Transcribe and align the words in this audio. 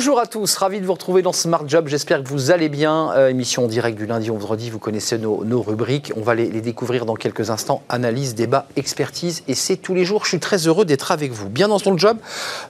Bonjour 0.00 0.18
à 0.18 0.24
tous, 0.24 0.56
ravi 0.56 0.80
de 0.80 0.86
vous 0.86 0.94
retrouver 0.94 1.20
dans 1.20 1.34
Smart 1.34 1.62
Job. 1.66 1.86
J'espère 1.86 2.22
que 2.22 2.28
vous 2.30 2.50
allez 2.50 2.70
bien. 2.70 3.12
Euh, 3.12 3.28
émission 3.28 3.66
en 3.66 3.68
direct 3.68 3.98
du 3.98 4.06
lundi 4.06 4.30
au 4.30 4.32
vendredi. 4.32 4.70
Vous 4.70 4.78
connaissez 4.78 5.18
nos, 5.18 5.60
rubriques. 5.60 6.10
On 6.16 6.22
va 6.22 6.34
les, 6.34 6.48
découvrir 6.62 7.04
dans 7.04 7.16
quelques 7.16 7.50
instants. 7.50 7.82
Analyse, 7.90 8.34
débat, 8.34 8.64
expertise. 8.76 9.42
Et 9.46 9.54
c'est 9.54 9.76
tous 9.76 9.94
les 9.94 10.06
jours. 10.06 10.24
Je 10.24 10.30
suis 10.30 10.40
très 10.40 10.66
heureux 10.66 10.86
d'être 10.86 11.12
avec 11.12 11.32
vous. 11.32 11.50
Bien 11.50 11.68
dans 11.68 11.78
son 11.78 11.98
job, 11.98 12.16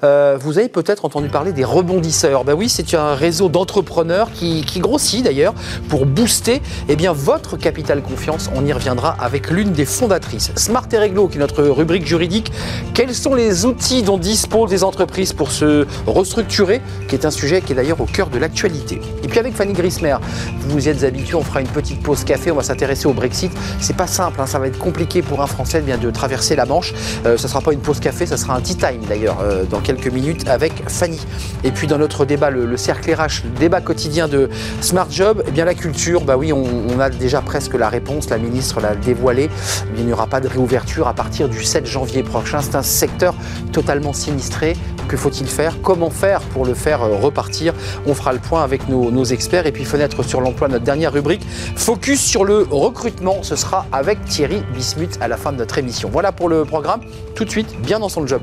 euh, 0.03 0.36
vous 0.40 0.58
avez 0.58 0.68
peut-être 0.68 1.04
entendu 1.04 1.29
parler 1.29 1.53
des 1.53 1.62
rebondisseurs. 1.62 2.43
Ben 2.43 2.54
oui, 2.54 2.68
c'est 2.68 2.95
un 2.95 3.14
réseau 3.14 3.49
d'entrepreneurs 3.49 4.32
qui, 4.32 4.64
grossit 4.79 5.22
d'ailleurs 5.22 5.54
pour 5.89 6.07
booster 6.07 6.61
eh 6.89 6.96
bien, 6.96 7.12
votre 7.12 7.57
capital 7.57 8.03
confiance. 8.03 8.50
On 8.57 8.67
y 8.67 8.72
reviendra 8.72 9.17
avec 9.21 9.53
l'une 9.53 9.71
des 9.71 9.85
fondatrices. 9.85 10.50
Smart 10.57 10.89
et 10.90 10.99
Réglo, 10.99 11.29
qui 11.29 11.36
est 11.36 11.40
notre 11.40 11.62
rubrique 11.62 12.08
juridique. 12.08 12.50
Quels 12.93 13.14
sont 13.14 13.36
les 13.36 13.67
outils 13.67 14.03
dont 14.03 14.18
disposent 14.18 14.72
les 14.72 14.82
entreprises 14.82 15.32
pour 15.32 15.53
se 15.53 15.86
restructurer 16.08 16.82
un 17.24 17.30
sujet 17.30 17.60
qui 17.60 17.72
est 17.72 17.76
d'ailleurs 17.76 18.00
au 18.00 18.06
cœur 18.06 18.29
de 18.29 18.38
l'actualité. 18.38 19.00
Et 19.22 19.29
puis 19.29 19.38
avec 19.38 19.54
Fanny 19.54 19.72
Grismer, 19.72 20.16
vous 20.60 20.70
vous 20.70 20.88
êtes 20.88 21.04
habitué, 21.04 21.34
on 21.34 21.43
fera 21.43 21.60
une 21.60 21.68
petite 21.68 22.02
pause 22.02 22.24
café, 22.24 22.50
on 22.50 22.56
va 22.56 22.62
s'intéresser 22.62 23.06
au 23.06 23.12
Brexit. 23.12 23.52
C'est 23.80 23.96
pas 23.96 24.06
simple, 24.06 24.40
hein, 24.40 24.46
ça 24.46 24.58
va 24.58 24.66
être 24.66 24.79
compliqué 24.79 25.22
pour 25.22 25.43
un 25.43 25.46
Français 25.46 25.80
bien 25.80 25.98
de 25.98 26.10
traverser 26.10 26.56
la 26.56 26.66
Manche. 26.66 26.94
Euh, 27.26 27.36
ça 27.36 27.48
sera 27.48 27.60
pas 27.60 27.72
une 27.72 27.80
pause 27.80 28.00
café, 28.00 28.26
ça 28.26 28.36
sera 28.36 28.54
un 28.54 28.60
tea 28.60 28.76
time 28.76 29.00
d'ailleurs 29.08 29.38
euh, 29.43 29.64
dans 29.64 29.80
quelques 29.80 30.08
minutes 30.12 30.48
avec 30.48 30.88
Fanny. 30.88 31.20
Et 31.64 31.70
puis 31.70 31.86
dans 31.86 31.98
notre 31.98 32.24
débat, 32.24 32.50
le, 32.50 32.77
cercle 32.77 33.12
RH, 33.12 33.44
le 33.44 33.58
débat 33.58 33.80
quotidien 33.80 34.28
de 34.28 34.48
Smart 34.80 35.08
Job, 35.10 35.42
eh 35.46 35.50
bien 35.50 35.64
la 35.64 35.74
culture, 35.74 36.22
bah 36.22 36.36
oui, 36.36 36.52
on, 36.52 36.98
a 37.00 37.08
déjà 37.08 37.41
presque 37.41 37.74
la 37.74 37.88
réponse, 37.88 38.28
la 38.28 38.38
ministre 38.38 38.80
l'a 38.80 38.94
dévoilé. 38.94 39.48
Eh 39.96 40.00
il 40.00 40.06
n'y 40.06 40.12
aura 40.12 40.27
pas 40.27 40.41
de 40.41 40.48
réouverture 40.48 41.08
à 41.08 41.14
partir 41.14 41.48
du 41.48 41.62
7 41.62 41.86
janvier 41.86 42.22
prochain. 42.22 42.60
C'est 42.60 42.74
un 42.74 42.82
secteur 42.82 43.34
totalement 43.72 44.12
sinistré. 44.12 44.77
Que 45.08 45.16
faut-il 45.16 45.46
faire? 45.46 45.80
Comment 45.82 46.10
faire 46.10 46.40
pour 46.40 46.64
le 46.64 46.74
faire? 46.74 46.99
Euh, 47.04 47.16
repartir 47.16 47.74
On 48.06 48.14
fera 48.14 48.32
le 48.32 48.38
point 48.38 48.62
avec 48.62 48.88
nos, 48.88 49.24
experts. 49.24 49.66
Et 49.66 49.72
puis 49.72 49.84
fenêtre 49.84 50.22
sur 50.22 50.40
l'emploi, 50.40 50.68
notre 50.68 50.84
dernière 50.84 51.12
rubrique. 51.12 51.42
Focus 51.76 52.20
sur 52.20 52.44
le 52.44 52.66
recrutement. 52.70 53.42
Ce 53.42 53.56
sera 53.56 53.86
avec 53.92 54.24
Thierry 54.24 54.62
Bismuth 54.74 55.18
à 55.20 55.28
la 55.28 55.36
fin 55.36 55.52
de 55.52 55.58
notre 55.58 55.78
émission. 55.78 56.08
Voilà 56.10 56.32
pour 56.32 56.48
le 56.48 56.64
programme. 56.64 57.00
Tout 57.34 57.44
de 57.44 57.50
suite, 57.50 57.80
bien 57.82 57.98
dans 57.98 58.08
son 58.08 58.26
job. 58.26 58.42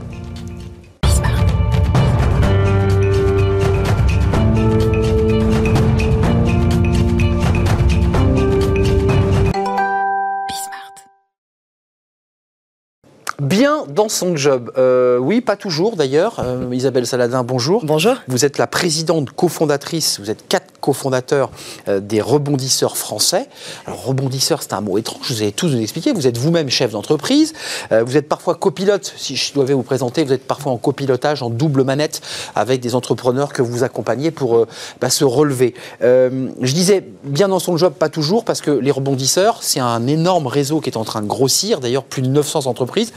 Bien 13.40 13.86
dans 13.88 14.10
son 14.10 14.36
job. 14.36 14.72
Euh, 14.78 15.18
oui, 15.18 15.42
pas 15.42 15.56
toujours 15.56 15.96
d'ailleurs. 15.96 16.40
Euh, 16.40 16.70
Isabelle 16.74 17.06
Saladin, 17.06 17.44
bonjour. 17.44 17.86
Bonjour. 17.86 18.16
Vous 18.28 18.46
êtes 18.46 18.58
la 18.58 18.68
présidente 18.68 19.32
cofondatrice, 19.32 20.20
vous 20.20 20.32
êtes 20.32 20.48
quatre 20.48 20.80
cofondateurs 20.82 21.52
euh, 21.88 22.00
des 22.00 22.22
rebondisseurs 22.22 22.98
français. 22.98 23.48
Alors 23.86 24.06
rebondisseur, 24.06 24.64
c'est 24.64 24.74
un 24.74 24.82
mot 24.82 24.98
étrange, 24.98 25.32
vous 25.32 25.42
allez 25.42 25.52
tous 25.52 25.68
nous 25.68 25.82
expliquer. 25.82 26.14
Vous 26.14 26.26
êtes 26.26 26.38
vous-même 26.38 26.70
chef 26.70 26.92
d'entreprise, 26.92 27.54
vous 27.92 28.18
êtes 28.18 28.28
parfois 28.28 28.56
copilote, 28.56 29.14
si 29.18 29.36
je 29.36 29.54
devais 29.54 29.74
vous 29.74 29.84
présenter, 29.84 30.24
vous 30.24 30.34
êtes 30.34 30.46
parfois 30.46 30.72
en 30.72 30.78
copilotage, 30.78 31.42
en 31.42 31.50
double 31.50 31.84
manette 31.84 32.22
avec 32.56 32.80
des 32.80 32.96
entrepreneurs 32.96 33.54
que 33.54 33.62
vous 33.62 33.84
accompagnez 33.84 34.32
pour 34.32 34.66
bah, 35.02 35.10
se 35.10 35.24
relever. 35.24 35.74
je 36.02 36.74
disais 36.74 37.04
bien 37.24 37.48
dans 37.48 37.60
son 37.60 37.78
job, 37.78 37.94
pas 37.94 38.10
toujours, 38.10 38.46
parce 38.46 38.62
que 38.62 38.72
les 38.72 38.92
rebondisseurs, 38.92 39.60
c'est 39.62 39.80
un 39.80 40.08
énorme 40.08 40.48
réseau 40.48 40.80
qui 40.82 40.90
est 40.90 40.98
en 40.98 41.04
train 41.04 41.22
de 41.22 41.28
grossir, 41.28 41.80
d'ailleurs 41.80 42.04
plus 42.04 42.22
de 42.22 42.28
900 42.28 42.68
entreprises. 42.68 43.14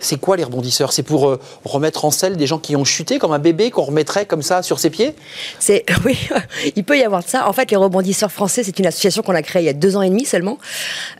C'est 0.00 0.18
quoi 0.18 0.36
les 0.36 0.44
rebondisseurs? 0.44 0.92
C'est 0.92 1.02
pour 1.02 1.28
euh, 1.28 1.40
remettre 1.64 2.04
en 2.04 2.10
selle 2.10 2.36
des 2.36 2.46
gens 2.46 2.58
qui 2.58 2.76
ont 2.76 2.84
chuté 2.84 3.18
comme 3.18 3.32
un 3.32 3.38
bébé 3.38 3.70
qu'on 3.70 3.82
remettrait 3.82 4.26
comme 4.26 4.42
ça 4.42 4.62
sur 4.62 4.78
ses 4.78 4.90
pieds? 4.90 5.14
C'est 5.58 5.84
oui, 6.04 6.18
il 6.76 6.84
peut 6.84 6.98
y 6.98 7.02
avoir 7.02 7.22
ça. 7.26 7.48
En 7.48 7.52
fait, 7.52 7.70
les 7.70 7.76
rebondisseurs 7.76 8.30
français, 8.30 8.62
c'est 8.62 8.78
une 8.78 8.86
association 8.86 9.22
qu'on 9.22 9.34
a 9.34 9.42
créée 9.42 9.62
il 9.62 9.66
y 9.66 9.70
a 9.70 9.74
deux 9.74 9.96
ans 9.96 10.02
et 10.02 10.08
demi 10.08 10.24
seulement, 10.24 10.58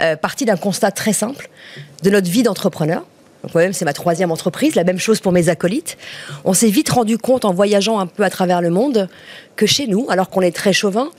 euh, 0.00 0.16
partie 0.16 0.44
d'un 0.44 0.56
constat 0.56 0.90
très 0.90 1.12
simple 1.12 1.48
de 2.02 2.10
notre 2.10 2.30
vie 2.30 2.42
d'entrepreneur. 2.42 3.04
moi-même, 3.52 3.72
c'est 3.72 3.84
ma 3.84 3.92
troisième 3.92 4.30
entreprise, 4.30 4.74
la 4.74 4.84
même 4.84 4.98
chose 4.98 5.20
pour 5.20 5.32
mes 5.32 5.48
acolytes. 5.48 5.96
On 6.44 6.54
s'est 6.54 6.70
vite 6.70 6.90
rendu 6.90 7.18
compte 7.18 7.44
en 7.44 7.52
voyageant 7.52 7.98
un 7.98 8.06
peu 8.06 8.22
à 8.22 8.30
travers 8.30 8.60
le 8.60 8.70
monde 8.70 9.08
que 9.56 9.66
chez 9.66 9.86
nous, 9.86 10.06
alors 10.08 10.30
qu'on 10.30 10.42
est 10.42 10.54
très 10.54 10.72
chauvin, 10.72 11.10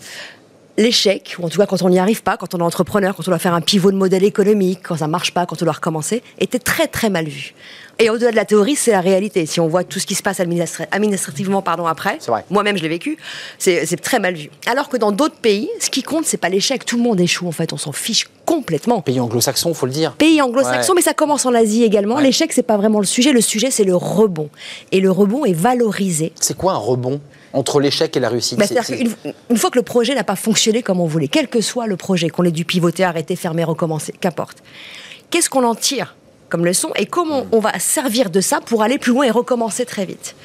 l'échec, 0.80 1.36
ou 1.38 1.46
en 1.46 1.50
tout 1.50 1.60
cas 1.60 1.66
quand 1.66 1.82
on 1.84 1.90
n'y 1.90 2.00
arrive 2.00 2.24
pas, 2.24 2.38
quand 2.38 2.56
on 2.56 2.60
est 2.60 2.64
entrepreneur, 2.64 3.16
quand 3.16 3.28
on 3.28 3.32
doit 3.32 3.40
faire 3.40 3.54
un 3.54 3.62
pivot 3.62 3.92
de 3.92 3.98
modèle 3.98 4.24
économique, 4.24 4.80
quand 4.84 4.98
ça 4.98 5.08
marche 5.08 5.34
pas, 5.34 5.46
quand 5.46 5.62
on 5.62 5.66
doit 5.66 5.74
recommencer, 5.74 6.24
était 6.40 6.58
très 6.58 6.88
très 6.88 7.10
mal 7.10 7.28
vu. 7.28 7.54
Et 8.02 8.10
au-delà 8.10 8.32
de 8.32 8.38
la 8.38 8.46
théorie, 8.46 8.78
c'est 8.78 8.92
la 8.92 9.02
réalité. 9.02 9.46
Si 9.46 9.60
on 9.60 9.68
voit 9.68 9.84
tout 9.84 10.00
ce 10.00 10.08
qui 10.08 10.16
se 10.16 10.24
passe 10.24 10.40
administrativement 10.40 11.62
pardon, 11.62 11.86
après, 11.86 12.18
moi-même 12.50 12.78
je 12.78 12.82
l'ai 12.82 12.88
vécu, 12.88 13.18
c'est 13.58 14.02
très 14.02 14.20
mal 14.20 14.36
vu. 14.36 14.50
Alors 14.68 14.88
que 14.88 14.96
dans 14.96 15.12
d'autres 15.12 15.36
pays, 15.36 15.70
ce 15.82 15.90
qui 15.90 16.02
compte, 16.02 16.26
c'est 16.26 16.38
pas 16.38 16.48
l'échec. 16.48 16.86
Tout 16.86 16.96
le 16.96 17.04
monde 17.04 17.20
échoue 17.20 17.48
en 17.48 17.52
fait, 17.52 17.74
on 17.74 17.78
s'en 17.78 17.92
fiche 17.92 18.30
complètement. 18.46 19.02
Pays 19.02 19.20
anglo-saxon, 19.20 19.74
faut 19.74 19.86
le 19.86 19.92
dire. 19.92 20.14
Pays 20.14 20.42
anglo-saxon, 20.42 20.94
mais 20.96 21.02
ça 21.02 21.14
commence 21.14 21.46
en 21.46 21.54
Asie 21.54 21.84
également. 21.84 22.16
L'échec, 22.16 22.30
L'échec, 22.30 22.54
c'est 22.54 22.64
pas 22.64 22.78
vraiment 22.78 23.00
le 23.00 23.06
sujet. 23.06 23.34
Le 23.34 23.42
sujet, 23.42 23.70
c'est 23.70 23.84
le 23.84 23.98
rebond. 23.98 24.50
Et 24.94 25.02
le 25.02 25.12
rebond 25.12 25.44
est 25.44 25.52
valorisé. 25.52 26.32
C'est 26.40 26.56
quoi 26.56 26.72
un 26.72 26.78
rebond? 26.78 27.20
Entre 27.54 27.80
l'échec 27.80 28.16
et 28.16 28.20
la 28.20 28.30
réussite. 28.30 28.60
Bah, 28.60 28.66
une, 29.50 29.58
fois 29.58 29.70
que 29.70 29.78
le 29.78 29.84
projet 29.84 30.16
n'a 30.16 30.24
pas 30.24 30.36
fonctionné 30.36 30.84
comme 30.84 31.00
on 31.00 31.06
voulait, 31.06 31.28
quel 31.28 31.48
que 31.48 31.62
soit 31.62 31.88
le 31.88 31.98
projet, 31.98 32.30
qu'on 32.30 32.44
ait 32.44 32.52
dû 32.52 32.66
pivoter, 32.66 33.04
arrêter, 33.04 33.36
fermer, 33.36 33.64
recommencer, 33.64 34.14
qu'importe, 34.20 34.58
qu'est-ce 35.30 35.50
qu'on 35.50 35.64
en 35.64 35.76
tire 35.76 36.16
comme 36.50 36.66
leçon 36.66 36.90
et 36.96 37.06
comment 37.06 37.46
on 37.52 37.60
va 37.60 37.78
servir 37.80 38.30
de 38.30 38.42
ça 38.42 38.60
pour 38.62 38.84
aller 38.84 38.98
plus 38.98 39.14
loin 39.14 39.26
et 39.26 39.32
recommencer 39.32 39.86
très 39.86 40.06
vite? 40.06 40.36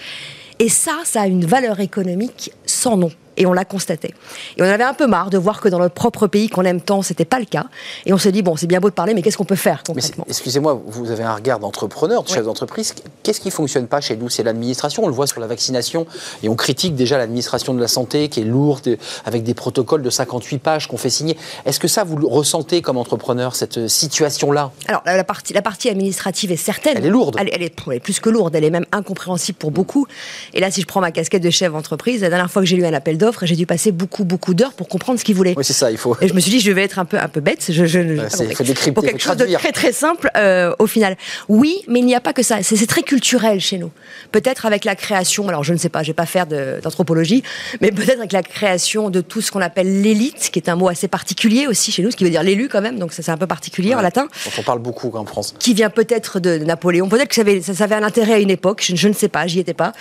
Et 0.59 0.69
ça, 0.69 0.92
ça 1.04 1.22
a 1.22 1.26
une 1.26 1.47
valeur 1.47 1.81
économique 1.81 2.53
sans 2.66 2.97
nom 2.97 3.10
et 3.37 3.47
on 3.47 3.53
l'a 3.53 3.65
constaté. 3.65 4.15
Et 4.56 4.62
on 4.62 4.67
avait 4.67 4.84
un 4.84 4.95
peu 4.95 5.06
marre 5.06 5.31
de 5.31 5.39
voir 5.39 5.61
que 5.61 5.69
dans 5.69 5.78
notre 5.78 5.95
propre 5.95 6.27
pays 6.27 6.49
qu'on 6.49 6.65
aime 6.65 6.81
tant, 6.81 7.03
c'était 7.03 7.25
pas 7.25 7.39
le 7.39 7.47
cas. 7.47 7.67
Et 8.06 8.12
on 8.12 8.19
s'est 8.19 8.33
dit 8.33 8.43
bon, 8.43 8.56
c'est 8.56 8.67
bien 8.67 8.81
beau 8.81 8.91
de 8.91 8.95
parler, 8.95 9.15
mais 9.15 9.22
qu'est-ce 9.22 9.37
qu'on 9.37 9.45
peut 9.45 9.55
faire 9.55 9.83
concrètement? 9.87 10.25
Excusez-moi, 10.28 10.81
vous 10.87 11.11
avez 11.11 11.25
un 11.25 11.34
regard 11.34 11.59
d'entrepreneur, 11.59 12.22
de 12.22 12.28
chef 12.28 12.45
d'entreprise. 12.45 12.95
Qu'est-ce 13.22 13.41
qui 13.41 13.50
fonctionne 13.50 13.87
pas 13.87 14.00
chez 14.00 14.17
nous? 14.17 14.28
C'est 14.28 14.43
l'administration. 14.43 15.05
On 15.05 15.09
le 15.09 15.15
voit 15.15 15.27
sur 15.27 15.41
la 15.41 15.47
vaccination 15.47 16.06
et 16.43 16.49
on 16.49 16.56
critique 16.56 16.95
déjà 16.95 17.19
l'administration 17.19 17.75
de 17.75 17.81
la 17.81 17.89
santé 17.89 18.28
qui 18.28 18.41
est 18.41 18.45
lourde, 18.45 18.97
avec 19.25 19.43
des 19.43 19.55
protocoles 19.55 20.03
de 20.03 20.11
58 20.11 20.59
pages 20.59 20.89
qu'on 20.89 20.97
fait 20.97 21.11
signer. 21.11 21.37
Est-ce 21.66 21.81
que 21.81 21.89
ça 21.89 22.05
vous 22.05 22.16
le 22.16 22.27
ressentez 22.27 22.83
comme 22.83 22.97
entrepreneur 22.97 23.55
cette 23.55 23.89
situation-là? 23.89 24.72
Alors 24.87 25.03
la 25.05 25.25
partie, 25.25 25.53
la 25.53 25.62
partie 25.62 25.89
administrative 25.89 26.53
est 26.53 26.56
certaine. 26.56 26.97
Elle 26.99 27.06
est 27.06 27.11
lourde. 27.11 27.37
Elle, 27.39 27.62
est, 27.62 28.01
plus 28.01 28.21
que 28.21 28.31
lourde. 28.31 28.55
Elle 28.55 28.65
est 28.65 28.71
même 28.71 28.87
incompréhensible 28.93 29.59
pour 29.59 29.71
beaucoup. 29.71 30.06
Et 30.53 30.61
là, 30.61 30.71
si 30.71 30.81
je 30.81 30.87
prends 30.87 31.01
ma 31.01 31.12
casquette 31.12 31.43
de 31.43 31.51
chef 31.51 31.72
d'entreprise, 31.72 32.22
la 32.22 32.28
dernière 32.28 32.51
fois 32.51 32.62
que 32.62 32.69
j'ai 32.69 32.77
lu 32.77 32.84
un 32.84 32.93
appel 32.93 33.19
et 33.43 33.47
j'ai 33.47 33.57
dû 33.57 33.67
passer 33.67 33.93
beaucoup, 33.93 34.25
beaucoup 34.25 34.55
d'heures 34.55 34.73
pour 34.73 34.89
comprendre 34.89 35.19
ce 35.19 35.25
qu'il 35.25 35.35
voulait. 35.35 35.55
Oui, 35.57 35.65
c'est 35.65 35.73
ça, 35.73 35.91
il 35.91 35.99
faut. 35.99 36.17
Et 36.21 36.29
je 36.29 36.35
me 36.35 36.41
suis 36.41 36.51
dit, 36.51 36.61
je 36.61 36.71
vais 36.71 36.83
être 36.83 36.99
un 36.99 37.05
peu, 37.05 37.19
un 37.19 37.29
peu 37.29 37.41
bête. 37.41 37.65
Je, 37.69 37.87
je, 37.87 38.91
pour 38.91 39.05
quelque 39.05 39.23
chose 39.23 39.37
de 39.37 39.47
très, 39.55 39.73
très 39.73 39.93
simple, 39.93 40.31
euh, 40.37 40.75
au 40.79 40.87
final. 40.87 41.17
Oui, 41.49 41.83
mais 41.89 42.01
il 42.01 42.07
n'y 42.07 42.15
a 42.15 42.21
pas 42.21 42.33
que 42.33 42.43
ça. 42.43 42.63
C'est 42.63 42.87
très 42.87 43.03
culturel 43.03 43.61
chez 43.61 43.79
nous. 43.79 43.91
Peut-être 44.33 44.67
avec 44.67 44.84
la 44.84 44.95
création, 44.95 45.49
alors 45.49 45.65
je 45.65 45.73
ne 45.73 45.79
sais 45.79 45.89
pas, 45.89 46.01
je 46.03 46.09
ne 46.09 46.13
vais 46.13 46.15
pas 46.15 46.27
faire 46.27 46.47
d'anthropologie, 46.47 47.43
mais 47.81 47.91
peut-être 47.91 48.19
avec 48.19 48.33
la 48.33 48.43
création 48.43 49.11
de 49.11 49.21
tout 49.21 49.41
ce 49.41 49.51
qu'on 49.51 49.61
appelle 49.61 50.03
l'élite, 50.03 50.51
qui 50.53 50.59
est 50.59 50.69
un 50.69 50.77
mot 50.77 50.89
assez 50.89 51.09
particulier 51.09 51.67
aussi 51.67 51.93
chez 51.93 52.03
nous, 52.03 52.11
ce 52.11 52.17
qui 52.17 52.25
veut 52.25 52.31
dire 52.31 52.43
l'élu 52.43 52.69
quand 52.69 52.81
même, 52.81 52.99
donc 52.99 53.13
ça 53.13 53.23
c'est 53.23 53.31
un 53.31 53.37
peu 53.37 53.47
particulier 53.47 53.95
en 53.95 54.01
latin. 54.01 54.29
on 54.59 54.63
parle 54.63 54.81
beaucoup 54.81 55.11
en 55.15 55.25
France. 55.25 55.55
Qui 55.59 55.75
vient 55.75 55.91
peut-être 55.91 56.41
de 56.41 56.59
Napoléon. 56.59 57.09
Peut-être 57.09 57.29
que 57.29 57.34
ça 57.34 57.43
avait, 57.43 57.61
ça 57.61 57.84
avait 57.84 57.95
un 57.95 58.03
intérêt 58.03 58.34
à 58.34 58.39
une 58.39 58.51
époque, 58.51 58.83
je, 58.84 58.97
je 58.97 59.09
ne 59.09 59.13
sais 59.13 59.29
pas, 59.29 59.47
j'y 59.47 59.61
étais 59.61 59.75
pas. 59.75 59.93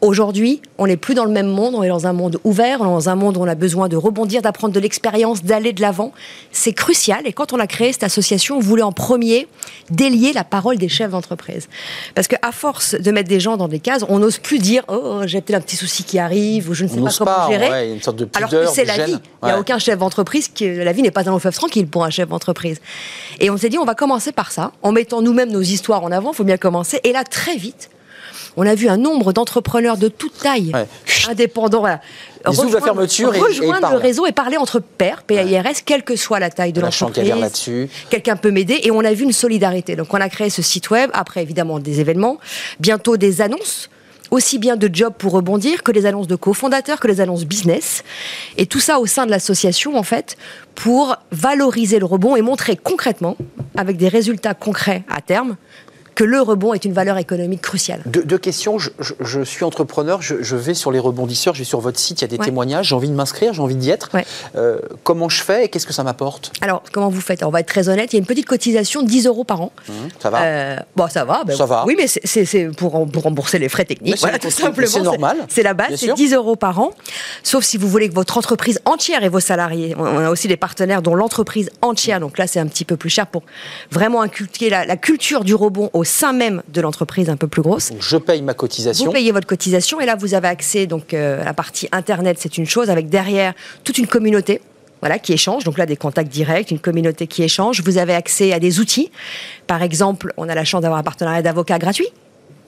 Aujourd'hui, 0.00 0.62
on 0.78 0.86
n'est 0.86 0.96
plus 0.96 1.14
dans 1.14 1.24
le 1.24 1.32
même 1.32 1.48
monde, 1.48 1.74
on 1.74 1.82
est 1.82 1.88
dans 1.88 2.06
un 2.06 2.12
monde 2.12 2.38
ouvert, 2.44 2.69
dans 2.78 3.08
un 3.08 3.14
monde 3.14 3.36
où 3.36 3.40
on 3.40 3.48
a 3.48 3.54
besoin 3.54 3.88
de 3.88 3.96
rebondir, 3.96 4.42
d'apprendre 4.42 4.72
de 4.74 4.80
l'expérience, 4.80 5.42
d'aller 5.42 5.72
de 5.72 5.80
l'avant. 5.80 6.12
C'est 6.52 6.72
crucial. 6.72 7.26
Et 7.26 7.32
quand 7.32 7.52
on 7.52 7.58
a 7.58 7.66
créé 7.66 7.92
cette 7.92 8.04
association, 8.04 8.56
on 8.56 8.60
voulait 8.60 8.82
en 8.82 8.92
premier 8.92 9.48
délier 9.90 10.32
la 10.32 10.44
parole 10.44 10.78
des 10.78 10.88
chefs 10.88 11.10
d'entreprise. 11.10 11.68
Parce 12.14 12.28
qu'à 12.28 12.52
force 12.52 12.94
de 12.94 13.10
mettre 13.10 13.28
des 13.28 13.40
gens 13.40 13.56
dans 13.56 13.68
des 13.68 13.80
cases, 13.80 14.04
on 14.08 14.18
n'ose 14.18 14.38
plus 14.38 14.58
dire 14.58 14.82
Oh, 14.88 15.22
j'ai 15.24 15.40
peut-être 15.40 15.58
un 15.58 15.62
petit 15.62 15.76
souci 15.76 16.04
qui 16.04 16.18
arrive, 16.18 16.70
ou 16.70 16.74
je 16.74 16.84
ne 16.84 16.88
sais 16.88 17.00
pas 17.00 17.10
comment 17.18 17.50
gérer. 17.50 17.92
une 17.92 18.02
sorte 18.02 18.16
de 18.16 18.28
Alors 18.34 18.50
que 18.50 18.66
c'est 18.66 18.84
la 18.84 19.04
vie. 19.04 19.16
Il 19.42 19.46
n'y 19.46 19.52
a 19.52 19.58
aucun 19.58 19.78
chef 19.78 19.98
d'entreprise 19.98 20.48
qui. 20.48 20.72
La 20.72 20.92
vie 20.92 21.02
n'est 21.02 21.10
pas 21.10 21.28
un 21.28 21.32
long 21.32 21.38
fleuve 21.38 21.54
tranquille 21.54 21.86
pour 21.86 22.04
un 22.04 22.10
chef 22.10 22.28
d'entreprise. 22.28 22.80
Et 23.38 23.50
on 23.50 23.56
s'est 23.56 23.68
dit 23.68 23.78
On 23.78 23.84
va 23.84 23.94
commencer 23.94 24.32
par 24.32 24.52
ça, 24.52 24.72
en 24.82 24.92
mettant 24.92 25.22
nous-mêmes 25.22 25.50
nos 25.50 25.62
histoires 25.62 26.02
en 26.02 26.12
avant, 26.12 26.32
il 26.32 26.36
faut 26.36 26.44
bien 26.44 26.56
commencer. 26.56 27.00
Et 27.04 27.12
là, 27.12 27.24
très 27.24 27.56
vite, 27.56 27.90
on 28.56 28.66
a 28.66 28.74
vu 28.74 28.88
un 28.88 28.96
nombre 28.96 29.32
d'entrepreneurs 29.32 29.96
de 29.96 30.08
toute 30.08 30.36
taille, 30.38 30.72
indépendants, 31.28 31.84
rejoindre, 32.44 32.74
la 32.74 32.80
fermeture 32.80 33.32
rejoindre 33.32 33.90
le 33.92 33.98
réseau 33.98 34.26
et 34.26 34.32
parler 34.32 34.56
entre 34.56 34.80
pairs, 34.80 35.22
PAIRS, 35.22 35.84
quelle 35.84 36.02
que 36.02 36.16
soit 36.16 36.40
la 36.40 36.50
taille 36.50 36.72
de 36.72 36.80
l'entreprise. 36.80 37.88
Quelqu'un 38.08 38.36
peut 38.36 38.50
m'aider 38.50 38.80
et 38.82 38.90
on 38.90 39.00
a 39.00 39.12
vu 39.12 39.24
une 39.24 39.32
solidarité. 39.32 39.96
Donc 39.96 40.12
on 40.12 40.20
a 40.20 40.28
créé 40.28 40.50
ce 40.50 40.62
site 40.62 40.90
web, 40.90 41.10
après 41.12 41.42
évidemment 41.42 41.78
des 41.78 42.00
événements, 42.00 42.38
bientôt 42.78 43.16
des 43.16 43.40
annonces 43.40 43.90
aussi 44.30 44.58
bien 44.58 44.76
de 44.76 44.88
jobs 44.92 45.14
pour 45.16 45.32
rebondir 45.32 45.82
que 45.82 45.92
les 45.92 46.06
annonces 46.06 46.28
de 46.28 46.36
cofondateurs, 46.36 47.00
que 47.00 47.08
les 47.08 47.20
annonces 47.20 47.44
business. 47.44 48.04
Et 48.56 48.66
tout 48.66 48.80
ça 48.80 49.00
au 49.00 49.06
sein 49.06 49.26
de 49.26 49.30
l'association, 49.30 49.96
en 49.96 50.02
fait, 50.02 50.36
pour 50.74 51.16
valoriser 51.32 51.98
le 51.98 52.04
rebond 52.04 52.36
et 52.36 52.42
montrer 52.42 52.76
concrètement, 52.76 53.36
avec 53.76 53.96
des 53.96 54.08
résultats 54.08 54.54
concrets 54.54 55.02
à 55.08 55.20
terme, 55.20 55.56
que 56.20 56.24
le 56.26 56.42
rebond 56.42 56.74
est 56.74 56.84
une 56.84 56.92
valeur 56.92 57.16
économique 57.16 57.62
cruciale. 57.62 58.02
Deux, 58.04 58.36
questions. 58.36 58.76
Je, 58.78 59.40
suis 59.42 59.64
entrepreneur, 59.64 60.20
je, 60.20 60.54
vais 60.54 60.74
sur 60.74 60.92
les 60.92 60.98
rebondisseurs, 60.98 61.54
je 61.54 61.60
vais 61.60 61.64
sur 61.64 61.80
votre 61.80 61.98
site, 61.98 62.20
il 62.20 62.24
y 62.24 62.24
a 62.26 62.28
des 62.28 62.36
témoignages, 62.36 62.88
j'ai 62.88 62.94
envie 62.94 63.08
de 63.08 63.14
m'inscrire, 63.14 63.54
j'ai 63.54 63.62
envie 63.62 63.74
d'y 63.74 63.88
être. 63.88 64.10
Euh, 64.54 64.80
comment 65.02 65.30
je 65.30 65.42
fais 65.42 65.64
et 65.64 65.68
qu'est-ce 65.70 65.86
que 65.86 65.94
ça 65.94 66.04
m'apporte? 66.04 66.52
Alors, 66.60 66.82
comment 66.92 67.08
vous 67.08 67.22
faites? 67.22 67.42
On 67.42 67.48
va 67.48 67.60
être 67.60 67.68
très 67.68 67.88
honnête, 67.88 68.12
il 68.12 68.16
y 68.16 68.18
a 68.18 68.20
une 68.20 68.26
petite 68.26 68.44
cotisation 68.44 69.02
de 69.02 69.08
10 69.08 69.28
euros 69.28 69.44
par 69.44 69.62
an. 69.62 69.72
Mmh, 69.88 69.92
ça 70.18 70.28
va 70.28 70.42
euh, 70.42 70.76
Bon, 70.94 71.08
ça 71.08 71.24
va. 71.24 71.42
Ben 71.44 71.56
ça 71.56 71.64
va. 71.64 71.84
Oui, 71.86 71.96
mais 71.96 72.06
c'est 72.06 72.68
pour, 72.76 72.92
rembourser 72.92 73.58
les 73.58 73.70
frais 73.70 73.86
techniques. 73.86 74.18
Voilà, 74.20 74.38
tout 74.38 74.50
simplement. 74.50 74.88
C'est 74.90 75.00
normal. 75.00 75.38
C'est 75.48 75.62
la 75.62 75.72
base, 75.72 75.94
c'est 75.96 76.12
10 76.12 76.34
euros 76.34 76.56
par 76.56 76.80
an. 76.80 76.90
Sauf 77.42 77.64
si 77.64 77.78
vous 77.78 77.88
voulez 77.88 78.10
que 78.10 78.14
votre 78.14 78.36
entreprise 78.36 78.78
entière 78.84 79.24
et 79.24 79.30
vos 79.30 79.40
salariés, 79.40 79.94
on 79.96 80.18
a 80.18 80.28
aussi 80.28 80.48
des 80.48 80.58
partenaires 80.58 81.00
dont 81.00 81.14
l'entreprise 81.14 81.70
entière, 81.80 82.20
donc 82.20 82.36
là 82.36 82.46
c'est 82.46 82.60
un 82.60 82.66
petit 82.66 82.84
peu 82.84 82.98
plus 82.98 83.08
cher 83.08 83.26
pour 83.26 83.42
vraiment 83.90 84.20
inculquer 84.20 84.68
la, 84.68 84.84
la 84.84 84.98
culture 84.98 85.44
du 85.44 85.54
rebond 85.54 85.88
au 85.94 86.04
sein 86.10 86.32
même 86.32 86.62
de 86.68 86.80
l'entreprise 86.80 87.30
un 87.30 87.36
peu 87.36 87.46
plus 87.46 87.62
grosse. 87.62 87.92
je 87.98 88.16
paye 88.16 88.42
ma 88.42 88.54
cotisation. 88.54 89.06
Vous 89.06 89.12
payez 89.12 89.32
votre 89.32 89.46
cotisation 89.46 90.00
et 90.00 90.06
là 90.06 90.16
vous 90.16 90.34
avez 90.34 90.48
accès 90.48 90.86
donc 90.86 91.14
euh, 91.14 91.40
à 91.40 91.44
la 91.44 91.54
partie 91.54 91.88
internet, 91.92 92.36
c'est 92.38 92.58
une 92.58 92.66
chose 92.66 92.90
avec 92.90 93.08
derrière 93.08 93.54
toute 93.84 93.98
une 93.98 94.06
communauté 94.06 94.60
voilà, 95.00 95.18
qui 95.18 95.32
échange. 95.32 95.64
Donc 95.64 95.78
là, 95.78 95.86
des 95.86 95.96
contacts 95.96 96.30
directs, 96.30 96.70
une 96.70 96.78
communauté 96.78 97.26
qui 97.26 97.42
échange. 97.42 97.82
Vous 97.82 97.96
avez 97.96 98.14
accès 98.14 98.52
à 98.52 98.58
des 98.58 98.80
outils. 98.80 99.10
Par 99.66 99.82
exemple, 99.82 100.32
on 100.36 100.48
a 100.48 100.54
la 100.54 100.64
chance 100.64 100.82
d'avoir 100.82 101.00
un 101.00 101.02
partenariat 101.02 101.40
d'avocats 101.42 101.78
gratuit 101.78 102.08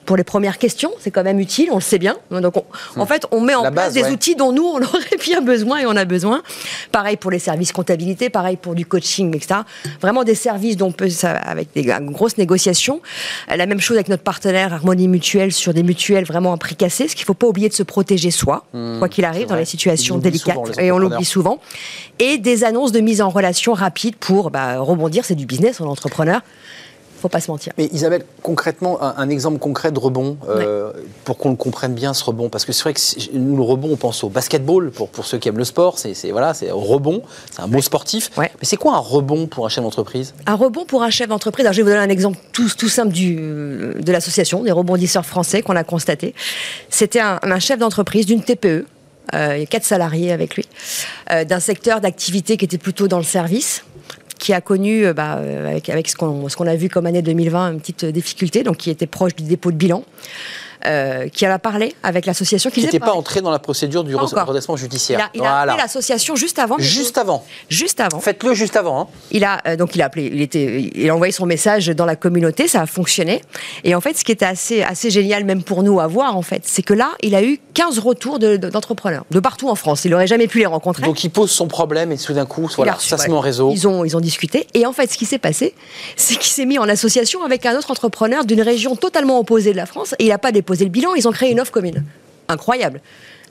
pour 0.05 0.17
les 0.17 0.25
premières 0.25 0.59
questions, 0.59 0.91
c'est 0.99 1.11
quand 1.11 1.23
même 1.23 1.39
utile, 1.39 1.69
on 1.71 1.77
le 1.77 1.81
sait 1.81 1.99
bien. 1.99 2.17
Donc, 2.31 2.57
en 2.57 2.65
hmm. 2.97 3.07
fait, 3.07 3.27
on 3.31 3.41
met 3.41 3.55
en 3.55 3.71
place 3.71 3.93
des 3.95 4.05
outils 4.11 4.35
dont 4.35 4.53
nous, 4.53 4.65
on 4.65 4.83
aurait 4.83 5.19
bien 5.23 5.41
besoin 5.41 5.79
et 5.79 5.87
on 5.87 5.97
a 5.97 6.05
besoin. 6.05 6.43
Pareil 6.91 7.17
pour 7.17 7.31
les 7.31 7.39
services 7.39 7.73
comptabilité, 7.73 8.31
pareil 8.31 8.57
pour 8.57 8.75
du 8.75 8.87
coaching, 8.87 9.35
etc. 9.37 9.61
Vraiment 10.01 10.25
des 10.25 10.35
services 10.35 10.77
dont 10.77 10.89
on 10.89 10.93
peut, 10.93 11.09
avec 11.23 11.73
des 11.75 11.85
grosses 11.85 12.39
négociations. 12.39 13.01
La 13.49 13.67
même 13.67 13.81
chose 13.81 13.97
avec 13.97 14.09
notre 14.09 14.23
partenaire 14.23 14.73
Harmonie 14.73 15.09
Mutuelle 15.09 15.53
sur 15.53 15.73
des 15.73 15.83
mutuelles 15.83 16.25
vraiment 16.25 16.53
à 16.53 16.57
prix 16.57 16.77
cassé, 16.77 17.09
ce 17.09 17.15
qu'il 17.15 17.23
ne 17.23 17.27
faut 17.27 17.35
pas 17.35 17.47
oublier 17.47 17.69
de 17.69 17.75
se 17.75 17.83
protéger 17.83 18.31
soi, 18.31 18.67
hmm, 18.73 18.99
quoi 18.99 19.09
qu'il 19.09 19.25
arrive, 19.25 19.47
dans 19.47 19.57
les 19.57 19.65
situations 19.65 20.19
délicates, 20.19 20.79
et 20.79 20.93
on 20.93 20.99
l'oublie 20.99 21.25
souvent. 21.25 21.61
Et 22.19 22.39
des 22.39 22.65
annonces 22.65 22.93
de 22.93 23.01
mise 23.01 23.23
en 23.23 23.31
relation 23.31 23.73
rapide 23.73 24.17
pour 24.17 24.51
bah, 24.51 24.79
rebondir, 24.79 25.25
c'est 25.25 25.35
du 25.35 25.47
business, 25.47 25.81
en 25.81 25.87
entrepreneur 25.87 26.41
faut 27.23 27.29
pas 27.29 27.41
se 27.41 27.51
mentir. 27.51 27.73
Mais 27.79 27.87
Isabelle, 27.93 28.25
concrètement, 28.43 29.01
un, 29.01 29.29
exemple 29.29 29.59
concret 29.59 29.93
de 29.93 29.99
rebond, 29.99 30.37
euh, 30.49 30.93
pour 31.25 31.39
qu'on 31.39 31.51
le 31.51 31.57
comprenne 31.57 31.95
bien 31.95 32.15
ce 32.15 32.25
rebond, 32.25 32.49
parce 32.49 32.65
que 32.65 32.73
c'est 32.73 32.83
vrai 32.83 32.95
que 32.95 33.01
nous, 33.33 33.57
le 33.57 33.63
rebond, 33.63 33.91
on 33.93 33.97
pense 33.97 34.25
au 34.25 34.29
basketball, 34.29 34.91
pour, 34.91 35.09
pour 35.09 35.25
ceux 35.25 35.39
qui 35.39 35.49
aiment 35.49 35.59
le 35.59 35.65
sport, 35.65 35.99
c'est 35.99 36.31
voilà, 36.33 36.53
c'est 36.53 36.71
rebond, 36.71 37.23
c'est 37.51 37.63
un 37.63 37.69
mot 37.69 37.81
sportif. 37.81 38.31
Mais 38.37 38.51
c'est 38.63 38.77
quoi 38.77 38.97
un 38.97 38.99
rebond 38.99 39.47
pour 39.47 39.65
un 39.65 39.69
chef 39.69 39.85
d'entreprise? 39.85 40.35
Un 40.47 40.57
rebond 40.57 40.85
pour 40.85 41.03
un 41.03 41.11
chef 41.11 41.29
d'entreprise, 41.29 41.65
alors 41.65 41.73
je 41.73 41.79
vais 41.79 41.83
vous 41.85 41.91
donner 41.91 42.05
un 42.05 42.11
exemple 42.11 42.39
tout, 42.53 42.69
tout 42.77 42.89
simple 42.89 43.13
du, 43.13 43.37
de 43.37 44.13
l'association 44.13 44.65
des 44.65 44.73
rebondisseurs 44.73 45.25
français 45.25 45.63
qu'on 45.63 45.77
a 45.77 45.85
constaté. 45.85 46.35
C'était 46.91 47.21
un, 47.21 47.59
chef 47.61 47.79
d'entreprise 47.79 48.27
d'une 48.27 48.43
TPE, 48.43 48.87
euh, 49.35 49.57
il 49.57 49.61
y 49.61 49.63
a 49.63 49.67
quatre 49.67 49.85
salariés 49.85 50.33
avec 50.33 50.57
lui, 50.57 50.67
euh, 51.31 51.45
d'un 51.45 51.61
secteur 51.61 52.01
d'activité 52.01 52.57
qui 52.57 52.65
était 52.65 52.79
plutôt 52.79 53.07
dans 53.07 53.19
le 53.19 53.25
service 53.25 53.85
qui 54.39 54.53
a 54.53 54.61
connu, 54.61 55.07
euh, 55.07 55.13
bah, 55.13 55.37
euh, 55.39 55.69
avec, 55.69 55.89
avec 55.89 56.09
ce 56.09 56.17
qu'on 56.17 56.67
a 56.67 56.77
vu 56.77 56.89
comme 56.89 57.07
année 57.07 57.23
2020, 57.23 57.73
une 57.73 57.81
petite 57.81 58.05
difficulté, 58.05 58.63
donc 58.63 58.79
qui 58.79 58.91
était 58.91 59.07
proche 59.07 59.35
du 59.35 59.45
dépôt 59.45 59.71
de 59.71 59.77
bilan. 59.77 60.05
Euh, 60.85 61.29
qui 61.29 61.47
a 61.47 61.59
parlé 61.61 61.95
avec 62.03 62.27
l'association 62.27 62.69
qui 62.71 62.83
n'était 62.83 62.99
pas 62.99 63.13
entré 63.13 63.41
dans 63.41 63.51
la 63.51 63.61
procédure 63.61 64.03
du 64.03 64.17
redressement 64.17 64.77
judiciaire. 64.77 65.31
Il 65.35 65.43
a, 65.43 65.61
appelé 65.61 65.77
l'association 65.77 66.35
juste 66.35 66.59
avant. 66.59 66.77
Juste 66.79 67.19
avant. 67.19 67.45
Juste 67.69 68.01
avant. 68.01 68.19
Faites-le 68.19 68.55
juste 68.55 68.77
avant. 68.77 69.01
Hein. 69.01 69.07
Il 69.31 69.45
a 69.45 69.61
euh, 69.69 69.77
donc 69.77 69.95
il 69.95 70.03
a 70.03 70.07
appelé, 70.07 70.29
il 70.33 70.41
était, 70.41 70.91
il 70.95 71.09
a 71.09 71.15
envoyé 71.15 71.33
son 71.33 71.47
message 71.47 71.87
dans 71.89 72.07
la 72.07 72.17
communauté, 72.17 72.67
ça 72.67 72.81
a 72.81 72.87
fonctionné. 72.87 73.43
Et 73.85 73.95
en 73.95 74.01
fait, 74.01 74.17
ce 74.17 74.25
qui 74.25 74.33
était 74.33 74.47
assez 74.47 74.83
assez 74.83 75.11
génial 75.11 75.45
même 75.45 75.63
pour 75.63 75.85
nous 75.85 76.01
à 76.01 76.09
voir 76.09 76.37
en 76.37 76.43
fait, 76.43 76.63
c'est 76.65 76.83
que 76.83 76.95
là, 76.95 77.11
il 77.23 77.37
a 77.37 77.45
eu 77.45 77.61
15 77.75 78.01
retours 78.01 78.41
d'entrepreneurs 78.41 79.25
de, 79.31 79.39
partout 79.39 79.69
en 79.69 79.77
France. 79.77 80.05
Il 80.05 80.11
n'aurait 80.11 80.27
jamais 80.27 80.49
pu 80.49 80.59
les 80.59 80.67
rencontrer. 80.67 81.05
Donc 81.05 81.23
il 81.23 81.31
pose 81.31 81.51
son 81.51 81.69
problème 81.69 82.11
et 82.11 82.19
tout 82.19 82.33
d'un 82.33 82.47
coup, 82.47 82.69
voilà, 82.77 82.97
ça 82.99 83.19
se 83.19 83.29
met 83.29 83.35
en 83.35 83.41
réseau. 83.41 83.71
Ils 83.71 83.87
ont 83.87 84.05
ils 84.05 84.17
ont 84.17 84.21
discuté 84.21 84.67
et 84.75 84.85
en 84.85 84.93
fait, 84.93 85.13
ce 85.13 85.19
qui 85.19 85.27
s'est 85.27 85.39
passé, 85.39 85.75
c'est 86.17 86.35
qu'il 86.35 86.51
s'est 86.51 86.67
mis 86.67 86.79
en 86.79 86.89
association 86.89 87.45
avec 87.45 87.67
un 87.67 87.77
autre 87.79 87.93
entrepreneur 87.93 88.45
d'une 88.45 88.63
région 88.63 88.97
totalement 88.97 89.39
opposée 89.39 89.71
de 89.71 89.77
la 89.77 89.87
France 89.87 90.17
et 90.19 90.25
il 90.25 90.29
n'a 90.31 90.39
pas 90.39 90.51
déposé 90.51 90.72
le 90.81 90.91
bilan, 90.91 91.15
ils 91.15 91.29
ont 91.29 91.33
créé 91.33 91.51
une 91.51 91.61
offre 91.61 91.73
commune. 91.73 92.05
Incroyable 92.49 93.01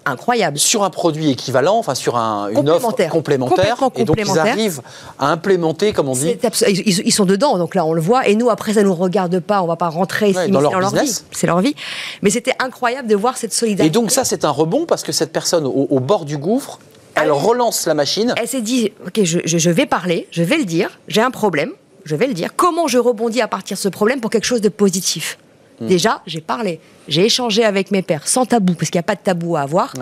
incroyable. 0.06 0.58
Sur 0.58 0.84
un 0.84 0.90
produit 0.90 1.32
équivalent, 1.32 1.78
enfin 1.78 1.96
sur 1.96 2.16
une 2.16 2.70
offre 2.70 2.94
complémentaire, 3.10 3.78
et 3.96 4.06
donc 4.06 4.20
ils 4.20 4.40
arrivent 4.40 4.82
à 5.20 5.28
implémenter, 5.32 5.94
comme 5.94 6.10
on 6.10 6.14
dit. 6.14 6.38
Ils, 6.68 7.12
sont 7.12 7.26
dedans, 7.26 7.58
donc 7.58 7.76
là 7.76 7.86
on 7.86 7.94
le 7.94 8.02
voit, 8.02 8.28
et 8.28 8.36
nous 8.36 8.50
après 8.50 8.74
ça 8.74 8.84
nous 8.84 8.94
regarde 8.94 9.40
pas, 9.40 9.62
on 9.62 9.68
va 9.68 9.76
pas 9.76 9.90
rentrer 9.90 10.34
dans 10.50 10.62
leur, 10.62 10.80
leur 10.80 10.94
vie, 10.94 11.14
c'est 11.32 11.48
leur 11.48 11.62
vie. 11.62 11.76
Mais 12.22 12.30
c'était 12.30 12.54
incroyable 12.60 13.08
de 13.08 13.16
voir 13.16 13.38
cette 13.38 13.54
solidarité. 13.54 13.88
Et 13.88 13.90
donc 13.90 14.12
ça 14.12 14.24
c'est 14.24 14.46
un 14.46 14.50
rebond 14.50 14.86
parce 14.86 15.04
que 15.04 15.12
cette 15.12 15.32
personne 15.32 15.66
au, 15.66 16.00
bord 16.00 16.26
du 16.26 16.38
gouffre, 16.38 16.80
elle, 17.16 17.32
relance 17.32 17.86
la 17.86 17.94
machine. 17.94 18.34
Elle 18.38 18.48
s'est 18.48 18.62
dit, 18.62 18.92
ok, 19.06 19.24
je, 19.24 19.40
je 19.46 19.70
vais 19.70 19.86
parler, 19.86 20.28
je 20.32 20.44
vais 20.44 20.58
le 20.58 20.66
dire, 20.66 20.90
j'ai 21.08 21.22
un 21.22 21.32
problème, 21.32 21.72
je 22.06 22.16
vais 22.16 22.28
le 22.28 22.34
dire. 22.34 22.50
Comment 22.56 22.88
je 22.88 22.98
rebondis 22.98 23.42
à 23.42 23.48
partir 23.48 23.78
de 23.78 23.82
ce 23.82 23.90
problème 23.90 24.22
pour 24.22 24.32
quelque 24.32 24.46
chose 24.46 24.62
de 24.62 24.70
positif? 24.70 25.38
Mm. 25.82 25.88
Déjà, 25.88 26.22
j'ai 26.26 26.42
parlé, 26.42 26.80
j'ai 27.08 27.26
échangé 27.26 27.66
avec 27.66 27.92
mes 27.92 28.02
pères 28.02 28.28
sans 28.28 28.46
tabou, 28.46 28.74
parce 28.74 28.90
qu'il 28.90 29.00
n'y 29.00 29.04
a 29.04 29.08
pas 29.08 29.16
de 29.16 29.22
tabou 29.22 29.58
à 29.58 29.62
avoir. 29.62 29.94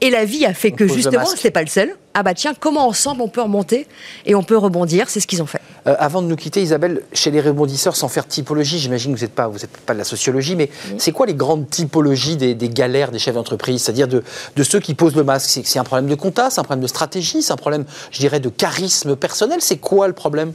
Et 0.00 0.10
la 0.10 0.24
vie 0.24 0.44
a 0.44 0.52
fait 0.52 0.72
que 0.72 0.86
justement, 0.88 1.24
ce 1.24 1.36
n'était 1.36 1.50
pas 1.50 1.62
le 1.62 1.68
seul. 1.68 1.94
Ah 2.14 2.22
bah 2.22 2.34
tiens, 2.34 2.52
comment 2.58 2.86
ensemble 2.86 3.22
on 3.22 3.28
peut 3.28 3.40
remonter 3.40 3.86
et 4.26 4.34
on 4.34 4.42
peut 4.42 4.56
rebondir 4.56 5.08
C'est 5.08 5.20
ce 5.20 5.26
qu'ils 5.26 5.42
ont 5.42 5.46
fait. 5.46 5.60
Euh, 5.86 5.94
avant 5.98 6.22
de 6.22 6.26
nous 6.26 6.36
quitter, 6.36 6.62
Isabelle, 6.62 7.02
chez 7.12 7.30
les 7.30 7.40
rebondisseurs, 7.40 7.96
sans 7.96 8.08
faire 8.08 8.26
typologie, 8.26 8.78
j'imagine 8.78 9.12
que 9.12 9.18
vous 9.18 9.24
n'êtes 9.24 9.34
pas, 9.34 9.48
vous 9.48 9.64
êtes 9.64 9.76
pas 9.78 9.92
de 9.92 9.98
la 9.98 10.04
sociologie, 10.04 10.56
mais 10.56 10.70
c'est 10.98 11.12
quoi 11.12 11.26
les 11.26 11.34
grandes 11.34 11.68
typologies 11.68 12.36
des, 12.36 12.68
galères 12.68 13.10
des 13.10 13.18
chefs 13.18 13.34
d'entreprise? 13.34 13.82
C'est-à-dire 13.82 14.08
de, 14.08 14.22
ceux 14.62 14.80
qui 14.80 14.94
posent 14.94 15.16
le 15.16 15.24
masque 15.24 15.60
C'est 15.64 15.78
un 15.78 15.84
problème 15.84 16.08
de 16.08 16.14
compta, 16.14 16.50
c'est 16.50 16.60
un 16.60 16.64
problème 16.64 16.82
de 16.82 16.88
stratégie, 16.88 17.42
c'est 17.42 17.52
un 17.52 17.56
problème, 17.56 17.84
je 18.10 18.20
dirais, 18.20 18.40
de 18.40 18.48
charisme 18.48 19.16
personnel? 19.16 19.60
C'est 19.60 19.78
quoi 19.78 20.06
le 20.06 20.14
problème? 20.14 20.52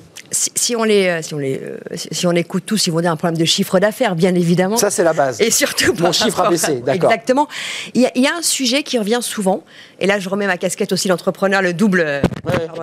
Si, 0.56 0.75
on 0.75 0.83
les, 0.83 1.07
euh, 1.07 1.21
si, 1.21 1.33
on 1.33 1.38
les, 1.38 1.59
euh, 1.62 1.77
si 1.95 2.25
on 2.25 2.31
écoute 2.31 2.63
tous, 2.65 2.88
ils 2.88 2.91
vont 2.91 3.01
dire 3.01 3.12
un 3.12 3.18
problème 3.18 3.38
de 3.38 3.45
chiffre 3.45 3.80
d'affaires, 3.80 4.15
bien 4.15 4.33
évidemment. 4.36 4.77
Ça, 4.77 4.89
c'est 4.89 5.03
la 5.03 5.13
base. 5.13 5.41
Et 5.41 5.51
surtout, 5.51 5.94
mon 6.00 6.12
chiffre 6.12 6.39
a 6.41 6.50
baissé, 6.50 6.75
d'accord. 6.75 7.12
Exactement. 7.12 7.47
Il 7.94 8.01
y, 8.01 8.27
a, 8.27 8.36
un 8.36 8.41
sujet 8.41 8.83
qui 8.83 8.97
revient 8.97 9.19
souvent, 9.21 9.63
et 10.00 10.07
là, 10.07 10.19
je 10.19 10.30
remets 10.30 10.47
ma 10.47 10.57
casquette 10.57 10.91
aussi 10.94 11.07
d'entrepreneur, 11.07 11.62
le 11.62 11.74
double. 11.74 12.03
Euh, 12.06 12.21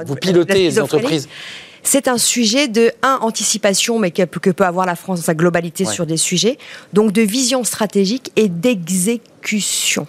vous 0.06 0.16
pilotez 0.16 0.54
les 0.54 0.80
entreprises. 0.80 1.28
C'est 1.82 2.08
un 2.08 2.18
sujet 2.18 2.66
de, 2.66 2.92
un, 3.02 3.18
anticipation, 3.22 3.98
mais 3.98 4.10
que, 4.10 4.22
que, 4.22 4.50
peut 4.50 4.64
avoir 4.64 4.86
la 4.86 4.96
France 4.96 5.20
dans 5.20 5.26
sa 5.26 5.34
globalité 5.34 5.84
sur 5.84 6.04
des 6.04 6.16
sujets, 6.16 6.58
donc 6.92 7.12
de 7.12 7.22
vision 7.22 7.62
stratégique 7.62 8.32
et 8.34 8.48
d'exécution. 8.48 10.06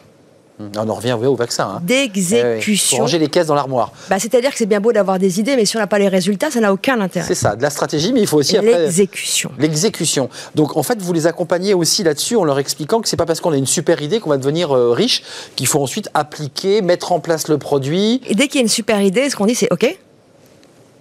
On 0.60 0.90
en 0.90 0.96
revient 0.96 1.14
au 1.14 1.36
vaccin. 1.36 1.76
Hein. 1.76 1.82
D'exécution. 1.84 2.98
Pour 2.98 3.06
ranger 3.06 3.20
les 3.20 3.28
caisses 3.28 3.46
dans 3.46 3.54
l'armoire. 3.54 3.92
Bah, 4.10 4.18
C'est-à-dire 4.18 4.52
que 4.52 4.58
c'est 4.58 4.66
bien 4.66 4.80
beau 4.80 4.92
d'avoir 4.92 5.20
des 5.20 5.40
idées, 5.40 5.56
mais 5.56 5.66
si 5.66 5.78
on 5.78 5.80
n'a 5.80 5.88
pas 5.88 6.00
les 6.00 6.08
résultats, 6.08 6.50
ça 6.50 6.60
n'a 6.60 6.74
aucun 6.74 7.00
intérêt. 7.00 7.28
C'est 7.28 7.36
ça, 7.36 7.56
de 7.56 7.62
la 7.62 7.70
stratégie, 7.70 8.12
mais 8.12 8.22
il 8.22 8.28
faut 8.28 8.38
aussi 8.38 8.58
après. 8.58 8.80
L'exécution. 8.80 9.52
L'exécution. 9.60 10.30
Donc 10.56 10.76
en 10.76 10.84
fait, 10.84 11.00
vous 11.00 11.14
les 11.14 11.28
accompagnez 11.28 11.76
aussi 11.76 12.04
là-dessus 12.04 12.36
en 12.36 12.44
leur 12.44 12.58
expliquant 12.58 13.02
que 13.02 13.08
c'est 13.08 13.18
pas 13.18 13.28
parce 13.28 13.40
qu'on 13.40 13.52
a 13.52 13.58
une 13.58 13.68
super 13.68 14.02
idée 14.02 14.20
qu'on 14.20 14.32
va 14.32 14.38
devenir 14.38 14.76
euh, 14.76 14.92
riche, 14.92 15.24
qu'il 15.56 15.68
faut 15.68 15.82
ensuite 15.82 16.10
appliquer, 16.16 16.82
mettre 16.82 17.12
en 17.12 17.20
place 17.20 17.50
le 17.50 17.60
produit. 17.60 18.22
Et 18.26 18.34
dès 18.34 18.48
qu'il 18.48 18.56
y 18.56 18.60
a 18.60 18.64
une 18.64 18.68
super 18.68 19.02
idée, 19.02 19.30
ce 19.30 19.36
qu'on 19.36 19.46
dit, 19.46 19.56
c'est 19.56 19.72
OK, 19.72 19.96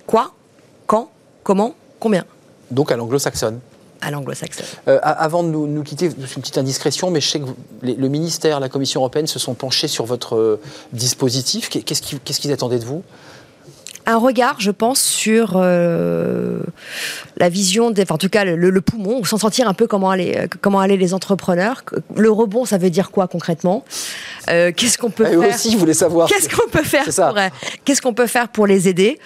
quoi, 0.07 0.33
quand, 0.87 1.11
comment, 1.43 1.75
combien? 1.99 2.25
Donc 2.71 2.93
à 2.93 2.97
l'anglo-saxonne 2.97 3.61
à 4.01 4.11
l'anglo-saxonne. 4.11 4.67
Euh, 4.89 4.99
avant 5.03 5.43
de 5.43 5.49
nous, 5.49 5.83
quitter, 5.83 6.11
c'est 6.11 6.37
une 6.37 6.43
petite 6.43 6.59
indiscrétion, 6.59 7.11
mais 7.11 7.21
je 7.21 7.29
sais 7.29 7.41
que 7.41 7.47
le 7.83 8.09
ministère, 8.09 8.61
la 8.61 8.69
Commission 8.69 9.01
européenne 9.01 9.27
se 9.27 9.39
sont 9.39 9.55
penchés 9.55 9.89
sur 9.89 10.05
votre 10.05 10.37
euh, 10.37 10.61
dispositif. 10.93 11.69
Qu'est-ce 11.69 12.41
qu'ils 12.41 12.53
attendaient 12.53 12.79
de 12.79 12.85
vous? 12.85 13.03
Un 14.07 14.19
regard, 14.19 14.61
je 14.61 14.71
pense, 14.71 15.01
sur 15.01 15.55
euh, 15.57 16.61
la 17.37 17.49
vision, 17.49 17.91
des, 17.91 18.05
en 18.11 18.19
tout 18.19 18.29
cas 18.29 18.45
le, 18.45 18.81
poumon, 18.81 19.25
sans 19.25 19.37
sentir 19.37 19.69
un 19.69 19.75
peu 19.75 19.89
comment 19.89 20.11
aller, 20.11 20.47
comment 20.61 20.79
aller 20.79 20.97
les 20.97 21.13
entrepreneurs. 21.13 21.83
Le 22.15 22.31
rebond, 22.31 22.65
ça 22.65 22.79
veut 22.79 22.91
dire 22.91 23.11
quoi 23.11 23.27
concrètement? 23.27 23.85
Euh, 24.49 24.71
Qu'est-ce 24.75 24.97
qu'on 24.97 25.11
peut 25.11 25.25
ah, 25.27 25.31
faire 25.31 25.55
aussi, 25.55 25.75
vous 25.75 25.93
savoir. 25.93 26.29
Qu'est-ce 26.29 26.49
qu'on 26.49 26.69
peut 26.69 26.85
faire 26.85 27.05
pour, 27.05 27.39
Qu'est-ce 27.85 28.01
qu'on 28.01 28.15
peut 28.15 28.29
faire 28.29 28.49
pour 28.49 28.69
les 28.69 28.89
aider? 28.89 29.19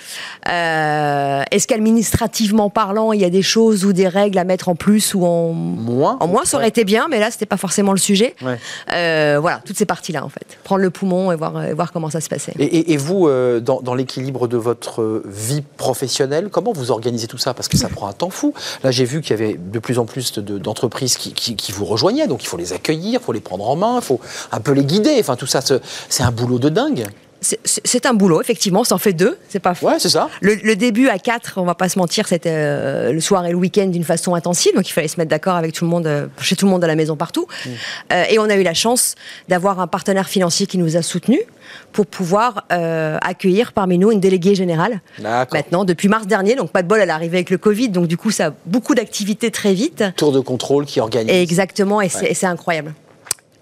Euh, 0.48 1.42
Est-ce 1.50 1.66
qu'administrativement 1.66 2.70
parlant, 2.70 3.12
il 3.12 3.20
y 3.20 3.24
a 3.24 3.30
des 3.30 3.42
choses 3.42 3.84
ou 3.84 3.92
des 3.92 4.08
règles 4.08 4.38
à 4.38 4.44
mettre 4.44 4.70
en 4.70 4.76
plus 4.76 5.14
ou 5.14 5.26
en 5.26 5.52
moins 5.52 6.16
En 6.20 6.26
moins, 6.26 6.46
ça 6.46 6.56
aurait 6.56 6.68
été 6.68 6.84
bien, 6.84 7.06
mais 7.10 7.20
là, 7.20 7.30
c'était 7.30 7.44
pas 7.44 7.58
forcément 7.58 7.92
le 7.92 7.98
sujet. 7.98 8.34
voilà, 8.88 9.60
toutes 9.66 9.76
ces 9.76 9.86
parties-là, 9.86 10.24
en 10.24 10.30
fait. 10.30 10.58
Prendre 10.64 10.80
le 10.80 10.90
poumon 10.90 11.32
et 11.32 11.36
voir, 11.36 11.52
voir 11.74 11.92
comment 11.92 12.08
ça 12.08 12.22
se 12.22 12.30
passait. 12.30 12.54
Et, 12.58 12.94
et 12.94 12.96
vous, 12.96 13.28
dans, 13.60 13.82
dans 13.82 13.94
l'équilibre 13.94 14.48
de 14.48 14.56
votre 14.56 14.69
votre 14.70 15.22
vie 15.24 15.62
professionnelle? 15.62 16.48
Comment 16.48 16.72
vous 16.72 16.92
organisez 16.92 17.26
tout 17.26 17.38
ça? 17.38 17.54
Parce 17.54 17.68
que 17.68 17.76
ça 17.76 17.88
prend 17.88 18.06
un 18.06 18.12
temps 18.12 18.30
fou. 18.30 18.54
Là, 18.84 18.92
j'ai 18.92 19.04
vu 19.04 19.20
qu'il 19.20 19.30
y 19.30 19.42
avait 19.42 19.58
de 19.58 19.78
plus 19.80 19.98
en 19.98 20.04
plus 20.04 20.38
d'entreprises 20.38 21.16
qui, 21.16 21.72
vous 21.72 21.84
rejoignaient, 21.84 22.28
donc 22.28 22.42
il 22.44 22.46
faut 22.46 22.56
les 22.56 22.72
accueillir, 22.72 23.20
il 23.20 23.24
faut 23.24 23.32
les 23.32 23.40
prendre 23.40 23.68
en 23.68 23.76
main, 23.76 23.96
il 23.96 24.02
faut 24.02 24.20
un 24.52 24.60
peu 24.60 24.72
les 24.72 24.84
guider. 24.84 25.16
Enfin, 25.18 25.36
tout 25.36 25.46
ça, 25.46 25.60
c'est 26.08 26.22
un 26.22 26.30
boulot 26.30 26.58
de 26.58 26.68
dingue. 26.68 27.06
C'est 27.42 28.06
un 28.06 28.14
boulot, 28.14 28.40
effectivement, 28.40 28.84
ça 28.84 28.94
en 28.94 28.98
fait 28.98 29.12
deux, 29.12 29.38
c'est 29.48 29.60
pas 29.60 29.74
faux. 29.74 29.88
Ouais, 29.88 29.98
c'est 29.98 30.10
ça. 30.10 30.28
Le, 30.40 30.74
début 30.74 31.08
à 31.08 31.18
quatre, 31.18 31.54
on 31.56 31.64
va 31.64 31.74
pas 31.74 31.88
se 31.88 31.98
mentir, 31.98 32.28
c'était 32.28 32.52
euh, 32.52 33.12
le 33.12 33.20
soir 33.20 33.46
et 33.46 33.50
le 33.50 33.56
week-end 33.56 33.86
d'une 33.86 34.04
façon 34.04 34.34
intensive, 34.34 34.74
donc 34.74 34.88
il 34.88 34.92
fallait 34.92 35.08
se 35.08 35.18
mettre 35.18 35.30
d'accord 35.30 35.56
avec 35.56 35.72
tout 35.72 35.84
le 35.84 35.90
monde, 35.90 36.06
euh, 36.06 36.26
chez 36.40 36.56
tout 36.56 36.66
le 36.66 36.70
monde 36.70 36.84
à 36.84 36.86
la 36.86 36.96
maison 36.96 37.16
partout. 37.16 37.46
Mm. 37.64 37.68
Euh, 38.12 38.24
et 38.30 38.38
on 38.38 38.44
a 38.44 38.56
eu 38.56 38.62
la 38.62 38.74
chance 38.74 39.14
d'avoir 39.48 39.80
un 39.80 39.86
partenaire 39.86 40.28
financier 40.28 40.66
qui 40.66 40.78
nous 40.78 40.96
a 40.96 41.02
soutenus 41.02 41.40
pour 41.92 42.06
pouvoir 42.06 42.64
accueillir 42.68 43.72
parmi 43.72 43.96
nous 43.96 44.10
une 44.10 44.20
déléguée 44.20 44.54
générale. 44.54 45.00
Maintenant, 45.20 45.84
depuis 45.84 46.08
mars 46.08 46.26
dernier, 46.26 46.56
donc 46.56 46.70
pas 46.70 46.82
de 46.82 46.88
bol, 46.88 47.00
elle 47.00 47.08
est 47.08 47.12
arrivée 47.12 47.38
avec 47.38 47.50
le 47.50 47.58
Covid, 47.58 47.90
donc 47.90 48.06
du 48.06 48.16
coup, 48.16 48.30
ça 48.30 48.46
a 48.46 48.52
beaucoup 48.66 48.94
d'activités 48.94 49.50
très 49.50 49.72
vite. 49.72 50.04
Tour 50.16 50.32
de 50.32 50.40
contrôle 50.40 50.84
qui 50.84 51.00
organise. 51.00 51.34
exactement, 51.34 52.00
et 52.00 52.08
c'est 52.08 52.46
incroyable 52.46 52.94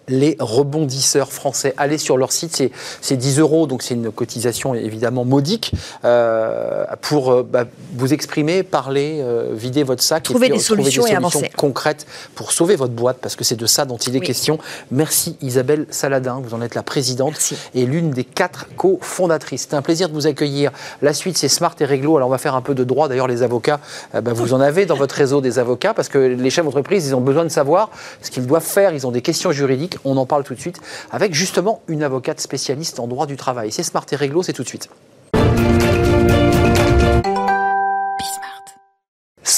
les 0.09 0.37
rebondisseurs 0.41 1.33
français. 1.33 1.75
Allez 1.77 1.99
sur 1.99 2.17
leur 2.17 2.33
site, 2.33 2.71
c'est 3.01 3.17
10 3.17 3.39
euros, 3.39 3.67
donc 3.67 3.83
c'est 3.83 3.95
une 3.95 4.11
cotisation 4.11 4.75
évidemment 4.75 5.25
modique 5.25 5.73
euh, 6.05 6.85
pour 7.01 7.31
euh, 7.31 7.43
bah, 7.49 7.65
vous 7.95 8.13
exprimer, 8.13 8.63
parler, 8.63 9.19
euh, 9.21 9.51
vider 9.53 9.83
votre 9.83 10.03
sac 10.03 10.23
trouver 10.23 10.47
et 10.47 10.51
des 10.51 10.59
solutions, 10.59 11.03
trouver 11.03 11.17
des 11.17 11.31
solutions 11.31 11.49
concrètes 11.57 12.07
pour 12.35 12.53
sauver 12.53 12.77
votre 12.77 12.93
boîte, 12.93 13.19
parce 13.21 13.37
que 13.37 13.45
c'est 13.45 13.57
de 13.57 13.67
ça 13.67 13.85
dont 13.85 13.97
il 13.97 14.17
est 14.17 14.21
question. 14.21 14.59
Merci 14.91 15.37
Isabelle 15.43 15.87
Saladin, 15.91 16.41
vous 16.43 16.55
en 16.55 16.63
êtes 16.63 16.75
la 16.75 16.83
présidente 16.83 17.53
et 17.75 17.87
l'une 17.87 18.11
des 18.11 18.25
quatre 18.25 18.67
cofondatrices. 18.77 19.67
C'est 19.69 19.77
un 19.77 19.83
plaisir 19.83 20.09
de 20.09 20.15
vous 20.15 20.27
accueillir. 20.27 20.73
La 21.03 21.13
suite, 21.13 21.37
c'est 21.39 21.49
Smart 21.49 21.75
et 21.81 21.85
Réglo. 21.85 22.17
Alors 22.17 22.29
on 22.29 22.33
va 22.33 22.39
faire 22.39 22.55
un 22.55 22.63
peu 22.63 22.75
de 22.75 22.85
droit. 22.85 23.09
D'ailleurs, 23.09 23.29
les 23.29 23.43
avocats, 23.43 23.81
bah, 24.13 24.33
vous 24.33 24.55
en 24.55 24.61
avez 24.61 24.87
dans 24.87 24.97
votre 24.97 25.15
réseau 25.15 25.41
des 25.41 25.59
avocats, 25.59 25.95
parce 25.95 26.09
que 26.09 26.19
les 26.19 26.51
chefs 26.51 26.65
d'entreprise, 26.65 27.07
ils 27.07 27.15
ont 27.15 27.21
besoin 27.21 27.45
de 27.45 27.49
savoir 27.49 27.91
ce 28.23 28.31
qu'ils 28.31 28.47
doivent 28.47 28.63
faire. 28.63 28.95
Ils 28.95 29.07
ont 29.07 29.11
des 29.11 29.23
questions 29.23 29.53
juridiques. 29.53 29.98
On 30.05 30.17
en 30.17 30.27
parle 30.27 30.45
tout 30.45 30.55
de 30.55 30.61
suite 30.61 30.81
avec 31.11 31.35
justement 31.35 31.83
une 31.89 32.03
avocate 32.03 32.41
spécialiste 32.41 33.01
en 33.01 33.07
droit 33.07 33.27
du 33.27 33.37
travail. 33.37 33.73
C'est 33.73 33.83
Smart 33.83 34.07
et 34.11 34.17
Réglo, 34.17 34.43
c'est 34.43 34.53
tout 34.53 34.63
de 34.63 34.69
suite. 34.69 34.89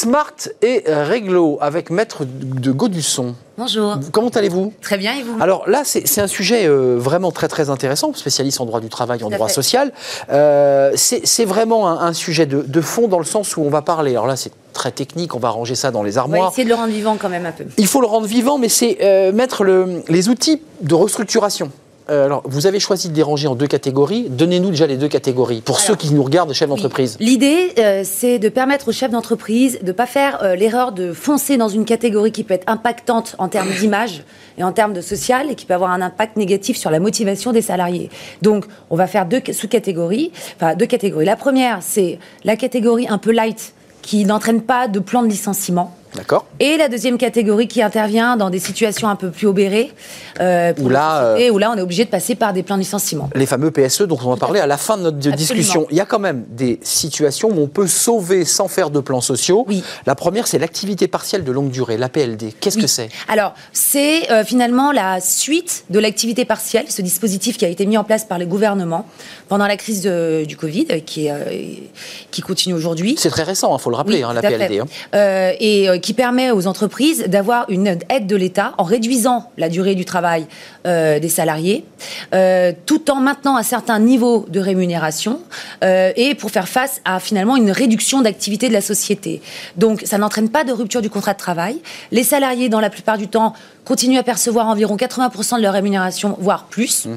Smart 0.00 0.32
et 0.62 0.84
Réglo 0.86 1.58
avec 1.60 1.90
Maître 1.90 2.24
de 2.24 2.70
Gaudusson. 2.70 3.34
Bonjour. 3.58 3.98
Comment 4.12 4.28
allez-vous? 4.28 4.72
Très 4.80 4.96
bien, 4.96 5.14
et 5.14 5.22
vous? 5.22 5.36
Alors 5.40 5.68
là, 5.68 5.82
c'est 5.84 6.20
un 6.20 6.26
sujet 6.26 6.66
euh, 6.66 6.96
vraiment 6.96 7.32
très 7.32 7.48
très 7.48 7.68
intéressant, 7.68 8.14
spécialiste 8.14 8.62
en 8.62 8.66
droit 8.66 8.80
du 8.80 8.88
travail, 8.88 9.22
en 9.22 9.28
droit 9.28 9.50
social. 9.50 9.92
Euh, 10.30 10.92
c'est 10.94 11.44
vraiment 11.44 11.90
un, 11.90 12.12
sujet 12.14 12.46
de, 12.46 12.80
fond 12.80 13.08
dans 13.08 13.18
le 13.18 13.24
sens 13.26 13.58
où 13.58 13.62
on 13.62 13.68
va 13.68 13.82
parler. 13.82 14.12
Alors 14.12 14.26
là, 14.26 14.36
c'est 14.36 14.52
très 14.72 14.90
technique, 14.90 15.34
on 15.34 15.38
va 15.38 15.50
ranger 15.50 15.74
ça 15.74 15.90
dans 15.90 16.02
les 16.02 16.18
armoires. 16.18 16.40
On 16.40 16.44
va 16.44 16.50
essayer 16.50 16.64
de 16.64 16.68
le 16.68 16.74
rendre 16.74 16.92
vivant 16.92 17.16
quand 17.18 17.28
même 17.28 17.46
un 17.46 17.52
peu. 17.52 17.64
Il 17.76 17.86
faut 17.86 18.00
le 18.00 18.06
rendre 18.06 18.26
vivant, 18.26 18.58
mais 18.58 18.68
c'est 18.68 18.98
euh, 19.02 19.32
mettre 19.32 19.64
les 20.08 20.28
outils 20.28 20.62
de 20.82 20.94
restructuration. 20.94 21.70
Euh, 22.10 22.24
alors, 22.24 22.42
vous 22.44 22.66
avez 22.66 22.80
choisi 22.80 23.08
de 23.08 23.14
les 23.14 23.22
ranger 23.22 23.46
en 23.46 23.54
deux 23.54 23.66
catégories. 23.66 24.26
Donnez-nous 24.28 24.70
déjà 24.70 24.86
les 24.86 24.96
deux 24.96 25.08
catégories 25.08 25.60
pour 25.60 25.78
ceux 25.78 25.94
qui 25.94 26.12
nous 26.12 26.22
regardent, 26.22 26.52
chefs 26.52 26.68
d'entreprise. 26.68 27.16
L'idée, 27.20 27.72
euh, 27.78 28.02
c'est 28.04 28.38
de 28.38 28.48
permettre 28.48 28.88
aux 28.88 28.92
chefs 28.92 29.10
d'entreprise 29.10 29.78
de 29.80 29.86
ne 29.86 29.92
pas 29.92 30.06
faire 30.06 30.42
euh, 30.42 30.56
l'erreur 30.56 30.92
de 30.92 31.12
foncer 31.12 31.56
dans 31.56 31.68
une 31.68 31.84
catégorie 31.84 32.32
qui 32.32 32.42
peut 32.42 32.54
être 32.54 32.68
impactante 32.68 33.36
en 33.38 33.48
termes 33.48 33.70
d'image 33.70 34.24
et 34.58 34.64
en 34.64 34.72
termes 34.72 34.92
de 34.92 35.00
social 35.00 35.50
et 35.50 35.54
qui 35.54 35.66
peut 35.66 35.74
avoir 35.74 35.92
un 35.92 36.02
impact 36.02 36.36
négatif 36.36 36.76
sur 36.76 36.90
la 36.90 36.98
motivation 36.98 37.52
des 37.52 37.62
salariés. 37.62 38.10
Donc, 38.42 38.64
on 38.90 38.96
va 38.96 39.06
faire 39.06 39.26
deux 39.26 39.40
sous-catégories, 39.52 40.32
enfin 40.56 40.74
deux 40.74 40.86
catégories. 40.86 41.26
La 41.26 41.36
première, 41.36 41.78
c'est 41.80 42.18
la 42.44 42.56
catégorie 42.56 43.06
un 43.08 43.18
peu 43.18 43.30
light 43.30 43.72
qui 44.02 44.24
n'entraîne 44.24 44.62
pas 44.62 44.88
de 44.88 45.00
plan 45.00 45.22
de 45.22 45.28
licenciement. 45.28 45.96
D'accord. 46.14 46.46
Et 46.58 46.76
la 46.76 46.88
deuxième 46.88 47.18
catégorie 47.18 47.68
qui 47.68 47.82
intervient 47.82 48.36
dans 48.36 48.50
des 48.50 48.58
situations 48.58 49.08
un 49.08 49.16
peu 49.16 49.30
plus 49.30 49.46
obérées, 49.46 49.92
euh, 50.40 50.72
où, 50.80 50.88
là, 50.88 51.22
euh, 51.22 51.50
où 51.50 51.58
là 51.58 51.70
on 51.72 51.78
est 51.78 51.82
obligé 51.82 52.04
de 52.04 52.10
passer 52.10 52.34
par 52.34 52.52
des 52.52 52.62
plans 52.62 52.76
de 52.76 52.80
licenciement. 52.80 53.30
Les 53.34 53.46
fameux 53.46 53.70
PSE 53.70 54.02
dont 54.02 54.18
on 54.24 54.30
va 54.30 54.36
parler 54.36 54.60
à 54.60 54.66
la 54.66 54.76
fin 54.76 54.96
de 54.96 55.02
notre 55.02 55.18
discussion. 55.18 55.86
Il 55.90 55.96
y 55.96 56.00
a 56.00 56.06
quand 56.06 56.18
même 56.18 56.44
des 56.48 56.80
situations 56.82 57.48
où 57.48 57.60
on 57.60 57.68
peut 57.68 57.86
sauver 57.86 58.44
sans 58.44 58.66
faire 58.66 58.90
de 58.90 59.00
plans 59.00 59.20
sociaux. 59.20 59.64
Oui. 59.68 59.84
La 60.06 60.14
première, 60.14 60.48
c'est 60.48 60.58
l'activité 60.58 61.06
partielle 61.06 61.44
de 61.44 61.52
longue 61.52 61.70
durée, 61.70 61.96
l'APLD. 61.96 62.54
Qu'est-ce 62.60 62.78
que 62.78 62.86
c'est? 62.86 63.08
Alors, 63.28 63.54
c'est 63.72 64.30
euh, 64.32 64.44
finalement 64.44 64.90
la 64.92 65.20
suite 65.20 65.84
de 65.90 65.98
l'activité 66.00 66.44
partielle, 66.44 66.86
ce 66.90 67.02
dispositif 67.02 67.56
qui 67.56 67.64
a 67.64 67.68
été 67.68 67.86
mis 67.86 67.96
en 67.96 68.04
place 68.04 68.24
par 68.24 68.38
les 68.38 68.46
gouvernements 68.46 69.06
pendant 69.48 69.66
la 69.66 69.76
crise 69.76 70.02
du 70.02 70.56
Covid, 70.56 71.02
qui, 71.04 71.28
qui 72.30 72.42
continue 72.42 72.74
aujourd'hui. 72.74 73.14
C'est 73.18 73.30
très 73.30 73.42
récent, 73.42 73.70
il 73.70 73.74
hein, 73.74 73.78
faut 73.78 73.90
le 73.90 73.96
rappeler, 73.96 74.22
hein, 74.22 74.32
l'APLD. 74.32 74.80
Hein. 74.80 75.52
et 75.60 75.88
qui 76.00 76.14
permet 76.14 76.50
aux 76.50 76.66
entreprises 76.66 77.24
d'avoir 77.26 77.68
une 77.70 77.98
aide 78.08 78.26
de 78.26 78.36
l'État 78.36 78.74
en 78.78 78.84
réduisant 78.84 79.50
la 79.56 79.68
durée 79.68 79.94
du 79.94 80.04
travail 80.04 80.46
euh, 80.86 81.18
des 81.18 81.28
salariés, 81.28 81.84
euh, 82.34 82.72
tout 82.86 83.10
en 83.10 83.16
maintenant 83.16 83.56
un 83.56 83.62
certain 83.62 83.98
niveau 83.98 84.46
de 84.48 84.60
rémunération 84.60 85.40
euh, 85.84 86.12
et 86.16 86.34
pour 86.34 86.50
faire 86.50 86.68
face 86.68 87.00
à 87.04 87.20
finalement 87.20 87.56
une 87.56 87.70
réduction 87.70 88.22
d'activité 88.22 88.68
de 88.68 88.72
la 88.72 88.80
société. 88.80 89.42
Donc 89.76 90.02
ça 90.04 90.18
n'entraîne 90.18 90.48
pas 90.48 90.64
de 90.64 90.72
rupture 90.72 91.02
du 91.02 91.10
contrat 91.10 91.32
de 91.32 91.38
travail. 91.38 91.80
Les 92.12 92.24
salariés, 92.24 92.68
dans 92.68 92.80
la 92.80 92.90
plupart 92.90 93.18
du 93.18 93.28
temps, 93.28 93.54
continuent 93.84 94.18
à 94.18 94.22
percevoir 94.22 94.66
environ 94.66 94.96
80% 94.96 95.56
de 95.56 95.62
leur 95.62 95.72
rémunération, 95.72 96.36
voire 96.40 96.64
plus. 96.64 97.06
Mmh. 97.06 97.16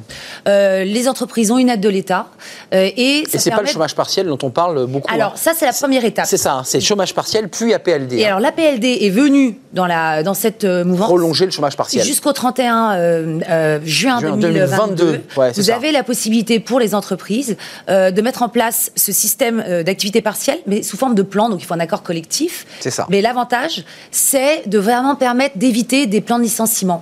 les 0.84 1.08
entreprises 1.08 1.52
ont 1.52 1.58
une 1.58 1.70
aide 1.70 1.82
de 1.82 1.90
l'État. 1.90 2.28
et 2.72 3.24
et 3.24 3.38
c'est 3.38 3.52
pas 3.52 3.62
le 3.62 3.68
chômage 3.68 3.96
partiel 3.96 4.28
dont 4.28 4.38
on 4.44 4.50
parle 4.50 4.86
beaucoup. 4.88 5.14
Alors 5.14 5.34
hein. 5.34 5.38
ça, 5.38 5.52
c'est 5.56 5.66
la 5.66 5.74
première 5.74 6.06
étape. 6.06 6.26
C'est 6.26 6.38
ça, 6.38 6.54
hein, 6.56 6.62
c'est 6.66 6.80
chômage 6.80 7.14
partiel 7.14 7.50
puis 7.50 7.74
APLD. 7.74 8.14
Et 8.14 8.26
hein. 8.26 8.28
alors 8.30 8.40
l'APLD 8.40 8.86
est 8.86 9.10
venu 9.10 9.60
dans, 9.74 9.86
la, 9.86 10.24
dans 10.24 10.34
cette 10.34 10.64
mouvance. 10.64 11.08
Prolonger 11.08 11.46
le 11.46 11.52
chômage 11.52 11.76
partiel. 11.76 12.06
Jusqu'au 12.06 12.32
31 12.32 12.94
euh, 12.94 13.80
juin, 13.84 14.22
2022, 14.22 15.22
vous 15.56 15.70
avez 15.70 15.92
la 15.92 16.04
possibilité 16.04 16.60
pour 16.60 16.80
les 16.80 16.96
entreprises 16.96 17.58
euh, 17.90 18.12
de 18.12 18.22
mettre 18.22 18.44
en 18.44 18.50
place 18.50 18.92
ce 18.96 19.12
système 19.12 19.64
euh, 19.66 19.84
d'activité 19.84 20.22
partielle, 20.22 20.60
mais 20.68 20.84
sous 20.84 20.98
forme 20.98 21.16
de 21.16 21.24
plan, 21.24 21.50
donc 21.50 21.62
il 21.62 21.66
faut 21.66 21.74
un 21.74 21.80
accord 21.80 22.04
collectif. 22.04 22.66
C'est 22.80 22.92
ça. 22.92 23.08
Mais 23.10 23.22
l'avantage, 23.22 23.84
c'est 24.12 24.68
de 24.68 24.78
vraiment 24.78 25.16
permettre 25.16 25.58
d'éviter 25.58 26.08
des 26.08 26.22
plans 26.22 26.38
de 26.38 26.44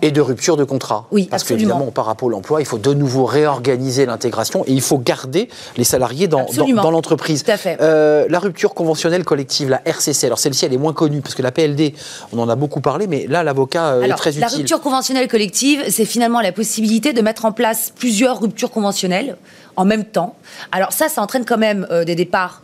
Et 0.02 0.12
de 0.12 0.22
rupture 0.22 0.58
de 0.58 0.64
contrat. 0.64 1.06
Oui, 1.12 1.28
Parce 1.30 1.44
qu'évidemment, 1.44 1.92
par 1.92 2.06
rapport 2.06 2.30
à 2.30 2.32
l'emploi, 2.32 2.62
il 2.62 2.66
faut 2.66 2.78
de 2.78 2.94
nouveau 2.94 3.26
réorganiser 3.26 4.06
l'intégration 4.06 4.64
et 4.68 4.72
il 4.72 4.82
faut 4.82 4.98
garder 4.98 5.50
les 5.78 5.84
salariés 5.84 6.28
dans, 6.28 6.46
dans, 6.56 6.92
l'entreprise. 6.92 7.44
Tout 7.44 7.52
à 7.52 7.58
fait. 7.58 7.78
la 7.80 8.40
rupture 8.40 8.74
conventionnelle 8.74 9.24
collective, 9.24 9.70
la 9.70 9.82
RCC, 9.86 10.26
alors 10.26 10.40
celle-ci, 10.40 10.66
elle 10.66 10.74
est 10.74 10.78
moins 10.78 10.94
connue 10.94 11.22
parce 11.22 11.36
que 11.36 11.42
la 11.42 11.52
PLD, 11.52 11.94
on 12.34 12.40
en 12.40 12.50
a 12.50 12.56
beaucoup 12.56 12.82
parlé, 12.82 13.08
mais 13.08 13.28
là, 13.28 13.44
l'avocat 13.44 13.98
est 14.02 14.10
très 14.16 14.32
utile. 14.32 14.42
La 14.42 14.48
rupture 14.48 14.82
conventionnelle 14.82 15.28
collective, 15.28 15.84
c'est 15.90 16.06
finalement 16.06 16.42
la 16.42 16.52
possibilité 16.52 17.14
de 17.14 17.22
mettre 17.22 17.46
en 17.46 17.52
place 17.52 17.92
plusieurs 17.96 18.40
ruptures 18.40 18.72
conventionnelles 18.72 19.38
en 19.76 19.86
même 19.86 20.06
temps. 20.06 20.36
Alors 20.72 20.92
ça, 20.94 21.10
ça 21.10 21.22
entraîne 21.22 21.46
quand 21.46 21.58
même 21.58 21.88
euh, 21.92 22.04
des 22.04 22.16
départs 22.16 22.62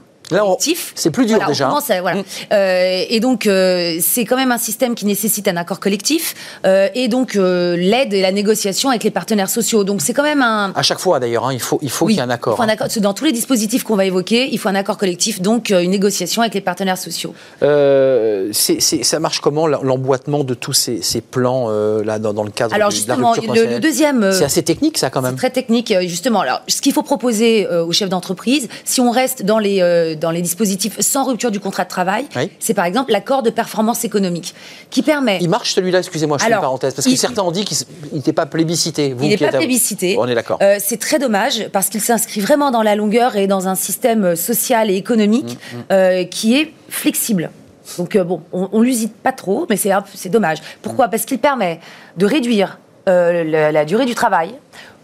c'est 0.96 1.12
plus 1.12 1.26
dur 1.26 1.40
déjà. 1.48 1.74
voilà. 2.02 2.22
Mm. 2.22 2.24
Euh, 2.52 3.04
et 3.10 3.20
donc, 3.20 3.48
euh, 3.48 3.98
c'est 4.02 4.26
quand 4.26 4.36
même 4.36 4.52
un 4.52 4.58
système 4.58 4.96
qui 4.96 5.06
nécessite 5.06 5.48
un 5.48 5.58
accord 5.58 5.80
collectif 5.80 6.36
euh, 6.66 6.90
et 6.96 7.08
donc 7.08 7.34
l'aide 7.36 8.14
et 8.14 8.22
la 8.22 8.32
négociation 8.32 8.90
avec 8.90 9.04
les 9.04 9.12
partenaires 9.12 9.50
sociaux. 9.50 9.84
Donc, 9.84 10.02
c'est 10.02 10.14
quand 10.14 10.24
même 10.24 10.42
un. 10.42 10.72
À 10.76 10.84
chaque 10.84 11.00
fois 11.00 11.20
d'ailleurs, 11.20 11.46
hein, 11.46 11.54
il 11.54 11.60
faut, 11.60 11.80
il 11.82 11.90
faut 11.90 12.08
qu'il 12.08 12.16
y 12.16 12.20
ait 12.20 12.24
un 12.24 12.30
accord. 12.30 12.62
Hein. 12.62 12.70
accord. 12.70 12.88
Dans 12.98 13.14
tous 13.14 13.26
les 13.26 13.32
dispositifs 13.32 13.84
qu'on 13.84 13.96
va 13.96 14.06
évoquer, 14.06 14.50
il 14.52 14.60
faut 14.60 14.70
un 14.70 14.76
accord 14.76 14.98
collectif, 14.98 15.42
donc 15.42 15.70
une 15.70 15.92
négociation 15.92 16.42
avec 16.42 16.54
les 16.54 16.62
partenaires 16.62 16.98
sociaux. 16.98 17.34
ça 17.62 19.20
marche 19.20 19.40
comment 19.40 19.68
l'emboîtement 19.68 20.44
de 20.44 20.54
tous 20.54 20.74
ces, 20.74 21.02
ces 21.02 21.22
plans 21.22 21.70
là 21.70 22.20
dans, 22.20 22.44
le 22.44 22.52
cadre 22.52 22.74
Alors, 22.74 22.92
justement, 22.92 23.34
de 23.34 23.48
la 23.48 23.54
le, 23.54 23.66
le, 23.72 23.80
deuxième. 23.80 24.32
c'est 24.32 24.46
assez 24.46 24.64
technique 24.64 24.98
ça 24.98 25.10
quand 25.10 25.22
même. 25.22 25.36
Très 25.36 25.50
technique, 25.50 25.94
justement. 26.02 26.42
Alors, 26.42 26.62
ce 26.68 26.82
qu'il 26.82 26.94
faut 26.94 27.04
proposer 27.04 27.68
aux 27.68 27.92
chefs 27.92 28.10
d'entreprise, 28.10 28.68
si 28.84 29.02
on 29.02 29.12
reste 29.12 29.44
dans 29.44 29.60
les 29.60 30.17
dans 30.20 30.32
les 30.32 30.42
dispositifs 30.42 31.00
sans 31.00 31.26
rupture 31.26 31.52
du 31.52 31.60
contrat 31.60 31.84
de 31.84 31.90
travail, 31.90 32.26
c'est 32.60 32.74
par 32.74 32.86
exemple 32.86 33.12
l'accord 33.12 33.44
de 33.44 33.50
performance 33.50 34.04
économique, 34.04 34.54
qui 34.90 35.02
permet... 35.02 35.38
Il 35.42 35.50
marche 35.50 35.74
celui-là, 35.74 36.00
excusez-moi, 36.00 36.38
je 36.40 36.46
fais 36.46 36.52
une 36.52 36.60
parenthèse, 36.60 36.94
parce 36.94 37.08
que 37.08 37.16
certains 37.16 37.44
ont 37.44 37.52
dit 37.52 37.66
qu'il 37.66 37.78
n'était 38.14 38.34
pas 38.34 38.46
plébiscité. 38.46 39.16
il 39.20 39.30
n'est 39.30 39.38
pas 39.38 39.52
plébiscité. 39.52 40.16
On 40.20 40.28
est 40.28 40.36
d'accord. 40.36 40.60
Euh, 40.62 40.78
c'est 40.80 40.98
très 40.98 41.20
dommage, 41.20 41.68
parce 41.72 41.90
qu'il 41.90 42.02
s'inscrit 42.02 42.42
vraiment 42.42 42.72
dans 42.72 42.84
la 42.84 42.96
longueur 42.96 43.36
et 43.36 43.48
dans 43.48 43.68
un 43.68 43.76
système 43.76 44.36
social 44.36 44.90
et 44.90 44.96
économique 44.96 45.58
mm, 45.58 45.78
mm. 45.78 45.84
Euh, 45.92 46.24
qui 46.26 46.58
est 46.58 46.74
flexible. 46.90 47.50
Donc 47.98 48.16
euh, 48.16 48.24
bon, 48.24 48.42
on, 48.52 48.80
ne 48.80 48.84
l'usite 48.84 49.14
pas 49.16 49.32
trop, 49.32 49.66
mais 49.70 49.78
c'est 49.78 50.30
dommage. 50.30 50.58
Pourquoi? 50.82 51.08
Parce 51.08 51.26
qu'il 51.26 51.40
permet 51.40 51.80
de 52.18 52.26
réduire 52.26 52.80
la, 53.08 53.86
durée 53.86 54.06
du 54.06 54.16
travail, 54.16 54.54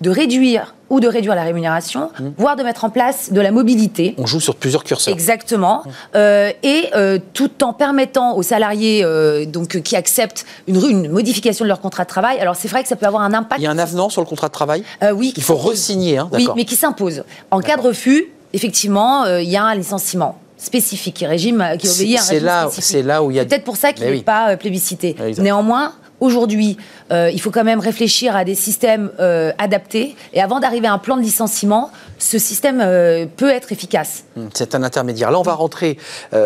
de 0.01 0.10
réduire 0.10 0.75
ou 0.89 1.00
de 1.00 1.07
réduire 1.07 1.33
la 1.33 1.43
rémunération, 1.43 2.12
mmh. 2.19 2.27
voire 2.38 2.55
de 2.55 2.62
mettre 2.62 2.83
en 2.83 2.89
place 2.89 3.31
de 3.31 3.41
la 3.41 3.51
mobilité. 3.51 4.13
On 4.17 4.27
joue 4.27 4.39
sur 4.39 4.55
plusieurs 4.55 4.83
curseurs. 4.83 5.13
Exactement. 5.13 5.81
Mmh. 5.83 5.89
Euh, 6.15 6.51
et 6.62 6.89
euh, 6.95 7.17
tout 7.33 7.63
en 7.63 7.74
permettant 7.74 8.36
aux 8.36 8.43
salariés 8.43 9.01
euh, 9.03 9.45
donc, 9.45 9.81
qui 9.81 9.95
acceptent 9.95 10.45
une, 10.67 10.75
une, 10.88 11.10
modification 11.10 11.65
de 11.65 11.69
leur 11.69 11.81
contrat 11.81 12.03
de 12.03 12.10
travail, 12.10 12.39
alors 12.39 12.55
c'est 12.55 12.67
vrai 12.67 12.83
que 12.83 12.89
ça 12.89 12.95
peut 12.95 13.07
avoir 13.07 13.24
un 13.24 13.33
impact. 13.33 13.60
Il 13.60 13.63
y 13.63 13.67
a 13.67 13.72
un 13.72 13.79
avenant 13.79 14.10
sur 14.10 14.22
le 14.22 14.27
contrat 14.27 14.50
de 14.50 14.53
travail? 14.53 14.83
Oui. 15.15 15.33
Il 15.36 15.43
faut 15.43 15.55
resigner, 15.55 16.17
hein, 16.17 16.29
Oui, 16.31 16.48
mais 16.55 16.65
qui 16.65 16.75
s'impose. 16.75 17.24
En 17.50 17.60
cas 17.60 17.77
de 17.77 17.81
refus, 17.81 18.27
effectivement, 18.53 19.25
il 19.25 19.50
y 19.50 19.57
a 19.57 19.63
un 19.63 19.74
licenciement 19.74 20.38
spécifique, 20.57 21.25
régime 21.27 21.65
qui 21.79 21.89
obéit 21.89 22.19
à 22.19 22.22
un 22.22 22.25
régime 22.25 22.45
là, 22.45 22.69
C'est 22.72 23.01
là 23.01 23.24
où 23.24 23.31
il 23.31 23.38
y 23.38 23.39
a... 23.39 23.45
Peut-être 23.45 23.65
pour 23.65 23.77
ça 23.77 23.93
qu'il 23.93 24.05
n'est 24.05 24.22
pas 24.22 24.55
plébiscité. 24.57 25.15
Néanmoins, 25.39 25.93
Aujourd'hui, 26.20 26.77
euh, 27.12 27.29
il 27.34 27.41
faut 27.41 27.51
quand 27.51 27.63
même 27.63 27.79
réfléchir 27.79 28.36
à 28.36 28.46
des 28.46 28.55
systèmes 28.55 29.12
euh, 29.20 29.51
adaptés. 29.58 30.15
Et 30.34 30.41
avant 30.41 30.60
d'arriver 30.60 30.88
à 30.88 30.93
un 30.93 30.98
plan 30.98 31.17
de 31.17 31.22
licenciement, 31.22 31.91
ce 32.17 32.39
système 32.39 32.79
euh, 32.82 33.25
peut 33.25 33.50
être 33.50 33.72
efficace. 33.72 34.24
Hum, 34.38 34.50
c'est 34.53 34.74
un 34.75 34.84
intermédiaire. 34.84 35.32
Là, 35.32 35.39
on 35.39 35.43
va 35.43 35.53
rentrer, 35.53 35.98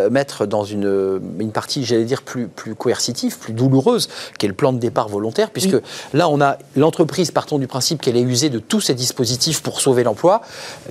mettre 0.09 0.45
dans 0.45 0.63
une, 0.63 1.21
une 1.39 1.51
partie, 1.51 1.85
j'allais 1.85 2.05
dire, 2.05 2.21
plus, 2.21 2.47
plus 2.47 2.75
coercitive, 2.75 3.37
plus 3.37 3.53
douloureuse, 3.53 4.09
qui 4.37 4.45
est 4.45 4.49
le 4.49 4.55
plan 4.55 4.73
de 4.73 4.79
départ 4.79 5.07
volontaire, 5.07 5.51
puisque 5.51 5.77
là, 6.13 6.27
on 6.29 6.41
a 6.41 6.57
l'entreprise, 6.75 7.31
partons 7.31 7.57
du 7.57 7.67
principe 7.67 8.01
qu'elle 8.01 8.17
est 8.17 8.21
usée 8.21 8.49
de 8.49 8.59
tous 8.59 8.81
ces 8.81 8.93
dispositifs 8.93 9.61
pour 9.61 9.81
sauver 9.81 10.03
l'emploi. 10.03 10.41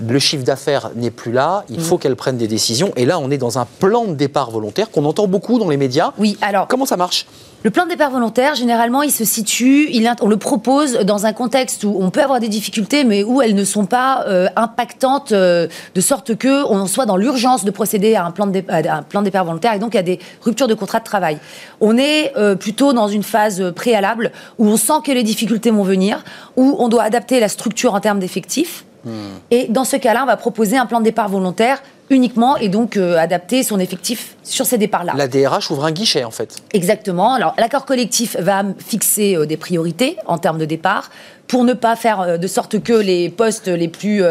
Le 0.06 0.18
chiffre 0.18 0.45
d'affaires 0.45 0.90
n'est 0.95 1.11
plus 1.11 1.33
là, 1.33 1.64
il 1.68 1.80
faut 1.80 1.99
qu'elle 1.99 2.16
prenne 2.16 2.37
des 2.37 2.49
décisions. 2.49 2.92
Et 2.97 3.04
là, 3.04 3.18
on 3.18 3.30
est 3.30 3.38
dans 3.38 3.59
un 3.59 3.66
plan 3.78 4.04
de 4.04 4.14
départ 4.14 4.50
volontaire 4.50 4.90
qu'on 4.90 5.04
entend 5.04 5.26
beaucoup 5.26 5.59
dans 5.59 5.68
les 5.68 5.76
médias. 5.76 6.12
Oui, 6.18 6.38
alors. 6.40 6.68
Comment 6.68 6.87
ça 6.87 6.97
marche? 6.97 7.26
Le 7.62 7.70
plan 7.70 7.84
de 7.84 7.88
départ 7.88 8.10
volontaire, 8.10 8.54
généralement, 8.54 9.02
il 9.02 9.10
se 9.10 9.25
situe, 9.25 9.88
il, 9.90 10.08
on 10.20 10.28
le 10.28 10.36
propose 10.36 11.00
dans 11.00 11.26
un 11.26 11.32
contexte 11.32 11.84
où 11.84 11.96
on 11.98 12.10
peut 12.10 12.22
avoir 12.22 12.38
des 12.38 12.48
difficultés, 12.48 13.02
mais 13.02 13.25
où 13.25 13.42
elles 13.42 13.54
ne 13.54 13.64
sont 13.64 13.86
pas 13.86 14.25
euh, 14.28 14.46
impactantes, 14.54 15.32
euh, 15.32 15.66
de 15.94 16.00
sorte 16.00 16.36
que 16.36 16.64
on 16.66 16.86
soit 16.86 17.06
dans 17.06 17.16
l'urgence 17.16 17.64
de 17.64 17.70
procéder 17.70 18.14
à 18.14 18.25
un, 18.25 18.30
plan 18.30 18.46
de 18.46 18.62
un 18.68 19.02
plan 19.02 19.20
de 19.20 19.25
départ 19.25 19.44
volontaire 19.44 19.72
et 19.72 19.78
donc 19.78 19.96
à 19.96 20.02
des 20.02 20.20
ruptures 20.42 20.68
de 20.68 20.75
contrat 20.75 21.00
de 21.00 21.04
travail. 21.04 21.38
On 21.80 21.98
est 21.98 22.36
euh, 22.36 22.54
plutôt 22.54 22.92
dans 22.92 23.08
une 23.08 23.25
phase 23.25 23.72
préalable 23.75 24.30
où 24.58 24.66
on 24.68 24.76
sent 24.76 25.00
que 25.04 25.10
les 25.10 25.25
difficultés 25.25 25.70
vont 25.70 25.82
venir, 25.82 26.22
où 26.56 26.76
on 26.78 26.88
doit 26.88 27.02
adapter 27.02 27.40
la 27.40 27.48
structure 27.48 27.94
en 27.94 28.00
termes 28.00 28.20
d'effectifs. 28.20 28.84
Hmm. 29.04 29.38
Et 29.50 29.66
dans 29.68 29.84
ce 29.84 29.96
cas-là, 29.96 30.22
on 30.22 30.26
va 30.26 30.36
proposer 30.36 30.76
un 30.76 30.86
plan 30.86 31.00
de 31.00 31.04
départ 31.04 31.28
volontaire 31.28 31.82
uniquement 32.10 32.56
et 32.56 32.68
donc 32.68 32.96
euh, 32.96 33.16
adapter 33.16 33.62
son 33.62 33.78
effectif 33.78 34.36
sur 34.42 34.66
ces 34.66 34.78
départs-là. 34.78 35.14
La 35.16 35.28
DRH 35.28 35.70
ouvre 35.70 35.84
un 35.84 35.92
guichet 35.92 36.25
en 36.25 36.30
fait. 36.30 36.56
Exactement. 36.72 37.34
Alors 37.34 37.54
l'accord 37.58 37.84
collectif 37.84 38.36
va 38.38 38.62
fixer 38.78 39.36
euh, 39.36 39.46
des 39.46 39.56
priorités 39.56 40.16
en 40.26 40.38
termes 40.38 40.58
de 40.58 40.64
départ 40.64 41.10
pour 41.48 41.64
ne 41.64 41.72
pas 41.72 41.96
faire 41.96 42.20
euh, 42.20 42.36
de 42.36 42.46
sorte 42.46 42.82
que 42.82 42.92
les 42.92 43.28
postes 43.28 43.68
les 43.68 43.88
plus 43.88 44.22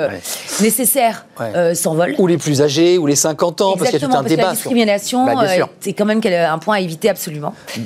nécessaires 0.61 1.25
s'envolent. 1.73 2.15
Ou 2.17 2.27
les 2.27 2.37
plus 2.37 2.61
âgés, 2.61 2.97
ou 2.97 3.07
les 3.07 3.15
50 3.15 3.61
ans, 3.61 3.75
parce 3.77 3.89
qu'il 3.91 3.99
y 3.99 4.03
a 4.03 4.07
tout 4.07 4.15
un 4.15 4.23
débat. 4.23 4.43
la 4.43 4.51
discrimination, 4.53 5.25
bah, 5.25 5.45
c'est 5.79 5.93
quand 5.93 6.05
même 6.05 6.21
un 6.25 6.57
point 6.59 6.77
à 6.77 6.79
éviter 6.79 7.09
absolument. 7.09 7.53
Mm. 7.75 7.81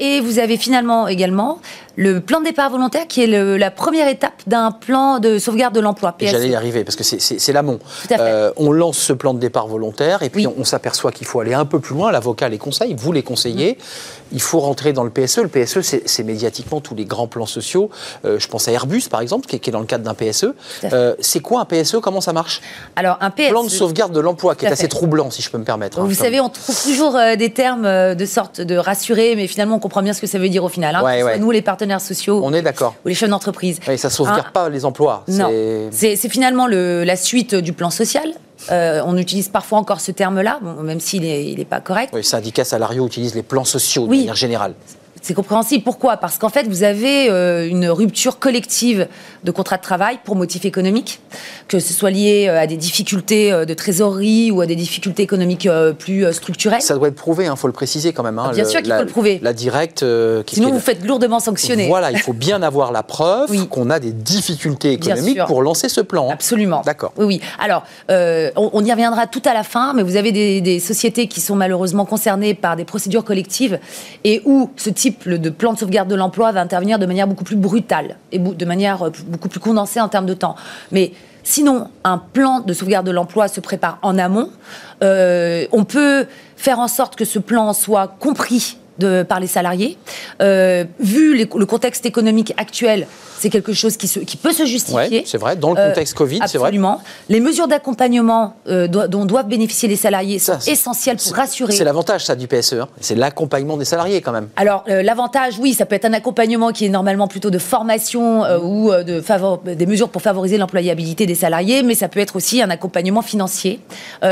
et 0.00 0.20
vous 0.20 0.38
avez 0.38 0.56
finalement 0.56 1.08
également 1.08 1.60
le 1.96 2.20
plan 2.20 2.40
de 2.40 2.46
départ 2.46 2.70
volontaire 2.70 3.06
qui 3.06 3.22
est 3.22 3.26
la 3.26 3.70
première 3.70 4.08
étape 4.08 4.42
d'un 4.46 4.70
plan 4.70 5.18
de 5.18 5.38
sauvegarde 5.38 5.74
de 5.74 5.80
l'emploi. 5.80 6.14
J'allais 6.20 6.48
y 6.48 6.54
arriver 6.54 6.84
parce 6.84 6.96
que 6.96 7.04
c'est 7.04 7.52
l'amont. 7.52 7.78
Euh, 8.12 8.52
on 8.56 8.72
lance 8.72 8.98
ce 8.98 9.12
plan 9.12 9.34
de 9.34 9.38
départ 9.38 9.66
volontaire 9.66 10.22
et 10.22 10.30
puis 10.30 10.46
on, 10.46 10.64
s'aperçoit 10.64 11.12
qu'il 11.12 11.26
faut 11.26 11.40
aller 11.40 11.54
un 11.54 11.64
peu 11.64 11.80
plus 11.80 11.94
loin. 11.94 12.10
L'avocat 12.12 12.48
les 12.48 12.58
conseille, 12.58 12.94
vous 12.96 13.12
les 13.12 13.22
conseillez. 13.22 13.78
Il 14.32 14.40
faut 14.40 14.60
rentrer 14.60 14.92
dans 14.92 15.04
le 15.04 15.10
PSE. 15.10 15.38
Le 15.38 15.48
PSE, 15.48 15.80
c'est 15.82 16.22
médiatiquement 16.22 16.80
tous 16.80 16.94
les 16.94 17.04
grands 17.04 17.26
plans 17.26 17.46
sociaux. 17.46 17.90
Euh, 18.24 18.38
je 18.38 18.48
pense 18.48 18.68
à 18.68 18.72
Airbus, 18.72 19.02
par 19.10 19.20
exemple, 19.20 19.46
qui 19.46 19.56
est, 19.56 19.72
dans 19.72 19.80
le 19.80 19.86
cadre 19.86 20.04
d'un 20.04 20.14
PSE. 20.14 20.54
Euh, 20.84 21.14
c'est 21.20 21.40
quoi 21.40 21.60
un 21.60 21.64
PSE 21.66 21.96
Comment 22.00 22.22
ça 22.22 22.32
marche? 22.32 22.62
Alors, 22.96 23.18
un 23.20 23.30
PSE. 23.30 23.48
Plan 23.48 23.64
de 23.64 23.68
sauvegarde 23.68 24.12
de 24.12 24.20
l'emploi, 24.20 24.54
qui 24.54 24.66
est 24.66 24.72
assez 24.72 24.88
troublant, 24.88 25.30
si 25.30 25.42
je 25.42 25.50
peux 25.50 25.58
me 25.58 25.64
permettre. 25.64 26.00
Hein, 26.00 26.04
vous 26.06 26.14
savez, 26.14 26.40
on 26.40 26.48
trouve 26.48 26.82
toujours 26.82 27.18
des 27.38 27.50
termes 27.50 28.14
de 28.14 28.26
sorte 28.26 28.60
de 28.60 28.76
rassurer, 28.76 29.34
mais 29.36 29.46
finalement, 29.46 29.76
on 29.76 29.80
comprend 29.80 30.02
bien 30.02 30.12
ce 30.12 30.20
que 30.20 30.26
ça 30.26 30.38
veut 30.38 30.48
dire 30.48 30.64
au 30.64 30.68
final. 30.68 30.94
Hein. 30.96 31.38
Nous, 31.38 31.50
les 31.50 31.62
partenaires 31.62 32.00
sociaux. 32.00 32.40
On 32.42 32.52
est 32.52 32.62
d'accord. 32.62 32.94
Ou 33.04 33.08
les 33.08 33.14
chefs 33.14 33.30
d'entreprise. 33.30 33.78
Oui, 33.88 33.98
ça 33.98 34.08
ne 34.08 34.12
sauvegarde 34.12 34.52
pas 34.52 34.68
les 34.68 34.84
emplois. 34.84 35.24
Non. 35.28 35.50
C'est 35.90 36.16
finalement 36.28 36.66
le, 36.66 37.04
la 37.04 37.16
suite 37.16 37.54
du 37.54 37.72
plan 37.72 37.90
social. 37.90 38.32
Euh, 38.70 39.02
on 39.04 39.16
utilise 39.16 39.48
parfois 39.48 39.78
encore 39.78 40.00
ce 40.00 40.12
terme-là, 40.12 40.60
même 40.82 41.00
s'il 41.00 41.22
n'est 41.22 41.64
pas 41.64 41.80
correct. 41.80 42.12
Oui, 42.14 42.22
syndicats 42.22 42.64
salariaux 42.64 43.06
utilisent 43.06 43.34
les 43.34 43.42
plans 43.42 43.64
sociaux 43.64 44.04
de 44.06 44.10
manière 44.10 44.36
générale. 44.36 44.74
C'est 45.22 45.34
compréhensible. 45.34 45.84
Pourquoi? 45.84 46.16
Parce 46.16 46.36
qu'en 46.36 46.48
fait, 46.48 46.66
vous 46.66 46.82
avez 46.82 47.30
euh, 47.30 47.68
une 47.68 47.88
rupture 47.88 48.40
collective 48.40 49.06
de 49.44 49.50
contrat 49.52 49.76
de 49.76 49.82
travail 49.82 50.18
pour 50.24 50.34
motif 50.34 50.64
économique, 50.64 51.20
que 51.68 51.78
ce 51.78 51.92
soit 51.92 52.10
lié 52.10 52.46
euh, 52.48 52.60
à 52.60 52.66
des 52.66 52.76
difficultés 52.76 53.52
euh, 53.52 53.64
de 53.64 53.72
trésorerie 53.72 54.50
ou 54.50 54.60
à 54.60 54.66
des 54.66 54.74
difficultés 54.74 55.22
économiques 55.22 55.68
plus 56.00 56.32
structurelles. 56.32 56.82
Ça 56.82 56.96
doit 56.96 57.06
être 57.06 57.14
prouvé, 57.14 57.44
il 57.44 57.46
hein, 57.46 57.56
faut 57.56 57.68
le 57.68 57.72
préciser 57.72 58.12
quand 58.12 58.24
même. 58.24 58.40
Hein, 58.40 58.50
bien 58.52 58.64
sûr 58.64 58.82
qu'il 58.82 58.92
faut 58.92 59.00
le 59.00 59.06
prouver. 59.06 59.38
La 59.42 59.52
directe. 59.52 60.04
Sinon, 60.48 60.72
vous 60.72 60.80
faites 60.80 61.04
lourdement 61.06 61.38
sanctionner. 61.38 61.86
Voilà, 61.86 62.10
il 62.10 62.18
faut 62.18 62.32
bien 62.32 62.60
avoir 62.62 62.90
la 62.90 63.04
preuve 63.04 63.68
qu'on 63.68 63.90
a 63.90 64.00
des 64.00 64.12
difficultés 64.12 64.92
économiques 64.92 65.44
pour 65.46 65.62
lancer 65.62 65.88
ce 65.88 66.00
plan. 66.00 66.28
Hein. 66.28 66.34
Absolument. 66.34 66.82
D'accord. 66.84 67.12
Oui, 67.16 67.26
oui. 67.26 67.40
Alors, 67.60 67.84
on, 68.08 68.84
y 68.84 68.90
reviendra 68.90 69.28
tout 69.28 69.42
à 69.44 69.54
la 69.54 69.62
fin, 69.62 69.92
mais 69.94 70.02
vous 70.02 70.16
avez 70.16 70.32
des, 70.32 70.60
des 70.60 70.80
sociétés 70.80 71.28
qui 71.28 71.40
sont 71.40 71.54
malheureusement 71.54 72.04
concernées 72.06 72.54
par 72.54 72.74
des 72.74 72.84
procédures 72.84 73.24
collectives 73.24 73.78
et 74.24 74.42
où 74.44 74.70
ce 74.76 74.90
type 74.90 75.11
de 75.26 75.50
plan 75.50 75.72
de 75.72 75.78
sauvegarde 75.78 76.08
de 76.08 76.14
l'emploi 76.14 76.52
va 76.52 76.60
intervenir 76.60 76.98
de 76.98 77.06
manière 77.06 77.26
beaucoup 77.26 77.44
plus 77.44 77.56
brutale 77.56 78.16
et 78.30 78.38
de 78.38 78.64
manière 78.64 79.06
euh, 79.06 79.10
beaucoup 79.26 79.48
plus 79.48 79.60
condensée 79.60 80.00
en 80.00 80.08
termes 80.08 80.26
de 80.26 80.34
temps. 80.34 80.56
Mais 80.90 81.12
sinon, 81.42 81.88
un 82.04 82.18
plan 82.18 82.60
de 82.60 82.72
sauvegarde 82.72 83.06
de 83.06 83.12
l'emploi 83.12 83.48
se 83.48 83.60
prépare 83.60 83.98
en 84.02 84.18
amont. 84.18 84.50
Euh, 85.02 85.66
on 85.72 85.84
peut 85.84 86.26
faire 86.56 86.78
en 86.78 86.88
sorte 86.88 87.16
que 87.16 87.24
ce 87.24 87.38
plan 87.38 87.72
soit 87.72 88.08
compris 88.18 88.76
de, 89.02 89.22
par 89.22 89.40
les 89.40 89.46
salariés. 89.46 89.98
Euh, 90.40 90.84
vu 91.00 91.36
le 91.36 91.66
contexte 91.66 92.06
économique 92.06 92.54
actuel, 92.56 93.06
c'est 93.42 93.50
quelque 93.50 93.72
chose 93.72 93.96
qui, 93.96 94.08
qui, 94.08 94.36
peut 94.36 94.52
se 94.52 94.64
justifier. 94.64 95.24
c'est 95.26 95.36
vrai, 95.36 95.56
dans 95.56 95.70
le 95.70 95.88
contexte 95.88 96.14
Covid, 96.14 96.38
c'est 96.46 96.58
vrai. 96.58 96.68
Absolument. 96.68 97.02
Les 97.28 97.40
mesures 97.40 97.66
d'accompagnement 97.66 98.54
euh, 98.68 98.86
dont 98.86 99.24
doivent 99.24 99.48
bénéficier 99.48 99.88
les 99.88 99.96
salariés 99.96 100.38
sont 100.38 100.58
essentielles 100.68 101.16
pour 101.16 101.34
rassurer. 101.34 101.72
C'est 101.72 101.82
l'avantage, 101.82 102.24
ça, 102.24 102.36
du 102.36 102.46
PSE. 102.46 102.74
Hein. 102.74 102.88
C'est 103.00 103.16
l'accompagnement 103.16 103.76
des 103.76 103.84
salariés, 103.84 104.20
quand 104.20 104.30
même. 104.30 104.48
Alors, 104.54 104.84
euh, 104.88 105.02
l'avantage, 105.02 105.58
oui, 105.58 105.74
ça 105.74 105.86
peut 105.86 105.96
être 105.96 106.04
un 106.04 106.12
accompagnement 106.12 106.70
qui 106.70 106.86
est 106.86 106.88
normalement 106.88 107.26
plutôt 107.26 107.50
de 107.50 107.58
formation 107.58 108.44
euh, 108.44 108.60
ou 108.60 108.92
de 108.92 109.20
des 109.74 109.86
mesures 109.86 110.08
pour 110.08 110.22
favoriser 110.22 110.56
l'employabilité 110.56 111.26
des 111.26 111.34
salariés, 111.34 111.82
mais 111.82 111.96
ça 111.96 112.06
peut 112.06 112.20
être 112.20 112.36
aussi 112.36 112.62
un 112.62 112.70
accompagnement 112.70 113.22
financier. 113.22 113.80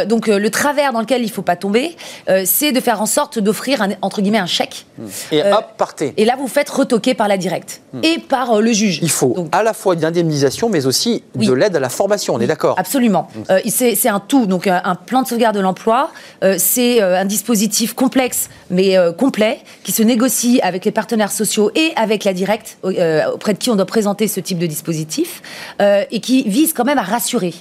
donc, 0.06 0.28
le 0.28 0.50
travers 0.50 0.92
dans 0.92 1.00
lequel 1.00 1.22
il 1.22 1.26
ne 1.26 1.32
faut 1.32 1.42
pas 1.42 1.56
tomber, 1.56 1.96
c'est 2.44 2.72
de 2.72 2.80
faire 2.80 3.00
en 3.02 3.06
sorte 3.06 3.38
d'offrir, 3.38 3.86
entre 4.02 4.20
guillemets, 4.20 4.38
un 4.38 4.46
chèque. 4.60 4.86
Et 5.32 5.42
hop, 5.42 5.64
partez. 5.76 6.12
Et 6.16 6.24
là, 6.24 6.36
vous 6.36 6.48
faites 6.48 6.68
retoquer 6.68 7.14
par 7.14 7.28
la 7.28 7.36
directe 7.36 7.80
hmm. 7.92 8.00
et 8.02 8.18
par 8.18 8.60
le 8.60 8.72
juge. 8.72 8.98
Il 9.02 9.10
faut 9.10 9.48
à 9.52 9.62
la 9.62 9.72
fois 9.72 9.94
une 9.94 10.04
indemnisation, 10.04 10.68
mais 10.68 10.86
aussi 10.86 11.22
de 11.34 11.52
l'aide 11.52 11.76
à 11.76 11.80
la 11.80 11.88
formation, 11.88 12.34
on 12.34 12.40
est 12.40 12.46
d'accord 12.46 12.78
Absolument. 12.78 13.28
Euh, 13.50 13.60
c'est 13.68 14.08
un 14.08 14.20
tout. 14.20 14.46
Donc, 14.46 14.66
euh, 14.66 14.78
un 14.84 14.94
plan 14.94 15.22
de 15.22 15.28
sauvegarde 15.28 15.56
de 15.56 15.60
l'emploi, 15.60 16.10
euh, 16.44 16.56
c'est 16.58 17.00
un 17.00 17.24
dispositif 17.24 17.94
complexe, 17.94 18.48
mais 18.70 18.96
complet, 19.16 19.60
qui 19.84 19.92
se 19.92 20.02
négocie 20.02 20.60
avec 20.62 20.84
les 20.84 20.90
partenaires 20.90 21.32
sociaux 21.32 21.70
et 21.74 21.92
avec 21.96 22.24
la 22.24 22.32
directe, 22.32 22.78
auprès 22.82 23.52
de 23.54 23.58
qui 23.58 23.70
on 23.70 23.76
doit 23.76 23.86
présenter 23.86 24.28
ce 24.28 24.40
type 24.40 24.58
de 24.58 24.66
dispositif, 24.66 25.42
et 25.80 26.20
qui 26.20 26.48
vise 26.48 26.72
quand 26.72 26.84
même 26.84 26.98
à 26.98 27.02
rassurer. 27.02 27.54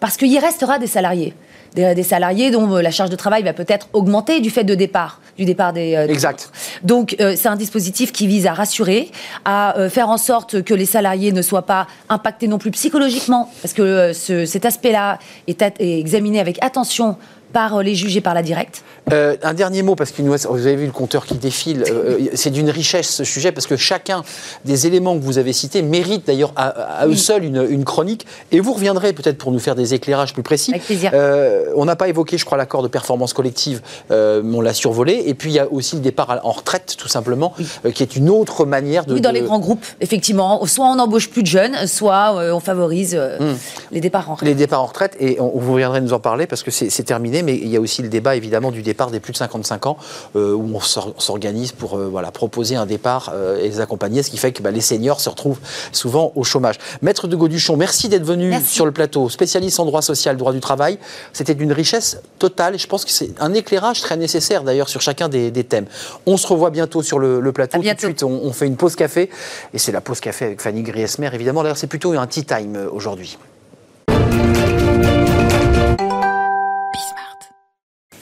Parce 0.00 0.16
qu'il 0.16 0.32
y 0.32 0.38
restera 0.38 0.78
des 0.78 0.86
salariés 0.86 1.34
des, 1.78 2.02
salariés 2.02 2.50
dont 2.50 2.74
euh, 2.74 2.82
la 2.82 2.90
charge 2.90 3.10
de 3.10 3.16
travail 3.16 3.42
va 3.42 3.52
peut-être 3.52 3.88
augmenter 3.92 4.40
du 4.40 4.50
fait 4.50 4.64
de 4.64 4.74
départ, 4.74 5.20
du 5.36 5.44
départ 5.44 5.72
des. 5.72 5.94
Euh, 5.94 6.06
exact. 6.06 6.50
Donc 6.82 7.16
euh, 7.20 7.34
c'est 7.36 7.48
un 7.48 7.56
dispositif 7.56 8.12
qui 8.12 8.26
vise 8.26 8.46
à 8.46 8.52
rassurer, 8.52 9.10
à 9.44 9.74
faire 9.90 10.08
en 10.08 10.18
sorte 10.18 10.62
que 10.62 10.74
les 10.74 10.86
salariés 10.86 11.32
ne 11.32 11.42
soient 11.42 11.66
pas 11.66 11.86
impactés 12.08 12.48
non 12.48 12.58
plus 12.58 12.70
psychologiquement, 12.70 13.50
parce 13.62 13.74
que 13.74 14.12
cet 14.12 14.64
aspect-là 14.64 15.18
est, 15.46 15.62
est 15.62 15.98
examiné 15.98 16.40
avec 16.40 16.62
attention 16.62 17.16
par 17.52 17.82
les 17.82 17.94
juges 17.94 18.16
et 18.16 18.20
par 18.20 18.34
la 18.34 18.42
directe. 18.42 18.82
Euh, 19.12 19.36
un 19.42 19.54
dernier 19.54 19.82
mot, 19.82 19.94
parce 19.94 20.10
que 20.10 20.22
vous 20.22 20.66
avez 20.66 20.76
vu 20.76 20.86
le 20.86 20.92
compteur 20.92 21.24
qui 21.24 21.34
défile, 21.34 21.84
euh, 21.88 22.18
euh, 22.20 22.28
c'est 22.34 22.50
d'une 22.50 22.70
richesse 22.70 23.08
ce 23.08 23.24
sujet, 23.24 23.52
parce 23.52 23.66
que 23.66 23.76
chacun 23.76 24.22
des 24.64 24.86
éléments 24.86 25.16
que 25.18 25.22
vous 25.22 25.38
avez 25.38 25.52
cités 25.52 25.82
mérite 25.82 26.26
d'ailleurs 26.26 26.52
à, 26.56 27.06
eux 27.06 27.16
seuls 27.16 27.44
une, 27.44 27.84
chronique, 27.84 28.26
et 28.52 28.60
vous 28.60 28.72
reviendrez 28.72 29.12
peut-être 29.12 29.38
pour 29.38 29.52
nous 29.52 29.58
faire 29.58 29.74
des 29.74 29.94
éclairages 29.94 30.34
plus 30.34 30.42
précis. 30.42 30.72
Avec 30.72 30.84
plaisir. 30.84 31.12
on 31.76 31.84
n'a 31.84 31.96
pas 31.96 32.08
évoqué, 32.08 32.38
je 32.38 32.44
crois, 32.44 32.58
l'accord 32.58 32.82
de 32.82 32.88
performance 32.88 33.32
collective, 33.32 33.80
on 34.10 34.60
l'a 34.60 34.74
survolé, 34.74 35.22
et 35.26 35.34
puis 35.34 35.50
il 35.50 35.54
y 35.54 35.58
a 35.58 35.70
aussi 35.70 35.96
le 35.96 36.02
départ 36.02 36.40
en 36.42 36.50
retraite, 36.50 36.96
tout 36.98 37.08
simplement, 37.08 37.54
qui 37.94 38.02
est 38.02 38.16
une 38.16 38.28
autre 38.28 38.64
manière 38.66 39.06
de... 39.06 39.14
Oui, 39.14 39.20
dans 39.20 39.30
les 39.30 39.42
grands 39.42 39.58
groupes, 39.58 39.84
effectivement, 40.00 40.64
soit 40.66 40.86
on 40.86 40.98
embauche 40.98 41.30
plus 41.30 41.42
de 41.42 41.48
jeunes, 41.48 41.86
soit 41.86 42.34
on 42.52 42.60
favorise 42.60 43.14
hmm. 43.14 43.54
les 43.92 44.00
départs 44.00 44.30
en 44.30 44.34
retraite. 44.34 44.48
Les 44.48 44.54
départs 44.54 44.82
en 44.82 44.86
retraite, 44.86 45.16
et 45.18 45.40
on, 45.40 45.58
vous 45.58 45.72
reviendrez 45.72 46.00
nous 46.00 46.12
en 46.12 46.20
parler, 46.20 46.46
parce 46.46 46.62
que 46.62 46.70
c'est 46.70 47.02
terminé, 47.02 47.37
mais 47.42 47.56
il 47.56 47.68
y 47.68 47.76
a 47.76 47.80
aussi 47.80 48.02
le 48.02 48.08
débat, 48.08 48.36
évidemment, 48.36 48.70
du 48.70 48.82
départ 48.82 49.10
des 49.10 49.20
plus 49.20 49.32
de 49.32 49.38
55 49.38 49.86
ans, 49.86 49.96
euh, 50.36 50.52
où 50.52 50.70
on 50.74 50.80
s'organise 50.80 51.72
pour 51.72 51.96
euh, 51.96 52.08
voilà, 52.08 52.30
proposer 52.30 52.76
un 52.76 52.86
départ 52.86 53.32
euh, 53.34 53.58
et 53.58 53.68
les 53.68 53.80
accompagner, 53.80 54.22
ce 54.22 54.30
qui 54.30 54.38
fait 54.38 54.52
que 54.52 54.62
bah, 54.62 54.70
les 54.70 54.80
seniors 54.80 55.20
se 55.20 55.28
retrouvent 55.28 55.58
souvent 55.92 56.32
au 56.34 56.44
chômage. 56.44 56.76
Maître 57.02 57.26
de 57.26 57.36
Gauduchon, 57.36 57.76
merci 57.76 58.08
d'être 58.08 58.24
venu 58.24 58.54
sur 58.64 58.86
le 58.86 58.92
plateau, 58.92 59.28
spécialiste 59.28 59.80
en 59.80 59.84
droit 59.84 60.02
social, 60.02 60.36
droit 60.36 60.52
du 60.52 60.60
travail. 60.60 60.98
C'était 61.32 61.54
d'une 61.54 61.72
richesse 61.72 62.20
totale 62.38 62.74
et 62.74 62.78
je 62.78 62.86
pense 62.86 63.04
que 63.04 63.10
c'est 63.10 63.30
un 63.40 63.54
éclairage 63.54 64.00
très 64.00 64.16
nécessaire 64.16 64.62
d'ailleurs 64.62 64.88
sur 64.88 65.00
chacun 65.00 65.28
des, 65.28 65.52
thèmes. 65.64 65.86
On 66.26 66.36
se 66.36 66.46
revoit 66.46 66.70
bientôt 66.70 67.02
sur 67.02 67.18
le, 67.18 67.52
plateau. 67.52 67.78
Tout 67.78 67.84
de 67.84 67.98
suite, 67.98 68.22
on, 68.22 68.52
fait 68.52 68.66
une 68.66 68.76
pause 68.76 68.96
café 68.96 69.30
et 69.74 69.78
c'est 69.78 69.92
la 69.92 70.00
pause 70.00 70.20
café 70.20 70.46
avec 70.46 70.60
Fanny 70.60 70.82
Griesmer, 70.82 71.30
évidemment. 71.32 71.62
D'ailleurs, 71.62 71.76
c'est 71.76 71.86
plutôt 71.86 72.12
un 72.12 72.26
tea 72.26 72.44
time 72.44 72.88
aujourd'hui. 72.92 73.38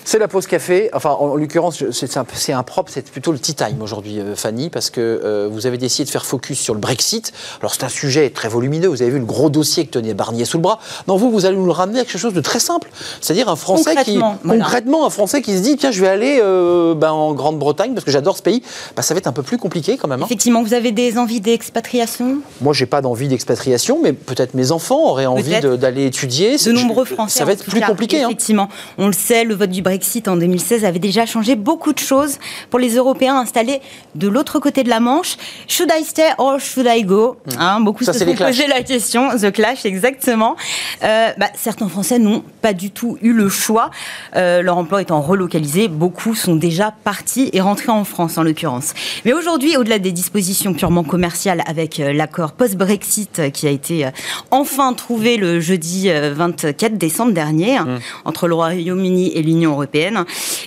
C'est 0.09 0.21
la 0.21 0.29
pause 0.29 0.47
café. 0.47 0.89
Enfin, 0.93 1.11
en, 1.11 1.35
l'occurrence, 1.35 1.83
c'est 1.91 2.17
un, 2.17 2.25
c'est 2.37 3.11
plutôt 3.11 3.33
le 3.33 3.41
tea 3.41 3.55
time 3.55 3.83
aujourd'hui, 3.83 4.21
euh, 4.21 4.37
Fanny, 4.37 4.71
parce 4.71 4.89
que 4.91 5.01
euh, 5.01 5.49
vous 5.51 5.67
avez 5.67 5.79
décidé 5.79 6.05
de 6.05 6.11
faire 6.11 6.25
focus 6.25 6.61
sur 6.61 6.75
le 6.75 6.81
Brexit. 6.81 7.33
Alors, 7.61 7.75
c'est 7.75 7.83
un 7.83 7.89
sujet 7.89 8.31
très 8.31 8.49
volumineux. 8.49 8.87
Vous 8.87 9.03
avez 9.03 9.11
vu 9.11 9.19
le 9.19 9.25
gros 9.25 9.51
dossier 9.51 9.85
que 9.85 9.91
tenait 9.91 10.15
Barnier 10.15 10.45
sous 10.45 10.59
le 10.59 10.63
bras. 10.63 10.79
Non, 11.09 11.17
vous, 11.17 11.33
vous 11.33 11.45
allez 11.45 11.57
nous 11.57 11.67
le 11.67 11.73
ramener 11.73 11.99
à 11.99 12.05
quelque 12.05 12.19
chose 12.21 12.35
de 12.35 12.41
très 12.41 12.61
simple. 12.61 12.89
C'est-à-dire 13.21 13.49
un 13.49 13.57
Français 13.57 13.97
qui, 14.05 14.15
Concrètement, 14.15 14.39
voilà. 14.45 14.63
concrètement, 14.63 15.07
un 15.07 15.11
Français 15.11 15.43
qui 15.43 15.57
se 15.57 15.63
dit, 15.63 15.77
tiens, 15.77 15.91
je 15.91 16.01
vais 16.01 16.09
aller 16.09 16.39
euh, 16.41 16.95
ben, 16.95 17.11
en 17.11 17.35
Grande-Bretagne 17.35 17.93
parce 17.93 18.05
que 18.05 18.13
j'adore 18.13 18.37
ce 18.37 18.43
pays. 18.43 18.63
Ben, 18.95 19.03
ça 19.03 19.13
va 19.13 19.19
être 19.19 19.27
un 19.27 19.33
peu 19.33 19.43
plus 19.43 19.59
compliqué 19.59 19.97
quand 19.97 20.07
même. 20.07 20.23
hein. 20.23 20.27
Effectivement, 20.27 20.63
vous 20.63 20.75
avez 20.75 20.93
des 20.93 21.19
envies 21.19 21.41
d'expatriation? 21.41 22.37
Moi, 22.61 22.73
j'ai 22.75 22.87
pas 22.87 23.01
d'envie 23.01 23.27
d'expatriation, 23.27 23.99
mais 24.01 24.13
peut-être 24.13 24.55
mes 24.55 24.71
enfants 24.71 25.11
auraient 25.11 25.27
envie 25.27 25.61
d'aller 25.61 26.07
étudier. 26.07 26.59
De 26.59 26.71
nombreux 26.71 27.05
Français. 27.07 27.41
Ça 27.41 27.45
va 27.45 27.51
être 27.55 27.65
plus 27.65 27.81
compliqué. 27.81 28.23
hein. 28.23 28.29
Effectivement, 28.29 28.69
on 28.99 29.09
le 29.09 29.13
sait, 29.13 29.43
le 29.43 29.57
vote 29.57 29.71
du 29.71 29.83
Brexit 29.83 29.96
en 30.29 30.37
2016 30.37 30.85
avait 30.85 30.99
déjà 30.99 31.27
changé 31.27 31.57
beaucoup 31.57 31.93
de 31.93 31.99
choses 31.99 32.39
pour 32.71 32.79
les 32.79 32.95
Européens 32.97 33.37
installés 33.37 33.81
de 34.15 34.29
l'autre 34.29 34.59
côté 34.59 34.83
de 34.83 34.89
la 34.89 35.01
Manche. 35.01 35.37
Should 35.69 35.91
I 35.93 36.05
stay 36.05 36.31
or 36.39 36.59
should 36.61 36.87
I 36.89 37.03
go? 37.05 37.37
Hein, 37.59 37.81
Beaucoup 37.81 37.97
Hmm. 38.03 38.13
Ça, 38.13 38.13
se 38.13 38.25
sont 38.25 38.35
posé 38.35 38.67
la 38.67 38.83
question. 38.83 39.31
The 39.37 39.51
Clash, 39.51 39.85
exactement. 39.85 40.57
Euh, 41.03 41.31
bah, 41.39 41.47
certains 41.55 41.89
Français 41.89 42.19
n'ont 42.19 42.43
pas 42.63 42.73
du 42.73 42.91
tout 42.91 43.19
eu 43.23 43.33
le 43.33 43.49
choix. 43.49 43.91
Euh, 44.37 44.63
leur 44.63 44.77
emploi 44.77 45.03
étant 45.03 45.21
relocalisé, 45.21 45.89
beaucoup 45.89 46.35
sont 46.35 46.57
déjà 46.57 46.93
partis 47.05 47.51
et 47.53 47.61
rentrés 47.61 47.91
en 47.91 48.05
France, 48.05 48.39
en 48.39 48.43
l'occurrence. 48.43 48.93
Mais 49.25 49.33
aujourd'hui, 49.33 49.77
au-delà 49.77 49.99
des 49.99 50.13
dispositions 50.13 50.75
purement 50.75 51.05
commerciales 51.05 51.63
avec 51.67 52.01
euh, 52.01 52.13
l'accord 52.13 52.53
post-Brexit 52.53 53.39
euh, 53.39 53.51
qui 53.51 53.67
a 53.67 53.71
été 53.71 54.07
euh, 54.07 54.11
enfin 54.51 54.93
trouvé 54.93 55.37
le 55.37 55.61
jeudi 55.61 56.11
euh, 56.11 56.35
24 56.35 56.97
décembre 56.97 57.33
dernier 57.33 57.77
hein, 57.77 57.99
entre 58.25 58.49
le 58.49 58.55
Royaume-Uni 58.55 59.33
et 59.35 59.43
l'Union 59.43 59.73
européenne, 59.73 59.86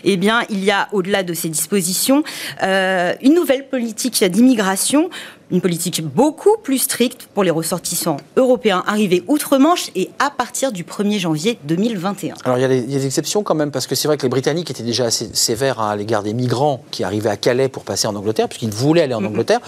eh 0.04 0.18
bien, 0.18 0.44
il 0.50 0.64
y 0.64 0.72
a, 0.72 0.88
au-delà 0.92 1.24
de 1.24 1.34
ces 1.34 1.50
dispositions, 1.50 2.24
euh, 2.64 3.14
une 3.22 3.34
nouvelle 3.34 3.68
politique 3.68 4.24
d'immigration 4.24 5.10
une 5.52 5.62
politique 5.62 6.04
beaucoup 6.04 6.58
plus 6.62 6.78
stricte 6.78 7.28
pour 7.34 7.44
les 7.44 7.50
ressortissants 7.50 8.18
européens 8.38 8.84
arrivés 8.88 9.24
outre-Manche 9.28 9.90
et 9.96 10.10
à 10.20 10.30
partir 10.30 10.72
du 10.72 10.84
1er 10.84 11.20
janvier 11.20 11.58
2021. 11.64 12.36
Alors 12.46 12.58
il 12.58 12.62
y, 12.62 12.66
a 12.66 12.68
des, 12.68 13.06
exceptions 13.06 13.44
quand 13.44 13.56
même, 13.56 13.72
parce 13.72 13.88
que 13.88 13.96
c'est 13.96 14.08
vrai 14.08 14.18
que 14.18 14.24
les 14.24 14.30
Britanniques 14.30 14.70
étaient 14.70 14.84
déjà 14.84 15.06
assez 15.06 15.30
sévères 15.34 15.80
hein, 15.80 15.90
à 15.90 15.96
l'égard 15.96 16.24
des 16.24 16.34
migrants 16.34 16.84
qui 16.92 17.04
arrivaient 17.04 17.30
à 17.30 17.38
Calais 17.38 17.70
pour 17.70 17.84
passer 17.84 18.08
en 18.08 18.16
Angleterre, 18.16 18.48
puisqu'ils 18.48 18.72
voulaient 18.72 19.04
aller 19.04 19.14
en 19.14 19.26
Angleterre. 19.26 19.60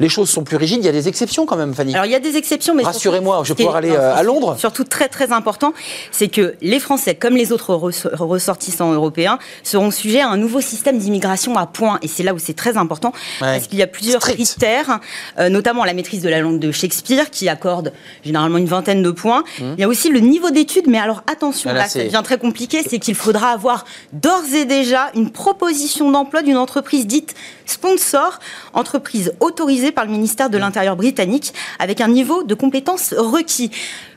Les 0.00 0.08
choses 0.08 0.30
sont 0.30 0.44
plus 0.44 0.56
rigides, 0.56 0.78
il 0.80 0.86
y 0.86 0.88
a 0.88 0.92
des 0.92 1.08
exceptions 1.08 1.46
quand 1.46 1.56
même, 1.56 1.74
Fanny. 1.74 1.94
Alors 1.94 2.06
il 2.06 2.12
y 2.12 2.16
a 2.16 2.20
des 2.20 2.36
exceptions, 2.36 2.74
mais 2.74 2.82
Rassurez-moi, 2.82 3.42
je 3.44 3.48
vais 3.52 3.56
pouvoir 3.56 3.76
aller, 3.76 3.90
euh, 3.90 4.14
à 4.14 4.22
Londres 4.22 4.56
Surtout 4.58 4.84
très 4.84 5.08
très 5.08 5.32
important, 5.32 5.74
c'est 6.12 6.28
que 6.28 6.54
les 6.62 6.80
Français, 6.80 7.14
comme 7.14 7.36
les 7.36 7.52
autres 7.52 7.74
res- 7.74 8.14
ressortissants 8.16 8.92
européens, 8.92 9.38
seront 9.62 9.90
sujets 9.90 10.20
à 10.20 10.28
un 10.28 10.36
nouveau 10.36 10.60
système 10.60 10.98
d'immigration 10.98 11.56
à 11.56 11.66
points. 11.66 11.98
Et 12.02 12.08
c'est 12.08 12.22
là 12.22 12.32
où 12.34 12.38
c'est 12.38 12.54
très 12.54 12.76
important, 12.76 13.12
parce 13.40 13.66
qu'il 13.66 13.78
y 13.78 13.82
a 13.82 13.86
plusieurs 13.86 14.22
Strict. 14.22 14.36
critères, 14.44 15.00
euh, 15.38 15.48
notamment 15.48 15.84
la 15.84 15.94
maîtrise 15.94 16.22
de 16.22 16.28
la 16.28 16.40
langue 16.40 16.58
de 16.58 16.70
Shakespeare, 16.72 17.30
qui 17.30 17.48
accorde 17.48 17.92
généralement 18.24 18.58
une 18.58 18.66
vingtaine 18.66 19.02
de 19.02 19.10
points. 19.10 19.44
Il 19.60 19.78
y 19.78 19.84
a 19.84 19.88
aussi 19.88 20.10
le 20.10 20.20
niveau 20.20 20.50
d'études, 20.50 20.86
mais 20.88 20.98
alors 20.98 21.22
attention, 21.30 21.70
là, 21.72 21.80
là, 21.80 21.88
ça 21.88 22.02
devient 22.02 22.22
très 22.24 22.38
compliqué, 22.38 22.82
c'est 22.88 22.98
qu'il 22.98 23.14
faudra 23.14 23.50
avoir 23.50 23.84
d'ores 24.12 24.52
et 24.54 24.64
déjà 24.64 25.10
une 25.14 25.30
proposition 25.30 26.10
d'emploi 26.10 26.42
d'une 26.42 26.56
entreprise 26.56 27.06
dite 27.06 27.34
sponsor, 27.66 28.38
entreprise 28.74 29.32
autorisée 29.40 29.92
par 29.92 30.04
le 30.04 30.10
ministère 30.12 30.50
de 30.50 30.58
l'Intérieur 30.58 30.96
britannique, 30.96 31.52
avec 31.78 32.00
un 32.00 32.08
niveau 32.08 32.42
de 32.42 32.54
compétences 32.54 33.12
requis. 33.16 33.70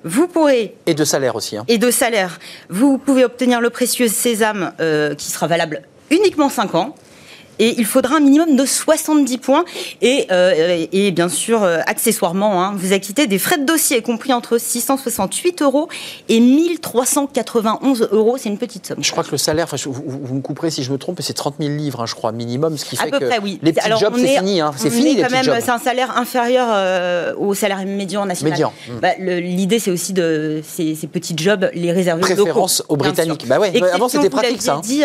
Vous 0.04 0.28
pourrez 0.28 0.76
et 0.86 0.94
de 0.94 1.04
salaire 1.04 1.36
aussi. 1.36 1.58
hein. 1.58 1.66
et 1.68 1.78
de 1.78 1.92
salaire. 1.92 2.40
Vous 2.70 2.98
pouvez 2.98 3.26
obtenir 3.26 3.60
le 3.62 3.70
précieux 3.70 4.08
sésame 4.08 4.72
euh, 4.80 5.16
qui 5.16 5.30
sera 5.32 5.48
valable 5.48 5.82
uniquement 6.12 6.50
5 6.50 6.76
ans. 6.76 6.96
Et 7.60 7.76
il 7.78 7.86
faudra 7.86 8.16
un 8.18 8.20
minimum 8.20 8.56
de 8.56 8.66
70 8.66 9.38
points. 9.38 9.66
Et, 10.02 10.28
euh, 10.32 10.86
et 10.92 11.12
bien 11.12 11.30
sûr, 11.30 11.64
euh, 11.64 11.80
accessoirement, 11.86 12.64
hein, 12.64 12.74
vous 12.76 12.94
acquittez 12.94 13.28
des 13.28 13.38
frais 13.40 13.58
de 13.58 13.66
dossier 13.66 14.02
compris 14.02 14.34
entre 14.34 14.58
668 14.58 15.62
euros 15.62 15.90
et 16.30 16.40
1391 16.40 18.10
euros. 18.12 18.38
C'est 18.38 18.50
une 18.50 18.58
petite 18.58 18.88
somme. 18.88 18.98
Je 19.02 19.12
crois 19.12 19.24
que 19.24 19.32
le 19.32 19.38
salaire, 19.38 19.66
enfin, 19.72 19.78
vous, 19.90 20.04
vous 20.24 20.36
me 20.36 20.42
couperez 20.42 20.72
si 20.72 20.84
je 20.84 20.92
me 20.92 20.98
trompe, 20.98 21.18
mais 21.20 21.24
c'est 21.24 21.34
30 21.34 21.56
000 21.60 21.72
livres, 21.74 22.02
hein, 22.02 22.06
je 22.06 22.16
crois, 22.16 22.32
minimum, 22.32 22.78
ce 22.78 22.86
qui 22.86 22.98
À 22.98 23.04
fait 23.06 23.12
peu 23.12 23.20
que 23.20 23.26
près, 23.26 23.40
oui. 23.42 23.60
les 23.62 23.74
petits 23.74 23.86
Alors, 23.86 24.00
jobs, 24.00 24.14
c'est 24.18 24.24
est- 24.34 24.38
fini. 24.38 24.62
hein. 24.62 24.72
C'est 24.78 24.90
fini. 24.90 25.18
C'est 25.62 25.70
un 25.70 25.78
salaire 25.80 26.18
inférieur 26.18 26.68
euh, 26.72 27.34
au 27.38 27.54
salaire 27.54 27.86
médian 27.86 28.26
national. 28.26 28.52
Médian, 28.54 28.74
mm. 28.90 29.00
Bah, 29.02 29.10
L'idée, 29.20 29.80
c'est 29.80 29.92
aussi 29.92 30.14
de 30.14 30.62
ces, 30.64 30.96
ces 30.96 31.08
petits 31.08 31.36
jobs 31.38 31.70
les 31.74 31.92
réserver 31.92 32.22
aux 32.24 32.26
Préférence 32.26 32.84
aux 32.90 32.96
Britanniques. 32.98 33.46
Bah 33.48 33.60
ouais, 33.60 33.70
Exception, 33.70 33.96
avant, 33.96 34.10
c'était 34.10 34.30
pratique, 34.30 34.62
ça, 34.62 34.76
hein. 34.76 34.82
dit, 34.84 35.04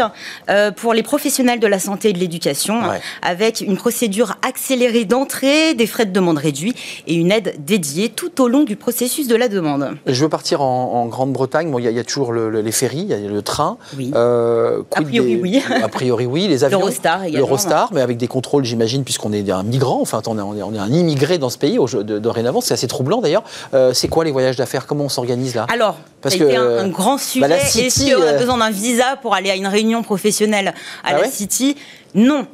pour 0.76 0.94
les 0.94 1.02
professionnels 1.02 1.60
de 1.60 1.66
la 1.66 1.78
santé 1.78 2.10
et 2.10 2.12
de 2.12 2.18
l'éducation, 2.18 2.43
Ouais. 2.88 3.00
avec 3.22 3.60
une 3.60 3.76
procédure 3.76 4.36
accélérée 4.46 5.04
d'entrée, 5.04 5.74
des 5.74 5.86
frais 5.86 6.06
de 6.06 6.12
demande 6.12 6.38
réduits 6.38 6.74
et 7.06 7.14
une 7.14 7.30
aide 7.32 7.54
dédiée 7.58 8.08
tout 8.08 8.40
au 8.42 8.48
long 8.48 8.62
du 8.64 8.76
processus 8.76 9.26
de 9.28 9.36
la 9.36 9.48
demande. 9.48 9.90
Je 10.06 10.22
veux 10.22 10.28
partir 10.28 10.60
en, 10.62 10.92
en 10.94 11.06
Grande-Bretagne. 11.06 11.70
Bon, 11.70 11.78
il 11.78 11.84
y, 11.84 11.88
a- 11.88 11.90
il 11.90 11.96
y 11.96 12.00
a 12.00 12.04
toujours 12.04 12.32
le- 12.32 12.50
le- 12.50 12.60
les 12.60 12.72
ferries, 12.72 13.06
il 13.08 13.08
y 13.08 13.14
a 13.14 13.18
le 13.18 13.42
train. 13.42 13.76
Oui. 13.96 14.10
Euh, 14.14 14.82
A 14.94 15.02
priori, 15.02 15.36
des- 15.36 15.40
oui. 15.42 15.62
A 15.82 15.88
priori, 15.88 16.26
oui. 16.26 16.48
Les 16.48 16.64
avions. 16.64 16.78
L'Eurostar 16.80 17.24
également. 17.24 17.38
L'Eurostar, 17.46 17.90
mais 17.92 18.00
avec 18.00 18.16
des 18.16 18.28
contrôles, 18.28 18.64
j'imagine, 18.64 19.04
puisqu'on 19.04 19.32
est 19.32 19.48
un 19.50 19.62
migrant. 19.62 20.00
Enfin, 20.00 20.20
on 20.26 20.38
est, 20.38 20.62
on 20.62 20.74
un 20.78 20.88
immigré 20.92 21.38
dans 21.38 21.50
ce 21.50 21.58
pays 21.58 21.78
dorénavant. 22.02 22.60
C'est 22.60 22.74
assez 22.74 22.86
troublant 22.88 23.20
d'ailleurs. 23.20 23.44
Euh, 23.74 23.92
c'est 23.94 24.08
quoi 24.08 24.24
les 24.24 24.30
voyages 24.32 24.56
d'affaires? 24.56 24.86
Comment 24.86 25.04
on 25.04 25.08
s'organise 25.08 25.54
là? 25.54 25.66
Alors, 25.72 25.96
Parce 26.20 26.34
été 26.34 26.44
que, 26.44 26.56
un, 26.56 26.84
un 26.84 26.88
grand 26.88 27.18
sujet. 27.18 27.46
bah, 27.46 27.56
Est-ce 27.56 28.14
qu'on 28.14 28.22
a 28.22 28.24
euh, 28.26 28.38
besoin 28.38 28.58
d'un 28.58 28.70
visa 28.70 29.16
pour 29.22 29.34
aller 29.34 29.50
à 29.50 29.56
une 29.56 29.66
réunion 29.66 30.02
professionnelle 30.02 30.68
à 30.68 30.74
Ah 31.04 31.12
la 31.14 31.20
ouais? 31.20 31.30
City? 31.30 31.76
Non. 32.14 32.46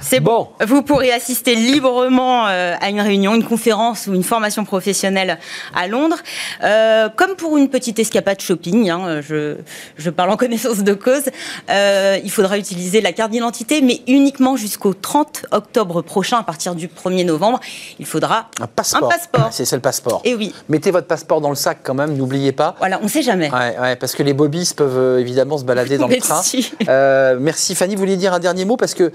C'est 0.00 0.20
bon. 0.20 0.26
Bon. 0.26 0.66
Vous 0.66 0.82
pourrez 0.82 1.12
assister 1.12 1.54
librement 1.54 2.46
euh, 2.46 2.74
à 2.80 2.90
une 2.90 3.00
réunion, 3.00 3.34
une 3.34 3.44
conférence 3.44 4.06
ou 4.06 4.14
une 4.14 4.22
formation 4.22 4.64
professionnelle 4.64 5.38
à 5.74 5.86
Londres. 5.88 6.18
Euh, 6.62 7.08
comme 7.14 7.36
pour 7.36 7.56
une 7.56 7.68
petite 7.68 7.98
escapade 7.98 8.40
shopping, 8.40 8.90
hein, 8.90 9.20
je, 9.22 9.56
je 9.96 10.10
parle 10.10 10.30
en 10.30 10.36
connaissance 10.36 10.78
de 10.78 10.94
cause, 10.94 11.24
euh, 11.70 12.18
il 12.22 12.30
faudra 12.30 12.58
utiliser 12.58 13.00
la 13.00 13.12
carte 13.12 13.30
d'identité, 13.30 13.80
mais 13.82 14.00
uniquement 14.06 14.56
jusqu'au 14.56 14.94
30 14.94 15.46
octobre 15.52 16.02
prochain, 16.02 16.38
à 16.38 16.42
partir 16.42 16.74
du 16.74 16.88
1er 16.88 17.24
novembre. 17.24 17.60
Il 17.98 18.06
faudra 18.06 18.48
Un 18.60 18.66
passeport. 18.66 19.04
Un 19.04 19.08
passeport. 19.08 19.48
C'est 19.52 19.72
le 19.72 19.80
passeport. 19.80 20.20
Et 20.24 20.34
oui. 20.34 20.54
Mettez 20.68 20.90
votre 20.90 21.06
passeport 21.06 21.40
dans 21.40 21.50
le 21.50 21.56
sac 21.56 21.78
quand 21.82 21.94
même, 21.94 22.16
n'oubliez 22.16 22.52
pas. 22.52 22.74
Voilà, 22.78 22.98
on 23.00 23.04
ne 23.04 23.08
sait 23.08 23.22
jamais. 23.22 23.50
Ouais, 23.50 23.78
ouais, 23.80 23.96
parce 23.96 24.14
que 24.14 24.22
les 24.22 24.34
bobbies 24.34 24.72
peuvent 24.76 25.18
évidemment 25.18 25.58
se 25.58 25.64
balader 25.64 25.98
dans 25.98 26.08
le 26.08 26.16
train. 26.20 26.42
Euh, 26.88 27.36
merci 27.40 27.74
Fanny, 27.74 27.94
vous 27.94 28.00
vouliez 28.00 28.16
dire 28.16 28.32
un 28.32 28.38
dernier 28.38 28.64
mot 28.64 28.76
parce 28.76 28.94
que 28.94 29.12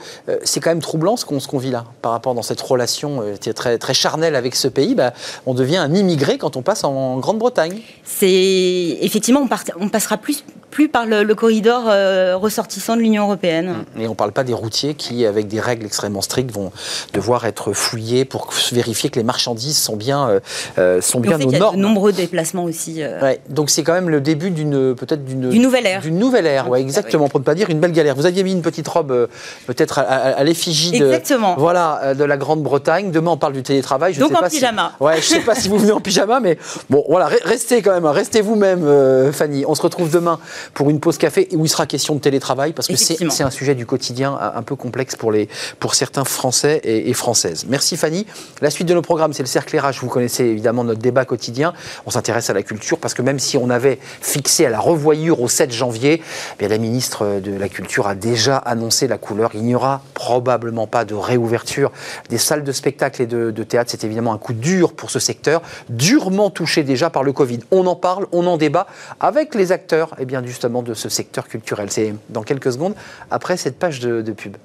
c'est 0.51 0.59
quand 0.59 0.69
même 0.69 0.81
troublant 0.81 1.15
ce 1.15 1.25
qu'on 1.25 1.39
qu'on 1.39 1.57
vit 1.57 1.71
là 1.71 1.85
par 2.01 2.11
rapport 2.11 2.35
dans 2.35 2.41
cette 2.41 2.59
relation 2.59 3.21
euh, 3.21 3.53
très, 3.53 3.77
très 3.77 3.93
charnelle 3.93 4.35
avec 4.35 4.55
ce 4.55 4.67
pays. 4.67 4.95
Bah, 4.95 5.13
on 5.45 5.53
devient 5.53 5.77
un 5.77 5.93
immigré 5.93 6.37
quand 6.37 6.57
on 6.57 6.61
passe 6.61 6.83
en 6.83 7.19
Grande-Bretagne. 7.19 7.79
C'est 8.03 8.97
effectivement, 9.01 9.47
on 9.79 9.89
passera 9.89 10.17
plus, 10.17 10.43
plus 10.71 10.87
par 10.89 11.05
le, 11.05 11.23
le 11.23 11.35
corridor 11.35 11.83
euh, 11.87 12.35
ressortissant 12.37 12.95
de 12.95 13.01
l'Union 13.01 13.23
européenne. 13.23 13.83
Et 13.99 14.07
on 14.07 14.11
ne 14.11 14.15
parle 14.15 14.31
pas 14.31 14.43
des 14.43 14.53
routiers 14.53 14.95
qui, 14.95 15.25
avec 15.25 15.47
des 15.47 15.59
règles 15.59 15.85
extrêmement 15.85 16.21
strictes, 16.21 16.51
vont 16.51 16.71
devoir 17.13 17.45
être 17.45 17.73
fouillés 17.73 18.25
pour 18.25 18.49
vérifier 18.71 19.09
que 19.09 19.19
les 19.19 19.23
marchandises 19.25 19.77
sont 19.77 19.95
bien, 19.97 20.29
euh, 20.29 20.39
euh, 20.79 21.01
sont 21.01 21.19
bien 21.19 21.37
aux 21.37 21.49
a 21.49 21.51
de 21.53 21.57
normes. 21.57 21.75
nombreux 21.75 22.13
déplacements 22.13 22.63
aussi. 22.63 23.03
euh, 23.03 23.19
Ouais, 23.21 23.41
donc 23.49 23.69
c'est 23.69 23.83
quand 23.83 23.93
même 23.93 24.09
le 24.09 24.21
début 24.21 24.49
d'une 24.49 24.95
peut-être 24.95 25.25
d'une 25.25 25.49
nouvelle 25.61 25.85
ère. 25.85 26.01
D'une 26.01 26.17
nouvelle 26.17 26.45
ère, 26.47 26.69
ouais, 26.69 26.79
Ah, 26.79 26.81
exactement, 26.81 27.27
pour 27.27 27.39
ne 27.39 27.45
pas 27.45 27.53
dire 27.55 27.69
une 27.69 27.79
belle 27.79 27.91
galère. 27.91 28.15
Vous 28.15 28.25
aviez 28.25 28.43
mis 28.43 28.53
une 28.53 28.61
petite 28.61 28.87
robe 28.87 29.27
peut-être 29.67 29.99
à, 29.99 30.03
à- 30.03 30.31
à 30.31 30.43
l'effigie 30.43 30.91
de 30.97 31.05
Exactement. 31.05 31.55
voilà 31.57 32.13
de 32.15 32.23
la 32.23 32.37
Grande-Bretagne. 32.37 33.11
Demain 33.11 33.31
on 33.31 33.37
parle 33.37 33.53
du 33.53 33.63
télétravail. 33.63 34.13
Je 34.13 34.19
Donc 34.21 34.29
sais 34.31 34.37
en 34.37 34.39
pas 34.39 34.49
si- 34.49 34.55
pyjama. 34.57 34.93
ouais, 35.01 35.17
je 35.17 35.27
sais 35.27 35.39
pas 35.41 35.55
si 35.55 35.67
vous 35.67 35.77
venez 35.77 35.91
en 35.91 35.99
pyjama, 35.99 36.39
mais 36.39 36.57
bon 36.89 37.03
voilà, 37.09 37.27
re- 37.29 37.43
restez 37.43 37.81
quand 37.81 37.91
même, 37.93 38.05
hein, 38.05 38.11
restez 38.13 38.41
vous-même, 38.41 39.31
Fanny. 39.33 39.65
On 39.67 39.75
se 39.75 39.81
retrouve 39.81 40.09
demain 40.09 40.39
pour 40.73 40.89
une 40.89 40.99
pause 40.99 41.17
café 41.17 41.47
où 41.53 41.65
il 41.65 41.69
sera 41.69 41.85
question 41.85 42.15
de 42.15 42.19
télétravail 42.19 42.73
parce 42.73 42.87
que 42.87 42.95
c'est 42.95 43.43
un 43.43 43.49
sujet 43.49 43.75
du 43.75 43.85
quotidien 43.85 44.37
un 44.55 44.63
peu 44.63 44.75
complexe 44.75 45.15
pour 45.15 45.31
les 45.31 45.49
pour 45.79 45.95
certains 45.95 46.25
Français 46.25 46.81
et, 46.83 47.09
et 47.09 47.13
Françaises. 47.13 47.65
Merci 47.67 47.97
Fanny. 47.97 48.25
La 48.61 48.69
suite 48.69 48.87
de 48.87 48.93
nos 48.93 49.01
programmes, 49.01 49.33
c'est 49.33 49.43
le 49.43 49.47
cercle 49.47 49.77
RH. 49.77 49.99
Vous 50.01 50.07
connaissez 50.07 50.43
évidemment 50.43 50.83
notre 50.83 50.99
débat 50.99 51.25
quotidien. 51.25 51.73
On 52.05 52.11
s'intéresse 52.11 52.49
à 52.49 52.53
la 52.53 52.63
culture 52.63 52.97
parce 52.97 53.13
que 53.13 53.21
même 53.21 53.39
si 53.39 53.57
on 53.57 53.69
avait 53.69 53.99
fixé 54.21 54.65
à 54.65 54.69
la 54.69 54.79
revoyure 54.79 55.41
au 55.41 55.47
7 55.47 55.71
janvier, 55.71 56.21
eh 56.21 56.57
bien, 56.57 56.67
la 56.67 56.77
ministre 56.77 57.39
de 57.39 57.55
la 57.55 57.69
Culture 57.69 58.07
a 58.07 58.15
déjà 58.15 58.57
annoncé 58.57 59.07
la 59.07 59.17
couleur. 59.17 59.51
Il 59.53 59.63
n'y 59.63 59.75
aura 59.75 60.01
probablement 60.13 60.87
pas 60.87 61.05
de 61.05 61.13
réouverture 61.13 61.91
des 62.29 62.37
salles 62.37 62.63
de 62.63 62.71
spectacle 62.71 63.21
et 63.21 63.25
de, 63.25 63.51
de 63.51 63.63
théâtre. 63.63 63.91
C'est 63.91 64.03
évidemment 64.03 64.33
un 64.33 64.37
coup 64.37 64.53
dur 64.53 64.93
pour 64.93 65.11
ce 65.11 65.19
secteur, 65.19 65.61
durement 65.89 66.49
touché 66.49 66.83
déjà 66.83 67.09
par 67.09 67.23
le 67.23 67.33
Covid. 67.33 67.59
On 67.71 67.85
en 67.87 67.95
parle, 67.95 68.27
on 68.31 68.45
en 68.47 68.57
débat 68.57 68.87
avec 69.19 69.55
les 69.55 69.71
acteurs 69.71 70.15
eh 70.19 70.25
bien, 70.25 70.41
justement 70.51 70.83
de 70.83 70.93
ce 70.93 71.09
secteur 71.09 71.47
culturel. 71.47 71.89
C'est 71.89 72.13
dans 72.29 72.43
quelques 72.43 72.73
secondes 72.73 72.95
après 73.31 73.57
cette 73.57 73.79
page 73.79 73.99
de, 73.99 74.31
pub. 74.31 74.57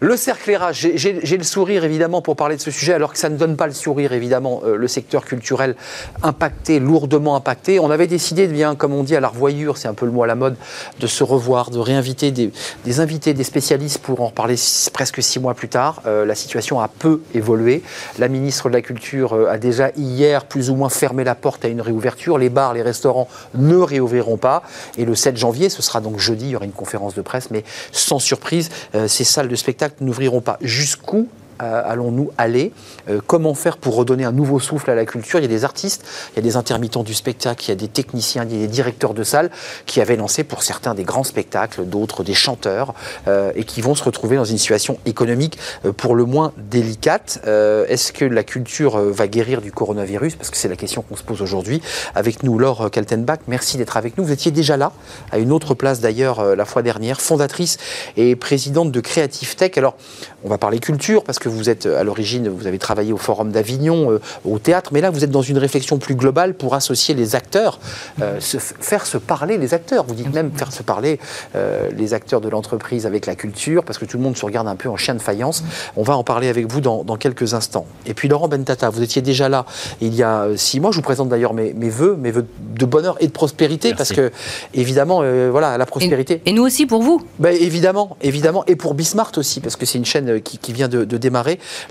Le 0.00 0.16
cercle 0.16 0.56
j'ai 0.72 1.36
le 1.36 1.42
sourire 1.42 1.82
évidemment 1.82 2.22
pour 2.22 2.36
parler 2.36 2.54
de 2.54 2.60
ce 2.60 2.70
sujet, 2.70 2.92
alors 2.92 3.12
que 3.12 3.18
ça 3.18 3.28
ne 3.28 3.36
donne 3.36 3.56
pas 3.56 3.66
le 3.66 3.72
sourire 3.72 4.12
évidemment, 4.12 4.62
euh, 4.64 4.76
le 4.76 4.86
secteur 4.86 5.24
culturel 5.24 5.74
impacté, 6.22 6.78
lourdement 6.78 7.34
impacté. 7.34 7.80
On 7.80 7.90
avait 7.90 8.06
décidé, 8.06 8.46
de 8.46 8.52
bien, 8.52 8.76
comme 8.76 8.94
on 8.94 9.02
dit 9.02 9.16
à 9.16 9.20
la 9.20 9.26
revoyure, 9.26 9.76
c'est 9.76 9.88
un 9.88 9.94
peu 9.94 10.06
le 10.06 10.12
mot 10.12 10.22
à 10.22 10.28
la 10.28 10.36
mode, 10.36 10.54
de 11.00 11.06
se 11.08 11.24
revoir, 11.24 11.70
de 11.70 11.80
réinviter 11.80 12.30
des, 12.30 12.52
invités, 13.00 13.34
des 13.34 13.42
spécialistes 13.42 13.98
pour 13.98 14.20
en 14.20 14.28
reparler 14.28 14.54
presque 14.92 15.20
six 15.20 15.40
mois 15.40 15.54
plus 15.54 15.68
tard. 15.68 16.00
Euh, 16.06 16.24
la 16.24 16.36
situation 16.36 16.80
a 16.80 16.86
peu 16.86 17.20
évolué. 17.34 17.82
La 18.20 18.28
ministre 18.28 18.68
de 18.68 18.74
la 18.74 18.82
Culture 18.82 19.32
euh, 19.32 19.50
a 19.50 19.58
déjà 19.58 19.90
hier 19.96 20.44
plus 20.44 20.70
ou 20.70 20.76
moins 20.76 20.90
fermé 20.90 21.24
la 21.24 21.34
porte 21.34 21.64
à 21.64 21.68
une 21.68 21.80
réouverture. 21.80 22.38
Les 22.38 22.50
bars, 22.50 22.72
les 22.72 22.82
restaurants 22.82 23.28
ne 23.54 23.76
réouvriront 23.76 24.36
pas. 24.36 24.62
Et 24.96 25.04
le 25.04 25.16
7 25.16 25.36
janvier, 25.36 25.68
ce 25.70 25.82
sera 25.82 26.00
donc 26.00 26.20
jeudi, 26.20 26.46
il 26.46 26.50
y 26.50 26.56
aura 26.56 26.66
une 26.66 26.72
conférence 26.72 27.16
de 27.16 27.22
presse, 27.22 27.50
mais 27.50 27.64
sans 27.90 28.20
surprise, 28.20 28.70
ces 29.08 29.24
salles 29.24 29.48
de 29.48 29.56
spectacle 29.56 29.87
n'ouvriront 30.00 30.40
pas. 30.40 30.58
Jusqu'où 30.60 31.28
allons-nous 31.58 32.30
aller 32.38 32.72
euh, 33.08 33.20
Comment 33.26 33.54
faire 33.54 33.76
pour 33.76 33.96
redonner 33.96 34.24
un 34.24 34.32
nouveau 34.32 34.60
souffle 34.60 34.90
à 34.90 34.94
la 34.94 35.04
culture? 35.04 35.38
Il 35.38 35.42
y 35.42 35.46
a 35.46 35.48
des 35.48 35.64
artistes, 35.64 36.04
il 36.32 36.36
y 36.36 36.38
a 36.40 36.42
des 36.42 36.56
intermittents 36.56 37.02
du 37.02 37.14
spectacle, 37.14 37.64
il 37.64 37.68
y 37.68 37.72
a 37.72 37.76
des 37.76 37.88
techniciens, 37.88 38.44
il 38.44 38.52
y 38.52 38.58
a 38.58 38.66
des 38.66 38.72
directeurs 38.72 39.14
de 39.14 39.22
salles 39.22 39.50
qui 39.86 40.00
avaient 40.00 40.16
lancé 40.16 40.44
pour 40.44 40.62
certains 40.62 40.94
des 40.94 41.04
grands 41.04 41.24
spectacles, 41.24 41.84
d'autres 41.84 42.24
des 42.24 42.34
chanteurs, 42.34 42.94
euh, 43.26 43.52
et 43.54 43.64
qui 43.64 43.80
vont 43.80 43.94
se 43.94 44.04
retrouver 44.04 44.36
dans 44.36 44.44
une 44.44 44.58
situation 44.58 44.98
économique 45.06 45.58
pour 45.96 46.14
le 46.14 46.24
moins 46.24 46.52
délicate. 46.56 47.40
Est-ce 47.44 48.12
que 48.12 48.24
la 48.24 48.44
culture 48.44 48.98
va 48.98 49.26
guérir 49.26 49.60
du 49.60 49.72
coronavirus? 49.72 50.36
Parce 50.36 50.50
que 50.50 50.56
c'est 50.56 50.68
la 50.68 50.76
question 50.76 51.02
qu'on 51.02 51.16
se 51.16 51.22
pose 51.22 51.42
aujourd'hui. 51.42 51.82
Avec 52.14 52.42
nous, 52.42 52.58
Laure 52.58 52.90
Kaltenbach, 52.90 53.40
merci 53.48 53.76
d'être 53.76 53.96
avec 53.96 54.16
nous. 54.16 54.24
Vous 54.24 54.32
étiez 54.32 54.50
déjà 54.50 54.76
là, 54.76 54.92
à 55.32 55.38
une 55.38 55.52
autre 55.52 55.74
place 55.74 56.00
d'ailleurs 56.00 56.56
la 56.56 56.64
fois 56.64 56.82
dernière, 56.82 57.20
fondatrice 57.20 57.78
et 58.16 58.36
présidente 58.36 58.92
de 58.92 59.00
Creative 59.00 59.56
Tech. 59.56 59.72
Alors, 59.76 59.96
on 60.44 60.48
va 60.48 60.58
parler 60.58 60.78
culture 60.78 61.24
parce 61.24 61.38
que 61.38 61.47
vous 61.48 61.70
êtes 61.70 61.86
à 61.86 62.04
l'origine, 62.04 62.48
vous 62.48 62.66
avez 62.66 62.78
travaillé 62.78 63.12
au 63.12 63.16
Forum 63.16 63.50
d'Avignon, 63.50 64.12
euh, 64.12 64.20
au 64.44 64.58
théâtre, 64.58 64.90
mais 64.92 65.00
là 65.00 65.10
vous 65.10 65.24
êtes 65.24 65.30
dans 65.30 65.42
une 65.42 65.58
réflexion 65.58 65.98
plus 65.98 66.14
globale 66.14 66.54
pour 66.54 66.74
associer 66.74 67.14
les 67.14 67.34
acteurs, 67.34 67.78
euh, 68.20 68.40
se, 68.40 68.58
faire 68.58 69.06
se 69.06 69.18
parler 69.18 69.58
les 69.58 69.74
acteurs. 69.74 70.04
Vous 70.04 70.14
dites 70.14 70.32
même 70.32 70.50
faire 70.52 70.72
se 70.72 70.82
parler 70.82 71.18
euh, 71.56 71.88
les 71.96 72.14
acteurs 72.14 72.40
de 72.40 72.48
l'entreprise 72.48 73.06
avec 73.06 73.26
la 73.26 73.34
culture, 73.34 73.84
parce 73.84 73.98
que 73.98 74.04
tout 74.04 74.16
le 74.16 74.22
monde 74.22 74.36
se 74.36 74.44
regarde 74.44 74.68
un 74.68 74.76
peu 74.76 74.88
en 74.88 74.96
chien 74.96 75.14
de 75.14 75.20
faïence. 75.20 75.64
On 75.96 76.02
va 76.02 76.16
en 76.16 76.24
parler 76.24 76.48
avec 76.48 76.70
vous 76.70 76.80
dans, 76.80 77.04
quelques 77.18 77.54
instants. 77.54 77.86
Et 78.06 78.14
puis 78.14 78.28
Laurent 78.28 78.48
Bentata, 78.48 78.90
vous 78.90 79.02
étiez 79.02 79.22
déjà 79.22 79.48
là 79.48 79.64
il 80.00 80.14
y 80.14 80.22
a 80.22 80.46
six 80.56 80.78
mois. 80.78 80.92
Je 80.92 80.96
vous 80.96 81.02
présente 81.02 81.28
d'ailleurs 81.28 81.52
mes, 81.52 81.72
mes 81.72 81.88
voeux, 81.88 82.16
mes 82.16 82.30
voeux 82.30 82.46
de 82.76 82.86
bonheur 82.86 83.16
et 83.18 83.26
de 83.26 83.32
prospérité, 83.32 83.94
parce 83.94 84.12
que 84.12 84.30
évidemment, 84.72 85.22
voilà, 85.50 85.76
la 85.76 85.86
prospérité. 85.86 86.42
Et, 86.46 86.52
nous 86.52 86.62
aussi 86.62 86.86
pour 86.86 87.02
vous. 87.02 87.20
Ben, 87.40 87.56
évidemment, 87.58 88.16
évidemment, 88.20 88.64
et 88.66 88.76
pour 88.76 88.94
Bismart 88.94 89.32
aussi, 89.36 89.60
parce 89.60 89.74
que 89.76 89.86
c'est 89.86 89.98
une 89.98 90.04
chaîne 90.04 90.40
qui, 90.40 90.72
vient 90.72 90.88
de, 90.88 91.04
de 91.04 91.16
démarrer 91.16 91.37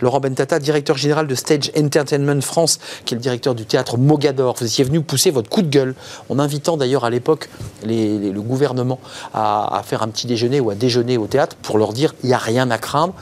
Laurent 0.02 0.20
Bentata, 0.20 0.60
directeur 0.60 0.98
général 0.98 1.28
de 1.28 1.36
Stage 1.36 1.72
Entertainment 1.78 2.42
France, 2.42 2.80
qui 3.06 3.14
est 3.14 3.18
le 3.18 3.22
directeur 3.22 3.56
du 3.56 3.66
théâtre 3.66 3.98
Mogador. 3.98 4.56
Vous 4.60 4.66
étiez 4.66 4.84
venu 4.84 5.02
pousser 5.02 5.32
votre 5.32 5.50
coup 5.50 5.62
de 5.62 5.70
gueule 5.70 5.96
en 6.30 6.40
invitant 6.40 6.78
d'ailleurs 6.78 7.06
à 7.06 7.10
l'époque 7.10 7.50
le 7.86 8.40
gouvernement 8.40 9.00
à, 9.34 9.82
faire 9.86 10.04
un 10.04 10.08
petit 10.08 10.28
déjeuner 10.28 10.60
ou 10.60 10.70
à 10.70 10.76
déjeuner 10.76 11.18
au 11.18 11.28
théâtre 11.28 11.56
pour 11.62 11.78
leur 11.78 11.94
dire 11.94 12.14
il 12.24 12.28
n'y 12.28 12.34
a 12.34 12.38
rien 12.38 12.70
à 12.72 12.78
craindre. 12.78 13.14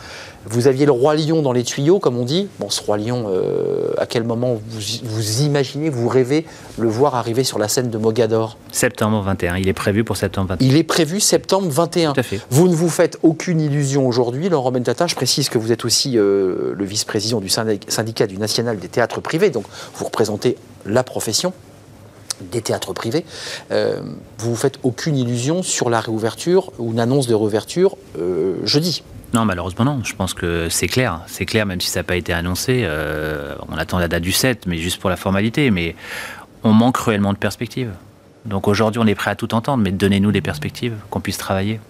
Vous 0.47 0.67
aviez 0.67 0.85
le 0.85 0.91
roi 0.91 1.15
lion 1.15 1.41
dans 1.41 1.53
les 1.53 1.63
tuyaux, 1.63 1.99
comme 1.99 2.17
on 2.17 2.25
dit. 2.25 2.47
Bon, 2.59 2.69
ce 2.69 2.81
roi 2.81 2.97
lion, 2.97 3.25
euh, 3.29 3.93
à 3.97 4.05
quel 4.05 4.23
moment 4.23 4.59
vous, 4.69 5.41
imaginez, 5.41 5.89
vous 5.89 6.07
rêvez 6.07 6.45
le 6.77 6.87
voir 6.87 7.15
arriver 7.15 7.43
sur 7.43 7.57
la 7.57 7.67
scène 7.67 7.89
de 7.89 7.97
Mogador? 7.97 8.57
Septembre 8.71 9.21
21. 9.21 9.57
Il 9.57 9.67
est 9.67 9.73
prévu 9.73 10.03
pour 10.03 10.17
septembre 10.17 10.49
21. 10.49 10.67
Il 10.67 10.75
est 10.75 10.83
prévu 10.83 11.19
septembre 11.19 11.67
21. 11.69 12.13
Tout 12.13 12.19
à 12.19 12.23
fait. 12.23 12.39
Vous 12.51 12.67
ne 12.67 12.75
vous 12.75 12.89
faites 12.89 13.17
aucune 13.23 13.59
illusion 13.59 14.07
aujourd'hui, 14.07 14.49
Laurent 14.49 14.71
Bentata. 14.71 15.07
Je 15.07 15.15
précise 15.15 15.49
que 15.49 15.57
vous 15.57 15.71
êtes 15.71 15.83
aussi 15.83 16.17
euh, 16.17 16.73
le 16.77 16.85
vice-président 16.85 17.39
du 17.39 17.49
syndicat 17.49 18.27
du 18.27 18.37
National 18.37 18.77
des 18.77 18.87
théâtres 18.87 19.21
privés, 19.21 19.49
donc 19.49 19.65
vous 19.95 20.05
représentez 20.05 20.57
la 20.85 21.03
profession 21.03 21.53
des 22.51 22.61
théâtres 22.61 22.91
privés, 22.91 23.23
euh, 23.71 24.01
vous 24.39 24.49
vous 24.49 24.55
faites 24.57 24.77
aucune 24.83 25.15
illusion 25.15 25.63
sur 25.63 25.89
la 25.89 26.01
réouverture 26.01 26.73
ou 26.79 26.91
une 26.91 26.99
annonce 26.99 27.27
de 27.27 27.33
réouverture 27.33 27.95
jeudi 28.65 29.03
non, 29.35 29.43
malheureusement 29.43 29.83
non. 29.83 30.01
Je 30.03 30.15
pense 30.15 30.33
que 30.33 30.69
c'est 30.69 30.87
clair. 30.87 31.19
C'est 31.27 31.45
clair, 31.45 31.65
même 31.65 31.81
si 31.81 31.89
ça 31.89 31.99
n'a 31.99 32.03
pas 32.05 32.15
été 32.15 32.31
annoncé. 32.31 32.83
Euh, 32.85 33.53
on 33.67 33.77
attend 33.77 33.99
la 33.99 34.07
date 34.07 34.23
du 34.23 34.31
7, 34.31 34.65
mais 34.65 34.77
juste 34.77 35.01
pour 35.01 35.09
la 35.09 35.17
formalité. 35.17 35.71
Mais 35.71 35.93
on 36.63 36.71
manque 36.71 36.95
cruellement 36.95 37.33
de 37.33 37.37
perspectives. 37.37 37.91
Donc 38.45 38.69
aujourd'hui, 38.69 39.01
on 39.03 39.07
est 39.07 39.15
prêt 39.15 39.31
à 39.31 39.35
tout 39.35 39.53
entendre, 39.53 39.83
mais 39.83 39.91
donnez-nous 39.91 40.31
des 40.31 40.39
perspectives, 40.39 40.93
qu'on 41.09 41.19
puisse 41.19 41.37
travailler 41.37 41.81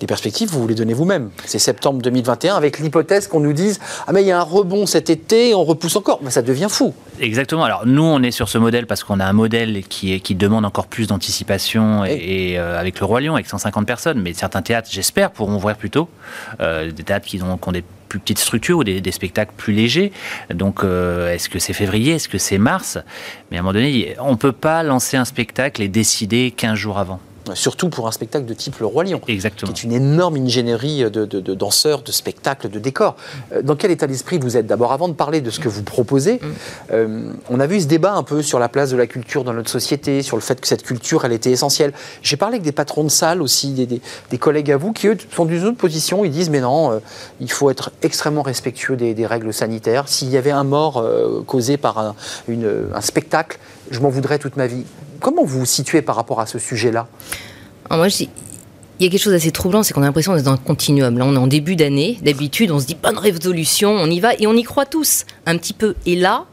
des 0.00 0.06
perspectives, 0.06 0.48
vous 0.50 0.62
vous 0.62 0.68
les 0.68 0.74
donnez 0.74 0.94
vous-même. 0.94 1.30
C'est 1.44 1.58
septembre 1.58 2.00
2021 2.02 2.56
avec 2.56 2.78
l'hypothèse 2.78 3.28
qu'on 3.28 3.40
nous 3.40 3.52
dise 3.52 3.80
Ah, 4.06 4.12
mais 4.12 4.22
il 4.22 4.26
y 4.26 4.32
a 4.32 4.38
un 4.38 4.42
rebond 4.42 4.86
cet 4.86 5.10
été, 5.10 5.54
on 5.54 5.64
repousse 5.64 5.96
encore. 5.96 6.20
Mais 6.22 6.30
ça 6.30 6.42
devient 6.42 6.68
fou. 6.70 6.94
Exactement. 7.20 7.64
Alors, 7.64 7.86
nous, 7.86 8.02
on 8.02 8.22
est 8.22 8.30
sur 8.30 8.48
ce 8.48 8.58
modèle 8.58 8.86
parce 8.86 9.04
qu'on 9.04 9.20
a 9.20 9.26
un 9.26 9.32
modèle 9.32 9.82
qui, 9.88 10.14
est, 10.14 10.20
qui 10.20 10.34
demande 10.34 10.64
encore 10.64 10.86
plus 10.86 11.06
d'anticipation 11.06 12.04
et, 12.04 12.58
euh, 12.58 12.78
avec 12.78 12.98
le 12.98 13.06
Roi 13.06 13.20
Lion, 13.20 13.34
avec 13.34 13.46
150 13.46 13.86
personnes. 13.86 14.20
Mais 14.20 14.32
certains 14.32 14.62
théâtres, 14.62 14.88
j'espère, 14.90 15.30
pourront 15.30 15.56
ouvrir 15.56 15.76
plus 15.76 15.90
tôt. 15.90 16.08
Euh, 16.60 16.90
des 16.90 17.02
théâtres 17.02 17.26
qui 17.26 17.40
ont, 17.42 17.72
des 17.72 17.84
plus 18.08 18.18
petites 18.18 18.38
structures 18.38 18.78
ou 18.78 18.84
des, 18.84 19.12
spectacles 19.12 19.52
plus 19.56 19.72
légers. 19.72 20.12
Donc, 20.52 20.82
euh, 20.82 21.32
est-ce 21.32 21.48
que 21.48 21.58
c'est 21.58 21.74
février? 21.74 22.14
Est-ce 22.14 22.28
que 22.28 22.38
c'est 22.38 22.58
mars? 22.58 22.98
Mais 23.50 23.58
à 23.58 23.60
un 23.60 23.62
moment 23.62 23.74
donné, 23.74 24.16
on 24.20 24.32
ne 24.32 24.36
peut 24.36 24.52
pas 24.52 24.82
lancer 24.82 25.16
un 25.16 25.24
spectacle 25.24 25.82
et 25.82 25.88
décider 25.88 26.50
15 26.50 26.74
jours 26.74 26.98
avant 26.98 27.20
surtout 27.54 27.88
pour 27.88 28.06
un 28.06 28.12
spectacle 28.12 28.44
de 28.44 28.54
type 28.54 28.78
Le 28.78 28.86
Roi 28.86 29.04
Lion, 29.04 29.20
Exactement. 29.28 29.72
qui 29.72 29.80
est 29.80 29.84
une 29.84 29.92
énorme 29.92 30.36
ingénierie 30.36 31.10
de, 31.10 31.24
danseurs, 31.54 32.02
de 32.02 32.12
spectacles, 32.12 32.68
de 32.68 32.78
décors. 32.78 33.16
Euh, 33.52 33.62
dans 33.62 33.76
quel 33.76 33.90
état 33.90 34.06
d'esprit 34.06 34.38
vous 34.38 34.56
êtes? 34.56 34.66
D'abord, 34.66 34.92
avant 34.92 35.08
de 35.08 35.14
parler 35.14 35.40
de 35.40 35.50
ce 35.50 35.60
que 35.60 35.68
vous 35.68 35.82
proposez, 35.82 36.34
mm. 36.34 36.46
euh, 36.92 37.32
on 37.48 37.60
a 37.60 37.66
vu 37.66 37.80
ce 37.80 37.86
débat 37.86 38.12
un 38.12 38.22
peu 38.22 38.42
sur 38.42 38.58
la 38.58 38.68
place 38.68 38.90
de 38.90 38.96
la 38.96 39.06
culture 39.06 39.44
dans 39.44 39.52
notre 39.52 39.70
société, 39.70 40.22
sur 40.22 40.36
le 40.36 40.42
fait 40.42 40.60
que 40.60 40.66
cette 40.66 40.82
culture, 40.82 41.24
elle 41.24 41.32
était 41.32 41.50
essentielle. 41.50 41.92
J'ai 42.22 42.36
parlé 42.36 42.56
avec 42.56 42.64
des 42.64 42.72
patrons 42.72 43.04
de 43.04 43.08
salles 43.08 43.42
aussi, 43.42 43.72
des, 43.72 44.38
collègues 44.38 44.72
à 44.72 44.76
vous, 44.76 44.92
qui 44.92 45.08
eux 45.08 45.16
sont 45.34 45.44
d'une 45.44 45.64
autre 45.64 45.76
position. 45.76 46.24
Ils 46.24 46.30
disent, 46.30 46.50
mais 46.50 46.60
non, 46.60 46.92
euh, 46.92 46.98
il 47.40 47.50
faut 47.50 47.70
être 47.70 47.90
extrêmement 48.02 48.42
respectueux 48.42 48.96
des, 48.96 49.26
règles 49.26 49.52
sanitaires. 49.52 50.08
S'il 50.08 50.30
y 50.30 50.36
avait 50.36 50.50
un 50.50 50.64
mort 50.64 51.04
causé 51.46 51.76
par 51.76 51.98
un, 51.98 52.14
un 52.48 53.00
spectacle, 53.00 53.58
je 53.90 54.00
m'en 54.00 54.08
voudrais 54.08 54.38
toute 54.38 54.56
ma 54.56 54.66
vie. 54.66 54.84
Comment 55.20 55.44
vous 55.44 55.60
vous 55.60 55.66
situez 55.66 56.02
par 56.02 56.16
rapport 56.16 56.40
à 56.40 56.46
ce 56.46 56.58
sujet-là? 56.58 57.06
Moi, 57.90 58.08
il 58.08 59.04
y 59.04 59.06
a 59.06 59.10
quelque 59.10 59.22
chose 59.22 59.32
d'assez 59.32 59.50
troublant, 59.50 59.82
c'est 59.82 59.94
qu'on 59.94 60.02
a 60.02 60.06
l'impression 60.06 60.34
d'être 60.34 60.44
dans 60.44 60.52
un 60.52 60.56
continuum. 60.56 61.18
Là, 61.18 61.24
on 61.24 61.34
est 61.34 61.38
en 61.38 61.46
début 61.46 61.76
d'année. 61.76 62.18
D'habitude, 62.22 62.70
on 62.70 62.78
se 62.78 62.86
dit 62.86 62.96
bonne 63.00 63.18
résolution, 63.18 63.92
on 63.92 64.06
y 64.06 64.20
va 64.20 64.34
et 64.34 64.46
on 64.46 64.54
y 64.54 64.62
croit 64.62 64.86
tous 64.86 65.24
un 65.46 65.56
petit 65.56 65.72
peu. 65.72 65.94
Et 66.06 66.16
là, 66.16 66.46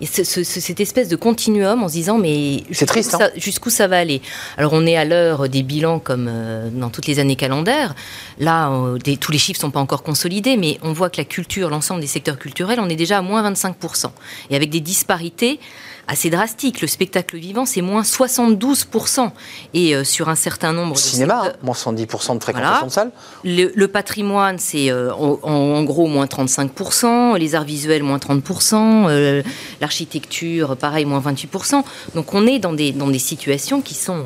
et 0.00 0.06
cette 0.06 0.80
espèce 0.80 1.08
de 1.08 1.16
continuum 1.16 1.82
en 1.82 1.88
se 1.88 1.92
disant 1.94 2.18
mais 2.18 2.64
jusqu'où 2.70 3.02
ça, 3.02 3.18
hein. 3.20 3.30
jusqu'où 3.36 3.70
ça 3.70 3.86
va 3.86 3.98
aller? 3.98 4.22
Alors 4.56 4.72
on 4.72 4.86
est 4.86 4.96
à 4.96 5.04
l'heure 5.04 5.48
des 5.48 5.62
bilans 5.62 5.98
comme 5.98 6.26
euh, 6.28 6.70
dans 6.70 6.88
toutes 6.88 7.06
les 7.06 7.18
années 7.18 7.36
calendaires. 7.36 7.94
Là, 8.38 8.72
tous 9.20 9.32
les 9.32 9.38
chiffres 9.38 9.60
sont 9.60 9.70
pas 9.70 9.80
encore 9.80 10.02
consolidés, 10.02 10.56
mais 10.56 10.78
on 10.82 10.92
voit 10.92 11.10
que 11.10 11.18
la 11.18 11.24
culture, 11.24 11.70
l'ensemble 11.70 12.00
des 12.00 12.06
secteurs 12.06 12.38
culturels, 12.38 12.80
on 12.80 12.88
est 12.88 12.96
déjà 12.96 13.18
à 13.18 13.22
moins 13.22 13.48
25%. 13.48 14.06
Et 14.50 14.56
avec 14.56 14.70
des 14.70 14.80
disparités 14.80 15.60
assez 16.08 16.30
drastique. 16.30 16.80
Le 16.80 16.88
spectacle 16.88 17.36
vivant, 17.36 17.66
c'est 17.66 17.82
moins 17.82 18.02
72%. 18.02 19.30
Et 19.74 19.94
euh, 19.94 20.04
sur 20.04 20.28
un 20.28 20.34
certain 20.34 20.72
nombre 20.72 20.94
de. 20.94 20.98
Cinéma, 20.98 21.42
hein, 21.44 21.52
moins 21.62 21.74
70% 21.74 22.38
de 22.38 22.42
fréquentation 22.42 22.86
de 22.86 22.92
salle. 22.92 23.10
Le, 23.44 23.86
patrimoine, 23.86 24.58
c'est 24.58 24.90
euh, 24.90 25.12
en, 25.12 25.82
gros 25.84 26.06
moins 26.06 26.24
35%. 26.24 27.38
Les 27.38 27.54
arts 27.54 27.64
visuels, 27.64 28.02
moins 28.02 28.18
30%. 28.18 29.06
Euh, 29.08 29.42
l'architecture, 29.80 30.76
pareil, 30.76 31.04
moins 31.04 31.20
28%. 31.20 31.84
Donc 32.14 32.34
on 32.34 32.46
est 32.46 32.58
dans 32.58 32.72
des, 32.72 32.92
dans 32.92 33.08
des 33.08 33.18
situations 33.18 33.82
qui 33.82 33.94
sont, 33.94 34.24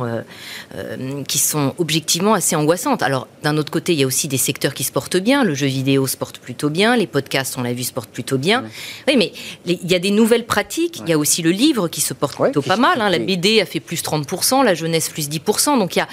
qui 1.26 1.38
sont 1.38 1.74
objectivement 1.78 2.34
assez 2.34 2.54
angoissantes. 2.54 3.02
Alors 3.02 3.26
d'un 3.42 3.56
autre 3.56 3.72
côté, 3.72 3.92
il 3.92 3.98
y 3.98 4.04
a 4.04 4.06
aussi 4.06 4.28
des 4.28 4.38
secteurs 4.38 4.74
qui 4.74 4.84
se 4.84 4.92
portent 4.92 5.16
bien. 5.16 5.42
Le 5.42 5.54
jeu 5.54 5.66
vidéo 5.66 6.06
se 6.06 6.16
porte 6.16 6.38
plutôt 6.38 6.70
bien. 6.70 6.96
Les 6.96 7.08
podcasts, 7.08 7.58
on 7.58 7.62
l'a 7.62 7.72
vu, 7.72 7.82
se 7.82 7.92
portent 7.92 8.10
plutôt 8.10 8.38
bien. 8.38 8.64
Oui, 9.08 9.16
mais 9.16 9.32
il 9.66 9.90
y 9.90 9.94
a 9.94 9.98
des 9.98 10.12
nouvelles 10.12 10.46
pratiques. 10.46 11.00
Il 11.00 11.08
y 11.08 11.12
a 11.12 11.18
aussi 11.18 11.42
le 11.42 11.50
livre 11.50 11.71
qui 11.90 12.00
se 12.00 12.14
porte 12.14 12.36
plutôt 12.36 12.62
pas 12.62 12.76
mal. 12.76 13.00
Hein. 13.00 13.08
La 13.08 13.18
BD 13.18 13.60
a 13.60 13.66
fait 13.66 13.80
plus 13.80 14.02
30%, 14.02 14.64
la 14.64 14.74
jeunesse 14.74 15.08
plus 15.08 15.28
10%. 15.28 15.78
Donc 15.78 15.96
il 15.96 16.00
y 16.00 16.02
a, 16.02 16.08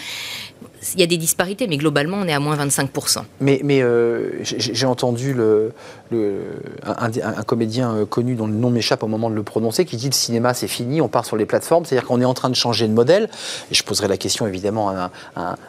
il 0.93 0.99
y 0.99 1.03
a 1.03 1.07
des 1.07 1.17
disparités, 1.17 1.67
mais 1.67 1.77
globalement, 1.77 2.17
on 2.17 2.27
est 2.27 2.33
à 2.33 2.39
moins 2.39 2.57
25%. 2.57 3.23
Mais, 3.41 3.61
mais 3.63 3.81
euh, 3.81 4.43
j'ai 4.43 4.85
entendu 4.85 5.33
le, 5.33 5.73
un, 6.11 7.43
comédien 7.43 7.93
euh, 7.93 8.05
connu 8.05 8.35
dont 8.35 8.47
le 8.47 8.53
nom 8.53 8.69
m'échappe 8.69 9.03
au 9.03 9.07
moment 9.07 9.29
de 9.29 9.35
le 9.35 9.43
prononcer 9.43 9.85
qui 9.85 9.97
dit 9.97 10.07
le 10.07 10.13
cinéma 10.13 10.53
c'est 10.53 10.67
fini, 10.67 11.01
on 11.01 11.07
part 11.07 11.25
sur 11.25 11.37
les 11.37 11.45
plateformes, 11.45 11.85
c'est-à-dire 11.85 12.07
qu'on 12.07 12.21
est 12.21 12.25
en 12.25 12.33
train 12.33 12.49
de 12.49 12.55
changer 12.55 12.87
de 12.87 12.93
modèle. 12.93 13.29
Et 13.71 13.75
je 13.75 13.83
poserai 13.83 14.07
la 14.07 14.17
question 14.17 14.47
évidemment 14.47 14.89
à 14.89 15.11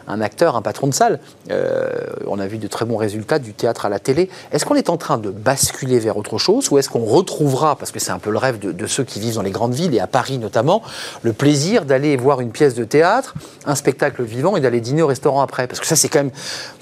un, 0.07 0.21
acteur, 0.21 0.55
un 0.55 0.61
patron 0.61 0.87
de 0.87 0.93
salle. 0.93 1.19
Euh, 1.51 1.89
on 2.27 2.39
a 2.39 2.47
vu 2.47 2.57
de 2.57 2.67
très 2.67 2.85
bons 2.85 2.97
résultats 2.97 3.39
du 3.39 3.53
théâtre 3.53 3.85
à 3.85 3.89
la 3.89 3.99
télé. 3.99 4.29
Est-ce 4.51 4.65
qu'on 4.65 4.75
est 4.75 4.89
en 4.89 4.97
train 4.97 5.17
de 5.17 5.29
basculer 5.29 5.99
vers 5.99 6.17
autre 6.17 6.37
chose 6.37 6.71
ou 6.71 6.77
est-ce 6.77 6.89
qu'on 6.89 7.05
retrouvera, 7.05 7.75
parce 7.75 7.91
que 7.91 7.99
c'est 7.99 8.11
un 8.11 8.19
peu 8.19 8.31
le 8.31 8.37
rêve 8.37 8.59
de, 8.59 8.87
ceux 8.87 9.03
qui 9.03 9.19
vivent 9.19 9.35
dans 9.35 9.41
les 9.41 9.51
grandes 9.51 9.73
villes 9.73 9.93
et 9.93 9.99
à 9.99 10.07
Paris 10.07 10.37
notamment, 10.37 10.81
le 11.21 11.33
plaisir 11.33 11.85
d'aller 11.85 12.17
voir 12.17 12.41
une 12.41 12.51
pièce 12.51 12.73
de 12.73 12.83
théâtre, 12.83 13.35
un 13.65 13.75
spectacle 13.75 14.23
vivant 14.23 14.57
et 14.57 14.61
d'aller 14.61 14.81
dîner 14.81 15.01
au 15.01 15.07
restaurant 15.07 15.41
après? 15.41 15.67
Parce 15.67 15.79
que 15.79 15.85
ça, 15.85 15.95
c'est 15.95 16.09
quand 16.09 16.19
même. 16.19 16.31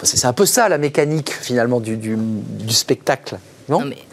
C'est 0.03 0.27
un 0.27 0.33
peu 0.33 0.45
ça 0.45 0.69
la 0.69 0.77
mécanique 0.77 1.31
finalement 1.31 1.79
du, 1.79 2.17
spectacle. 2.69 3.37
Non, 3.69 3.85
mais 3.85 4.08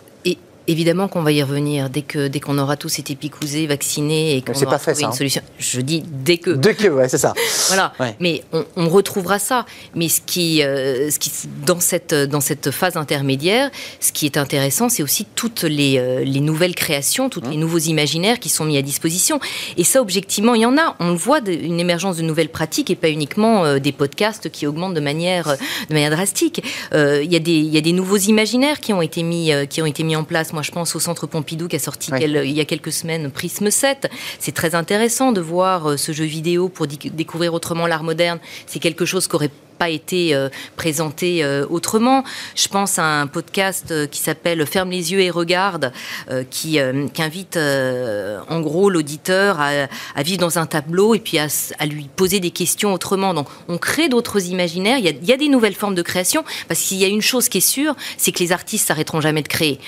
Évidemment 0.68 1.06
qu'on 1.06 1.22
va 1.22 1.30
y 1.30 1.42
revenir 1.42 1.90
dès 1.90 2.02
que 2.02 2.26
dès 2.26 2.40
qu'on 2.40 2.58
aura 2.58 2.76
tous 2.76 2.98
été 2.98 3.14
picousés, 3.14 3.68
vaccinés 3.68 4.36
et 4.36 4.42
qu'on 4.42 4.52
aura 4.52 4.78
trouvé 4.78 5.02
une 5.02 5.08
hein. 5.08 5.12
solution. 5.12 5.42
Je 5.58 5.80
dis 5.80 6.02
dès 6.04 6.38
que. 6.38 6.50
Dès 6.50 6.74
que, 6.74 6.88
ouais, 6.88 7.08
c'est 7.08 7.18
ça. 7.18 7.34
voilà. 7.68 7.92
Mais 8.18 8.42
on, 8.52 8.88
retrouvera 8.88 9.38
ça. 9.38 9.64
Mais 9.94 10.08
ce 10.08 10.20
qui, 10.20 10.62
euh, 10.62 11.10
ce 11.10 11.18
qui 11.20 11.30
dans 11.64 11.78
cette 11.78 12.14
dans 12.14 12.40
cette 12.40 12.72
phase 12.72 12.96
intermédiaire, 12.96 13.70
ce 14.00 14.10
qui 14.10 14.26
est 14.26 14.36
intéressant, 14.36 14.88
c'est 14.88 15.04
aussi 15.04 15.24
toutes 15.36 15.62
les, 15.62 15.98
euh, 15.98 16.24
les 16.24 16.40
nouvelles 16.40 16.74
créations, 16.74 17.28
tous 17.28 17.42
les 17.42 17.56
mmh. 17.56 17.60
nouveaux 17.60 17.78
imaginaires 17.78 18.40
qui 18.40 18.48
sont 18.48 18.64
mis 18.64 18.76
à 18.76 18.82
disposition. 18.82 19.38
Et 19.76 19.84
ça, 19.84 20.00
objectivement, 20.00 20.54
il 20.54 20.62
y 20.62 20.66
en 20.66 20.76
a. 20.78 20.96
On 20.98 21.10
le 21.10 21.16
voit, 21.16 21.38
une 21.46 21.78
émergence 21.78 22.16
de 22.16 22.22
nouvelles 22.22 22.48
pratiques 22.48 22.90
et 22.90 22.96
pas 22.96 23.10
uniquement 23.10 23.64
euh, 23.64 23.78
des 23.78 23.92
podcasts 23.92 24.50
qui 24.50 24.66
augmentent 24.66 24.94
de 24.94 25.00
manière 25.00 25.56
de 25.88 25.94
manière 25.94 26.10
drastique. 26.10 26.62
Il 26.92 27.32
y 27.32 27.36
a 27.36 27.40
des 27.40 27.52
il 27.52 27.72
y 27.72 27.78
a 27.78 27.80
des 27.80 27.92
nouveaux 27.92 28.16
imaginaires 28.16 28.80
qui 28.80 28.92
ont 28.92 29.02
été 29.02 29.22
mis 29.22 29.52
qui 29.68 29.80
ont 29.80 29.86
été 29.86 30.02
mis 30.02 30.16
en 30.16 30.24
place 30.24 30.52
moi, 30.56 30.62
je 30.62 30.70
pense 30.70 30.96
au 30.96 31.00
Centre 31.00 31.26
Pompidou 31.26 31.68
qui 31.68 31.76
a 31.76 31.78
sorti 31.78 32.10
il 32.18 32.50
y 32.50 32.60
a 32.60 32.64
quelques 32.64 32.90
semaines 32.90 33.30
Prisme 33.30 33.70
7. 33.70 34.10
C'est 34.38 34.54
très 34.54 34.74
intéressant 34.74 35.30
de 35.32 35.42
voir 35.42 35.90
euh, 35.90 35.96
ce 35.98 36.12
jeu 36.12 36.24
vidéo 36.24 36.70
pour 36.70 36.86
découvrir 36.86 37.52
autrement 37.52 37.86
l'art 37.86 38.02
moderne. 38.02 38.38
C'est 38.66 38.78
quelque 38.78 39.04
chose 39.04 39.28
qu'aurait 39.28 39.50
pas 39.76 39.90
été 39.90 40.34
euh, 40.34 40.48
présenté 40.76 41.44
euh, 41.44 41.66
autrement. 41.68 42.24
Je 42.54 42.68
pense 42.68 42.98
à 42.98 43.04
un 43.04 43.26
podcast 43.26 43.90
euh, 43.90 44.06
qui 44.06 44.20
s'appelle 44.20 44.64
Ferme 44.66 44.90
les 44.90 45.12
yeux 45.12 45.20
et 45.20 45.30
regarde, 45.30 45.92
qui, 46.50 46.78
invite 46.78 47.56
en 47.56 48.60
gros 48.60 48.90
l'auditeur 48.90 49.58
à, 49.60 50.22
vivre 50.22 50.38
dans 50.38 50.58
un 50.58 50.66
tableau 50.66 51.14
et 51.14 51.18
puis 51.18 51.38
à, 51.38 51.48
lui 51.86 52.08
poser 52.14 52.40
des 52.40 52.50
questions 52.50 52.92
autrement. 52.92 53.34
Donc 53.34 53.48
on 53.68 53.78
crée 53.78 54.08
d'autres 54.08 54.46
imaginaires, 54.46 54.98
il 54.98 55.04
y, 55.04 55.32
a, 55.32 55.36
des 55.36 55.48
nouvelles 55.48 55.74
formes 55.74 55.94
de 55.94 56.02
création, 56.02 56.44
parce 56.68 56.80
qu'il 56.80 56.98
y 56.98 57.04
a 57.04 57.08
une 57.08 57.22
chose 57.22 57.48
qui 57.48 57.58
est 57.58 57.60
sûre, 57.60 57.94
c'est 58.16 58.32
que 58.32 58.40
les 58.40 58.52
artistes 58.52 58.88
s'arrêteront 58.88 59.20
jamais 59.20 59.42
de 59.42 59.48
créer. 59.48 59.80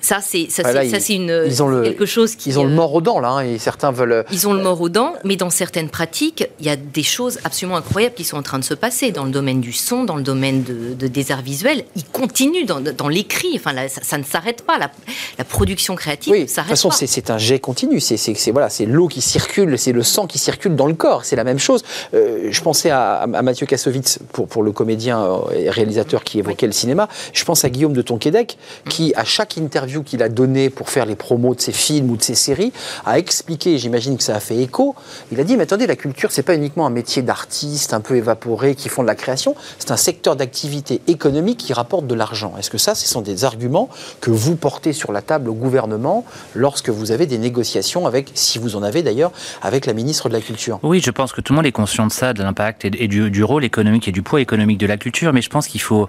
Ça, 0.00 0.20
c'est 0.20 0.48
ça, 0.48 0.62
c'est 0.84 1.14
une 1.14 1.42
ils 1.46 1.62
ont 1.62 1.82
quelque 1.82 2.06
chose 2.06 2.36
qui. 2.36 2.50
Ils 2.50 2.58
ont 2.58 2.64
le 2.64 2.70
mort 2.70 2.94
aux 2.94 3.00
dents 3.00 3.18
là, 3.18 3.30
hein, 3.30 3.40
et 3.40 3.58
certains 3.58 3.90
veulent. 3.90 4.24
Ils 4.30 4.46
ont 4.46 4.52
le 4.52 4.62
mort 4.62 4.80
aux 4.80 4.88
dents, 4.88 5.14
mais 5.24 5.36
dans 5.36 5.50
certaines 5.50 5.90
pratiques, 5.90 6.46
il 6.60 6.66
y 6.66 6.70
a 6.70 6.76
des 6.76 7.02
choses 7.02 7.38
absolument 7.44 7.76
incroyables 7.76 8.14
qui 8.14 8.24
sont 8.24 8.36
en 8.36 8.42
train 8.42 8.58
de 8.58 8.64
se 8.64 8.74
passer 8.74 9.10
dans 9.18 9.24
le 9.24 9.32
domaine 9.32 9.60
du 9.60 9.72
son, 9.72 10.04
dans 10.04 10.14
le 10.14 10.22
domaine 10.22 10.62
de, 10.62 11.08
des 11.08 11.32
arts 11.32 11.42
visuels. 11.42 11.82
Ils 11.96 12.04
continuent 12.04 12.66
dans, 12.66 13.08
l'écrit. 13.08 13.50
Enfin, 13.56 13.72
ça, 13.88 14.16
ne 14.16 14.22
s'arrête 14.22 14.62
pas. 14.62 14.78
La, 14.78 15.44
production 15.44 15.96
créative 15.96 16.32
oui, 16.32 16.44
De 16.44 16.46
toute 16.46 16.54
façon, 16.54 16.90
c'est 16.92 17.30
un 17.30 17.38
jet 17.38 17.58
continu. 17.58 17.98
C'est 17.98 18.52
voilà, 18.52 18.68
c'est 18.68 18.86
l'eau 18.86 19.08
qui 19.08 19.20
circule, 19.20 19.76
c'est 19.76 19.90
le 19.90 20.04
sang 20.04 20.28
qui 20.28 20.38
circule 20.38 20.76
dans 20.76 20.86
le 20.86 20.94
corps. 20.94 21.24
C'est 21.24 21.34
la 21.34 21.42
même 21.42 21.58
chose. 21.58 21.82
Euh, 22.14 22.46
je 22.50 22.60
pensais 22.62 22.90
à, 22.90 23.26
Mathieu 23.26 23.66
Kassovitz 23.66 24.20
pour, 24.32 24.46
pour 24.46 24.62
le 24.62 24.70
comédien 24.70 25.20
euh, 25.20 25.50
et 25.52 25.68
réalisateur 25.68 26.22
qui 26.22 26.38
évoquait 26.38 26.66
le 26.66 26.72
cinéma. 26.72 27.08
Je 27.32 27.44
pense 27.44 27.64
à 27.64 27.70
Guillaume 27.70 27.94
de 27.94 28.02
Tonquédec 28.02 28.56
qui, 28.88 29.12
à 29.16 29.24
chaque 29.24 29.56
interview 29.56 30.04
qu'il 30.04 30.22
a 30.22 30.28
donnée 30.28 30.70
pour 30.70 30.90
faire 30.90 31.06
les 31.06 31.16
promos 31.16 31.56
de 31.56 31.60
ses 31.60 31.72
films 31.72 32.10
ou 32.10 32.16
de 32.16 32.22
ses 32.22 32.36
séries, 32.36 32.72
a 33.04 33.18
expliqué. 33.18 33.78
J'imagine 33.78 34.16
que 34.16 34.22
ça 34.22 34.36
a 34.36 34.40
fait 34.40 34.58
écho. 34.58 34.94
Il 35.32 35.40
a 35.40 35.44
dit 35.44 35.56
mais 35.56 35.64
attendez, 35.64 35.88
la 35.88 35.96
culture, 35.96 36.30
c'est 36.30 36.44
pas 36.44 36.54
uniquement 36.54 36.86
un 36.86 36.90
métier 36.90 37.22
d'artiste 37.22 37.94
un 37.94 38.00
peu 38.00 38.14
évaporé 38.14 38.76
qui 38.76 38.88
font 38.88 39.02
de 39.02 39.07
la 39.08 39.16
création, 39.16 39.56
c'est 39.78 39.90
un 39.90 39.96
secteur 39.96 40.36
d'activité 40.36 41.00
économique 41.08 41.58
qui 41.58 41.72
rapporte 41.72 42.06
de 42.06 42.14
l'argent. 42.14 42.54
Est-ce 42.58 42.70
que 42.70 42.78
ça, 42.78 42.94
ce 42.94 43.08
sont 43.08 43.22
des 43.22 43.44
arguments 43.44 43.88
que 44.20 44.30
vous 44.30 44.54
portez 44.54 44.92
sur 44.92 45.10
la 45.10 45.22
table 45.22 45.50
au 45.50 45.54
gouvernement 45.54 46.24
lorsque 46.54 46.90
vous 46.90 47.10
avez 47.10 47.26
des 47.26 47.38
négociations 47.38 48.06
avec, 48.06 48.30
si 48.34 48.58
vous 48.58 48.76
en 48.76 48.82
avez 48.82 49.02
d'ailleurs, 49.02 49.32
avec 49.62 49.86
la 49.86 49.94
ministre 49.94 50.28
de 50.28 50.34
la 50.34 50.40
Culture? 50.40 50.78
Oui, 50.82 51.00
je 51.04 51.10
pense 51.10 51.32
que 51.32 51.40
tout 51.40 51.52
le 51.52 51.56
monde 51.56 51.66
est 51.66 51.72
conscient 51.72 52.06
de 52.06 52.12
ça, 52.12 52.32
de 52.32 52.42
l'impact 52.42 52.84
et, 52.84 53.08
du, 53.08 53.42
rôle 53.42 53.64
économique 53.64 54.06
et 54.06 54.12
du 54.12 54.22
poids 54.22 54.40
économique 54.40 54.78
de 54.78 54.86
la 54.86 54.96
culture, 54.96 55.32
mais 55.32 55.42
je 55.42 55.50
pense 55.50 55.66
qu'il 55.66 55.80
faut, 55.80 56.08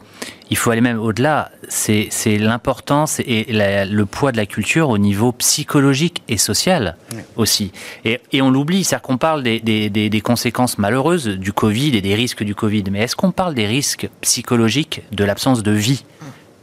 il 0.50 0.58
faut 0.58 0.72
aller 0.72 0.82
même 0.82 1.00
au-delà. 1.00 1.52
C'est 1.70 2.10
l'importance 2.38 3.20
et 3.20 3.46
le 3.50 4.04
poids 4.06 4.32
de 4.32 4.38
la 4.38 4.46
culture 4.46 4.90
au 4.90 4.98
niveau 4.98 5.32
psychologique 5.32 6.22
et 6.28 6.38
social 6.38 6.98
aussi. 7.38 7.72
Et, 8.06 8.20
on 8.42 8.52
l'oublie, 8.52 8.84
c'est-à-dire 8.84 9.04
qu'on 9.04 9.18
parle 9.18 9.44
des, 9.44 9.60
des 9.90 10.22
conséquences 10.22 10.78
malheureuses 10.78 11.28
du 11.28 11.54
Covid 11.54 11.96
et 11.96 12.02
des 12.02 12.16
risques 12.16 12.44
du 12.44 12.56
Covid, 12.56 12.84
mais 12.90 13.00
est-ce 13.02 13.16
qu'on 13.16 13.32
parle 13.32 13.54
des 13.54 13.66
risques 13.66 14.10
psychologiques 14.22 15.02
de 15.12 15.24
l'absence 15.24 15.64
de 15.64 15.72
vie 15.72 16.04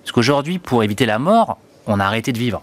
Parce 0.03 0.12
qu'aujourd'hui, 0.12 0.59
pour 0.59 0.83
éviter 0.83 1.07
la 1.07 1.19
mort, 1.19 1.59
on 1.87 2.01
a 2.01 2.05
arrêté 2.05 2.33
de 2.33 2.39
vivre. 2.39 2.62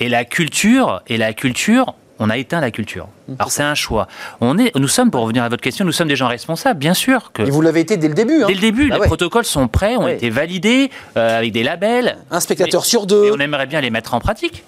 Et 0.00 0.08
la 0.08 0.24
culture, 0.24 1.02
et 1.08 1.16
la 1.16 1.32
culture, 1.32 1.94
on 2.18 2.30
a 2.30 2.36
éteint 2.36 2.60
la 2.60 2.70
culture. 2.70 3.08
Alors 3.38 3.50
c'est 3.50 3.62
un 3.62 3.74
choix. 3.74 4.08
On 4.40 4.58
est, 4.58 4.74
nous 4.76 4.88
sommes, 4.88 5.10
pour 5.10 5.22
revenir 5.22 5.42
à 5.42 5.48
votre 5.48 5.62
question, 5.62 5.84
nous 5.84 5.92
sommes 5.92 6.08
des 6.08 6.16
gens 6.16 6.28
responsables, 6.28 6.78
bien 6.78 6.94
sûr. 6.94 7.32
Que 7.32 7.42
et 7.42 7.50
vous 7.50 7.60
l'avez 7.60 7.80
été 7.80 7.96
dès 7.96 8.08
le 8.08 8.14
début. 8.14 8.42
Hein. 8.42 8.46
Dès 8.48 8.54
le 8.54 8.60
début, 8.60 8.90
ah 8.92 8.98
les 8.98 9.06
protocoles 9.06 9.44
sont 9.44 9.68
prêts, 9.68 9.96
ont 9.96 10.08
été 10.08 10.30
validés 10.30 10.90
euh, 11.16 11.38
avec 11.38 11.52
des 11.52 11.62
labels. 11.62 12.18
Un 12.30 12.40
spectateur 12.40 12.84
sur 12.84 13.06
deux. 13.06 13.26
Et 13.26 13.30
on 13.30 13.38
aimerait 13.38 13.66
bien 13.66 13.80
les 13.80 13.90
mettre 13.90 14.14
en 14.14 14.20
pratique. 14.20 14.64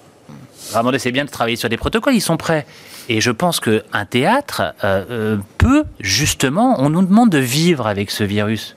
Vraiment, 0.71 0.91
c'est 0.97 1.11
bien 1.11 1.25
de 1.25 1.29
travailler 1.29 1.55
sur 1.55 1.69
des 1.69 1.77
protocoles, 1.77 2.15
ils 2.15 2.21
sont 2.21 2.37
prêts. 2.37 2.65
Et 3.09 3.21
je 3.21 3.31
pense 3.31 3.59
qu'un 3.59 4.05
théâtre 4.09 4.73
euh, 4.83 5.03
euh, 5.09 5.37
peut, 5.57 5.83
justement, 5.99 6.75
on 6.79 6.89
nous 6.89 7.01
demande 7.01 7.29
de 7.29 7.39
vivre 7.39 7.87
avec 7.87 8.11
ce 8.11 8.23
virus. 8.23 8.75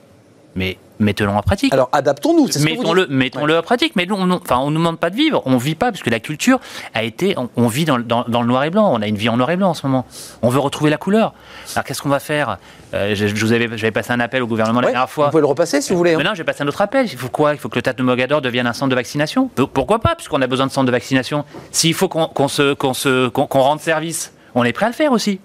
Mais 0.55 0.77
mettons-le 0.99 1.31
en 1.31 1.41
pratique. 1.41 1.73
Alors 1.73 1.89
adaptons-nous, 1.91 2.47
c'est 2.49 2.63
Mettons-le 2.63 3.07
mettons 3.07 3.45
le 3.45 3.57
en 3.57 3.61
pratique. 3.61 3.95
Mais 3.97 4.05
nous, 4.05 4.15
on, 4.15 4.31
enfin, 4.31 4.57
on 4.59 4.71
nous 4.71 4.77
demande 4.77 4.99
pas 4.99 5.09
de 5.09 5.15
vivre, 5.15 5.41
on 5.45 5.57
vit 5.57 5.75
pas, 5.75 5.91
parce 5.91 6.01
que 6.01 6.09
la 6.09 6.21
culture 6.21 6.59
a 6.93 7.03
été. 7.03 7.35
On, 7.57 7.67
vit 7.67 7.83
dans, 7.83 7.99
dans, 7.99 8.41
le 8.41 8.47
noir 8.47 8.63
et 8.63 8.69
blanc, 8.69 8.89
on 8.93 9.01
a 9.01 9.07
une 9.07 9.17
vie 9.17 9.27
en 9.27 9.35
noir 9.35 9.51
et 9.51 9.57
blanc 9.57 9.71
en 9.71 9.73
ce 9.73 9.85
moment. 9.85 10.05
On 10.41 10.49
veut 10.49 10.59
retrouver 10.59 10.89
la 10.89 10.97
couleur. 10.97 11.33
Alors 11.75 11.83
qu'est-ce 11.83 12.01
qu'on 12.01 12.09
va 12.09 12.19
faire? 12.19 12.57
Euh, 12.93 13.15
je, 13.15 13.27
vous 13.27 13.51
avais, 13.51 13.67
J'avais 13.77 13.91
passé 13.91 14.13
un 14.13 14.19
appel 14.21 14.41
au 14.41 14.47
gouvernement 14.47 14.79
la 14.79 14.91
dernière 14.91 15.09
fois. 15.09 15.25
Vous 15.25 15.31
pouvez 15.31 15.41
le 15.41 15.47
repasser 15.47 15.81
si 15.81 15.91
vous 15.91 15.97
voulez. 15.97 16.13
Hein. 16.13 16.17
Mais 16.19 16.23
non, 16.23 16.33
j'ai 16.33 16.45
passé 16.45 16.63
un 16.63 16.67
autre 16.67 16.81
appel. 16.81 17.05
Il 17.11 17.17
faut 17.17 17.29
quoi? 17.29 17.53
Il 17.53 17.59
faut 17.59 17.67
que 17.67 17.75
le 17.75 17.81
théâtre 17.81 17.99
de 17.99 18.03
Mogador 18.03 18.41
devienne 18.41 18.67
un 18.67 18.73
centre 18.73 18.89
de 18.89 18.95
vaccination 18.95 19.49
Pourquoi 19.73 19.99
pas, 19.99 20.15
puisqu'on 20.15 20.41
a 20.41 20.47
besoin 20.47 20.67
de 20.67 20.71
centres 20.71 20.87
de 20.87 20.91
vaccination 20.91 21.43
S'il 21.71 21.93
faut 21.93 22.07
qu'on 22.07 22.47
se, 22.47 22.73
qu'on 22.73 22.93
se, 22.93 23.27
qu'on 23.27 23.59
rende 23.59 23.81
service, 23.81 24.31
on 24.53 24.63
est 24.63 24.73
prêt 24.73 24.85
à 24.85 24.89
le 24.89 24.95
faire 24.95 25.11
aussi. 25.11 25.41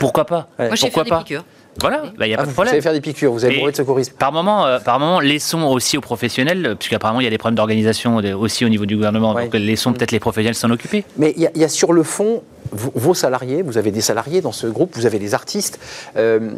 Pourquoi 0.00 0.24
pas? 0.24 0.48
Moi, 0.58 0.70
Pourquoi 0.80 1.04
pas? 1.04 1.24
des 1.24 1.38
voilà, 1.80 2.02
il 2.04 2.18
bah, 2.18 2.26
n'y 2.26 2.34
a 2.34 2.36
ah, 2.38 2.42
pas 2.42 2.46
de 2.46 2.52
problème. 2.52 2.74
Vous 2.74 2.82
savez 2.82 2.82
faire 2.82 2.92
des 2.92 3.00
piqûres, 3.00 3.32
vous 3.32 3.44
avez 3.44 3.58
bourré 3.58 3.72
de 3.72 3.76
secourisme. 3.76 4.14
Par 4.18 4.32
moment, 4.32 4.66
euh, 4.66 4.78
par 4.78 5.00
moment, 5.00 5.20
laissons 5.20 5.62
aussi 5.64 5.96
aux 5.96 6.00
professionnels, 6.00 6.66
euh, 6.66 6.74
puisqu'apparemment 6.74 7.20
il 7.20 7.24
y 7.24 7.26
a 7.26 7.30
des 7.30 7.38
problèmes 7.38 7.56
d'organisation 7.56 8.16
aussi 8.16 8.64
au 8.64 8.68
niveau 8.68 8.86
du 8.86 8.96
gouvernement, 8.96 9.34
donc 9.34 9.54
laissons 9.54 9.92
peut-être 9.92 10.12
les 10.12 10.20
professionnels 10.20 10.54
s'en 10.54 10.70
occuper. 10.70 11.04
Mais 11.16 11.34
il 11.36 11.50
y, 11.54 11.64
a 11.64 11.68
sur 11.68 11.92
le 11.92 12.02
fond 12.02 12.42
vos 12.72 13.14
salariés, 13.14 13.62
vous 13.62 13.78
avez 13.78 13.90
des 13.90 14.00
salariés 14.00 14.40
dans 14.40 14.52
ce 14.52 14.66
groupe, 14.66 14.94
vous 14.94 15.06
avez 15.06 15.18
des 15.18 15.34
artistes. 15.34 15.78
Euh, 16.16 16.50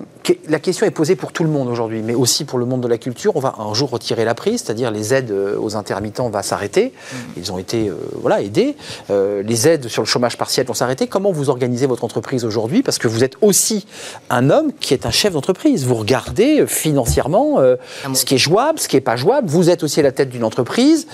la 0.48 0.58
question 0.58 0.86
est 0.86 0.90
posée 0.90 1.16
pour 1.16 1.32
tout 1.32 1.44
le 1.44 1.50
monde 1.50 1.68
aujourd'hui, 1.68 2.02
mais 2.02 2.14
aussi 2.14 2.44
pour 2.44 2.58
le 2.58 2.64
monde 2.64 2.82
de 2.82 2.88
la 2.88 2.98
culture. 2.98 3.36
On 3.36 3.40
va 3.40 3.54
un 3.58 3.74
jour 3.74 3.90
retirer 3.90 4.24
la 4.24 4.34
prise, 4.34 4.62
c'est-à-dire 4.64 4.90
les 4.90 5.14
aides 5.14 5.32
aux 5.32 5.76
intermittents 5.76 6.28
vont 6.28 6.42
s'arrêter. 6.42 6.92
Mmh. 6.92 7.16
Ils 7.36 7.52
ont 7.52 7.58
été 7.58 7.90
voilà, 8.14 8.42
aidés. 8.42 8.76
les 9.10 9.68
aides 9.68 9.88
sur 9.88 10.02
le 10.02 10.06
chômage 10.06 10.36
partiel 10.36 10.66
vont 10.66 10.74
s'arrêter. 10.74 11.06
Comment 11.06 11.32
vous 11.32 11.50
organisez 11.50 11.86
votre 11.86 12.04
entreprise 12.04 12.44
aujourd'hui? 12.44 12.82
Parce 12.82 12.98
que 12.98 13.08
vous 13.08 13.24
êtes 13.24 13.36
aussi 13.40 13.86
un 14.30 14.50
homme 14.50 14.72
qui 14.80 14.94
est 14.94 15.06
un 15.06 15.10
chef 15.10 15.32
d'entreprise. 15.32 15.84
Vous 15.86 15.94
regardez 15.94 16.60
euh, 16.60 16.66
financièrement 16.66 17.60
euh, 17.60 17.76
ah, 18.04 18.08
ce 18.14 18.24
qui 18.24 18.34
est 18.34 18.38
jouable, 18.38 18.78
ce 18.78 18.88
qui 18.88 18.96
n'est 18.96 19.00
pas 19.00 19.16
jouable. 19.16 19.48
Vous 19.48 19.70
êtes 19.70 19.82
aussi 19.82 20.00
à 20.00 20.02
la 20.02 20.12
tête 20.12 20.30
d'une 20.30 20.44
entreprise. 20.44 21.06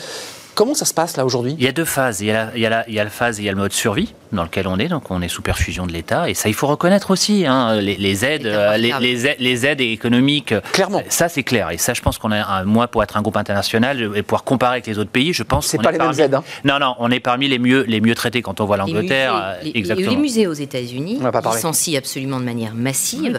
Comment 0.54 0.74
ça 0.74 0.84
se 0.84 0.94
passe 0.94 1.16
là 1.16 1.24
aujourd'hui? 1.24 1.54
Il 1.58 1.64
y 1.64 1.68
a 1.68 1.72
deux 1.72 1.84
phases. 1.84 2.20
Il 2.20 2.26
y 2.26 2.30
a, 2.30 2.46
la, 2.46 2.56
il, 2.56 2.62
y 2.62 2.66
a 2.66 2.70
la, 2.70 2.88
il 2.88 2.94
y 2.94 3.00
a 3.00 3.04
la 3.04 3.10
phase, 3.10 3.38
il 3.38 3.44
y 3.44 3.48
a 3.48 3.52
le 3.52 3.58
mode 3.58 3.72
survie 3.72 4.12
dans 4.32 4.42
lequel 4.42 4.66
on 4.66 4.78
est, 4.78 4.88
donc 4.88 5.10
on 5.10 5.22
est 5.22 5.28
sous 5.28 5.42
perfusion 5.42 5.86
de 5.86 5.92
l'État, 5.92 6.28
et 6.28 6.34
ça 6.34 6.48
il 6.48 6.54
faut 6.54 6.66
reconnaître 6.66 7.10
aussi, 7.10 7.46
hein, 7.46 7.80
les, 7.80 8.24
aides, 8.24 8.46
euh, 8.46 8.76
les, 8.76 8.92
les, 9.38 9.66
aides, 9.66 9.80
économiques. 9.80 10.54
Clairement. 10.72 11.02
Ça 11.08 11.28
c'est 11.28 11.42
clair, 11.42 11.70
et 11.70 11.78
ça 11.78 11.94
je 11.94 12.00
pense 12.00 12.18
qu'on 12.18 12.32
a, 12.32 12.64
moi 12.64 12.88
pour 12.88 13.02
être 13.02 13.16
un 13.16 13.22
groupe 13.22 13.36
international 13.36 14.10
et 14.14 14.22
pouvoir 14.22 14.44
comparer 14.44 14.72
avec 14.74 14.86
les 14.86 14.98
autres 14.98 15.10
pays, 15.10 15.32
je 15.32 15.42
pense. 15.42 15.66
C'est 15.66 15.82
pas 15.82 15.92
les 15.92 15.98
mêmes 15.98 16.18
aides. 16.18 16.34
Hein. 16.34 16.44
Non 16.64 16.78
non, 16.78 16.94
on 16.98 17.10
est 17.10 17.20
parmi 17.20 17.48
les 17.48 17.58
mieux 17.58 17.84
les 17.86 18.00
mieux 18.00 18.14
traités 18.14 18.42
quand 18.42 18.60
on 18.60 18.66
voit 18.66 18.76
l'Angleterre. 18.76 19.56
Exactement. 19.74 20.10
Les 20.10 20.16
musées 20.16 20.46
aux 20.46 20.52
États-Unis 20.52 21.20
licencient 21.54 21.98
absolument 21.98 22.40
de 22.40 22.44
manière 22.44 22.74
massive, 22.74 23.38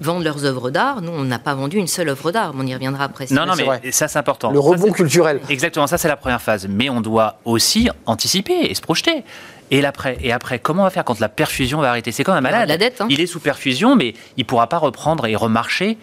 vendent 0.00 0.24
leurs 0.24 0.44
œuvres 0.44 0.70
d'art. 0.70 1.00
Nous 1.00 1.12
on 1.12 1.24
n'a 1.24 1.38
pas 1.38 1.54
vendu 1.54 1.78
une 1.78 1.86
seule 1.86 2.08
œuvre 2.08 2.32
d'art, 2.32 2.52
on 2.56 2.66
y 2.66 2.74
reviendra 2.74 3.04
après. 3.04 3.26
Non 3.30 3.46
non 3.46 3.54
mais 3.56 3.92
ça 3.92 4.08
c'est 4.08 4.18
important. 4.18 4.50
Le 4.50 4.58
rebond 4.58 4.92
culturel. 4.92 5.40
Exactement, 5.48 5.86
ça 5.86 5.98
c'est 5.98 6.08
la 6.08 6.16
première 6.16 6.42
phase, 6.42 6.66
mais 6.68 6.90
on 6.90 7.00
doit 7.00 7.36
aussi 7.44 7.88
anticiper 8.06 8.70
et 8.70 8.74
se 8.74 8.80
projeter. 8.80 9.24
Et 9.72 9.82
après, 9.84 10.18
et 10.20 10.32
après, 10.32 10.58
comment 10.58 10.82
on 10.82 10.84
va 10.84 10.90
faire 10.90 11.04
quand 11.04 11.18
la 11.18 11.30
perfusion 11.30 11.80
va 11.80 11.88
arrêter? 11.88 12.12
C'est 12.12 12.24
quand 12.24 12.34
même 12.34 12.42
malade. 12.42 12.68
La 12.68 12.76
dette, 12.76 13.00
hein. 13.00 13.06
Il 13.08 13.20
est 13.20 13.26
sous 13.26 13.40
perfusion, 13.40 13.96
mais 13.96 14.14
il 14.36 14.42
ne 14.42 14.44
pourra 14.44 14.68
pas 14.68 14.76
reprendre 14.76 15.26
et 15.26 15.34
remarcher. 15.34 15.96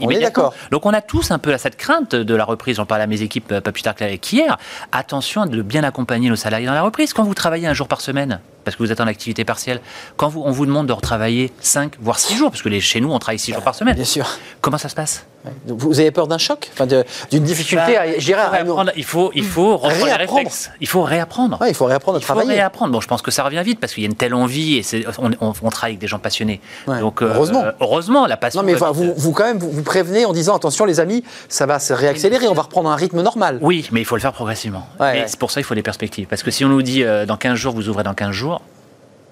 On 0.00 0.08
est 0.08 0.20
d'accord. 0.20 0.54
Donc 0.70 0.86
on 0.86 0.92
a 0.92 1.02
tous 1.02 1.30
un 1.30 1.38
peu 1.38 1.56
cette 1.58 1.76
crainte 1.76 2.14
de 2.14 2.34
la 2.34 2.44
reprise. 2.44 2.76
J'en 2.76 2.86
parlais 2.86 3.04
à 3.04 3.06
mes 3.06 3.22
équipes 3.22 3.52
euh, 3.52 3.60
pas 3.60 3.72
plus 3.72 3.82
tard 3.82 3.94
qu'hier. 3.94 4.56
Attention 4.92 5.44
de 5.44 5.62
bien 5.62 5.84
accompagner 5.84 6.30
nos 6.30 6.36
salariés 6.36 6.66
dans 6.66 6.72
la 6.72 6.82
reprise. 6.82 7.12
Quand 7.12 7.24
vous 7.24 7.34
travaillez 7.34 7.66
un 7.66 7.74
jour 7.74 7.88
par 7.88 8.00
semaine, 8.00 8.40
parce 8.64 8.76
que 8.76 8.82
vous 8.82 8.92
êtes 8.92 9.00
en 9.00 9.06
activité 9.06 9.44
partielle. 9.44 9.80
Quand 10.16 10.28
vous, 10.28 10.42
on 10.44 10.50
vous 10.50 10.66
demande 10.66 10.86
de 10.86 10.92
retravailler 10.92 11.52
5, 11.60 11.94
voire 12.00 12.18
6 12.18 12.36
jours, 12.36 12.50
parce 12.50 12.62
que 12.62 12.68
les, 12.68 12.80
chez 12.80 13.00
nous, 13.00 13.12
on 13.12 13.18
travaille 13.18 13.38
6 13.38 13.52
jours 13.52 13.62
par 13.62 13.74
semaine. 13.74 13.94
Bien 13.94 14.04
sûr. 14.04 14.26
Comment 14.60 14.78
ça 14.78 14.88
se 14.88 14.94
passe? 14.94 15.24
Vous 15.66 15.98
avez 16.00 16.10
peur 16.10 16.26
d'un 16.28 16.36
choc? 16.36 16.68
Enfin, 16.74 16.86
D'une 17.30 17.44
difficulté 17.44 17.94
Bah, 17.94 18.00
à 18.02 18.18
gérer 18.18 18.42
il 18.42 18.44
faut 18.44 18.50
réapprendre- 18.74 18.92
il 18.94 19.04
faut, 19.04 19.30
il 19.34 19.44
faut 19.44 19.76
reprendre 19.78 20.04
les 20.04 20.12
Réapprendre. 20.12 20.50
Il 20.82 20.86
faut 20.86 21.02
réapprendre. 21.02 21.58
Ouais, 21.62 21.70
il 21.70 21.74
faut 21.74 21.86
réapprendre 21.86 22.18
à 22.18 22.20
Il 22.20 22.24
faut 22.24 22.34
réapprendre. 22.34 22.92
Bon, 22.92 23.00
je 23.00 23.06
pense 23.08 23.22
que 23.22 23.30
ça 23.30 23.42
revient 23.44 23.62
vite 23.64 23.80
parce 23.80 23.94
qu'il 23.94 24.02
y 24.02 24.06
a 24.06 24.10
une 24.10 24.16
telle 24.16 24.34
envie 24.34 24.76
et 24.76 24.84
on, 25.18 25.30
on- 25.40 25.54
on 25.62 25.70
travaille 25.70 25.92
avec 25.92 25.98
des 25.98 26.08
gens 26.08 26.18
passionnés. 26.18 26.60
Ouais. 26.86 27.00
Donc, 27.00 27.22
euh, 27.22 27.32
Heureusement. 27.34 27.62
euh, 27.64 27.72
heureusement, 27.80 28.26
la 28.26 28.36
passion. 28.36 28.60
Non, 28.60 28.66
mais 28.66 28.74
vous, 28.74 29.14
vous, 29.16 29.32
quand 29.32 29.44
même, 29.44 29.56
vous, 29.58 29.70
vous 29.70 29.82
prévenez 29.82 30.26
en 30.26 30.34
disant 30.34 30.54
attention, 30.56 30.84
les 30.84 31.00
amis, 31.00 31.24
ça 31.48 31.64
va 31.64 31.78
se 31.78 31.94
réaccélérer, 31.94 32.46
on 32.46 32.52
va 32.54 32.62
reprendre 32.62 32.90
un 32.90 32.96
rythme 32.96 33.22
normal. 33.22 33.58
Oui, 33.62 33.88
mais 33.92 34.00
il 34.02 34.04
faut 34.04 34.16
le 34.16 34.20
faire 34.20 34.34
progressivement. 34.34 34.86
Ouais, 35.00 35.24
c'est 35.26 35.38
pour 35.38 35.50
ça 35.50 35.60
qu'il 35.60 35.66
faut 35.66 35.74
des 35.74 35.82
perspectives. 35.82 36.26
Parce 36.26 36.42
que 36.42 36.50
si 36.50 36.66
on 36.66 36.68
nous 36.68 36.82
dit 36.82 37.02
euh, 37.02 37.24
dans 37.24 37.38
15 37.38 37.54
jours, 37.54 37.72
vous 37.74 37.88
ouvrez 37.88 38.02
dans 38.02 38.12
15 38.14 38.32
jours, 38.32 38.59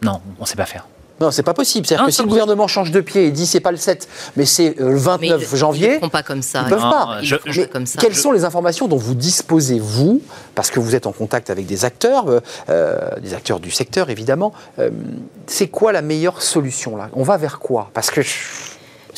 non, 0.03 0.21
on 0.39 0.43
ne 0.43 0.47
sait 0.47 0.57
pas 0.57 0.67
faire. 0.67 0.87
Non, 1.21 1.33
c'est 1.33 1.43
pas 1.43 1.53
possible. 1.55 1.85
C'est-à-dire 1.85 2.07
que 2.07 2.13
c'est 2.13 2.19
si 2.19 2.23
le 2.23 2.29
gouvernement 2.29 2.69
change 2.69 2.93
de 2.93 3.01
pied 3.01 3.25
et 3.27 3.31
dit 3.33 3.45
c'est 3.45 3.59
pas 3.59 3.73
le 3.73 3.77
7, 3.77 4.07
mais 4.37 4.45
c'est 4.45 4.81
euh, 4.81 4.91
le 4.91 4.93
Mais 4.93 4.99
29 5.01 5.21
ils 5.21 5.31
le- 5.31 5.41
Ils 5.53 5.57
janvier, 5.57 5.95
ne 5.97 5.99
font 5.99 6.09
pas 6.11 6.23
comme 6.23 6.43
ça. 6.43 6.63
ils 6.65 6.71
peuvent 6.71 6.81
Non, 6.81 6.91
pas. 6.93 7.19
Ils 7.21 7.27
je- 7.27 7.35
le 7.35 7.41
font 7.41 7.51
je- 7.51 7.63
pas 7.63 7.67
comme 7.67 7.87
ça. 7.87 7.99
Quelles 8.01 8.15
sont 8.15 8.31
les 8.31 8.45
informations 8.45 8.87
dont 8.87 8.97
vous 8.99 9.17
disposez, 9.17 9.81
vous, 9.81 10.23
parce 10.55 10.71
que 10.71 10.79
vous 10.79 10.95
êtes 10.95 11.09
en 11.09 11.13
contact 11.13 11.51
avec 11.51 11.67
des 11.67 11.85
acteurs, 11.85 12.29
euh, 12.31 12.39
euh, 12.69 13.01
des 13.21 13.35
acteurs 13.35 13.59
du 13.59 13.73
secteur 13.73 14.11
évidemment, 14.11 14.53
euh, 14.79 14.91
c'est 15.49 15.67
quoi 15.67 15.91
la 15.91 16.03
meilleure 16.03 16.41
solution 16.41 16.97
là? 16.97 17.09
On 17.15 17.25
va 17.25 17.37
vers 17.37 17.59
quoi? 17.59 17.91
Parce 17.95 18.11
que 18.13 18.21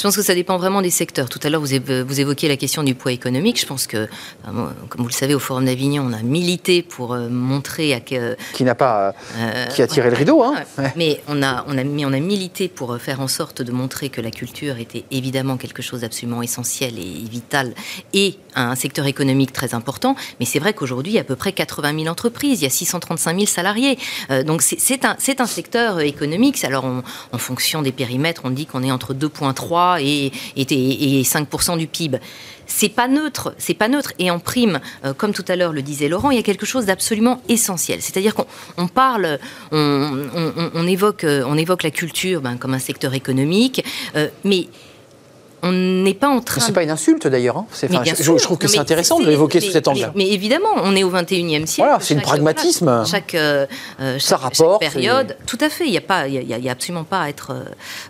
Je 0.00 0.04
pense 0.04 0.16
que 0.16 0.22
ça 0.22 0.34
dépend 0.34 0.56
vraiment 0.56 0.80
des 0.80 0.88
secteurs. 0.88 1.28
Tout 1.28 1.38
à 1.42 1.50
l'heure, 1.50 1.60
vous, 1.60 1.74
évo- 1.74 2.00
vous 2.04 2.20
évoquiez 2.20 2.48
la 2.48 2.56
question 2.56 2.82
du 2.82 2.94
poids 2.94 3.12
économique. 3.12 3.60
Je 3.60 3.66
pense 3.66 3.86
que, 3.86 4.08
comme 4.46 5.02
vous 5.02 5.06
le 5.08 5.12
savez, 5.12 5.34
au 5.34 5.38
Forum 5.38 5.66
d'Avignon, 5.66 6.06
on 6.08 6.14
a 6.14 6.22
milité 6.22 6.80
pour 6.80 7.12
euh, 7.12 7.28
montrer 7.28 7.92
à 7.92 8.00
que, 8.00 8.34
qui 8.54 8.64
n'a 8.64 8.74
pas, 8.74 9.14
euh, 9.36 9.66
qui 9.66 9.82
a 9.82 9.86
tiré 9.86 10.08
le 10.08 10.16
rideau, 10.16 10.42
hein 10.42 10.54
Ouais. 10.78 10.90
Mais 10.96 11.20
on 11.28 11.42
a, 11.42 11.66
on, 11.68 11.76
a, 11.76 11.84
mais 11.84 12.06
on 12.06 12.14
a 12.14 12.18
milité 12.18 12.68
pour 12.68 12.94
euh, 12.94 12.98
faire 12.98 13.20
en 13.20 13.28
sorte 13.28 13.60
de 13.60 13.72
montrer 13.72 14.08
que 14.08 14.22
la 14.22 14.30
culture 14.30 14.78
était 14.78 15.04
évidemment 15.10 15.58
quelque 15.58 15.82
chose 15.82 16.00
d'absolument 16.00 16.40
essentiel 16.40 16.98
et 16.98 17.28
vital 17.28 17.74
et 18.14 18.36
un 18.54 18.76
secteur 18.76 19.04
économique 19.04 19.52
très 19.52 19.74
important. 19.74 20.16
Mais 20.40 20.46
c'est 20.46 20.60
vrai 20.60 20.72
qu'aujourd'hui, 20.72 21.12
il 21.12 21.16
y 21.16 21.18
a 21.18 21.20
à 21.20 21.24
peu 21.24 21.36
près 21.36 21.52
80 21.52 21.94
000 21.98 22.06
entreprises, 22.10 22.60
il 22.62 22.64
y 22.64 22.66
a 22.66 22.70
635 22.70 23.34
000 23.34 23.46
salariés. 23.46 23.98
Euh, 24.30 24.44
donc 24.44 24.62
c'est- 24.62 25.04
un, 25.04 25.16
un 25.38 25.46
secteur 25.46 26.00
économique. 26.00 26.64
Alors 26.64 26.84
on- 26.86 27.02
en 27.32 27.38
fonction 27.38 27.82
des 27.82 27.92
périmètres, 27.92 28.40
on 28.44 28.50
dit 28.50 28.64
qu'on 28.64 28.82
est 28.82 28.90
entre 28.92 29.12
2,3 29.12 29.89
et, 29.98 30.32
et, 30.56 31.20
et 31.20 31.22
5% 31.22 31.78
du 31.78 31.86
PIB 31.86 32.18
c'est 32.70 32.88
pas 32.88 33.08
neutre, 33.08 33.54
c'est 33.58 33.74
pas 33.74 33.88
neutre. 33.88 34.12
Et 34.18 34.30
en 34.30 34.38
prime, 34.38 34.80
euh, 35.04 35.12
comme 35.12 35.32
tout 35.32 35.44
à 35.48 35.56
l'heure 35.56 35.72
le 35.72 35.82
disait 35.82 36.08
Laurent, 36.08 36.30
il 36.30 36.36
y 36.36 36.40
a 36.40 36.42
quelque 36.42 36.66
chose 36.66 36.86
d'absolument 36.86 37.42
essentiel. 37.48 38.00
C'est-à-dire 38.00 38.34
qu'on 38.34 38.46
on 38.76 38.86
parle, 38.86 39.38
on 39.72 40.86
évoque, 40.86 41.24
euh, 41.24 41.42
on 41.46 41.58
évoque 41.58 41.82
la 41.82 41.90
culture 41.90 42.40
ben, 42.40 42.56
comme 42.56 42.74
un 42.74 42.78
secteur 42.78 43.14
économique, 43.14 43.84
euh, 44.16 44.28
mais 44.44 44.68
on 45.62 45.72
n'est 45.72 46.14
pas 46.14 46.28
en 46.28 46.40
train. 46.40 46.60
c'est 46.60 46.72
pas 46.72 46.82
une 46.82 46.90
insulte 46.90 47.26
d'ailleurs. 47.26 47.58
hein. 47.58 47.66
Enfin, 47.70 48.02
je, 48.04 48.42
trouve 48.42 48.58
que 48.58 48.66
c'est 48.68 48.78
intéressant 48.78 49.18
de 49.20 49.26
l'évoquer 49.26 49.60
sous 49.60 49.70
cet 49.70 49.88
angle. 49.88 50.10
Mais, 50.14 50.24
mais 50.24 50.30
évidemment, 50.30 50.68
on 50.76 50.94
est 50.96 51.04
au 51.04 51.10
21e 51.10 51.66
siècle. 51.66 51.88
Voilà, 51.88 51.98
c'est 52.00 52.14
le 52.14 52.20
Chaque- 52.20 52.26
pragmatisme. 52.28 52.84
voilà, 52.86 53.04
Chaque, 53.04 53.34
euh, 53.34 53.66
euh, 54.00 54.18
Ça 54.18 54.36
chaque- 54.36 54.40
rapporte, 54.40 54.82
chaque 54.82 54.92
période, 54.92 55.36
tout 55.46 55.58
à 55.60 55.68
fait. 55.68 55.84
Il 55.86 55.90
n'y 55.90 55.98
a, 55.98 56.00
pas- 56.02 56.28
il 56.28 56.34
y 56.34 56.38
a, 56.54 56.56
il 56.58 56.64
y 56.64 56.68
a 56.68 56.72
absolument 56.72 57.04
pas 57.04 57.22
à 57.22 57.28
être 57.28 57.52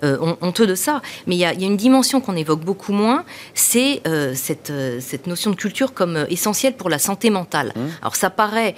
euh, 0.04 0.16
hon- 0.20 0.36
honteux 0.40 0.66
de 0.66 0.74
ça. 0.74 1.02
Mais 1.26 1.34
il 1.36 1.38
y 1.38 1.44
a, 1.44 1.52
il 1.52 1.60
y 1.60 1.64
a 1.64 1.66
une 1.66 1.76
dimension 1.76 2.20
qu'on 2.20 2.36
évoque 2.36 2.60
beaucoup 2.60 2.92
moins, 2.92 3.24
c'est 3.54 4.00
euh, 4.06 4.32
cette, 4.34 4.72
cette 5.00 5.26
notion 5.26 5.50
de 5.50 5.56
culture 5.56 5.92
comme 5.92 6.26
essentielle 6.30 6.74
pour 6.74 6.88
la 6.90 6.98
santé 6.98 7.30
mentale. 7.30 7.72
Alors 8.02 8.16
ça 8.16 8.30
paraît, 8.30 8.74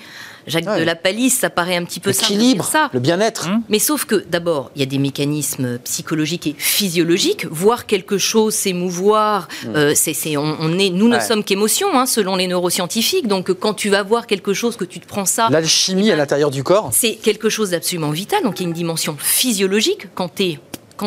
Jacques. 0.47 0.67
Ouais. 0.67 0.81
de 0.81 0.85
la 0.85 0.95
Palisse, 0.95 1.39
ça 1.39 1.51
paraît 1.51 1.77
un 1.77 1.85
petit 1.85 2.01
peu 2.01 2.11
L'équilibre, 2.11 2.65
ça. 2.65 2.91
le 2.93 3.01
bien-être. 3.01 3.47
Hum. 3.49 3.63
Mais 3.69 3.79
sauf 3.79 4.05
que, 4.05 4.25
d'abord, 4.31 4.71
il 4.77 4.81
y 4.81 4.83
a 4.83 4.87
des 4.87 4.99
mécanismes 4.99 5.79
psychologiques 5.79 6.47
et 6.47 6.55
physiologiques. 6.59 7.47
Voir 7.51 7.87
quelque 7.87 8.19
chose 8.19 8.55
s'émouvoir, 8.55 9.49
euh, 9.67 9.93
c'est, 9.95 10.15
c'est- 10.15 10.37
on, 10.37 10.57
on 10.61 10.79
est, 10.79 10.91
nous 10.91 11.09
ne. 11.09 11.15
Ouais. 11.17 11.21
sommes 11.21 11.45
qu'émotions, 11.45 11.89
hein, 11.99 12.07
selon 12.07 12.37
les 12.37 12.47
neuroscientifiques. 12.47 13.27
Donc, 13.29 13.53
quand 13.53 13.75
tu 13.75 13.89
vas 13.91 14.03
voir 14.03 14.27
quelque 14.27 14.53
chose, 14.55 14.77
que 14.77 14.85
tu 14.85 14.99
te 15.01 15.07
prends 15.07 15.25
ça, 15.27 15.49
L'alchimie 15.51 16.11
à 16.11 16.17
l'intérieur 16.17 16.51
du 16.51 16.63
corps. 16.65 16.91
c'est 16.93 17.15
quelque 17.17 17.49
chose 17.49 17.71
d'absolument 17.71 18.11
vital. 18.11 18.43
Donc, 18.43 18.59
il 18.61 18.63
y 18.63 18.67
a 18.67 18.69
une 18.69 18.75
dimension 18.75 19.17
physiologique. 19.19 20.07
Quand 20.15 20.33
tu 20.35 20.59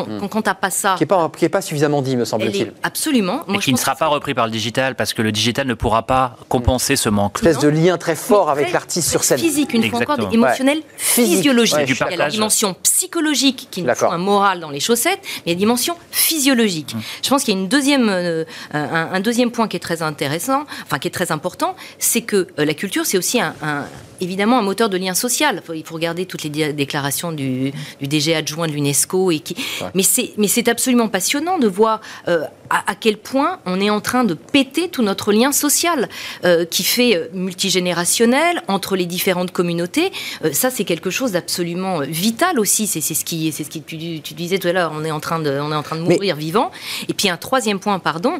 quand, 0.03 0.19
quand, 0.19 0.27
quand 0.27 0.41
t'as 0.43 0.53
pas 0.53 0.69
ça, 0.69 0.95
Qui 0.97 1.03
n'est 1.03 1.07
pas, 1.07 1.31
qui 1.37 1.45
est 1.45 1.49
pas 1.49 1.61
suffisamment 1.61 2.01
dit, 2.01 2.15
me 2.15 2.25
semble-t-il. 2.25 2.73
absolument. 2.83 3.43
Et 3.47 3.51
Moi, 3.51 3.59
je 3.61 3.65
qui 3.65 3.73
ne 3.73 3.77
sera 3.77 3.95
pas 3.95 4.07
repris 4.07 4.33
par 4.33 4.45
le 4.45 4.51
digital 4.51 4.95
parce 4.95 5.13
que 5.13 5.21
le 5.21 5.31
digital 5.31 5.65
ne 5.67 5.73
pourra 5.73 6.03
pas 6.03 6.35
compenser 6.49 6.95
ce 6.95 7.09
manque. 7.09 7.37
Espèce 7.37 7.59
de 7.59 7.67
lien 7.69 7.97
très 7.97 8.15
fort 8.15 8.49
avec 8.49 8.71
l'artiste 8.71 9.09
sur 9.09 9.23
scène. 9.23 9.39
Physique, 9.39 9.73
une 9.73 9.89
fois 9.89 10.01
encore, 10.01 10.31
émotionnel, 10.31 10.81
physiologique. 10.97 11.77
Ouais, 11.77 11.85
il 11.87 12.11
y 12.11 12.13
a 12.13 12.17
la 12.17 12.29
dimension 12.29 12.75
psychologique 12.83 13.67
qui 13.71 13.81
nous 13.81 13.93
fout 13.95 14.09
un 14.11 14.17
moral 14.17 14.59
dans 14.59 14.69
les 14.69 14.79
chaussettes, 14.79 15.19
mais 15.23 15.41
il 15.45 15.49
y 15.49 15.51
a 15.51 15.55
la 15.55 15.59
dimension 15.59 15.95
physiologique. 16.11 16.95
Mmh. 16.95 16.99
Je 17.23 17.29
pense 17.29 17.43
qu'il 17.43 17.53
y 17.53 17.57
a 17.57 17.59
une 17.59 17.67
deuxième, 17.67 18.09
euh, 18.09 18.43
un, 18.73 19.09
un 19.13 19.19
deuxième 19.19 19.51
point 19.51 19.67
qui 19.67 19.77
est 19.77 19.79
très 19.79 20.01
intéressant, 20.01 20.63
enfin 20.83 20.99
qui 20.99 21.07
est 21.07 21.11
très 21.11 21.31
important, 21.31 21.75
c'est 21.99 22.21
que 22.21 22.47
euh, 22.59 22.65
la 22.65 22.73
culture, 22.73 23.05
c'est 23.05 23.17
aussi 23.17 23.39
un, 23.39 23.53
un- 23.61 23.85
évidemment 24.21 24.57
un 24.59 24.61
moteur 24.61 24.89
de 24.89 24.97
lien 24.97 25.13
social. 25.13 25.61
Il 25.73 25.83
faut 25.85 25.93
regarder 25.95 26.25
toutes 26.25 26.43
les 26.43 26.49
déclarations 26.73 27.31
du, 27.31 27.71
du 27.99 28.07
DG 28.07 28.33
adjoint 28.35 28.67
de 28.67 28.71
l'UNESCO 28.71 29.31
et 29.31 29.39
qui, 29.39 29.55
mais 29.93 30.03
c'est 30.03 30.31
mais 30.37 30.47
c'est 30.47 30.67
absolument 30.67 31.07
passionnant 31.07 31.59
de 31.59 31.67
voir 31.67 32.01
euh, 32.27 32.43
à, 32.69 32.91
à 32.91 32.95
quel 32.95 33.17
point 33.17 33.59
on 33.65 33.79
est 33.79 33.89
en 33.89 34.01
train 34.01 34.23
de 34.23 34.33
péter 34.33 34.89
tout 34.89 35.03
notre 35.03 35.31
lien 35.31 35.51
social 35.51 36.09
euh, 36.45 36.65
qui 36.65 36.83
fait 36.83 37.15
euh, 37.15 37.27
multigénérationnel 37.33 38.61
entre 38.67 38.95
les 38.95 39.05
différentes 39.05 39.51
communautés. 39.51 40.11
Euh, 40.43 40.51
ça, 40.53 40.69
c'est 40.69 40.83
quelque 40.85 41.09
chose 41.09 41.31
d'absolument 41.33 41.99
vital 41.99 42.59
aussi. 42.59 42.87
C'est 42.87 43.01
c'est 43.01 43.13
ce 43.13 43.25
qui, 43.25 43.51
c'est 43.51 43.63
ce 43.63 43.69
qui 43.69 43.81
tu, 43.81 44.21
tu 44.21 44.33
disais 44.33 44.57
tout 44.59 44.67
à 44.67 44.73
l'heure. 44.73 44.91
On 44.95 45.03
est 45.03 45.11
en 45.11 45.19
train 45.19 45.39
de, 45.39 45.51
on 45.61 45.71
est 45.71 45.75
en 45.75 45.83
train 45.83 45.97
de 45.97 46.01
Mais- 46.01 46.15
mourir 46.15 46.35
vivant. 46.35 46.71
Et 47.07 47.13
puis 47.13 47.29
un 47.29 47.37
troisième 47.37 47.79
point, 47.79 47.99
pardon, 47.99 48.39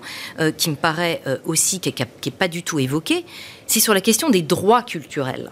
qui 0.57 0.69
me 0.69 0.75
paraît 0.75 1.21
aussi 1.45 1.79
qui 1.79 1.93
n'est 1.99 2.31
pas 2.31 2.47
du 2.47 2.63
tout 2.63 2.79
évoqué, 2.79 3.25
c'est 3.67 3.79
sur 3.79 3.93
la 3.93 4.01
question 4.01 4.29
des 4.29 4.41
droits 4.41 4.81
culturels. 4.83 5.51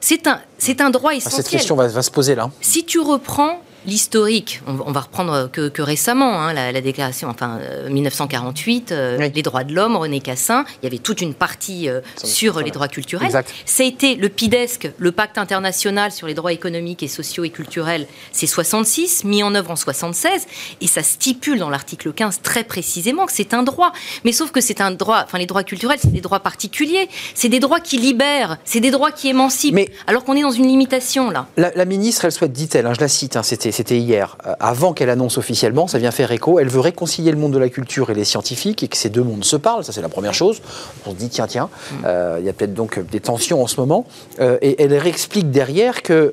C'est 0.00 0.26
un, 0.26 0.40
c'est 0.58 0.80
un 0.80 0.90
droit 0.90 1.12
Ah, 1.12 1.16
essentiel. 1.16 1.42
Cette 1.44 1.52
question 1.52 1.76
va, 1.76 1.86
va 1.86 2.02
se 2.02 2.10
poser 2.10 2.34
là. 2.34 2.50
Si 2.60 2.84
tu 2.84 2.98
reprends 2.98 3.62
l'historique, 3.86 4.60
on, 4.66 4.78
on 4.86 4.92
va 4.92 5.00
reprendre 5.00 5.48
que, 5.50 5.68
que 5.68 5.82
récemment, 5.82 6.40
hein, 6.40 6.52
la, 6.52 6.72
la 6.72 6.80
déclaration, 6.80 7.28
enfin 7.28 7.58
euh, 7.60 7.88
1948, 7.90 8.92
euh, 8.92 9.16
Oui. 9.18 9.30
les 9.34 9.42
droits 9.42 9.64
de 9.64 9.74
l'homme, 9.74 9.96
René 9.96 10.20
Cassin, 10.20 10.64
il 10.82 10.84
y 10.84 10.86
avait 10.86 10.98
toute 10.98 11.20
une 11.20 11.34
partie 11.34 11.88
euh, 11.88 12.00
sur 12.22 12.60
les 12.60 12.70
droits 12.70 12.88
culturels. 12.88 13.26
Exact. 13.26 13.52
Ça 13.66 13.82
a 13.82 13.86
été 13.86 14.14
le 14.14 14.28
PIDESC, 14.28 14.90
le 14.98 15.12
pacte 15.12 15.38
international 15.38 16.12
sur 16.12 16.26
les 16.26 16.34
droits 16.34 16.52
économiques 16.52 17.02
et 17.02 17.08
sociaux 17.08 17.44
et 17.44 17.50
culturels, 17.50 18.06
c'est 18.32 18.46
66, 18.46 19.24
mis 19.24 19.42
en 19.42 19.54
œuvre 19.54 19.70
en 19.70 19.76
76, 19.76 20.46
et 20.80 20.86
ça 20.86 21.02
stipule 21.02 21.58
dans 21.58 21.70
l'article 21.70 22.12
15 22.12 22.40
très 22.42 22.64
précisément 22.64 23.26
que 23.26 23.32
c'est 23.32 23.54
un 23.54 23.62
droit. 23.62 23.92
Mais 24.24 24.32
sauf 24.32 24.50
que 24.52 24.60
c'est 24.60 24.80
un 24.80 24.90
droit, 24.92 25.22
enfin 25.24 25.38
les 25.38 25.46
droits 25.46 25.64
culturels, 25.64 25.98
c'est 26.00 26.12
des 26.12 26.20
droits 26.20 26.40
particuliers, 26.40 27.08
c'est 27.34 27.48
des 27.48 27.60
droits 27.60 27.80
qui 27.80 27.98
libèrent, 27.98 28.58
c'est 28.64 28.80
des 28.80 28.90
droits 28.90 29.10
qui 29.12 29.28
émancipent, 29.28 29.74
Mais- 29.74 29.88
alors 30.06 30.24
qu'on 30.24 30.36
est 30.36 30.42
dans 30.42 30.50
une 30.50 30.66
limitation 30.66 31.30
là. 31.30 31.46
La, 31.56 31.72
la 31.74 31.84
ministre, 31.84 32.24
elle 32.24 32.32
souhaite, 32.32 32.52
dit-elle, 32.52 32.86
hein, 32.86 32.92
je 32.94 33.00
la 33.00 33.08
cite, 33.08 33.36
hein, 33.36 33.42
c'était, 33.42 33.71
c'était 33.72 33.98
hier, 33.98 34.36
euh, 34.46 34.54
avant 34.60 34.92
qu'elle 34.92 35.10
annonce 35.10 35.38
officiellement, 35.38 35.86
ça 35.86 35.98
vient 35.98 36.10
faire 36.10 36.30
écho, 36.32 36.58
elle 36.58 36.68
veut 36.68 36.80
réconcilier 36.80 37.30
le 37.30 37.38
monde 37.38 37.52
de 37.52 37.58
la 37.58 37.68
culture 37.68 38.10
et 38.10 38.14
les 38.14 38.24
scientifiques 38.24 38.82
et 38.82 38.88
que 38.88 38.96
ces 38.96 39.10
deux 39.10 39.22
mondes 39.22 39.44
se 39.44 39.56
parlent, 39.56 39.84
ça 39.84 39.92
c'est 39.92 40.02
la 40.02 40.08
première 40.08 40.34
chose. 40.34 40.60
On 41.06 41.10
se 41.10 41.16
dit, 41.16 41.28
tiens, 41.28 41.46
tiens, 41.46 41.68
euh, 42.04 42.36
il 42.40 42.46
y 42.46 42.48
a 42.48 42.52
peut-être 42.52 42.74
donc 42.74 42.98
des 43.10 43.20
tensions 43.20 43.62
en 43.62 43.66
ce 43.66 43.80
moment. 43.80 44.06
Euh, 44.40 44.58
et 44.62 44.82
elle 44.82 44.96
réexplique 44.96 45.50
derrière 45.50 46.02
qu'il 46.02 46.32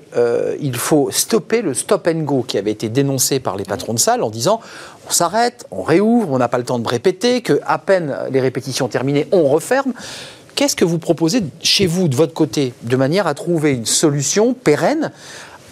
il 0.61 0.75
faut 0.75 1.09
stopper 1.11 1.61
le 1.61 1.73
stop 1.73 2.07
and 2.07 2.19
go 2.19 2.43
qui 2.47 2.57
avait 2.57 2.71
été 2.71 2.89
dénoncé 2.89 3.39
par 3.39 3.57
les 3.57 3.63
patrons 3.63 3.93
de 3.93 3.99
salle 3.99 4.23
en 4.23 4.29
disant 4.29 4.59
on 5.07 5.11
s'arrête, 5.11 5.65
on 5.71 5.81
réouvre, 5.81 6.31
on 6.31 6.37
n'a 6.37 6.47
pas 6.47 6.57
le 6.57 6.63
temps 6.63 6.79
de 6.79 6.87
répéter, 6.87 7.41
que 7.41 7.59
à 7.65 7.79
peine 7.79 8.15
les 8.31 8.39
répétitions 8.39 8.87
terminées, 8.87 9.27
on 9.31 9.47
referme. 9.47 9.93
Qu'est-ce 10.55 10.75
que 10.75 10.83
vous 10.83 10.99
proposez 10.99 11.41
chez 11.61 11.85
vous, 11.87 12.09
de 12.09 12.17
votre 12.17 12.33
côté, 12.33 12.73
de 12.81 12.97
manière 12.97 13.27
à 13.27 13.33
trouver 13.33 13.71
une 13.71 13.85
solution 13.85 14.53
pérenne 14.53 15.11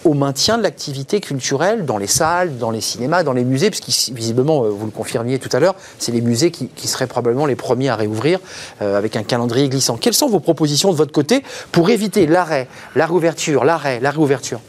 au 0.04 0.14
maintien 0.14 0.58
de 0.58 0.62
l'activité 0.62 1.20
culturelle 1.20 1.84
dans 1.84 1.98
les 1.98 2.06
salles, 2.06 2.58
dans 2.58 2.70
les 2.70 2.80
cinémas, 2.80 3.22
dans 3.22 3.32
les 3.32 3.44
musées, 3.44 3.70
puisque 3.70 4.14
visiblement, 4.14 4.64
euh, 4.64 4.68
vous 4.68 4.86
le 4.86 4.92
confirmiez 4.92 5.38
tout 5.38 5.54
à 5.54 5.60
l'heure, 5.60 5.74
c'est 5.98 6.12
les 6.12 6.20
musées 6.20 6.50
qui, 6.50 6.68
seraient 6.88 7.06
probablement 7.06 7.44
les 7.44 7.56
premiers 7.56 7.90
à 7.90 7.96
réouvrir 7.96 8.38
euh, 8.80 8.96
avec 8.96 9.14
un 9.16 9.22
calendrier 9.22 9.68
glissant. 9.68 9.96
Quelles 9.96 10.14
sont 10.14 10.28
vos 10.28 10.40
propositions 10.40 10.90
de 10.90 10.96
votre 10.96 11.12
côté 11.12 11.42
pour 11.70 11.90
éviter 11.90 12.26
l'arrêt, 12.26 12.68
la 12.96 13.06
réouverture, 13.06 13.64
l'arrêt, 13.64 14.00
la 14.00 14.10
réouverture? 14.10 14.60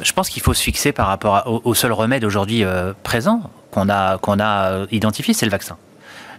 Je 0.00 0.12
pense 0.12 0.28
qu'il 0.28 0.42
faut 0.42 0.54
se 0.54 0.62
fixer 0.62 0.92
par 0.92 1.08
rapport 1.08 1.60
au, 1.64 1.74
seul 1.74 1.92
remède 1.92 2.24
aujourd'hui 2.24 2.64
euh, 2.64 2.92
présent 3.02 3.42
qu'on 3.72 3.88
a, 3.88 4.18
qu'on 4.18 4.38
a 4.38 4.86
identifié, 4.92 5.34
c'est 5.34 5.46
le 5.46 5.50
vaccin. 5.50 5.76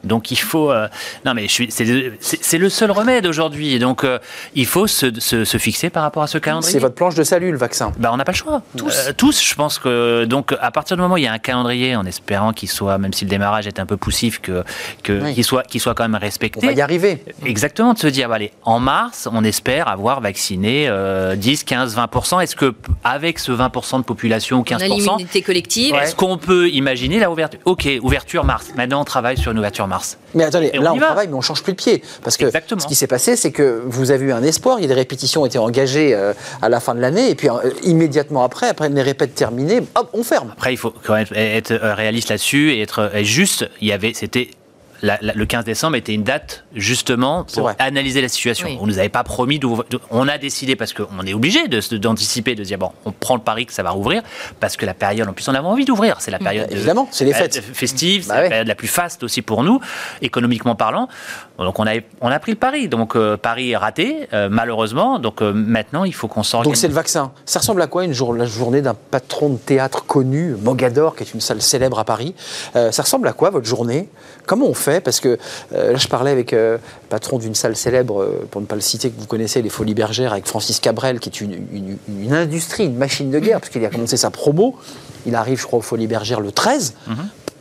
Donc 0.06 0.32
il 0.32 0.36
faut. 0.38 0.72
euh, 0.72 0.88
non, 1.26 1.34
mais 1.34 1.48
c'est 1.50 2.58
le- 2.58 2.70
seul 2.70 2.92
remède 2.92 3.26
aujourd'hui. 3.26 3.80
Donc 3.80 4.04
euh, 4.04 4.20
il 4.54 4.66
faut 4.66 4.88
se, 4.88 5.20
se- 5.20 5.46
se 5.46 5.58
fixer 5.58 5.90
par 5.90 6.04
rapport 6.04 6.24
à 6.24 6.28
ce 6.28 6.38
calendrier. 6.38 6.72
C'est 6.74 6.80
votre 6.80 6.96
planche 6.96 7.16
de 7.16 7.24
salut, 7.24 7.52
le 7.52 7.58
vaccin. 7.58 7.92
Bah, 7.98 8.10
on 8.14 8.18
n'a 8.18 8.26
pas 8.26 8.32
le 8.32 8.38
choix. 8.38 8.62
Tous. 8.78 9.12
tous, 9.18 9.44
je 9.44 9.56
pense 9.56 9.80
que. 9.80 10.26
Donc, 10.26 10.54
à 10.60 10.72
partir 10.72 10.96
du 10.98 11.02
moment 11.02 11.16
où 11.16 11.18
il 11.18 11.24
y 11.24 11.28
a 11.28 11.34
un 11.34 11.40
calendrier, 11.40 11.96
en 11.96 12.06
espérant 12.06 12.54
qu'il 12.54 12.70
soit, 12.70 12.98
même 12.98 13.14
si 13.14 13.26
le 13.26 13.30
démarrage 13.30 13.68
est 13.68 13.80
un 13.80 13.86
peu 13.86 13.98
poussif, 13.98 14.40
que, 14.42 14.64
que, 15.04 15.22
Oui. 15.24 15.34
qu'il 15.34 15.44
soit, 15.44 15.64
qu'il 15.64 15.82
soit 15.82 15.94
quand 15.94 16.04
même 16.04 16.16
On 16.16 16.24
respecté. 16.24 16.66
va 16.66 16.72
y 16.74 16.82
arriver. 16.82 17.24
Exactement, 17.46 17.94
de 17.94 18.00
se 18.00 18.08
dire, 18.08 18.30
bah, 18.30 18.36
allez, 18.36 18.52
en 18.64 18.80
mars, 18.80 19.28
on 19.32 19.44
espère 19.44 19.88
avoir 19.88 20.22
vacciné 20.22 20.88
euh, 20.90 21.36
10, 21.36 21.64
15, 21.64 21.96
20%. 21.98 22.42
Est-ce 22.42 22.56
que, 22.56 22.74
avec 23.04 23.40
ce 23.40 23.52
20% 23.52 24.00
de 24.00 24.04
population 24.04 24.58
ou 24.60 24.66
On 24.70 24.76
a 24.76 24.78
15%, 24.78 24.84
l'immunité 24.96 25.42
collective. 25.42 25.96
est-ce 25.96 26.16
qu'on 26.16 26.38
peut 26.38 26.70
imaginer 26.70 27.20
la 27.20 27.32
ouverture? 27.32 27.60
Ok, 27.66 27.88
ouverture 28.02 28.44
mars. 28.44 28.68
Maintenant, 28.76 29.02
on 29.02 29.06
travaille 29.06 29.38
sur 29.38 29.52
une 29.52 29.60
ouverture 29.60 29.88
mars. 29.88 29.95
Mais 30.34 30.44
attendez, 30.44 30.70
Et 30.74 30.80
là 30.80 30.94
on 30.94 30.98
va. 30.98 31.06
travaille, 31.08 31.28
mais 31.28 31.34
on 31.36 31.42
change 31.42 31.64
plus 31.64 31.74
de 31.74 31.78
pied. 31.78 32.02
Parce 32.24 32.38
que 32.38 32.46
Exactement. 32.46 32.80
ce 32.82 32.88
qui 32.88 32.96
s'est 32.96 33.08
passé, 33.08 33.36
c'est 33.36 33.52
que 33.52 33.82
vous 33.86 34.12
avez 34.12 34.26
eu 34.26 34.32
un 34.32 34.44
espoir, 34.44 34.80
il 34.80 34.84
y 34.84 34.86
a 34.86 34.88
des 34.90 34.94
répétitions 34.94 35.44
ont 35.44 35.46
été 35.46 35.58
engagées 35.58 36.14
euh, 36.14 36.34
à 36.62 36.70
la 36.70 36.80
fin 36.80 36.96
de 36.96 37.00
l'année, 37.02 37.30
et 37.30 37.36
puis 37.36 37.50
euh, 37.50 37.54
immédiatement 37.84 38.44
après, 38.44 38.68
après 38.68 38.90
les 38.90 39.02
répètes 39.02 39.36
terminées, 39.36 39.82
hop, 39.96 40.10
on 40.14 40.24
ferme. 40.24 40.50
Après, 40.54 40.74
il 40.74 40.78
faut 40.78 40.94
quand 41.04 41.14
même 41.14 41.28
être 41.34 41.72
euh, 41.72 41.94
réaliste 41.94 42.30
là-dessus 42.30 42.72
et 42.74 42.82
être 42.82 43.12
juste. 43.24 43.70
Il 43.82 43.88
y 43.88 43.92
avait, 43.92 44.14
c'était 44.14 44.50
la- 45.02 45.18
la- 45.22 45.34
le 45.34 45.46
15 45.46 45.66
décembre 45.66 45.96
était 45.96 46.14
une 46.14 46.24
date 46.24 46.64
justement 46.74 47.44
pour 47.54 47.72
analyser 47.80 48.22
la 48.22 48.30
situation. 48.30 48.68
Oui. 48.68 48.78
On 48.82 48.88
nous 48.88 49.00
avait 49.00 49.10
pas 49.10 49.24
promis 49.24 49.60
d'ouvrir. 49.60 49.86
On 50.12 50.28
a 50.28 50.38
décidé 50.38 50.76
parce 50.76 50.94
qu'on 50.94 51.26
est 51.26 51.34
obligé 51.34 51.68
de, 51.68 51.80
de- 51.92 51.98
d'anticiper, 51.98 52.56
de 52.56 52.64
dire 52.64 52.78
bon, 52.78 52.92
on 53.06 53.12
prend 53.12 53.36
le 53.36 53.42
pari 53.42 53.66
que 53.66 53.74
ça 53.74 53.84
va 53.84 53.92
rouvrir 53.92 54.22
parce 54.60 54.78
que 54.78 54.86
la 54.86 54.94
période, 54.94 55.28
en 55.28 55.34
plus, 55.34 55.48
on 55.48 55.54
avait 55.54 55.66
envie 55.68 55.86
d'ouvrir. 55.86 56.18
C'est 56.20 56.32
la 56.32 56.40
période 56.40 56.70
de- 56.70 56.74
Évidemment, 56.76 57.08
c'est 57.12 57.26
les 57.26 57.34
fêtes. 57.34 57.62
festive, 57.74 58.24
c'est 58.24 58.30
Bah 58.30 58.42
la 58.42 58.50
période 58.50 58.68
la 58.68 58.76
plus 58.76 58.88
faste 58.88 59.24
aussi 59.24 59.42
pour 59.42 59.64
nous, 59.64 59.80
économiquement 60.22 60.76
parlant. 60.76 61.08
Donc 61.58 61.80
on 61.80 61.88
a 61.88 61.94
on 62.22 62.30
a 62.30 62.40
pris 62.40 62.52
le 62.52 62.58
pari. 62.58 62.88
Donc 62.88 63.16
euh, 63.16 63.38
pari 63.38 63.72
est 63.72 63.78
raté 63.78 64.28
euh, 64.34 64.50
malheureusement. 64.52 65.20
Donc 65.20 65.42
euh, 65.42 65.52
maintenant, 65.54 66.04
il 66.04 66.14
faut 66.14 66.28
qu'on 66.28 66.42
Donc 66.42 66.46
s'organise. 66.46 66.80
c'est 66.80 66.88
le 66.88 66.94
vaccin. 66.94 67.32
Ça 67.46 67.60
ressemble 67.60 67.82
à 67.82 67.88
quoi 67.88 68.04
une 68.06 68.14
jour, 68.14 68.34
la 68.34 68.46
journée 68.46 68.82
d'un 68.82 68.94
patron 68.96 69.50
de 69.50 69.58
théâtre 69.58 70.06
connu, 70.06 70.56
Mogador, 70.62 71.16
qui 71.16 71.24
est 71.24 71.34
une 71.34 71.42
salle 71.42 71.62
célèbre 71.62 72.00
à 72.00 72.04
Paris? 72.06 72.36
Euh, 72.76 72.92
Ça 72.92 73.04
ressemble 73.04 73.28
à 73.28 73.34
quoi 73.34 73.50
votre 73.50 73.66
journée? 73.68 74.10
Comment 74.46 74.68
on 74.68 74.74
fait 74.74 74.85
Parce 75.04 75.20
que 75.20 75.38
euh, 75.74 75.94
là, 75.94 75.98
je 75.98 76.08
parlais 76.08 76.32
avec 76.32 76.54
euh, 76.54 76.78
le 76.78 77.10
patron 77.10 77.38
d'une 77.38 77.56
salle 77.56 77.76
célèbre, 77.76 78.22
euh, 78.22 78.48
pour 78.50 78.62
ne 78.62 78.66
pas 78.66 78.76
le 78.76 78.82
citer, 78.82 79.10
que 79.10 79.20
vous 79.20 79.28
connaissez, 79.28 79.62
les 79.62 79.70
Folies 79.70 79.94
Bergères, 79.94 80.32
avec 80.32 80.46
Francis 80.46 80.80
Cabrel, 80.80 81.20
qui 81.20 81.30
est 81.30 81.42
une, 81.42 81.98
industrie, 82.32 82.86
une 82.86 82.98
machine 82.98 83.32
de 83.32 83.40
guerre, 83.40 83.60
parce 83.60 83.72
qu'il 83.72 83.84
a 83.86 83.90
commencé 83.90 84.18
sa 84.18 84.30
promo. 84.30 84.76
Il 85.26 85.36
arrive, 85.36 85.60
je 85.60 85.66
crois, 85.66 85.80
aux 85.80 85.84
Folies 85.84 86.08
Bergères 86.08 86.40
le 86.40 86.52
13. 86.52 86.94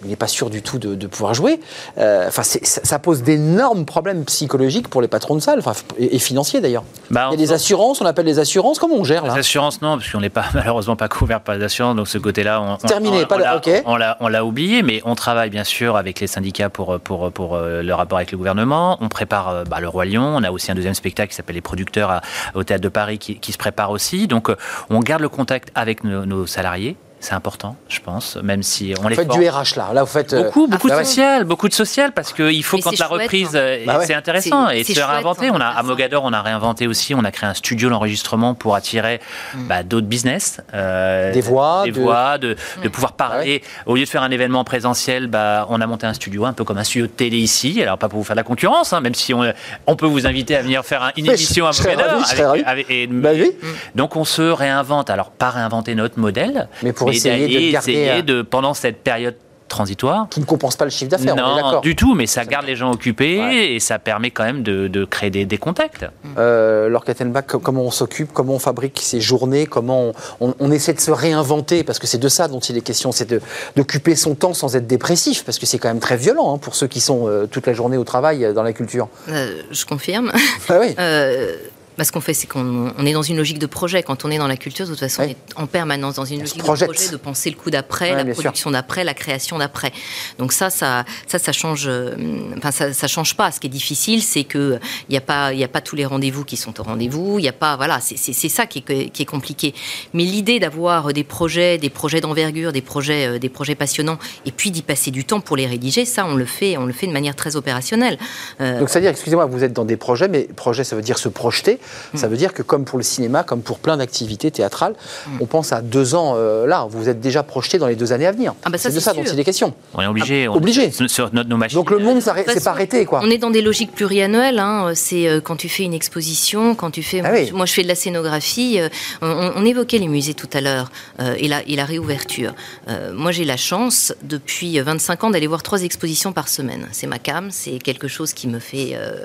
Il 0.04 0.10
n'est 0.10 0.16
pas 0.16 0.26
sûr 0.26 0.50
du 0.50 0.62
tout 0.62 0.78
de, 0.78 0.94
de 0.94 1.06
pouvoir 1.06 1.34
jouer. 1.34 1.60
Euh, 1.98 2.26
Enfin, 2.28 2.42
ça, 2.42 2.98
pose 2.98 3.22
d'énormes 3.22 3.84
problèmes 3.84 4.24
psychologiques 4.24 4.88
pour 4.88 5.00
les 5.02 5.08
patrons 5.08 5.34
de 5.34 5.40
salle, 5.40 5.58
enfin, 5.58 5.72
et, 5.98 6.16
et 6.16 6.18
financiers 6.18 6.60
d'ailleurs. 6.60 6.84
Bah, 7.10 7.28
Il 7.32 7.40
y 7.40 7.42
a 7.42 7.46
des 7.46 7.52
assurances, 7.52 8.00
on 8.00 8.06
appelle 8.06 8.26
les 8.26 8.38
assurances. 8.38 8.78
Comment 8.78 8.96
on 8.96 9.04
gère 9.04 9.24
là 9.26 9.34
Les 9.34 9.40
assurances, 9.40 9.80
non, 9.82 9.98
parce 9.98 10.10
qu'on 10.10 10.20
n'est 10.20 10.30
pas 10.30 10.44
malheureusement 10.54 10.96
pas 10.96 11.08
couvert 11.08 11.40
par 11.40 11.54
les 11.54 11.64
assurances, 11.64 11.96
donc 11.96 12.08
ce 12.08 12.18
côté-là, 12.18 12.60
on, 12.60 12.74
on- 12.74 12.76
Terminé, 12.76 13.22
on- 13.24 13.26
pas 13.26 13.38
l'a- 13.38 14.16
on 14.20 14.28
l'a, 14.28 14.44
oublié, 14.44 14.82
mais 14.82 15.00
on 15.04 15.14
travaille 15.14 15.50
bien 15.50 15.64
sûr 15.64 15.96
avec 15.96 16.20
les 16.20 16.26
syndicats 16.26 16.68
pour 16.70 16.98
pour 17.00 17.30
pour 17.32 17.54
euh, 17.54 17.82
le 17.82 17.94
rapport 17.94 18.18
avec 18.18 18.32
le 18.32 18.38
gouvernement. 18.38 18.98
On 19.00 19.08
prépare 19.08 19.48
euh, 19.48 19.64
bah, 19.64 19.80
le 19.80 19.88
roi 19.88 20.04
Lion. 20.04 20.24
On 20.36 20.42
a 20.42 20.50
aussi 20.50 20.70
un 20.70 20.74
deuxième 20.74 20.94
spectacle 20.94 21.30
qui 21.30 21.36
s'appelle 21.36 21.56
Les 21.56 21.60
Producteurs 21.62 22.10
à- 22.10 22.20
au 22.54 22.62
théâtre 22.64 22.82
de 22.82 22.88
Paris 22.88 23.18
qui, 23.18 23.36
qui 23.38 23.52
se 23.52 23.58
prépare 23.58 23.90
aussi. 23.90 24.26
Donc, 24.26 24.50
on 24.90 25.00
garde 25.00 25.22
le 25.22 25.28
contact 25.28 25.70
avec 25.74 26.04
nos, 26.04 26.24
nos 26.26 26.46
salariés. 26.46 26.96
C'est 27.24 27.32
important, 27.32 27.74
je 27.88 28.00
pense, 28.00 28.36
même 28.36 28.62
si 28.62 28.92
on 28.98 29.02
Vous 29.02 29.08
les 29.08 29.14
faites 29.16 29.26
forme. 29.28 29.40
du 29.40 29.48
RH 29.48 29.76
là. 29.76 29.88
Là, 29.94 30.02
vous 30.02 30.10
faites. 30.10 30.34
euh, 30.34 30.42
Beaucoup, 30.44 30.66
beaucoup 30.66 30.88
bah 30.88 30.96
de 30.96 30.98
ouais. 30.98 31.04
social, 31.06 31.44
beaucoup 31.44 31.70
de 31.70 31.72
social, 31.72 32.12
parce 32.12 32.34
qu'il 32.34 32.62
faut 32.62 32.76
Mais 32.76 32.82
quand 32.82 32.90
la 32.90 32.96
chouette, 32.98 33.08
reprise, 33.22 33.56
hein. 33.56 33.60
euh, 33.60 33.84
Bah 33.86 33.96
ouais. 33.98 34.04
c'est 34.06 34.12
intéressant 34.12 34.68
et 34.68 34.84
se 34.84 35.00
réinventer. 35.00 35.46
hein, 35.48 35.52
On 35.54 35.60
a 35.60 35.68
à. 35.68 35.82
Mogador, 35.82 36.22
on 36.22 36.34
a 36.34 36.42
réinventé 36.42 36.86
aussi, 36.86 37.14
on 37.14 37.24
a 37.24 37.30
créé 37.30 37.48
un 37.48 37.54
studio 37.54 37.88
d'enregistrement 37.88 38.52
pour 38.52 38.74
attirer 38.74 39.20
bah, 39.54 39.82
d'autres 39.82 40.06
business, 40.06 40.60
euh, 40.74 41.32
Des 41.32 41.40
voix, 41.40 41.82
des 41.86 41.92
de- 41.92 42.00
voix, 42.02 42.36
de, 42.36 42.56
de 42.82 42.88
pouvoir 42.90 43.12
parler. 43.12 43.62
Au 43.86 43.94
lieu 43.96 44.04
de 44.04 44.08
faire 44.08 44.22
un 44.22 44.30
événement 44.30 44.62
présentiel, 44.64 45.26
bah, 45.26 45.66
on 45.70 45.80
a 45.80 45.86
monté 45.86 46.06
un 46.06 46.12
studio, 46.12 46.44
un 46.44 46.52
peu 46.52 46.64
comme 46.64 46.76
un 46.76 46.84
studio 46.84 47.06
de 47.06 47.12
télé 47.12 47.38
ici. 47.38 47.80
Alors 47.82 47.96
pas 47.96 48.10
pour 48.10 48.18
vous 48.18 48.24
faire 48.26 48.36
de 48.36 48.40
la 48.40 48.44
concurrence, 48.44 48.92
hein, 48.92 49.00
même 49.00 49.14
si 49.14 49.32
on, 49.32 49.50
on 49.86 49.96
peut 49.96 50.04
vous 50.06 50.26
inviter 50.26 50.56
à 50.56 50.60
venir 50.60 50.84
faire 50.84 51.02
un- 51.02 51.12
une 51.16 51.24
émission 51.30 51.66
à 51.66 51.72
je 51.72 51.82
Mogador. 51.82 52.06
ravi, 52.06 52.22
je 52.24 52.28
serais 52.28 52.42
avec- 52.42 52.64
ravi. 52.66 52.82
avec- 52.82 52.90
et- 52.90 53.06
Bah 53.06 53.30
oui. 53.32 53.52
donc 53.94 54.14
on 54.16 54.24
se 54.26 54.42
réinvente. 54.42 55.08
Alors 55.08 55.30
pas 55.30 55.48
réinventer 55.48 55.94
notre 55.94 56.18
modèle, 56.18 56.68
Mais 56.82 56.92
pour 56.92 57.08
essayer 57.16 57.66
de 57.68 57.72
garder, 57.72 57.92
essayer 57.92 58.22
de 58.22 58.42
pendant 58.42 58.74
cette 58.74 58.98
période 59.02 59.36
transitoire 59.66 60.28
Qui 60.30 60.40
ne 60.40 60.44
compense 60.44 60.76
pas 60.76 60.84
le 60.84 60.90
chiffre 60.90 61.10
d'affaires, 61.10 61.34
on 61.34 61.58
est 61.58 61.62
non, 61.62 61.80
du 61.80 61.96
tout, 61.96 62.14
mais 62.14 62.26
ça 62.26 62.44
garde 62.44 62.66
les 62.66 62.76
gens 62.76 62.92
occupés 62.92 63.40
Ouais. 63.40 63.72
et 63.72 63.80
ça 63.80 63.98
permet 63.98 64.30
quand 64.30 64.44
même 64.44 64.62
de, 64.62 64.88
de 64.88 65.04
créer 65.06 65.30
des, 65.30 65.46
des 65.46 65.56
contacts. 65.56 66.04
Euh, 66.38 66.88
Laure 66.90 67.02
Kattenbach, 67.04 67.46
co- 67.46 67.58
comment 67.58 67.82
on 67.82 67.90
s'occupe, 67.90 68.30
comment 68.32 68.54
on 68.54 68.58
fabrique 68.58 69.00
ces 69.02 69.22
journées, 69.22 69.64
comment 69.66 70.12
on, 70.40 70.48
on- 70.50 70.54
on 70.60 70.70
essaie 70.70 70.92
de 70.92 71.00
se 71.00 71.10
réinventer, 71.10 71.82
parce 71.82 71.98
que 71.98 72.06
c'est 72.06 72.18
de 72.18 72.28
ça 72.28 72.46
dont 72.46 72.60
il 72.60 72.76
est 72.76 72.82
question, 72.82 73.10
c'est 73.10 73.28
de- 73.28 73.40
d'occuper 73.74 74.14
son 74.16 74.34
temps 74.34 74.52
sans 74.52 74.76
être 74.76 74.86
dépressif, 74.86 75.44
parce 75.44 75.58
que 75.58 75.64
c'est 75.66 75.78
quand 75.78 75.88
même 75.88 75.98
très 75.98 76.18
violent 76.18 76.54
hein, 76.54 76.58
pour 76.58 76.74
ceux 76.76 76.86
qui 76.86 77.00
sont 77.00 77.26
euh, 77.26 77.46
toute 77.46 77.66
la 77.66 77.72
journée 77.72 77.96
au 77.96 78.04
travail 78.04 78.44
euh, 78.44 78.52
dans 78.52 78.62
la 78.62 78.74
culture. 78.74 79.08
Euh, 79.30 79.62
je 79.70 79.86
confirme. 79.86 80.30
Ah 80.68 80.78
oui. 80.78 80.94
Bah, 81.96 82.04
ce 82.04 82.10
qu'on 82.12 82.20
fait, 82.20 82.34
c'est 82.34 82.46
qu'on 82.46 82.92
on 82.98 83.06
est 83.06 83.12
dans 83.12 83.22
une 83.22 83.36
logique 83.36 83.58
de 83.58 83.66
projet. 83.66 84.02
Quand 84.02 84.24
on 84.24 84.30
est 84.30 84.38
dans 84.38 84.48
la 84.48 84.56
culture, 84.56 84.84
de 84.84 84.90
toute 84.90 85.00
façon, 85.00 85.22
on 85.22 85.26
est 85.28 85.36
en 85.56 85.66
permanence 85.66 86.14
dans 86.16 86.24
une 86.24 86.38
On 86.38 86.40
logique 86.40 86.56
de 86.58 86.62
projet, 86.62 86.86
de 86.88 87.16
penser 87.16 87.50
le 87.50 87.56
coup 87.56 87.70
d'après, 87.70 88.12
Ouais, 88.14 88.24
la 88.24 88.32
production 88.32 88.70
d'après, 88.70 89.04
la 89.04 89.14
création 89.14 89.58
d'après. 89.58 89.92
Donc 90.38 90.52
ça, 90.52 90.70
ça, 90.70 91.04
ça, 91.26 91.38
ça 91.38 91.52
change. 91.52 91.84
euh, 91.86 92.14
Enfin, 92.58 92.70
ça, 92.72 92.92
ça 92.92 93.06
change 93.06 93.36
pas. 93.36 93.50
Ce 93.52 93.60
qui 93.60 93.66
est 93.68 93.70
difficile, 93.70 94.22
c'est 94.22 94.44
que 94.44 94.78
il 95.08 95.12
n'y 95.12 95.16
a 95.16 95.20
pas, 95.20 95.52
il 95.52 95.58
y 95.58 95.64
a 95.64 95.68
pas 95.68 95.80
tous 95.80 95.94
les 95.96 96.04
rendez-vous 96.06 96.44
qui 96.44 96.56
sont 96.56 96.78
au 96.80 96.82
rendez-vous. 96.82 97.38
Il 97.38 97.42
n'y 97.42 97.48
a 97.48 97.52
pas, 97.52 97.76
voilà, 97.76 98.00
c'est 98.00 98.16
ça 98.48 98.66
qui 98.66 98.82
est, 98.88 99.10
qui 99.10 99.22
est 99.22 99.26
compliqué. 99.26 99.74
Mais 100.14 100.24
l'idée 100.24 100.58
d'avoir 100.58 101.12
des 101.12 101.24
projets, 101.24 101.78
des 101.78 101.90
projets 101.90 102.20
d'envergure, 102.20 102.72
des 102.72 102.82
projets, 102.82 103.26
euh, 103.26 103.38
des 103.38 103.48
projets 103.48 103.74
passionnants, 103.74 104.18
et 104.46 104.50
puis 104.52 104.70
d'y 104.70 104.82
passer 104.82 105.10
du 105.10 105.24
temps 105.24 105.40
pour 105.40 105.56
les 105.56 105.66
rédiger, 105.66 106.04
ça, 106.04 106.26
on 106.26 106.34
le 106.34 106.44
fait, 106.46 106.76
on 106.76 106.86
le 106.86 106.92
fait 106.92 107.06
de 107.06 107.12
manière 107.12 107.36
très 107.36 107.56
opérationnelle. 107.56 108.18
Euh, 108.60 108.80
Donc 108.80 108.88
c'est-à-dire, 108.88 109.10
excusez-moi, 109.10 109.46
vous 109.46 109.62
êtes 109.62 109.72
dans 109.72 109.84
des 109.84 109.96
projets, 109.96 110.28
mais 110.28 110.42
projet, 110.56 110.82
ça 110.84 110.96
veut 110.96 111.02
dire 111.02 111.18
se 111.18 111.28
projeter. 111.28 111.78
Ça 112.14 112.28
veut 112.28 112.36
dire 112.36 112.52
que 112.52 112.62
comme 112.62 112.84
pour 112.84 112.98
le 112.98 113.04
cinéma, 113.04 113.42
comme 113.42 113.62
pour 113.62 113.78
plein 113.78 113.96
d'activités 113.96 114.50
théâtrales, 114.50 114.94
Mm. 115.26 115.38
on 115.40 115.46
pense 115.46 115.72
à 115.72 115.80
deux 115.82 116.14
ans 116.14 116.34
euh, 116.36 116.66
là. 116.66 116.86
Vous 116.90 117.08
êtes 117.08 117.20
déjà 117.20 117.42
projeté 117.42 117.78
dans 117.78 117.86
les 117.86 117.96
deux 117.96 118.12
années 118.12 118.26
à 118.26 118.32
venir. 118.32 118.54
Ah 118.64 118.70
bah 118.70 118.78
ça, 118.78 118.90
c'est 118.90 118.96
de 118.96 119.00
ça 119.00 119.12
dont 119.12 119.24
sûr. 119.24 119.34
il 119.34 119.40
est 119.40 119.44
question. 119.44 119.74
On 119.94 120.00
est 120.00 120.06
obligé. 120.06 120.48
on- 120.48 120.54
obligé. 120.56 120.90
sur- 120.90 121.08
Sur 121.10 121.32
notre, 121.34 121.48
nos 121.48 121.56
machines. 121.56 121.78
Donc 121.78 121.90
le 121.90 121.98
monde, 121.98 122.20
s'est 122.20 122.30
pas 122.62 122.70
arrêté, 122.70 123.04
quoi. 123.04 123.20
On 123.22 123.30
est 123.30 123.38
dans 123.38 123.50
des 123.50 123.62
logiques 123.62 123.92
pluriannuelles. 123.92 124.58
hein. 124.58 124.92
C'est 124.94 125.26
euh, 125.28 125.40
quand 125.40 125.56
tu 125.56 125.68
fais 125.68 125.82
une 125.84 125.94
exposition, 125.94 126.74
quand 126.74 126.90
tu 126.90 127.02
fais. 127.02 127.20
Ah 127.24 127.30
moi, 127.30 127.38
oui. 127.40 127.46
je- 127.48 127.54
Moi, 127.54 127.66
je 127.66 127.72
fais 127.72 127.82
de 127.82 127.88
la 127.88 127.94
scénographie. 127.94 128.78
euh, 128.80 128.88
on, 129.22 129.52
on 129.56 129.64
évoquait 129.64 129.98
les 129.98 130.08
musées 130.08 130.34
tout 130.34 130.48
à 130.52 130.60
l'heure 130.60 130.90
euh, 131.20 131.34
et, 131.38 131.48
la, 131.48 131.62
et 131.68 131.76
la 131.76 131.84
réouverture. 131.84 132.52
Euh, 132.88 133.12
moi, 133.14 133.32
j'ai 133.32 133.44
la 133.44 133.56
chance 133.56 134.12
depuis 134.22 134.78
25 134.80 135.24
ans 135.24 135.30
d'aller 135.30 135.46
voir 135.46 135.62
trois 135.62 135.82
expositions 135.82 136.32
par 136.32 136.48
semaine. 136.48 136.86
C'est 136.92 137.06
ma 137.06 137.18
cam. 137.18 137.50
C'est 137.50 137.78
quelque 137.78 138.08
chose 138.08 138.32
qui 138.32 138.48
me 138.48 138.58
fait. 138.58 138.92
euh, 138.94 139.24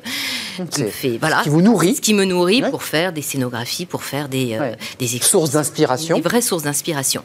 qui 0.72 0.84
me 0.84 0.90
fait 0.90 1.18
voilà. 1.20 1.40
ce 1.40 1.44
qui 1.44 1.50
vous 1.50 1.62
nourrit. 1.62 1.96
Ce 1.96 2.02
qui 2.02 2.14
me 2.14 2.26
nourrit 2.26 2.49
Ouais. 2.64 2.70
pour 2.70 2.84
faire 2.84 3.14
des 3.14 3.22
scénographies, 3.22 3.86
pour 3.86 4.04
faire 4.04 4.28
des, 4.30 4.54
euh, 4.56 4.60
Ouais. 4.60 4.78
des 5.00 5.08
Source 5.08 5.16
expositions. 5.16 5.60
d'inspiration. 5.60 6.16
Des 6.18 6.22
vraies 6.22 6.42
sources 6.42 6.64
d'inspiration. 6.64 7.24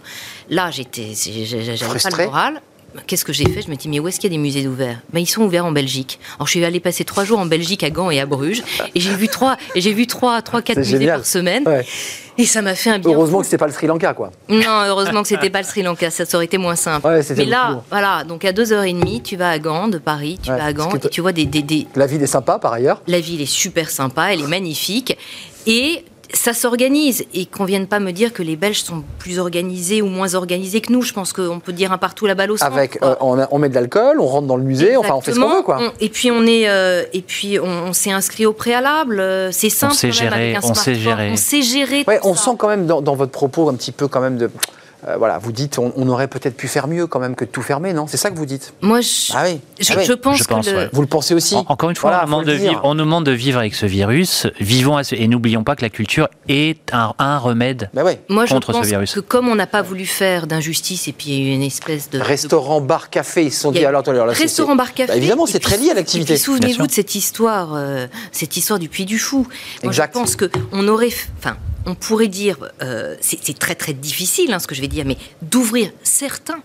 Là, 0.51 0.71
j'étais, 0.71 1.13
j'avais 1.15 1.99
pas 1.99 2.11
le 2.11 2.25
moral. 2.27 2.63
Qu'est-ce 3.07 3.25
que 3.25 3.33
j'ai 3.33 3.49
fait? 3.49 3.61
Je 3.63 3.71
me 3.71 3.77
dis, 3.77 3.89
mais 3.89 3.99
où 4.01 4.09
est-ce 4.09 4.21
qu'il 4.21 4.31
y 4.31 4.35
a 4.35 4.37
des 4.37 4.43
musées 4.43 4.67
ouverts 4.69 5.01
ben, 5.13 5.21
Ils 5.21 5.27
sont 5.27 5.43
ouverts 5.43 5.67
en 5.67 5.73
Belgique. 5.73 6.19
Alors, 6.37 6.47
je 6.47 6.53
suis 6.53 6.65
allée 6.65 6.81
passer 6.81 7.05
trois 7.05 7.25
jours 7.25 7.39
en 7.41 7.47
Belgique, 7.47 7.83
à 7.83 7.91
Gand 7.91 8.11
et 8.11 8.21
à 8.21 8.27
Bruges, 8.27 8.63
et 8.95 9.01
j'ai 9.01 9.15
vu 9.15 9.29
trois, 9.29 9.57
et 9.75 9.81
j'ai 9.81 9.93
vu 9.93 10.07
trois, 10.07 10.41
trois, 10.43 10.63
quatre 10.63 10.79
musées 10.79 10.99
génial. 10.99 11.17
par 11.19 11.27
semaine, 11.27 11.65
Ouais. 11.67 11.85
et 12.39 12.45
ça 12.47 12.63
m'a 12.63 12.75
fait 12.75 12.91
un 12.91 12.99
bien. 12.99 13.11
Heureusement 13.11 13.39
fou. 13.39 13.41
que 13.43 13.47
c'était 13.47 13.59
pas 13.59 13.67
le 13.67 13.73
Sri 13.73 13.87
Lanka, 13.87 14.15
quoi. 14.15 14.31
Non, 14.49 14.83
heureusement 14.87 15.23
que 15.23 15.29
c'était 15.29 15.51
pas 15.51 15.61
le 15.61 15.67
Sri 15.67 15.83
Lanka, 15.83 16.11
ça, 16.11 16.25
aurait 16.35 16.45
été 16.45 16.57
moins 16.59 16.77
simple. 16.77 17.07
Ouais, 17.07 17.21
mais 17.37 17.45
là, 17.45 17.83
voilà, 17.91 18.25
donc 18.25 18.45
à 18.45 18.53
2h30, 18.53 19.23
tu 19.23 19.37
vas 19.37 19.51
à 19.51 19.59
Gand, 19.59 19.89
de 19.89 19.99
Paris, 19.99 20.39
tu 20.43 20.51
Ouais, 20.51 20.57
vas 20.59 20.65
à 20.67 20.73
Gand, 20.73 20.91
et 20.95 21.09
tu 21.09 21.21
vois 21.21 21.33
des, 21.33 21.47
des, 21.47 21.63
des- 21.63 21.87
La 21.97 22.07
ville 22.07 22.23
est 22.23 22.27
sympa, 22.27 22.59
par 22.59 22.73
ailleurs. 22.73 23.03
la 23.07 23.21
ville 23.21 23.41
est 23.41 23.47
super 23.47 23.91
sympa, 23.91 24.33
elle 24.33 24.41
est 24.41 24.47
magnifique. 24.49 25.17
Et 25.67 26.05
ça 26.35 26.53
s'organise. 26.53 27.25
Et 27.33 27.47
qu'on 27.47 27.65
vienne 27.65 27.87
pas 27.87 28.01
me 28.01 28.13
dire 28.13 28.33
que 28.33 28.43
les 28.43 28.57
Belges 28.57 28.83
sont 28.83 29.03
plus 29.19 29.39
organisés 29.39 30.03
ou 30.03 30.07
moins 30.07 30.35
organisés 30.35 30.81
que 30.81 30.93
nous. 30.93 31.03
Je 31.03 31.13
pense 31.13 31.33
qu'on 31.33 31.61
peut 31.61 31.73
dire 31.73 31.93
un 31.93 31.99
partout 31.99 32.27
la 32.27 32.35
balle 32.35 32.51
au 32.51 32.57
centre. 32.57 32.73
Avec, 32.73 32.99
euh, 33.03 33.15
on, 33.21 33.39
a- 33.39 33.49
on 33.51 33.59
met 33.59 33.69
de 33.69 33.75
l'alcool, 33.75 34.21
on 34.21 34.27
rentre 34.27 34.47
dans 34.47 34.57
le 34.57 34.63
musée, 34.65 34.97
enfin 34.97 35.15
on 35.15 35.21
fait 35.21 35.33
ce 35.33 35.41
qu'on 35.41 35.49
veut, 35.57 35.63
quoi. 35.63 35.79
On- 35.81 35.93
et 36.01 36.09
puis 36.09 36.31
on 36.31 36.45
est, 36.47 36.69
euh, 36.69 37.05
et 37.13 37.23
puis 37.23 37.59
on, 37.59 37.67
on 37.89 37.93
s'est 37.93 38.11
inscrit 38.13 38.47
au 38.47 38.53
préalable. 38.53 39.21
euh, 39.21 39.51
C'est 39.53 39.71
simple. 39.71 39.95
sait 39.95 40.09
quand 40.11 40.15
même, 40.25 40.31
gérer, 40.33 40.51
avec 40.53 40.57
un 40.57 40.69
on 40.69 40.75
sait 40.75 40.95
smartphone. 40.95 40.95
gérer. 41.03 41.31
On 41.33 41.37
sait 41.37 41.63
gérer. 41.63 42.05
Ouais, 42.07 42.21
on 42.23 42.35
ça. 42.35 42.45
sent 42.45 42.51
quand 42.59 42.69
même 42.69 42.87
dans, 42.87 43.01
dans 43.01 43.15
votre 43.15 43.33
propos 43.33 43.69
un 43.69 43.75
petit 43.75 43.93
peu 43.93 44.09
quand 44.09 44.21
même 44.21 44.37
de 44.37 44.51
euh, 45.07 45.17
voilà, 45.17 45.39
vous 45.39 45.53
dites 45.53 45.79
on, 45.79 45.93
on 45.97 46.09
aurait 46.09 46.29
peut-être 46.29 46.57
pu 46.57 46.67
faire 46.69 46.87
mieux 46.89 47.07
quand 47.07 47.21
même 47.21 47.35
que 47.35 47.45
de 47.45 47.51
tout 47.51 47.63
fermer, 47.63 47.93
non? 47.93 48.07
C'est 48.07 48.17
ça 48.17 48.31
que 48.31 48.37
vous 48.37 48.47
dites? 48.47 48.73
Moi, 48.81 49.01
je, 49.01 49.33
Ah 49.35 49.45
oui. 49.47 49.61
je, 49.81 49.93
Ah 49.93 49.97
oui. 49.99 50.05
je 50.07 50.13
pense 50.15 50.39
Je 50.39 50.45
que 50.45 50.49
pense, 50.49 50.67
le- 50.69 50.77
ouais. 50.77 50.89
Vous 50.93 51.01
le 51.03 51.07
pensez 51.07 51.35
aussi? 51.35 51.55
En- 51.55 51.65
Encore 51.69 51.91
une 51.91 51.97
fois, 51.97 52.11
Voilà, 52.11 52.25
on, 52.25 52.27
nous 52.27 52.45
demande 52.45 52.47
de 52.47 52.53
vivre, 52.53 52.81
on 52.85 52.95
nous 52.95 53.05
demande 53.05 53.25
de 53.27 53.33
vivre 53.33 53.59
avec 53.59 53.75
ce 53.75 53.87
virus. 53.87 54.47
Vivons 54.61 54.97
à 54.97 55.05
ce- 55.05 55.15
et 55.15 55.29
n'oublions 55.29 55.65
pas 55.65 55.77
que 55.77 55.83
la 55.83 55.91
culture 55.91 56.29
est 56.49 56.93
un, 56.93 57.13
un 57.19 57.39
remède. 57.39 57.91
Ben 57.95 58.03
ouais. 58.05 58.21
moi, 58.29 58.47
je 58.47 58.55
contre 58.55 58.73
ce 58.73 58.79
pense 58.79 58.87
virus. 58.87 59.13
que 59.15 59.21
comme 59.21 59.49
on 59.49 59.55
n'a 59.55 59.67
pas 59.67 59.83
voulu 59.83 60.07
faire 60.07 60.47
d'injustice 60.47 61.09
et 61.09 61.13
puis 61.13 61.31
il 61.31 61.35
y 61.35 61.47
a 61.49 61.51
eu 61.53 61.55
une 61.55 61.63
espèce 61.63 62.11
de... 62.11 62.19
de 62.19 62.23
Restaurant, 62.25 62.81
bar, 62.81 63.11
café, 63.11 63.45
ils 63.45 63.53
se 63.53 63.61
sont 63.61 63.73
dit 63.73 63.85
a 63.85 63.89
alors 63.89 64.01
attendez, 64.01 64.17
alors 64.19 64.29
là, 64.29 64.35
c'est- 64.35 64.43
Restaurant, 64.45 64.75
bar, 64.77 64.95
café. 64.95 65.09
Bah, 65.13 65.17
évidemment, 65.17 65.47
c'est 65.47 65.61
très 65.61 65.77
lié 65.77 65.91
à 65.91 65.95
l'activité. 65.95 66.37
souvenez-vous 66.37 66.87
de 66.87 66.93
cette 66.93 67.15
histoire, 67.15 67.75
euh, 67.75 68.07
cette 68.33 68.57
histoire 68.57 68.79
du 68.79 68.89
Puy 68.89 69.05
du 69.05 69.19
Fou. 69.19 69.47
Moi, 69.83 69.93
Exact. 69.93 70.13
je 70.15 70.19
pense 70.19 70.37
que 70.37 70.51
on 70.73 70.89
aurait, 70.89 71.11
enfin, 71.39 71.57
on 71.87 71.95
pourrait 71.95 72.29
dire, 72.29 72.59
euh, 72.83 73.17
c'est 73.21 73.59
très 73.59 73.75
très 73.75 73.93
difficile, 73.93 74.53
hein, 74.53 74.59
ce 74.59 74.67
que 74.67 74.75
je 74.75 74.81
vais 74.81 74.89
dire, 74.89 75.05
mais 75.05 75.17
d'ouvrir 75.43 75.91
certains 76.03 76.63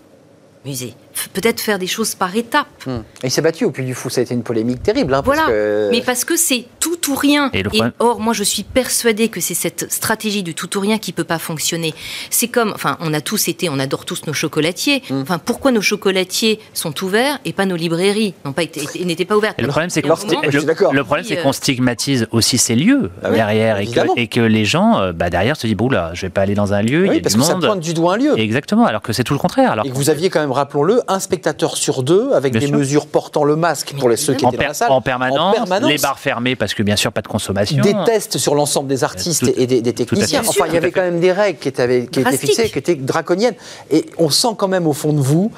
musées, 0.64 0.94
peut-être 1.32 1.60
faire 1.60 1.78
des 1.78 1.86
choses 1.86 2.14
par 2.14 2.34
étapes. 2.36 2.66
Hum. 2.86 3.02
Et 3.22 3.26
Il 3.26 3.30
s'est 3.30 3.42
battu 3.42 3.64
au 3.64 3.70
Puy 3.70 3.84
du 3.84 3.94
Fou, 3.94 4.10
ça 4.10 4.20
a 4.20 4.24
été 4.24 4.34
une 4.34 4.42
polémique 4.42 4.82
terrible. 4.82 5.14
hein, 5.14 5.22
parce 5.22 5.36
Voilà, 5.38 5.50
que- 5.52 5.88
mais 5.90 6.00
parce 6.02 6.24
que 6.24 6.36
c'est 6.36 6.66
tout 6.80 7.10
ou 7.10 7.14
rien. 7.14 7.50
Et 7.52 7.62
le 7.62 7.70
problème- 7.70 7.92
or, 7.98 8.20
moi, 8.20 8.32
je 8.32 8.42
suis 8.44 8.62
persuadée 8.62 9.28
que 9.28 9.40
c'est 9.40 9.54
cette 9.54 9.90
stratégie 9.92 10.42
du 10.42 10.54
tout 10.54 10.76
ou 10.76 10.80
rien 10.80 10.98
qui 10.98 11.12
peut 11.12 11.24
pas 11.24 11.38
fonctionner. 11.38 11.94
C'est 12.30 12.48
comme, 12.48 12.72
enfin, 12.74 12.96
on 13.00 13.12
a 13.14 13.20
tous 13.20 13.48
été, 13.48 13.68
on 13.68 13.78
adore 13.78 14.04
tous 14.04 14.22
nos 14.26 14.32
chocolatiers. 14.32 15.02
Mmh. 15.10 15.20
Enfin, 15.22 15.38
pourquoi 15.38 15.70
nos 15.72 15.80
chocolatiers 15.82 16.58
sont 16.74 16.94
ouverts 17.04 17.38
et 17.44 17.52
pas 17.52 17.66
nos 17.66 17.76
librairies? 17.76 18.34
N'ont 18.44 18.52
pas 18.52 18.62
été, 18.62 18.82
n'étaient 19.04 19.24
pas 19.24 19.36
ouvertes 19.36 19.56
Et 19.58 19.62
le 19.62 19.68
problème, 19.68 19.90
c'est 19.90 20.00
Et 20.00 20.02
qu'on 20.02 20.08
le, 20.08 20.92
le 20.92 21.04
problème, 21.04 21.24
c'est 21.26 21.36
Oui, 21.36 21.42
qu'on 21.42 21.48
euh, 21.50 21.52
stigmatise 21.52 22.26
aussi 22.30 22.58
ces 22.58 22.74
lieux 22.74 23.10
Ah 23.22 23.28
oui, 23.30 23.36
derrière 23.36 23.78
et 23.78 23.86
que, 23.86 24.00
et 24.16 24.26
que 24.28 24.40
les 24.40 24.64
gens, 24.64 25.00
euh, 25.00 25.12
bah, 25.12 25.30
derrière, 25.30 25.56
se 25.56 25.66
disent 25.66 25.76
bon 25.76 25.88
là, 25.88 26.10
je 26.14 26.22
vais 26.22 26.30
pas 26.30 26.42
aller 26.42 26.54
dans 26.54 26.72
un 26.72 26.82
lieu, 26.82 27.04
il 27.04 27.06
y 27.06 27.10
Oui, 27.10 27.18
a 27.18 27.20
parce 27.20 27.34
du 27.34 27.40
que 27.40 27.46
ça 27.46 27.52
monde. 27.54 27.64
pointe 27.66 27.80
du 27.80 27.94
doigt 27.94 28.14
un 28.14 28.16
lieu. 28.16 28.38
Exactement, 28.38 28.86
alors 28.86 29.02
que 29.02 29.12
c'est 29.12 29.24
tout 29.24 29.32
le 29.34 29.38
contraire. 29.38 29.72
Alors 29.72 29.84
Et 29.86 29.90
que 29.90 29.94
vous 29.94 30.10
aviez 30.10 30.30
quand 30.30 30.40
même, 30.40 30.52
rappelons-le, 30.52 30.99
un 31.08 31.20
spectateur 31.20 31.76
sur 31.76 32.02
deux 32.02 32.32
avec 32.32 32.52
Bien 32.52 32.60
des 32.60 32.66
sûr. 32.68 32.76
mesures 32.76 33.06
portant 33.06 33.44
le 33.44 33.56
masque 33.56 33.94
pour 33.98 34.08
les 34.08 34.16
ceux 34.16 34.34
qui 34.34 34.44
en, 34.44 34.48
étaient 34.50 34.58
dans 34.58 34.68
la 34.68 34.74
salle. 34.74 34.90
en 34.90 35.00
permanence, 35.00 35.54
permanence. 35.54 35.88
les 35.90 35.98
bars 35.98 36.18
fermés 36.18 36.56
parce 36.56 36.74
que 36.74 36.82
bien 36.82 36.96
sûr 36.96 37.12
pas 37.12 37.22
de 37.22 37.28
consommation. 37.28 37.82
des 37.82 37.94
tests 38.06 38.38
sur 38.38 38.54
l'ensemble 38.54 38.88
des 38.88 39.04
artistes 39.04 39.40
Tout- 39.44 39.52
et 39.56 39.66
des, 39.66 39.92
techniciens. 39.92 40.42
Enfin, 40.46 40.64
il 40.68 40.74
y 40.74 40.76
avait 40.76 40.90
quand 40.92 41.02
même 41.02 41.20
des 41.20 41.32
règles 41.32 41.58
qui 41.58 41.68
étaient, 41.68 42.06
qui 42.06 42.20
étaient 42.20 42.36
fixées, 42.36 42.70
qui 42.70 42.78
étaient 42.78 42.94
draconiennes. 42.94 43.54
Et 43.90 44.06
on 44.18 44.30
sent 44.30 44.54
quand 44.56 44.68
même 44.68 44.86
au 44.86 44.92
fond 44.92 45.12
de 45.12 45.20
vous 45.20 45.50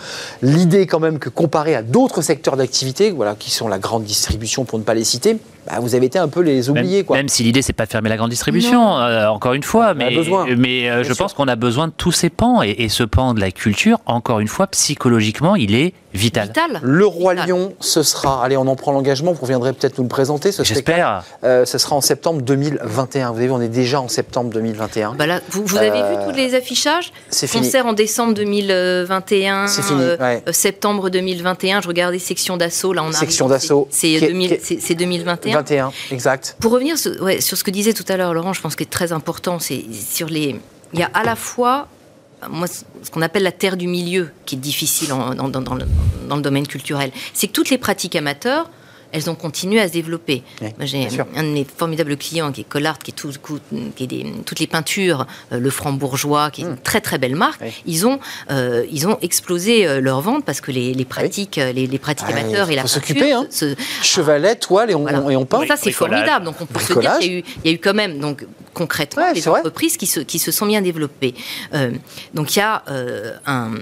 l'idée 0.42 0.86
quand 0.86 1.00
même 1.00 1.18
que 1.18 1.28
comparé 1.28 1.74
à 1.74 1.82
d'autres 1.82 2.22
secteurs 2.22 2.56
d'activité, 2.56 3.10
voilà, 3.10 3.34
qui 3.34 3.50
sont 3.50 3.68
la 3.68 3.78
grande 3.78 4.04
distribution 4.04 4.64
pour 4.64 4.78
ne 4.78 4.84
pas 4.84 4.94
les 4.94 5.04
citer, 5.04 5.38
bah, 5.66 5.78
vous 5.80 5.94
avez 5.94 6.06
été 6.06 6.18
un 6.18 6.28
peu 6.28 6.40
les 6.40 6.68
oubliés. 6.70 6.98
Même, 6.98 7.04
Quoi. 7.06 7.16
même 7.16 7.28
si 7.28 7.42
l'idée 7.42 7.62
c'est 7.62 7.72
pas 7.72 7.86
de 7.86 7.90
fermer 7.90 8.08
la 8.08 8.16
grande 8.16 8.30
distribution, 8.30 8.98
euh, 8.98 9.28
encore 9.28 9.52
une 9.54 9.62
fois, 9.62 9.86
On 9.86 9.90
a 9.90 9.94
mais, 9.94 10.14
besoin. 10.14 10.46
mais 10.56 10.88
euh, 10.90 10.94
Bien 10.96 11.02
je 11.02 11.12
sûr. 11.14 11.16
pense 11.24 11.34
qu'on 11.34 11.48
a 11.48 11.56
besoin 11.56 11.88
de 11.88 11.92
tous 11.96 12.12
ces 12.12 12.30
pans 12.30 12.62
et, 12.62 12.70
et 12.78 12.88
ce 12.88 13.04
pan 13.04 13.34
de 13.34 13.40
la 13.40 13.50
culture, 13.50 13.98
encore 14.06 14.40
une 14.40 14.48
fois, 14.48 14.66
psychologiquement, 14.68 15.54
il 15.56 15.74
est 15.74 15.94
vital. 16.14 16.48
Vital. 16.48 16.80
Le 16.82 17.06
Roi 17.06 17.34
Vital. 17.34 17.48
Lion, 17.50 17.74
ce 17.80 18.02
sera, 18.02 18.44
allez, 18.44 18.56
on 18.56 18.66
en 18.66 18.76
prend 18.76 18.92
l'engagement, 18.92 19.32
vous 19.32 19.46
viendrez 19.46 19.72
peut-être 19.72 19.98
nous 19.98 20.04
le 20.04 20.08
présenter, 20.08 20.52
ce. 20.52 20.62
J'espère. 20.64 21.24
Euh, 21.44 21.64
ce 21.64 21.78
sera 21.78 21.96
en 21.96 22.00
septembre 22.00 22.42
2021. 22.42 23.30
Vous 23.30 23.36
avez 23.38 23.46
vu, 23.46 23.52
on 23.52 23.60
est 23.60 23.68
déjà 23.68 24.00
en 24.00 24.08
septembre 24.08 24.50
2021. 24.50 25.14
Bah 25.14 25.26
là, 25.26 25.40
vous, 25.50 25.64
vous 25.64 25.76
avez 25.76 25.90
Euh, 25.90 26.10
vu 26.24 26.30
tous 26.30 26.36
les 26.36 26.54
affichages 26.54 27.12
c'est 27.30 27.46
fini. 27.46 27.64
Concert 27.64 27.86
en 27.86 27.92
décembre 27.92 28.34
2021, 28.34 29.66
C'est 29.68 29.82
fini, 29.82 30.00
euh, 30.02 30.16
ouais. 30.18 30.42
euh, 30.48 30.52
septembre 30.52 31.10
2021. 31.10 31.80
Je 31.80 31.88
regardais 31.88 32.18
Section 32.18 32.56
d'assaut. 32.56 32.92
Là, 32.92 33.04
on 33.04 33.12
Section 33.12 33.48
d'assaut, 33.48 33.88
C'est 33.90 34.18
c'est 34.18 34.24
est- 34.26 34.28
2000 34.28 34.48
qui 34.48 34.54
est- 34.54 34.60
c'est- 34.62 34.78
c'est 34.80 34.94
2021. 34.94 35.54
21, 35.56 35.92
exact. 36.10 36.56
Pour 36.60 36.72
revenir 36.72 36.98
sur, 36.98 37.20
ouais, 37.22 37.40
sur 37.40 37.56
ce 37.56 37.64
que 37.64 37.70
disait 37.70 37.92
tout 37.92 38.04
à 38.08 38.16
l'heure 38.16 38.34
Laurent, 38.34 38.52
je 38.52 38.60
pense 38.60 38.76
que 38.76 38.84
c'est 38.84 38.90
très 38.90 39.12
important, 39.12 39.58
c'est 39.58 39.84
sur 39.92 40.28
les. 40.28 40.56
Il 40.94 41.00
y 41.00 41.02
a 41.02 41.10
à 41.14 41.24
la 41.24 41.36
fois 41.36 41.88
moi, 42.50 42.66
ce 42.66 43.10
qu'on 43.10 43.22
appelle 43.22 43.42
la 43.42 43.52
terre 43.52 43.76
du 43.76 43.86
milieu, 43.86 44.30
qui 44.46 44.56
est 44.56 44.58
difficile 44.58 45.08
dans 45.08 45.30
le, 45.30 45.34
dans 45.34 46.36
le 46.36 46.42
domaine 46.42 46.66
culturel, 46.66 47.12
c'est 47.34 47.48
que 47.48 47.52
toutes 47.52 47.70
les 47.70 47.78
pratiques 47.78 48.16
amateurs, 48.16 48.70
elles 49.12 49.28
ont 49.30 49.34
continué 49.34 49.80
à 49.80 49.88
se 49.88 49.92
développer. 49.92 50.42
Oui, 50.60 50.68
J'ai 50.80 51.06
un 51.36 51.42
de 51.42 51.48
mes 51.48 51.64
formidables 51.76 52.16
clients 52.16 52.50
qui 52.52 52.62
est 52.62 52.64
Collard, 52.64 52.98
qui 52.98 53.10
est, 53.10 53.14
tout, 53.14 53.30
qui 53.94 54.04
est 54.04 54.06
des- 54.06 54.32
toutes 54.46 54.58
les 54.60 54.66
peintures, 54.66 55.26
euh, 55.52 55.58
le 55.58 55.70
Franc-Bourgeois, 55.70 56.50
qui 56.50 56.62
est 56.62 56.64
une 56.64 56.76
très 56.78 57.00
très 57.00 57.18
belle 57.18 57.36
marque. 57.36 57.60
Hmm. 57.60 57.66
Oui. 57.66 57.82
Ils, 57.86 58.06
ont, 58.06 58.18
euh, 58.50 58.84
ils 58.90 59.06
ont 59.06 59.18
explosé 59.22 59.86
euh, 59.86 60.00
leur 60.00 60.20
vente 60.20 60.44
parce 60.44 60.60
que 60.60 60.70
les, 60.72 60.94
les 60.94 61.04
pratiques, 61.04 61.58
euh, 61.58 61.72
les, 61.72 61.86
les 61.86 61.98
pratiques 61.98 62.26
Ah 62.30 62.38
amateurs 62.38 62.70
et 62.70 62.76
la 62.76 62.86
s'occuper, 62.86 63.32
hein. 63.32 63.46
se- 63.50 63.74
Chevalet, 64.02 64.56
toile 64.56 64.90
et 64.90 64.94
on, 64.94 65.02
voilà. 65.02 65.22
et 65.30 65.36
on 65.36 65.44
peint. 65.44 65.66
Ça, 65.66 65.76
c'est 65.76 65.92
formidable. 65.92 66.44
Donc, 66.44 66.56
on 66.60 66.66
peut 66.66 66.80
se 66.80 66.98
dire 66.98 67.18
qu'il 67.18 67.32
y, 67.32 67.34
a 67.36 67.38
eu- 67.38 67.44
il 67.64 67.70
y 67.70 67.74
a 67.74 67.76
eu 67.76 67.78
quand 67.78 67.94
même, 67.94 68.18
donc, 68.18 68.46
concrètement, 68.74 69.22
Ouais, 69.24 69.34
des 69.34 69.46
entreprises 69.48 69.96
qui 69.98 70.06
se, 70.06 70.20
qui 70.20 70.38
se 70.38 70.50
sont 70.50 70.64
bien 70.66 70.80
développées. 70.80 71.34
Euh, 71.74 71.90
donc, 72.34 72.56
il 72.56 72.58
y 72.58 72.62
a 72.62 72.82
euh, 72.88 73.36
un. 73.46 73.72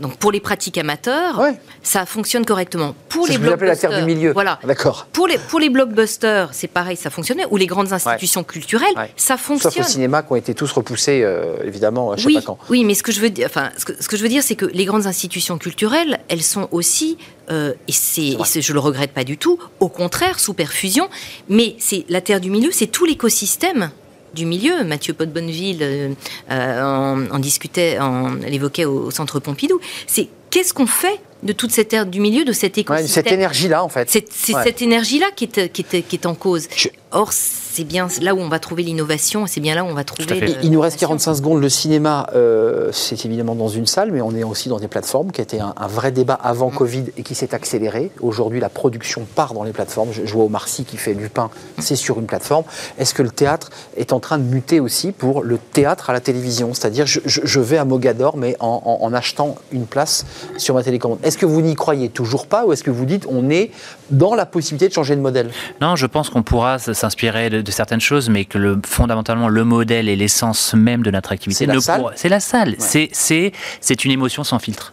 Donc, 0.00 0.16
pour 0.16 0.32
les 0.32 0.40
pratiques 0.40 0.76
amateurs, 0.78 1.38
Ouais. 1.38 1.54
ça 1.82 2.04
fonctionne 2.06 2.44
correctement. 2.44 2.94
Pour 3.08 3.26
C'est 3.26 3.38
les 3.38 3.48
appelez 3.48 3.68
la 3.68 3.76
terre 3.76 3.90
du 3.90 3.96
blockbusters, 3.96 4.06
milieu. 4.06 4.32
Voilà. 4.32 4.53
D'accord. 4.64 5.06
Pour 5.12 5.26
les, 5.26 5.38
pour 5.38 5.58
les 5.60 5.68
blockbusters, 5.70 6.50
c'est 6.52 6.68
pareil, 6.68 6.96
ça 6.96 7.10
fonctionnait. 7.10 7.46
Ou 7.50 7.56
les 7.56 7.66
grandes 7.66 7.92
institutions 7.92 8.44
culturelles, 8.44 8.92
Ouais. 8.96 9.10
ça 9.16 9.36
Sauf 9.36 9.42
fonctionne. 9.46 9.84
au 9.84 9.88
cinéma 9.88 10.22
qui 10.22 10.32
ont 10.32 10.36
été 10.36 10.54
tous 10.54 10.70
repoussés, 10.72 11.22
euh, 11.24 11.56
évidemment, 11.64 12.16
je 12.16 12.20
sais 12.22 12.26
oui, 12.26 12.34
pas 12.34 12.42
quand. 12.42 12.58
oui, 12.70 12.84
mais 12.84 12.94
ce 12.94 13.02
que 13.02 13.12
je 13.12 13.20
veux 13.20 13.30
dire, 13.30 13.46
enfin, 13.50 13.70
ce 13.76 13.84
que, 13.84 13.92
ce 14.00 14.08
que 14.08 14.16
je 14.16 14.22
veux 14.22 14.28
dire, 14.28 14.42
c'est 14.42 14.56
que 14.56 14.66
les 14.66 14.84
grandes 14.84 15.06
institutions 15.06 15.58
culturelles, 15.58 16.18
elles 16.28 16.42
sont 16.42 16.68
aussi, 16.70 17.18
euh, 17.50 17.72
et 17.88 17.92
c'est, 17.92 18.22
et 18.22 18.38
c'est- 18.44 18.62
je 18.62 18.72
le 18.72 18.78
regrette 18.80 19.12
pas 19.12 19.24
du 19.24 19.36
tout, 19.38 19.58
au 19.80 19.88
contraire, 19.88 20.38
sous 20.38 20.54
perfusion. 20.54 21.08
Mais 21.48 21.76
c'est 21.78 22.04
la 22.08 22.20
terre 22.20 22.40
du 22.40 22.50
milieu, 22.50 22.70
c'est 22.72 22.86
tout 22.86 23.04
l'écosystème 23.04 23.90
du 24.34 24.46
milieu. 24.46 24.82
Mathieu 24.84 25.14
Pot-Bonneville 25.14 25.78
euh, 25.82 26.08
euh, 26.50 26.82
en, 26.82 27.30
en 27.30 27.38
discutait, 27.38 27.98
en 28.00 28.34
l'évoquait 28.34 28.84
au, 28.84 29.06
au 29.06 29.10
Centre 29.10 29.38
Pompidou. 29.40 29.78
C'est 30.06 30.28
qu'est-ce 30.50 30.74
qu'on 30.74 30.86
fait 30.86 31.20
de 31.44 31.52
toute 31.52 31.70
cette 31.70 31.88
terre 31.88 32.06
du 32.06 32.20
milieu, 32.20 32.44
de 32.44 32.52
cet 32.52 32.76
Ouais, 32.76 32.82
écosystème 32.82 33.24
cette 33.24 33.32
énergie-là, 33.32 33.84
en 33.84 33.88
fait. 33.88 34.08
c'est 34.10 34.24
Ouais. 34.54 34.62
cette 34.64 34.82
énergie-là 34.82 35.26
qui 35.36 35.44
est, 35.44 35.68
qui, 35.72 35.84
est, 35.92 36.02
qui 36.02 36.16
est 36.16 36.26
en 36.26 36.34
cause. 36.34 36.68
Je- 36.74 36.88
Or, 37.16 37.32
c'est 37.32 37.84
bien 37.84 38.08
là 38.22 38.34
où 38.34 38.40
on 38.40 38.48
va 38.48 38.58
trouver 38.58 38.82
l'innovation, 38.82 39.46
c'est 39.46 39.60
bien 39.60 39.76
là 39.76 39.84
où 39.84 39.86
on 39.86 39.94
va 39.94 40.02
trouver. 40.02 40.24
le- 40.40 40.48
Il 40.64 40.72
nous 40.72 40.80
reste 40.80 40.96
l'innovation. 41.00 41.06
45 41.06 41.34
secondes. 41.36 41.60
Le 41.60 41.68
cinéma, 41.68 42.26
euh, 42.34 42.88
c'est 42.92 43.24
évidemment 43.24 43.54
dans 43.54 43.68
une 43.68 43.86
salle, 43.86 44.10
mais 44.10 44.20
on 44.20 44.34
est 44.34 44.42
aussi 44.42 44.68
dans 44.68 44.80
des 44.80 44.88
plateformes, 44.88 45.30
qui 45.30 45.40
a 45.40 45.44
été 45.44 45.60
un, 45.60 45.74
un 45.76 45.86
vrai 45.86 46.10
débat 46.10 46.34
avant 46.34 46.72
Mm. 46.72 46.74
Covid 46.74 47.04
et 47.16 47.22
qui 47.22 47.36
s'est 47.36 47.54
accéléré. 47.54 48.10
Aujourd'hui, 48.20 48.58
la 48.58 48.68
production 48.68 49.24
part 49.36 49.54
dans 49.54 49.62
les 49.62 49.70
plateformes. 49.70 50.08
Je, 50.12 50.26
je 50.26 50.32
vois 50.32 50.42
Omar 50.46 50.66
Sy 50.66 50.84
qui 50.84 50.96
fait 50.96 51.14
Lupin, 51.14 51.50
Mm. 51.78 51.82
c'est 51.82 51.94
sur 51.94 52.18
une 52.18 52.26
plateforme. 52.26 52.64
Est-ce 52.98 53.14
que 53.14 53.22
le 53.22 53.30
théâtre 53.30 53.70
est 53.96 54.12
en 54.12 54.18
train 54.18 54.38
de 54.38 54.42
muter 54.44 54.80
aussi 54.80 55.12
pour 55.12 55.44
le 55.44 55.58
théâtre 55.58 56.10
à 56.10 56.12
la 56.14 56.20
télévision? 56.20 56.74
C'est-à-dire, 56.74 57.06
je, 57.06 57.20
je- 57.26 57.42
je 57.44 57.60
vais 57.60 57.76
à 57.78 57.84
Mogador, 57.84 58.36
mais 58.36 58.56
en, 58.58 58.82
en- 58.84 59.04
en 59.06 59.12
achetant 59.14 59.54
une 59.70 59.86
place 59.86 60.26
sur 60.58 60.74
ma 60.74 60.82
télécommande. 60.82 61.20
Est-ce 61.34 61.40
que 61.40 61.46
vous 61.46 61.62
n'y 61.62 61.74
croyez 61.74 62.10
toujours 62.10 62.46
pas 62.46 62.64
ou 62.64 62.72
est-ce 62.72 62.84
que 62.84 62.92
vous 62.92 63.06
dites 63.06 63.26
on 63.28 63.50
est 63.50 63.72
dans 64.12 64.36
la 64.36 64.46
possibilité 64.46 64.86
de 64.86 64.92
changer 64.94 65.16
de 65.16 65.20
modèle? 65.20 65.50
Non, 65.80 65.96
je 65.96 66.06
pense 66.06 66.30
qu'on 66.30 66.44
pourra 66.44 66.78
s'inspirer 66.78 67.50
de, 67.50 67.60
de 67.60 67.70
certaines 67.72 68.00
choses, 68.00 68.28
mais 68.30 68.44
que 68.44 68.56
le, 68.56 68.80
fondamentalement, 68.86 69.48
le 69.48 69.64
modèle 69.64 70.08
et 70.08 70.14
l'essence 70.14 70.74
même 70.74 71.02
de 71.02 71.10
notre 71.10 71.32
activité, 71.32 71.58
C'est 71.64 71.66
la 71.66 71.74
ne 71.74 71.80
salle 71.80 72.00
pourra- 72.02 72.12
c'est 72.14 72.28
la 72.28 72.38
salle. 72.38 72.76
C'est 72.78 74.04
une 74.04 74.12
émotion 74.12 74.44
sans 74.44 74.60
filtre. 74.60 74.92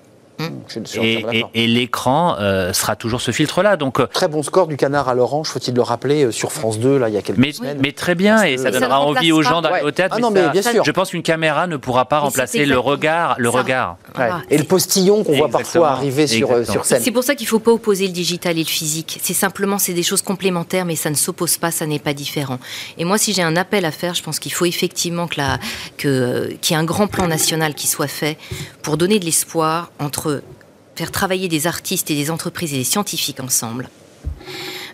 Suis 0.85 1.25
Et, 1.53 1.67
l'écran 1.67 2.35
euh, 2.39 2.73
sera 2.73 2.95
toujours 2.95 3.21
ce 3.21 3.31
filtre-là. 3.31 3.77
Donc, 3.77 3.99
euh, 3.99 4.07
Très 4.07 4.27
bon 4.27 4.43
score 4.43 4.67
du 4.67 4.77
canard 4.77 5.09
à 5.09 5.13
l'orange, 5.13 5.47
faut-il 5.47 5.73
le 5.73 5.81
rappeler, 5.81 6.25
euh, 6.25 6.31
sur 6.31 6.51
France 6.51 6.79
2, 6.79 6.97
là, 6.97 7.09
il 7.09 7.15
y 7.15 7.17
a 7.17 7.21
quelques 7.21 7.37
mais, 7.37 7.51
semaines. 7.51 7.79
mais 7.81 7.91
très 7.91 8.15
bien, 8.15 8.43
et 8.43 8.57
ça 8.57 8.71
donnera 8.71 8.99
ne 8.99 9.05
envie 9.05 9.31
aux 9.31 9.41
gens 9.41 9.61
d'aller 9.61 9.83
au 9.83 9.91
théâtre. 9.91 10.15
Ah 10.17 10.21
non, 10.21 10.31
mais 10.31 10.43
ça- 10.43 10.49
bien 10.49 10.61
sûr. 10.61 10.83
Je 10.83 10.91
pense 10.91 11.09
qu'une 11.11 11.23
caméra 11.23 11.67
ne 11.67 11.77
pourra 11.77 12.05
pas 12.05 12.17
Mais 12.17 12.25
remplacer 12.27 12.65
le 12.65 12.77
regard. 12.79 13.35
Le 13.37 13.51
ça. 13.51 13.57
regard. 13.57 13.97
Et 14.49 14.57
le 14.57 14.63
postillon 14.63 15.23
qu'on 15.23 15.35
voit 15.35 15.49
parfois 15.49 15.89
arriver 15.89 16.27
sur, 16.27 16.51
euh, 16.51 16.63
sur 16.63 16.85
scène. 16.85 17.01
C'est 17.03 17.11
pour 17.11 17.23
ça 17.23 17.35
qu'il 17.35 17.45
ne 17.45 17.49
faut 17.49 17.59
pas 17.59 17.71
opposer 17.71 18.07
le 18.07 18.13
digital 18.13 18.57
et 18.57 18.63
le 18.63 18.69
physique. 18.69 19.19
C'est 19.21 19.33
simplement, 19.33 19.77
c'est 19.77 19.93
des 19.93 20.03
choses 20.03 20.21
complémentaires, 20.21 20.85
mais 20.85 20.95
ça 20.95 21.09
ne 21.09 21.15
s'oppose 21.15 21.57
pas, 21.57 21.71
ça 21.71 21.85
n'est 21.85 21.99
pas 21.99 22.13
différent. 22.13 22.59
Et 22.97 23.05
moi, 23.05 23.17
si 23.17 23.33
j'ai 23.33 23.43
un 23.43 23.55
appel 23.55 23.85
à 23.85 23.91
faire, 23.91 24.13
je 24.13 24.23
pense 24.23 24.39
qu'il 24.39 24.53
faut 24.53 24.65
effectivement 24.65 25.27
que 25.27 25.41
qu'il 25.97 26.71
y 26.71 26.73
ait 26.73 26.81
un 26.81 26.83
grand 26.83 27.07
plan 27.07 27.27
national 27.27 27.73
qui 27.73 27.87
soit 27.87 28.07
fait 28.07 28.37
pour 28.81 28.97
donner 28.97 29.19
de 29.19 29.25
l'espoir 29.25 29.91
entre 29.99 30.30
faire 30.95 31.11
travailler 31.11 31.47
des 31.47 31.67
artistes 31.67 32.11
et 32.11 32.15
des 32.15 32.29
entreprises 32.29 32.73
et 32.73 32.77
des 32.77 32.83
scientifiques 32.83 33.39
ensemble. 33.39 33.89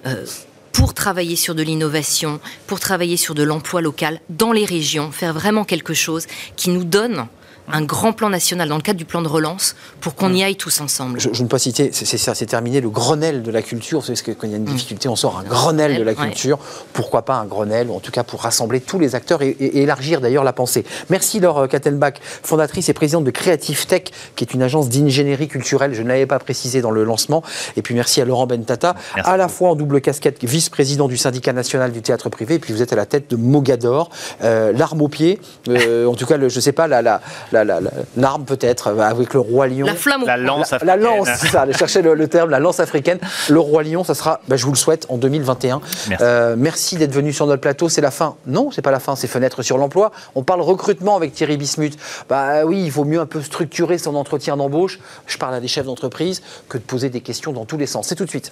Euh, 0.05 0.25
pour 0.71 0.93
travailler 0.93 1.35
sur 1.35 1.55
de 1.55 1.63
l'innovation, 1.63 2.39
pour 2.67 2.79
travailler 2.79 3.17
sur 3.17 3.33
de 3.33 3.41
l'emploi 3.41 3.81
local 3.81 4.21
dans 4.29 4.51
les 4.51 4.65
régions, 4.65 5.11
faire 5.11 5.33
vraiment 5.33 5.65
quelque 5.65 5.95
chose 5.95 6.27
qui 6.55 6.69
nous 6.69 6.83
donne 6.83 7.27
un 7.71 7.81
grand 7.81 8.13
plan 8.13 8.29
national 8.29 8.69
dans 8.69 8.75
le 8.77 8.81
cadre 8.81 8.97
du 8.97 9.05
plan 9.05 9.21
de 9.21 9.27
relance 9.27 9.75
pour 9.99 10.15
qu'on 10.15 10.33
y 10.33 10.43
aille 10.43 10.55
tous 10.55 10.79
ensemble. 10.81 11.19
Je, 11.19 11.29
je 11.33 11.41
ne 11.43 11.47
peux 11.47 11.51
pas 11.55 11.59
citer, 11.59 11.89
c'est- 11.91 12.05
c'est 12.05 12.17
ça, 12.17 12.33
c'est 12.35 12.45
terminé, 12.45 12.79
le 12.81 12.89
Grenelle 12.89 13.43
de 13.43 13.51
la 13.51 13.61
culture. 13.61 13.99
Vous 13.99 14.05
savez, 14.05 14.19
que 14.21 14.31
quand 14.31 14.47
il 14.47 14.51
y 14.51 14.53
a 14.53 14.57
une 14.57 14.65
difficulté, 14.65 15.09
on 15.09 15.15
sort 15.15 15.37
un 15.37 15.43
Grenelle 15.43 15.97
de 15.97 16.03
la 16.03 16.11
Ouais. 16.13 16.17
culture. 16.17 16.59
Pourquoi 16.93 17.23
pas 17.23 17.35
un 17.35 17.45
Grenelle, 17.45 17.89
ou 17.89 17.95
en 17.95 17.99
tout 17.99 18.11
cas 18.11 18.23
pour 18.23 18.41
rassembler 18.41 18.79
tous 18.81 18.99
les 18.99 19.15
acteurs 19.15 19.41
et, 19.41 19.49
et- 19.49 19.77
et 19.79 19.81
élargir 19.83 20.21
d'ailleurs 20.21 20.43
la 20.43 20.53
pensée. 20.53 20.85
Merci 21.09 21.39
Laure 21.39 21.67
Kattenbach, 21.67 22.13
fondatrice 22.43 22.89
et 22.89 22.93
présidente 22.93 23.23
de 23.25 23.31
Creative 23.31 23.85
Tech, 23.85 24.03
qui 24.35 24.43
est 24.43 24.53
une 24.53 24.63
agence 24.63 24.89
d'ingénierie 24.89 25.47
culturelle. 25.47 25.93
Je 25.93 26.01
ne 26.03 26.07
l'avais 26.07 26.25
pas 26.25 26.39
précisé 26.39 26.81
dans 26.81 26.91
le 26.91 27.03
lancement. 27.03 27.43
Et 27.75 27.81
puis 27.81 27.93
merci 27.95 28.21
à 28.21 28.25
Laurent 28.25 28.47
Bentata, 28.47 28.95
Merci 29.15 29.29
à 29.29 29.37
la 29.37 29.47
fois 29.49 29.69
en 29.71 29.75
double 29.75 29.99
casquette, 30.01 30.43
vice-président 30.43 31.07
du 31.07 31.17
syndicat 31.17 31.53
national 31.53 31.91
du 31.91 32.01
théâtre 32.01 32.29
privé, 32.29 32.55
et 32.55 32.59
puis 32.59 32.73
vous 32.73 32.81
êtes 32.81 32.93
à 32.93 32.95
la 32.95 33.05
tête 33.05 33.29
de 33.29 33.35
Mogador, 33.35 34.09
euh, 34.43 34.71
l'arme 34.73 35.01
au 35.01 35.07
pied. 35.09 35.39
Euh, 35.67 36.05
en 36.05 36.13
tout 36.15 36.25
cas, 36.25 36.37
le- 36.37 36.49
je 36.49 36.55
ne 36.55 36.61
sais 36.61 36.71
pas, 36.71 36.87
la, 36.87 37.01
la- 37.01 37.21
la- 37.51 37.56
l'arme 37.63 38.45
peut-être, 38.45 38.99
avec 38.99 39.33
le 39.33 39.39
roi 39.39 39.67
lion. 39.67 39.85
La 39.85 39.95
flamme. 39.95 40.23
La 40.25 40.37
lance 40.37 40.71
La, 40.71 40.79
la 40.83 40.97
lance, 40.97 41.27
c'est 41.37 41.47
ça, 41.47 41.65
chercher 41.71 42.01
le, 42.01 42.13
le, 42.13 42.27
terme, 42.27 42.49
la 42.49 42.59
lance 42.59 42.79
africaine. 42.79 43.19
Le 43.49 43.59
roi 43.59 43.83
lion, 43.83 44.03
ça 44.03 44.13
sera, 44.13 44.41
bah, 44.47 44.55
je 44.55 44.65
vous 44.65 44.71
le 44.71 44.77
souhaite, 44.77 45.05
en 45.09 45.17
2021. 45.17 45.81
Merci, 46.09 46.23
euh, 46.23 46.55
merci 46.57 46.95
d'être 46.97 47.13
venu 47.13 47.33
sur 47.33 47.45
notre 47.45 47.61
plateau. 47.61 47.89
C'est 47.89 48.01
la 48.01 48.11
fin. 48.11 48.35
Non, 48.45 48.71
c'est 48.71 48.81
pas 48.81 48.91
la 48.91 48.99
fin, 48.99 49.15
c'est 49.15 49.27
fenêtre 49.27 49.61
sur 49.61 49.77
l'emploi. 49.77 50.11
On 50.35 50.43
parle 50.43 50.61
recrutement 50.61 51.15
avec 51.15 51.33
Thierry 51.33 51.57
Bismuth. 51.57 51.97
Bah 52.29 52.65
oui, 52.65 52.83
il 52.83 52.91
vaut 52.91 53.05
mieux 53.05 53.19
un 53.19 53.25
peu 53.25 53.41
structurer 53.41 53.97
son 53.97 54.15
entretien 54.15 54.57
d'embauche. 54.57 54.99
Je 55.25 55.37
parle 55.37 55.55
à 55.55 55.59
des 55.59 55.67
chefs 55.67 55.85
d'entreprise 55.85 56.41
que 56.69 56.77
de 56.77 56.83
poser 56.83 57.09
des 57.09 57.21
questions 57.21 57.53
dans 57.53 57.65
tous 57.65 57.77
les 57.77 57.87
sens. 57.87 58.07
C'est 58.07 58.15
tout 58.15 58.25
de 58.25 58.29
suite. 58.29 58.51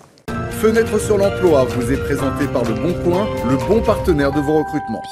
Fenêtre 0.61 0.99
sur 0.99 1.17
l'emploi 1.17 1.65
vous 1.65 1.91
est 1.91 1.97
présenté 1.97 2.47
par 2.47 2.63
Le 2.63 2.73
Bon 2.73 2.93
Coin, 3.03 3.27
le 3.49 3.57
bon 3.67 3.81
partenaire 3.81 4.31
de 4.31 4.39
vos 4.39 4.59
recrutements. 4.59 5.03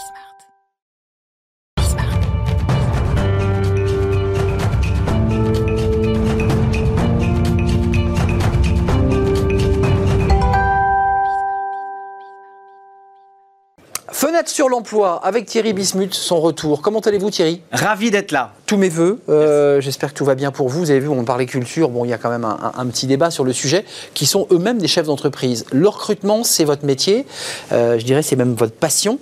Fenêtre 14.33 14.49
sur 14.49 14.67
l'emploi 14.67 15.21
avec 15.23 15.45
Thierry 15.45 15.73
Bismuth, 15.73 16.15
son 16.15 16.41
retour. 16.41 16.81
Comment 16.81 17.01
allez-vous 17.01 17.29
Thierry? 17.29 17.61
Ravi 17.71 18.09
d'être 18.09 18.31
là. 18.31 18.53
Tous 18.65 18.77
mes 18.77 18.89
voeux. 18.89 19.19
Euh, 19.29 19.79
J'espère 19.79 20.11
que 20.11 20.17
tout 20.17 20.25
va 20.25 20.33
bien 20.33 20.49
pour 20.49 20.69
vous. 20.69 20.79
Vous 20.79 20.89
avez 20.89 21.01
vu, 21.01 21.07
on 21.07 21.23
parlait 21.23 21.45
culture. 21.45 21.89
Bon, 21.89 22.03
il 22.03 22.09
y 22.09 22.13
a 22.13 22.17
quand 22.17 22.31
même 22.31 22.43
un, 22.43 22.57
un, 22.75 22.81
un 22.81 22.87
petit 22.87 23.05
débat 23.05 23.29
sur 23.29 23.43
le 23.43 23.53
sujet, 23.53 23.85
qui 24.15 24.25
sont 24.25 24.47
eux-mêmes 24.49 24.79
des 24.79 24.87
chefs 24.87 25.05
d'entreprise. 25.05 25.65
Le 25.71 25.87
recrutement, 25.87 26.43
c'est 26.43 26.63
votre 26.63 26.83
métier. 26.83 27.27
Euh, 27.73 27.99
je 27.99 28.05
dirais, 28.05 28.23
c'est 28.23 28.35
même 28.35 28.55
votre 28.55 28.73
passion. 28.73 29.19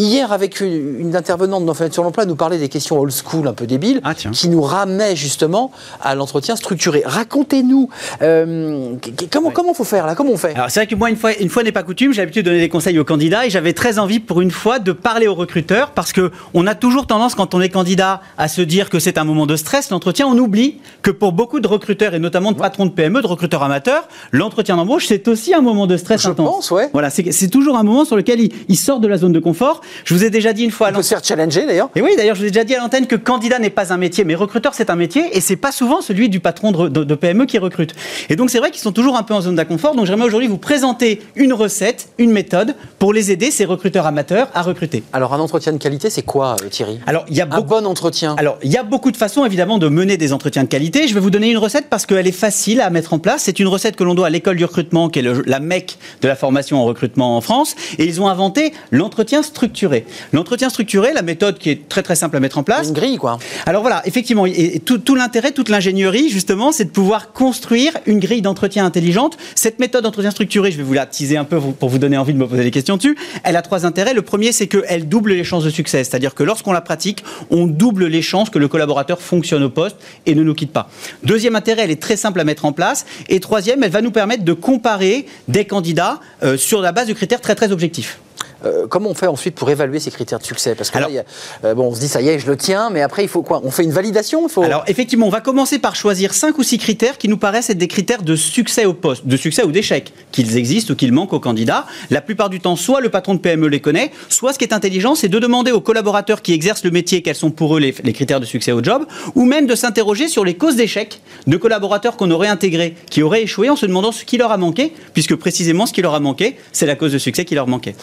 Hier, 0.00 0.32
avec 0.32 0.60
une, 0.60 0.98
une 0.98 1.14
intervenante 1.14 1.64
dans 1.64 1.74
Fenêtre 1.74 1.94
sur 1.94 2.02
l'emploi, 2.02 2.24
nous 2.24 2.34
parlait 2.34 2.58
des 2.58 2.68
questions 2.68 2.98
old 2.98 3.12
school 3.12 3.46
un 3.46 3.52
peu 3.52 3.68
débiles, 3.68 4.00
ah, 4.02 4.14
qui 4.16 4.48
nous 4.48 4.62
ramenaient 4.62 5.14
justement 5.14 5.70
à 6.02 6.16
l'entretien 6.16 6.56
structuré. 6.56 7.04
Racontez-nous 7.06 7.90
euh, 8.22 8.96
comment 9.30 9.72
faut 9.72 9.84
faire 9.84 10.04
là? 10.04 10.16
Comment 10.16 10.32
on 10.32 10.36
fait? 10.36 10.56
Alors 10.56 10.68
c'est 10.68 10.80
vrai 10.80 10.88
que 10.88 10.96
moi, 10.96 11.10
une 11.10 11.16
fois, 11.16 11.32
une 11.34 11.48
fois 11.48 11.62
n'est 11.62 11.70
pas 11.70 11.84
coutume, 11.84 12.12
j'ai 12.12 12.22
l'habitude 12.22 12.44
de 12.44 12.50
donner 12.50 12.62
des 12.62 12.68
conseils 12.68 12.98
aux 12.98 13.04
candidats 13.04 13.46
et 13.46 13.50
j'avais 13.50 13.72
très 13.72 14.00
envie 14.00 14.18
pour 14.18 14.40
une 14.40 14.47
fois 14.50 14.78
de 14.78 14.92
parler 14.92 15.26
aux 15.26 15.34
recruteurs 15.34 15.90
parce 15.90 16.12
que 16.12 16.30
on 16.54 16.66
a 16.66 16.74
toujours 16.74 17.06
tendance 17.06 17.34
quand 17.34 17.54
on 17.54 17.60
est 17.60 17.68
candidat 17.68 18.20
à 18.36 18.48
se 18.48 18.62
dire 18.62 18.90
que 18.90 18.98
c'est 18.98 19.18
un 19.18 19.24
moment 19.24 19.46
de 19.46 19.56
stress. 19.56 19.90
L'entretien 19.90 20.26
on 20.26 20.38
oublie 20.38 20.78
que 21.02 21.10
pour 21.10 21.32
beaucoup 21.32 21.60
de 21.60 21.68
recruteurs 21.68 22.14
et 22.14 22.18
notamment 22.18 22.52
de 22.52 22.58
patrons 22.58 22.86
de 22.86 22.90
PME 22.90 23.22
de 23.22 23.26
recruteurs 23.26 23.62
amateurs 23.62 24.08
l'entretien 24.32 24.76
d'embauche 24.76 25.06
c'est 25.06 25.28
aussi 25.28 25.54
un 25.54 25.60
moment 25.60 25.86
de 25.86 25.96
stress 25.96 26.22
je 26.22 26.28
intense. 26.28 26.48
pense, 26.48 26.70
ouais. 26.70 26.90
voilà 26.92 27.10
c'est 27.10 27.48
toujours 27.48 27.76
un 27.76 27.82
moment 27.82 28.04
sur 28.04 28.16
lequel 28.16 28.40
il, 28.40 28.52
il, 28.68 28.76
sort 28.76 29.00
de 29.00 29.08
la 29.08 29.18
zone 29.18 29.32
de 29.32 29.40
confort. 29.40 29.80
Je 30.04 30.14
vous 30.14 30.24
ai 30.24 30.30
déjà 30.30 30.52
dit 30.52 30.64
une 30.64 30.70
fois 30.70 30.88
on 30.90 30.96
peut 30.96 31.02
se 31.02 31.08
faire 31.08 31.24
challenger 31.24 31.66
d'ailleurs. 31.66 31.90
Et 31.96 32.02
oui 32.02 32.10
d'ailleurs 32.16 32.34
je 32.34 32.40
vous 32.40 32.46
ai 32.46 32.50
déjà 32.50 32.64
dit 32.64 32.74
à 32.74 32.80
l'antenne 32.80 33.06
que 33.06 33.16
candidat 33.16 33.58
n'est 33.58 33.70
pas 33.70 33.92
un 33.92 33.96
métier 33.96 34.24
mais 34.24 34.34
recruteur 34.34 34.74
c'est 34.74 34.90
un 34.90 34.96
métier 34.96 35.36
et 35.36 35.40
c'est 35.40 35.56
pas 35.56 35.72
souvent 35.72 36.00
celui 36.00 36.28
du 36.28 36.40
patron 36.40 36.72
de, 36.72 36.88
de, 36.88 37.04
de 37.04 37.14
PME 37.14 37.46
qui 37.46 37.58
recrute. 37.58 37.94
Et 38.28 38.36
donc 38.36 38.50
c'est 38.50 38.58
vrai 38.58 38.70
qu'ils 38.70 38.82
sont 38.82 38.92
toujours 38.92 39.16
un 39.16 39.22
peu 39.22 39.34
en 39.34 39.40
zone 39.40 39.56
d'inconfort. 39.56 39.94
Donc 39.94 40.06
j'aimerais 40.06 40.26
aujourd'hui 40.26 40.48
vous 40.48 40.58
présenter 40.58 41.20
une 41.36 41.52
recette 41.52 42.08
une 42.18 42.30
méthode 42.30 42.74
pour 42.98 43.12
les 43.12 43.30
aider 43.30 43.50
ces 43.50 43.64
recruteurs 43.64 44.06
amateurs 44.06 44.37
à 44.54 44.62
recruter 44.62 45.02
alors 45.12 45.34
un 45.34 45.40
entretien 45.40 45.72
de 45.72 45.78
qualité, 45.78 46.10
c'est 46.10 46.22
quoi, 46.22 46.56
euh, 46.62 46.68
Thierry? 46.68 47.00
Alors 47.06 47.24
il 47.28 47.36
y 47.36 47.40
a 47.40 47.48
un 47.50 47.60
bon 47.60 47.86
entretien. 47.86 48.36
Alors 48.38 48.58
il 48.62 48.70
y 48.70 48.76
a 48.76 48.82
beaucoup 48.82 49.10
de 49.10 49.16
façons 49.16 49.44
évidemment 49.44 49.78
de 49.78 49.88
mener 49.88 50.16
des 50.16 50.32
entretiens 50.32 50.62
de 50.62 50.68
qualité. 50.68 51.08
Je 51.08 51.14
vais 51.14 51.20
vous 51.20 51.30
donner 51.30 51.50
une 51.50 51.58
recette 51.58 51.86
parce 51.88 52.06
qu'elle 52.06 52.26
est 52.26 52.32
facile 52.32 52.80
à 52.80 52.90
mettre 52.90 53.12
en 53.12 53.18
place. 53.18 53.42
C'est 53.44 53.58
une 53.58 53.68
recette 53.68 53.96
que 53.96 54.04
l'on 54.04 54.14
doit 54.14 54.26
à 54.26 54.30
l'école 54.30 54.56
du 54.56 54.64
recrutement, 54.64 55.08
qui 55.08 55.18
est 55.18 55.22
le, 55.22 55.42
la 55.46 55.60
mecque 55.60 55.98
de 56.22 56.28
la 56.28 56.36
formation 56.36 56.80
en 56.80 56.84
recrutement 56.84 57.36
en 57.36 57.40
France, 57.40 57.74
et 57.98 58.04
ils 58.04 58.20
ont 58.20 58.28
inventé 58.28 58.72
l'entretien 58.90 59.42
structuré. 59.42 60.06
L'entretien 60.32 60.68
structuré, 60.68 61.12
la 61.12 61.22
méthode 61.22 61.58
qui 61.58 61.70
est 61.70 61.88
très 61.88 62.02
très 62.02 62.16
simple 62.16 62.36
à 62.36 62.40
mettre 62.40 62.58
en 62.58 62.62
place. 62.62 62.88
Une 62.88 62.94
grille 62.94 63.16
quoi. 63.18 63.38
Alors 63.66 63.82
voilà, 63.82 64.02
effectivement, 64.06 64.46
et 64.46 64.80
tout, 64.84 64.98
tout 64.98 65.14
l'intérêt, 65.14 65.52
toute 65.52 65.68
l'ingénierie 65.68 66.28
justement, 66.28 66.72
c'est 66.72 66.84
de 66.84 66.90
pouvoir 66.90 67.32
construire 67.32 67.92
une 68.06 68.20
grille 68.20 68.42
d'entretien 68.42 68.84
intelligente. 68.84 69.36
Cette 69.54 69.78
méthode 69.78 70.04
d'entretien 70.04 70.30
structuré, 70.30 70.70
je 70.70 70.76
vais 70.76 70.82
vous 70.82 70.94
la 70.94 71.06
teaser 71.06 71.36
un 71.36 71.44
peu 71.44 71.58
pour 71.60 71.88
vous 71.88 71.98
donner 71.98 72.16
envie 72.16 72.32
de 72.32 72.38
me 72.38 72.46
poser 72.46 72.64
des 72.64 72.70
questions 72.70 72.96
dessus. 72.96 73.16
Elle 73.44 73.56
a 73.56 73.62
trois 73.62 73.86
intérêts. 73.86 74.14
Le 74.14 74.22
premier, 74.28 74.52
c'est 74.52 74.66
qu'elle 74.66 75.08
double 75.08 75.32
les 75.32 75.42
chances 75.42 75.64
de 75.64 75.70
succès. 75.70 76.04
C'est-à-dire 76.04 76.34
que 76.34 76.42
lorsqu'on 76.42 76.72
la 76.72 76.82
pratique, 76.82 77.24
on 77.50 77.66
double 77.66 78.06
les 78.06 78.22
chances 78.22 78.50
que 78.50 78.58
le 78.58 78.68
collaborateur 78.68 79.20
fonctionne 79.20 79.62
au 79.62 79.70
poste 79.70 79.96
et 80.26 80.34
ne 80.34 80.42
nous 80.42 80.54
quitte 80.54 80.72
pas. 80.72 80.90
Deuxième 81.24 81.56
intérêt, 81.56 81.82
elle 81.84 81.90
est 81.90 82.02
très 82.02 82.16
simple 82.16 82.38
à 82.38 82.44
mettre 82.44 82.66
en 82.66 82.72
place. 82.72 83.06
Et 83.28 83.40
troisième, 83.40 83.82
elle 83.82 83.90
va 83.90 84.02
nous 84.02 84.10
permettre 84.10 84.44
de 84.44 84.52
comparer 84.52 85.26
des 85.48 85.64
candidats 85.64 86.20
euh, 86.42 86.56
sur 86.56 86.82
la 86.82 86.92
base 86.92 87.08
de 87.08 87.14
critères 87.14 87.40
très 87.40 87.54
très 87.54 87.72
objectifs. 87.72 88.20
Euh, 88.64 88.86
comment 88.88 89.10
on 89.10 89.14
fait 89.14 89.26
ensuite 89.26 89.54
pour 89.54 89.70
évaluer 89.70 90.00
ces 90.00 90.10
critères 90.10 90.38
de 90.38 90.44
succès 90.44 90.74
Parce 90.74 90.90
que 90.90 90.98
alors, 90.98 91.10
là, 91.10 91.14
y 91.14 91.18
a, 91.18 91.24
euh, 91.64 91.74
bon, 91.74 91.88
on 91.88 91.94
se 91.94 92.00
dit 92.00 92.08
ça 92.08 92.20
y 92.20 92.28
est, 92.28 92.38
je 92.38 92.46
le 92.46 92.56
tiens, 92.56 92.90
mais 92.90 93.02
après 93.02 93.22
il 93.22 93.28
faut 93.28 93.42
quoi 93.42 93.60
On 93.64 93.70
fait 93.70 93.84
une 93.84 93.92
validation 93.92 94.46
il 94.46 94.50
faut... 94.50 94.62
Alors 94.62 94.84
effectivement, 94.86 95.26
on 95.26 95.30
va 95.30 95.40
commencer 95.40 95.78
par 95.78 95.94
choisir 95.94 96.34
cinq 96.34 96.58
ou 96.58 96.62
six 96.62 96.78
critères 96.78 97.18
qui 97.18 97.28
nous 97.28 97.36
paraissent 97.36 97.70
être 97.70 97.78
des 97.78 97.88
critères 97.88 98.22
de 98.22 98.36
succès 98.36 98.84
au 98.84 98.94
poste, 98.94 99.26
de 99.26 99.36
succès 99.36 99.64
ou 99.64 99.70
d'échec, 99.70 100.12
qu'ils 100.32 100.56
existent 100.56 100.92
ou 100.92 100.96
qu'ils 100.96 101.12
manquent 101.12 101.32
aux 101.32 101.40
candidats. 101.40 101.86
La 102.10 102.20
plupart 102.20 102.50
du 102.50 102.60
temps, 102.60 102.76
soit 102.76 103.00
le 103.00 103.08
patron 103.10 103.34
de 103.34 103.40
PME 103.40 103.68
les 103.68 103.80
connaît, 103.80 104.10
soit 104.28 104.52
ce 104.52 104.58
qui 104.58 104.64
est 104.64 104.72
intelligent, 104.72 105.14
c'est 105.14 105.28
de 105.28 105.38
demander 105.38 105.70
aux 105.70 105.80
collaborateurs 105.80 106.42
qui 106.42 106.52
exercent 106.52 106.84
le 106.84 106.90
métier 106.90 107.22
quels 107.22 107.34
sont 107.34 107.50
pour 107.50 107.76
eux 107.76 107.80
les, 107.80 107.94
les 108.02 108.12
critères 108.12 108.40
de 108.40 108.46
succès 108.46 108.72
au 108.72 108.82
job, 108.82 109.06
ou 109.34 109.44
même 109.44 109.66
de 109.66 109.74
s'interroger 109.74 110.28
sur 110.28 110.44
les 110.44 110.54
causes 110.54 110.76
d'échec 110.76 111.20
de 111.46 111.56
collaborateurs 111.56 112.16
qu'on 112.16 112.30
aurait 112.30 112.48
intégrés, 112.48 112.94
qui 113.10 113.22
auraient 113.22 113.42
échoué 113.42 113.70
en 113.70 113.76
se 113.76 113.86
demandant 113.86 114.12
ce 114.12 114.24
qui 114.24 114.36
leur 114.36 114.52
a 114.52 114.56
manqué, 114.56 114.92
puisque 115.12 115.36
précisément 115.36 115.86
ce 115.86 115.92
qui 115.92 116.02
leur 116.02 116.14
a 116.14 116.20
manqué, 116.20 116.56
c'est 116.72 116.86
la 116.86 116.96
cause 116.96 117.12
de 117.12 117.18
succès 117.18 117.44
qui 117.44 117.54
leur 117.54 117.68
manquait. 117.68 117.94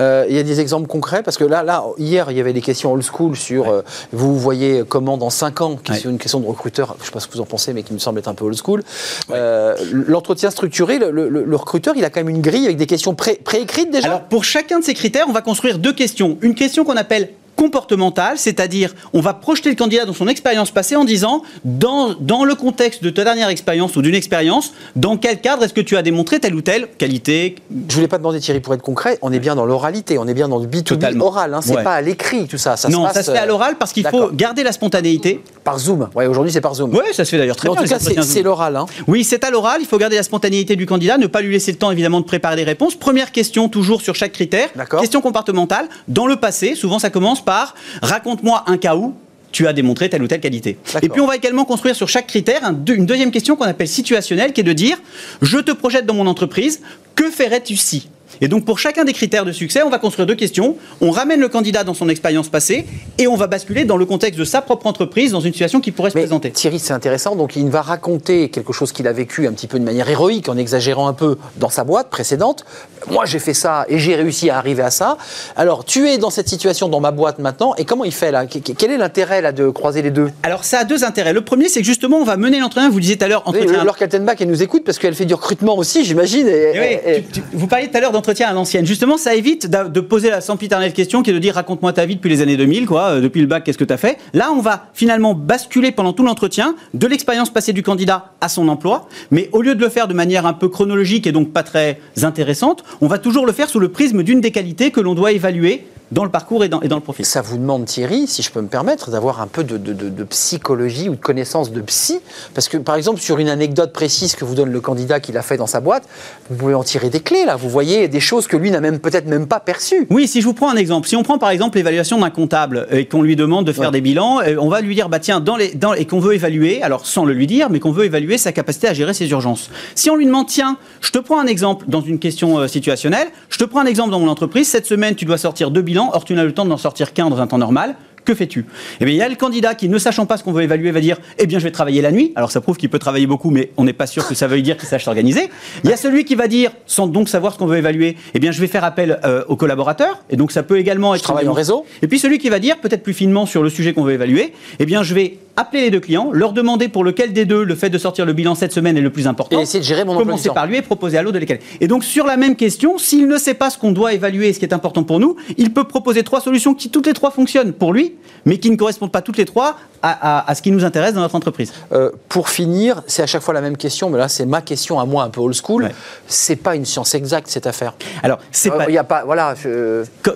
Euh, 0.00 0.26
il 0.28 0.34
y 0.34 0.38
a 0.38 0.42
des 0.42 0.60
exemples 0.60 0.86
concrets 0.88 1.22
parce 1.22 1.36
que 1.36 1.44
là, 1.44 1.62
là, 1.62 1.84
hier, 1.98 2.30
il 2.30 2.36
y 2.36 2.40
avait 2.40 2.52
des 2.52 2.60
questions 2.60 2.92
old 2.92 3.04
school 3.04 3.36
sur 3.36 3.64
ouais. 3.64 3.72
euh, 3.72 3.82
vous 4.12 4.38
voyez 4.38 4.82
comment 4.88 5.16
dans 5.16 5.30
5 5.30 5.60
ans, 5.60 5.76
qui 5.76 5.92
ouais. 5.92 6.00
une 6.04 6.18
question 6.18 6.40
de 6.40 6.46
recruteur, 6.46 6.96
je 6.98 7.02
ne 7.02 7.06
sais 7.06 7.12
pas 7.12 7.20
ce 7.20 7.28
que 7.28 7.34
vous 7.34 7.40
en 7.40 7.46
pensez, 7.46 7.72
mais 7.72 7.82
qui 7.82 7.92
me 7.92 7.98
semble 7.98 8.18
être 8.18 8.28
un 8.28 8.34
peu 8.34 8.44
old 8.44 8.58
school. 8.60 8.82
Ouais. 9.28 9.36
Euh, 9.36 9.76
L'entretien 9.92 10.50
structuré, 10.50 10.98
le, 10.98 11.10
le, 11.10 11.28
le, 11.28 11.56
recruteur, 11.56 11.94
il 11.96 12.04
a 12.04 12.10
quand 12.10 12.20
même 12.20 12.28
une 12.28 12.42
grille 12.42 12.64
avec 12.64 12.76
des 12.76 12.86
questions 12.86 13.14
pré, 13.14 13.34
préécrites 13.36 13.90
déjà? 13.90 14.08
Alors, 14.08 14.22
pour 14.22 14.44
chacun 14.44 14.80
de 14.80 14.84
ces 14.84 14.94
critères, 14.94 15.26
on 15.28 15.32
va 15.32 15.42
construire 15.42 15.78
deux 15.78 15.92
questions. 15.92 16.38
Une 16.40 16.54
question 16.54 16.84
qu'on 16.84 16.96
appelle 16.96 17.30
comportemental, 17.64 18.36
c'est-à-dire 18.36 18.94
on 19.14 19.22
va 19.22 19.32
projeter 19.32 19.70
le 19.70 19.74
candidat 19.74 20.04
dans 20.04 20.12
son 20.12 20.28
expérience 20.28 20.70
passée 20.70 20.96
en 20.96 21.04
disant 21.04 21.42
dans, 21.64 22.14
dans 22.20 22.44
le 22.44 22.54
contexte 22.54 23.02
de 23.02 23.08
ta 23.08 23.24
dernière 23.24 23.48
expérience 23.48 23.96
ou 23.96 24.02
d'une 24.02 24.14
expérience, 24.14 24.74
dans 24.96 25.16
quel 25.16 25.40
cadre 25.40 25.64
est-ce 25.64 25.72
que 25.72 25.80
tu 25.80 25.96
as 25.96 26.02
démontré 26.02 26.40
telle 26.40 26.54
ou 26.54 26.60
telle 26.60 26.88
qualité? 26.98 27.54
Je 27.88 27.94
voulais 27.94 28.08
pas 28.08 28.18
demander 28.18 28.38
Thierry 28.38 28.60
pour 28.60 28.74
être 28.74 28.82
concret, 28.82 29.18
on 29.22 29.32
est 29.32 29.38
bien 29.38 29.54
dans 29.54 29.64
l'oralité, 29.64 30.18
on 30.18 30.26
est 30.26 30.34
bien 30.34 30.46
dans 30.46 30.58
le 30.58 30.66
B2B 30.66 30.82
Totalement. 30.82 31.26
oral, 31.28 31.54
hein, 31.54 31.60
c'est 31.62 31.74
ouais. 31.74 31.82
pas 31.82 31.94
à 31.94 32.02
l'écrit 32.02 32.46
tout 32.46 32.58
ça. 32.58 32.76
ça 32.76 32.90
non, 32.90 33.00
se 33.00 33.04
passe, 33.06 33.14
ça 33.14 33.22
se 33.22 33.30
fait 33.30 33.38
à 33.38 33.46
l'oral 33.46 33.76
parce 33.78 33.94
qu'il 33.94 34.06
faut 34.06 34.30
garder 34.30 34.62
la 34.62 34.72
spontanéité. 34.72 35.42
Par 35.64 35.78
Zoom, 35.78 36.10
ouais, 36.14 36.26
aujourd'hui 36.26 36.52
c'est 36.52 36.60
par 36.60 36.74
Zoom. 36.74 36.90
Oui, 36.92 37.14
ça 37.14 37.24
se 37.24 37.30
fait 37.30 37.38
d'ailleurs 37.38 37.56
très 37.56 37.70
bien. 37.70 37.78
En 37.78 37.82
tout 37.82 37.88
cas, 37.88 37.98
c'est 37.98 38.42
l'oral. 38.42 38.76
Hein. 38.76 38.84
Oui, 39.06 39.24
c'est 39.24 39.42
à 39.44 39.50
l'oral, 39.50 39.78
il 39.80 39.86
faut 39.86 39.96
garder 39.96 40.16
la 40.16 40.22
spontanéité 40.22 40.76
du 40.76 40.84
candidat, 40.84 41.16
ne 41.16 41.26
pas 41.26 41.40
lui 41.40 41.52
laisser 41.52 41.72
le 41.72 41.78
temps 41.78 41.90
évidemment 41.90 42.20
de 42.20 42.26
préparer 42.26 42.56
des 42.56 42.64
réponses. 42.64 42.94
Première 42.94 43.32
question 43.32 43.70
toujours 43.70 44.02
sur 44.02 44.14
chaque 44.14 44.32
critère. 44.32 44.68
Question 45.00 45.22
comportementale. 45.22 45.88
Dans 46.08 46.26
le 46.26 46.36
passé, 46.36 46.74
souvent 46.74 46.98
ça 46.98 47.08
commence 47.08 47.42
par 47.42 47.53
raconte-moi 48.02 48.64
un 48.66 48.76
cas 48.76 48.96
où 48.96 49.14
tu 49.52 49.68
as 49.68 49.72
démontré 49.72 50.10
telle 50.10 50.22
ou 50.22 50.26
telle 50.26 50.40
qualité. 50.40 50.76
Et 51.02 51.08
puis 51.08 51.20
on 51.20 51.26
va 51.26 51.36
également 51.36 51.64
construire 51.64 51.94
sur 51.94 52.08
chaque 52.08 52.26
critère 52.26 52.64
un, 52.64 52.76
une 52.88 53.06
deuxième 53.06 53.30
question 53.30 53.54
qu'on 53.54 53.64
appelle 53.64 53.88
situationnelle, 53.88 54.52
qui 54.52 54.60
est 54.60 54.64
de 54.64 54.72
dire 54.72 54.96
je 55.42 55.58
te 55.58 55.70
projette 55.70 56.06
dans 56.06 56.14
mon 56.14 56.26
entreprise, 56.26 56.80
que 57.14 57.30
ferais-tu 57.30 57.76
si? 57.76 58.08
Et 58.40 58.48
donc 58.48 58.64
pour 58.64 58.78
chacun 58.78 59.04
des 59.04 59.12
critères 59.12 59.44
de 59.44 59.52
succès, 59.52 59.82
on 59.82 59.90
va 59.90 59.98
construire 59.98 60.26
deux 60.26 60.34
questions. 60.34 60.76
On 61.00 61.10
ramène 61.10 61.40
le 61.40 61.48
candidat 61.48 61.84
dans 61.84 61.94
son 61.94 62.08
expérience 62.08 62.48
passée 62.48 62.86
et 63.18 63.26
on 63.26 63.36
va 63.36 63.46
basculer 63.46 63.84
dans 63.84 63.96
le 63.96 64.06
contexte 64.06 64.38
de 64.38 64.44
sa 64.44 64.62
propre 64.62 64.86
entreprise 64.86 65.32
dans 65.32 65.40
une 65.40 65.52
situation 65.52 65.80
qui 65.80 65.92
pourrait 65.92 66.10
se 66.10 66.16
Mais 66.16 66.22
présenter. 66.22 66.50
Thierry, 66.50 66.78
c'est 66.78 66.92
intéressant. 66.92 67.36
Donc 67.36 67.56
il 67.56 67.68
va 67.68 67.82
raconter 67.82 68.48
quelque 68.48 68.72
chose 68.72 68.92
qu'il 68.92 69.06
a 69.06 69.12
vécu 69.12 69.46
un 69.46 69.52
petit 69.52 69.66
peu 69.66 69.78
de 69.78 69.84
manière 69.84 70.08
héroïque, 70.08 70.48
en 70.48 70.56
exagérant 70.56 71.08
un 71.08 71.12
peu 71.12 71.36
dans 71.56 71.70
sa 71.70 71.84
boîte 71.84 72.10
précédente. 72.10 72.64
Moi 73.10 73.24
j'ai 73.26 73.38
fait 73.38 73.54
ça 73.54 73.84
et 73.88 73.98
j'ai 73.98 74.14
réussi 74.14 74.50
à 74.50 74.58
arriver 74.58 74.82
à 74.82 74.90
ça. 74.90 75.18
Alors 75.56 75.84
tu 75.84 76.08
es 76.08 76.18
dans 76.18 76.30
cette 76.30 76.48
situation 76.48 76.88
dans 76.88 77.00
ma 77.00 77.10
boîte 77.10 77.38
maintenant 77.38 77.74
et 77.76 77.84
comment 77.84 78.04
il 78.04 78.12
fait 78.12 78.30
là? 78.30 78.46
Quel 78.46 78.90
est 78.90 78.98
l'intérêt 78.98 79.40
là 79.40 79.52
de 79.52 79.68
croiser 79.68 80.02
les 80.02 80.10
deux? 80.10 80.30
Alors 80.42 80.64
ça 80.64 80.80
a 80.80 80.84
deux 80.84 81.04
intérêts. 81.04 81.32
Le 81.32 81.42
premier 81.42 81.68
c'est 81.68 81.80
que 81.80 81.86
justement 81.86 82.18
on 82.18 82.24
va 82.24 82.36
mener 82.36 82.58
l'entretien. 82.60 82.90
Vous 82.90 83.00
disiez 83.00 83.16
tout 83.16 83.24
à 83.24 83.28
l'heure 83.28 83.42
entretien. 83.46 83.84
Laure 83.84 83.96
Kaltenbach 83.96 84.36
elle 84.40 84.48
nous 84.48 84.62
écoute 84.62 84.84
parce 84.84 84.98
qu'elle 84.98 85.14
fait 85.14 85.24
du 85.24 85.34
recrutement 85.34 85.76
aussi, 85.76 86.04
j'imagine. 86.04 86.48
Et, 86.48 86.50
et 86.50 86.80
oui, 86.80 86.98
et... 87.06 87.22
Tu, 87.22 87.40
tu, 87.40 87.42
vous 87.52 87.66
parliez 87.66 87.88
tout 87.88 87.96
à 87.96 88.00
l'heure 88.00 88.12
à 88.28 88.52
l'ancienne. 88.52 88.86
Justement, 88.86 89.16
ça 89.16 89.34
évite 89.34 89.68
de 89.68 90.00
poser 90.00 90.30
la 90.30 90.40
sempiternelle 90.40 90.92
question 90.92 91.22
qui 91.22 91.30
est 91.30 91.34
de 91.34 91.38
dire 91.38 91.54
raconte-moi 91.54 91.92
ta 91.92 92.06
vie 92.06 92.16
depuis 92.16 92.30
les 92.30 92.42
années 92.42 92.56
2000, 92.56 92.86
quoi, 92.86 93.02
euh, 93.04 93.20
depuis 93.20 93.40
le 93.40 93.46
bac, 93.46 93.64
qu'est-ce 93.64 93.78
que 93.78 93.84
tu 93.84 93.92
as 93.92 93.98
fait? 93.98 94.18
Là, 94.32 94.50
on 94.52 94.60
va 94.60 94.88
finalement 94.94 95.34
basculer 95.34 95.92
pendant 95.92 96.12
tout 96.12 96.24
l'entretien 96.24 96.74
de 96.94 97.06
l'expérience 97.06 97.50
passée 97.50 97.72
du 97.72 97.82
candidat 97.82 98.32
à 98.40 98.48
son 98.48 98.68
emploi, 98.68 99.08
mais 99.30 99.48
au 99.52 99.62
lieu 99.62 99.74
de 99.74 99.80
le 99.80 99.88
faire 99.88 100.08
de 100.08 100.14
manière 100.14 100.46
un 100.46 100.52
peu 100.52 100.68
chronologique 100.68 101.26
et 101.26 101.32
donc 101.32 101.52
pas 101.52 101.62
très 101.62 101.98
intéressante, 102.22 102.84
on 103.00 103.06
va 103.06 103.18
toujours 103.18 103.46
le 103.46 103.52
faire 103.52 103.68
sous 103.68 103.80
le 103.80 103.88
prisme 103.88 104.22
d'une 104.22 104.40
des 104.40 104.50
qualités 104.50 104.90
que 104.90 105.00
l'on 105.00 105.14
doit 105.14 105.32
évaluer 105.32 105.86
dans 106.14 106.24
le 106.24 106.30
parcours 106.30 106.64
et 106.64 106.68
dans, 106.68 106.80
et 106.80 106.88
dans 106.88 106.96
le 106.96 107.02
profil. 107.02 107.26
Ça 107.26 107.42
vous 107.42 107.58
demande, 107.58 107.86
Thierry, 107.86 108.28
si 108.28 108.42
je 108.42 108.52
peux 108.52 108.60
me 108.60 108.68
permettre, 108.68 109.10
d'avoir 109.10 109.40
un 109.40 109.48
peu 109.48 109.64
de, 109.64 109.76
de, 109.76 109.92
de, 109.92 110.24
psychologie 110.24 111.08
ou 111.08 111.16
de 111.16 111.20
connaissance 111.20 111.72
de 111.72 111.80
psy, 111.80 112.20
parce 112.54 112.68
que 112.68 112.76
par 112.76 112.94
exemple, 112.94 113.20
sur 113.20 113.38
une 113.38 113.48
anecdote 113.48 113.92
précise 113.92 114.36
que 114.36 114.44
vous 114.44 114.54
donne 114.54 114.70
le 114.70 114.80
candidat 114.80 115.18
qu'il 115.18 115.36
a 115.36 115.42
fait 115.42 115.56
dans 115.56 115.66
sa 115.66 115.80
boîte, 115.80 116.04
vous 116.48 116.56
pouvez 116.56 116.74
en 116.74 116.84
tirer 116.84 117.10
des 117.10 117.18
clés, 117.18 117.44
là. 117.44 117.56
Vous 117.56 117.68
voyez 117.68 118.06
des 118.06 118.20
choses 118.20 118.46
que 118.46 118.56
lui 118.56 118.70
n'a 118.70 118.80
même 118.80 119.00
peut-être 119.00 119.26
même 119.26 119.48
pas 119.48 119.58
perçues. 119.58 120.06
Oui, 120.08 120.28
si 120.28 120.40
je 120.40 120.46
vous 120.46 120.54
prends 120.54 120.70
un 120.70 120.76
exemple, 120.76 121.08
si 121.08 121.16
on 121.16 121.24
prend 121.24 121.38
par 121.38 121.50
exemple 121.50 121.78
l'évaluation 121.78 122.20
d'un 122.20 122.30
comptable 122.30 122.86
et 122.92 123.06
qu'on 123.06 123.22
lui 123.22 123.34
demande 123.34 123.66
de 123.66 123.72
faire 123.72 123.90
des 123.90 124.00
bilans, 124.00 124.40
euh, 124.40 124.54
on 124.60 124.68
va 124.68 124.82
lui 124.82 124.94
dire, 124.94 125.08
bah 125.08 125.18
tiens, 125.18 125.40
dans 125.40 125.56
les, 125.56 125.74
dans, 125.74 125.94
et 125.94 126.04
qu'on 126.04 126.20
veut 126.20 126.34
évaluer, 126.34 126.80
alors 126.82 127.06
sans 127.06 127.24
le 127.24 127.32
lui 127.32 127.48
dire, 127.48 127.70
mais 127.70 127.80
qu'on 127.80 127.92
veut 127.92 128.04
évaluer 128.04 128.38
sa 128.38 128.52
capacité 128.52 128.86
à 128.86 128.94
gérer 128.94 129.14
ses 129.14 129.28
urgences. 129.30 129.68
Si 129.96 130.10
on 130.10 130.16
lui 130.16 130.26
demande, 130.26 130.46
tiens, 130.46 130.78
je 131.00 131.10
te 131.10 131.18
prends 131.18 131.40
un 131.40 131.46
exemple 131.46 131.86
dans 131.88 132.02
une 132.02 132.20
question 132.20 132.58
euh, 132.58 132.68
situationnelle, 132.68 133.28
je 133.48 133.58
te 133.58 133.64
prends 133.64 133.80
un 133.80 133.86
exemple 133.86 134.10
dans 134.10 134.20
mon 134.20 134.28
entreprise, 134.28 134.68
cette 134.68 134.86
semaine 134.86 135.16
tu 135.16 135.24
dois 135.24 135.38
sortir 135.38 135.72
deux 135.72 135.82
bilans, 135.82 136.03
or 136.12 136.24
tu 136.24 136.34
n'as 136.34 136.44
le 136.44 136.52
temps 136.52 136.64
d'en 136.64 136.76
sortir 136.76 137.12
qu'un 137.12 137.30
dans 137.30 137.40
un 137.40 137.46
temps 137.46 137.58
normal, 137.58 137.96
que 138.24 138.34
fais-tu? 138.34 138.64
Eh 139.00 139.04
bien, 139.04 139.14
il 139.14 139.18
y 139.18 139.22
a 139.22 139.28
le 139.28 139.34
candidat 139.34 139.74
qui, 139.74 139.88
ne 139.88 139.98
sachant 139.98 140.26
pas 140.26 140.36
ce 140.36 140.44
qu'on 140.44 140.52
veut 140.52 140.62
évaluer, 140.62 140.90
va 140.90 141.00
dire 141.00 141.18
Eh 141.38 141.46
bien, 141.46 141.58
je 141.58 141.64
vais 141.64 141.70
travailler 141.70 142.00
la 142.00 142.12
nuit. 142.12 142.32
Alors, 142.36 142.50
ça 142.50 142.60
prouve 142.60 142.76
qu'il 142.76 142.88
peut 142.88 142.98
travailler 142.98 143.26
beaucoup, 143.26 143.50
mais 143.50 143.70
on 143.76 143.84
n'est 143.84 143.92
pas 143.92 144.06
sûr 144.06 144.26
que 144.26 144.34
ça 144.34 144.46
veuille 144.46 144.62
dire 144.62 144.76
qu'il 144.76 144.88
sache 144.88 145.04
s'organiser. 145.04 145.50
Il 145.84 145.90
y 145.90 145.92
a 145.92 145.96
celui 145.96 146.24
qui 146.24 146.34
va 146.34 146.48
dire, 146.48 146.70
sans 146.86 147.06
donc 147.06 147.28
savoir 147.28 147.52
ce 147.52 147.58
qu'on 147.58 147.66
veut 147.66 147.78
évaluer 147.78 148.16
Eh 148.34 148.38
bien, 148.38 148.52
je 148.52 148.60
vais 148.60 148.66
faire 148.66 148.84
appel 148.84 149.20
euh, 149.24 149.44
aux 149.48 149.56
collaborateurs. 149.56 150.22
Et 150.30 150.36
donc, 150.36 150.52
ça 150.52 150.62
peut 150.62 150.78
également 150.78 151.14
être. 151.14 151.20
Je 151.20 151.24
travaille 151.24 151.48
en 151.48 151.52
réseau. 151.52 151.84
Et 152.02 152.08
puis, 152.08 152.18
celui 152.18 152.38
qui 152.38 152.48
va 152.48 152.58
dire, 152.58 152.78
peut-être 152.78 153.02
plus 153.02 153.14
finement 153.14 153.46
sur 153.46 153.62
le 153.62 153.70
sujet 153.70 153.92
qu'on 153.92 154.04
veut 154.04 154.14
évaluer 154.14 154.52
Eh 154.78 154.86
bien, 154.86 155.02
je 155.02 155.14
vais 155.14 155.38
appeler 155.56 155.82
les 155.82 155.90
deux 155.90 156.00
clients, 156.00 156.30
leur 156.32 156.52
demander 156.52 156.88
pour 156.88 157.04
lequel 157.04 157.32
des 157.32 157.44
deux 157.44 157.62
le 157.62 157.74
fait 157.74 157.90
de 157.90 157.98
sortir 157.98 158.26
le 158.26 158.32
bilan 158.32 158.54
cette 158.54 158.72
semaine 158.72 158.96
est 158.96 159.00
le 159.00 159.10
plus 159.10 159.26
important. 159.26 159.58
Et 159.58 159.62
essayer 159.62 159.80
de 159.80 159.84
gérer 159.84 160.04
mon 160.04 160.16
Commencer 160.16 160.50
par 160.50 160.66
lui 160.66 160.76
et 160.76 160.82
proposer 160.82 161.18
à 161.18 161.22
l'autre 161.22 161.34
de 161.34 161.38
lesquels. 161.38 161.60
Et 161.80 161.86
donc 161.86 162.04
sur 162.04 162.26
la 162.26 162.36
même 162.36 162.56
question, 162.56 162.98
s'il 162.98 163.28
ne 163.28 163.36
sait 163.36 163.54
pas 163.54 163.70
ce 163.70 163.78
qu'on 163.78 163.92
doit 163.92 164.14
évaluer 164.14 164.48
et 164.48 164.52
ce 164.52 164.58
qui 164.58 164.64
est 164.64 164.74
important 164.74 165.04
pour 165.04 165.20
nous, 165.20 165.36
il 165.56 165.72
peut 165.72 165.84
proposer 165.84 166.22
trois 166.22 166.40
solutions 166.40 166.74
qui 166.74 166.90
toutes 166.90 167.06
les 167.06 167.12
trois 167.12 167.30
fonctionnent 167.30 167.72
pour 167.72 167.92
lui, 167.92 168.13
mais 168.44 168.58
qui 168.58 168.70
ne 168.70 168.76
correspondent 168.76 169.12
pas 169.12 169.22
toutes 169.22 169.38
les 169.38 169.44
trois 169.44 169.76
à, 170.06 170.54
ce 170.54 170.60
qui 170.60 170.70
nous 170.70 170.84
intéresse 170.84 171.14
dans 171.14 171.20
notre 171.20 171.34
entreprise. 171.34 171.72
Euh, 171.92 172.10
pour 172.28 172.50
finir, 172.50 173.02
c'est 173.06 173.22
à 173.22 173.26
chaque 173.26 173.42
fois 173.42 173.54
la 173.54 173.60
même 173.60 173.76
question, 173.76 174.10
mais 174.10 174.18
là 174.18 174.28
c'est 174.28 174.44
ma 174.44 174.60
question 174.60 175.00
à 175.00 175.06
moi 175.06 175.24
un 175.24 175.30
peu 175.30 175.40
old 175.40 175.54
school. 175.54 175.90
C'est 176.26 176.56
pas 176.56 176.76
une 176.76 176.84
science 176.84 177.14
exacte 177.14 177.48
cette 177.48 177.66
affaire. 177.66 177.94
Alors 178.22 178.38
c'est 178.50 178.70
euh, 178.70 178.76
pas. 178.76 178.84
Il 178.88 178.94
y 178.94 178.98
a 178.98 179.04
pas, 179.04 179.24
voilà. 179.24 179.54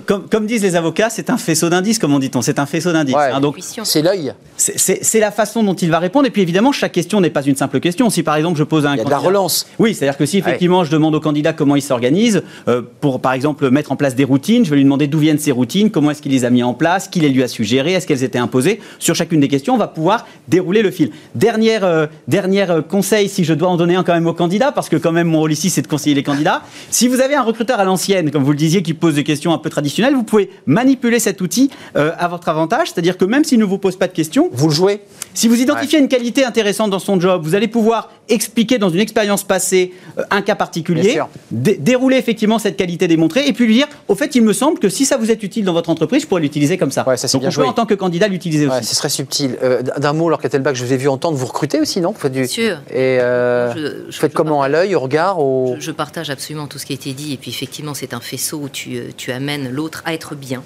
Comme, 0.06 0.28
comme, 0.28 0.46
disent 0.46 0.62
les 0.62 0.74
avocats, 0.74 1.10
c'est 1.10 1.28
un 1.30 1.36
faisceau 1.36 1.68
d'indices, 1.68 1.98
comme 1.98 2.14
on 2.14 2.18
dit-on. 2.18 2.40
C'est 2.40 2.58
un 2.58 2.66
faisceau 2.66 2.92
d'indices. 2.92 3.14
Hein, 3.14 3.40
donc 3.40 3.58
c'est 3.60 4.02
l'œil. 4.02 4.32
C'est 4.56 5.20
la 5.20 5.30
façon 5.30 5.62
dont 5.62 5.74
il 5.74 5.90
va 5.90 5.98
répondre. 5.98 6.26
Et 6.26 6.30
puis 6.30 6.42
évidemment, 6.42 6.72
chaque 6.72 6.92
question 6.92 7.20
n'est 7.20 7.30
pas 7.30 7.42
une 7.42 7.56
simple 7.56 7.80
question. 7.80 8.08
Si 8.10 8.22
par 8.22 8.36
exemple 8.36 8.58
je 8.58 8.64
pose 8.64 8.86
un. 8.86 8.94
Il 8.94 8.98
y 8.98 9.02
a 9.02 9.04
de 9.04 9.10
la 9.10 9.18
relance. 9.18 9.66
Oui, 9.78 9.94
c'est-à-dire 9.94 10.16
que 10.16 10.26
si 10.26 10.38
effectivement 10.38 10.84
je 10.84 10.90
demande 10.90 11.14
au 11.14 11.20
candidat 11.20 11.52
comment 11.52 11.76
il 11.76 11.82
s'organise, 11.82 12.42
euh, 12.68 12.82
pour 13.00 13.20
par 13.20 13.32
exemple 13.32 13.70
mettre 13.70 13.92
en 13.92 13.96
place 13.96 14.14
des 14.14 14.24
routines, 14.24 14.64
je 14.64 14.70
vais 14.70 14.76
lui 14.76 14.84
demander 14.84 15.08
d'où 15.08 15.18
viennent 15.18 15.38
ces 15.38 15.52
routines, 15.52 15.90
comment 15.90 16.10
est-ce 16.10 16.22
qu'il 16.22 16.32
les 16.32 16.44
a 16.44 16.50
mis 16.50 16.62
en 16.62 16.74
place, 16.74 17.08
qui 17.08 17.20
les 17.20 17.28
lui 17.28 17.42
a 17.42 17.48
suggérées, 17.48 17.67
est-ce 17.76 18.06
qu'elles 18.06 18.24
étaient 18.24 18.38
imposées. 18.38 18.80
Sur 18.98 19.14
chacune 19.14 19.40
des 19.40 19.48
questions, 19.48 19.74
on 19.74 19.78
va 19.78 19.88
pouvoir 19.88 20.26
dérouler 20.48 20.82
le 20.82 20.90
fil. 20.90 21.10
Dernière, 21.34 21.84
euh, 21.84 22.06
dernière 22.26 22.70
euh, 22.70 22.82
conseil, 22.82 23.28
si 23.28 23.44
je 23.44 23.54
dois 23.54 23.68
en 23.68 23.76
donner 23.76 23.96
un 23.96 24.02
quand 24.02 24.14
même 24.14 24.26
aux 24.26 24.34
candidats, 24.34 24.72
parce 24.72 24.88
que 24.88 24.96
quand 24.96 25.12
même 25.12 25.28
mon 25.28 25.40
rôle 25.40 25.52
ici 25.52 25.70
c'est 25.70 25.82
de 25.82 25.86
conseiller 25.86 26.14
les 26.14 26.22
candidats. 26.22 26.62
Si 26.90 27.08
vous 27.08 27.20
avez 27.20 27.34
un 27.34 27.42
recruteur 27.42 27.80
à 27.80 27.84
l'ancienne, 27.84 28.30
comme 28.30 28.44
vous 28.44 28.52
le 28.52 28.56
disiez, 28.56 28.82
qui 28.82 28.94
pose 28.94 29.14
des 29.14 29.24
questions 29.24 29.52
un 29.52 29.58
peu 29.58 29.70
traditionnelles, 29.70 30.14
vous 30.14 30.24
pouvez 30.24 30.50
manipuler 30.66 31.18
cet 31.18 31.40
outil 31.40 31.70
à 31.94 32.28
votre 32.28 32.48
avantage, 32.48 32.88
c'est-à-dire 32.92 33.16
que 33.16 33.24
même 33.24 33.44
s'il 33.44 33.58
ne 33.58 33.64
vous 33.64 33.78
pose 33.78 33.96
pas 33.96 34.06
de 34.06 34.12
questions, 34.12 34.48
vous 34.52 34.68
le 34.68 34.74
jouez. 34.74 35.00
Si 35.34 35.48
vous 35.48 35.60
identifiez 35.60 35.98
une 35.98 36.08
qualité 36.08 36.44
intéressante 36.44 36.90
dans 36.90 36.98
son 36.98 37.20
job, 37.20 37.42
vous 37.44 37.54
allez 37.54 37.68
pouvoir 37.68 38.10
expliquer 38.28 38.78
dans 38.78 38.90
une 38.90 39.00
expérience 39.00 39.44
passée 39.44 39.92
euh, 40.18 40.22
un 40.30 40.42
cas 40.42 40.54
particulier, 40.54 41.20
dérouler 41.50 42.16
effectivement 42.16 42.58
cette 42.58 42.76
qualité 42.76 43.08
démontrée, 43.08 43.46
et 43.46 43.52
puis 43.52 43.66
lui 43.66 43.74
dire, 43.74 43.88
au 44.08 44.14
fait, 44.14 44.34
il 44.34 44.42
me 44.42 44.52
semble 44.52 44.78
que 44.78 44.88
si 44.88 45.04
ça 45.04 45.16
vous 45.16 45.30
est 45.30 45.42
utile 45.42 45.64
dans 45.64 45.72
votre 45.72 45.90
entreprise, 45.90 46.22
je 46.22 46.26
pourrais 46.26 46.40
l'utiliser 46.40 46.78
comme 46.78 46.90
ça. 46.90 47.06
Ouais, 47.06 47.16
ça 47.16 47.28
Donc 47.28 47.42
bien 47.42 47.50
on 47.50 47.52
peut 47.52 47.66
en 47.66 47.72
tant 47.72 47.86
que 47.86 47.94
candidat 47.94 48.28
l'utiliser 48.28 48.66
ouais, 48.66 48.78
aussi. 48.78 48.86
Ce 48.86 48.94
serait 48.94 49.08
subtil. 49.08 49.56
Euh, 49.62 49.82
D'un 49.82 50.12
mot, 50.12 50.28
alors 50.28 50.40
Kettelbach, 50.40 50.74
je 50.74 50.84
vous 50.84 50.92
ai 50.92 50.96
vu 50.96 51.08
entendre, 51.08 51.36
vous 51.36 51.46
recrutez 51.46 51.80
aussi, 51.80 52.00
non? 52.00 52.12
Vous 52.12 52.20
faites 52.20 52.32
du... 52.32 52.40
Bien 52.40 52.48
sûr. 52.48 52.78
Et 52.90 53.20
euh, 53.20 53.72
je, 53.74 54.10
je, 54.10 54.18
faites 54.18 54.34
comment 54.34 54.62
À 54.62 54.68
l'œil, 54.68 54.94
au 54.94 55.00
regard 55.00 55.40
au... 55.40 55.76
je, 55.78 55.80
je, 55.80 55.90
partage 55.90 56.30
absolument 56.30 56.66
tout 56.66 56.78
ce 56.78 56.86
qui 56.86 56.92
a 56.92 56.96
été 56.96 57.12
dit, 57.12 57.32
et 57.32 57.36
puis 57.36 57.50
effectivement, 57.50 57.94
c'est 57.94 58.14
un 58.14 58.20
faisceau 58.20 58.58
où 58.58 58.68
tu, 58.68 59.00
tu 59.16 59.32
amènes 59.32 59.70
l'autre 59.70 60.02
à 60.04 60.14
être 60.14 60.34
bien. 60.34 60.62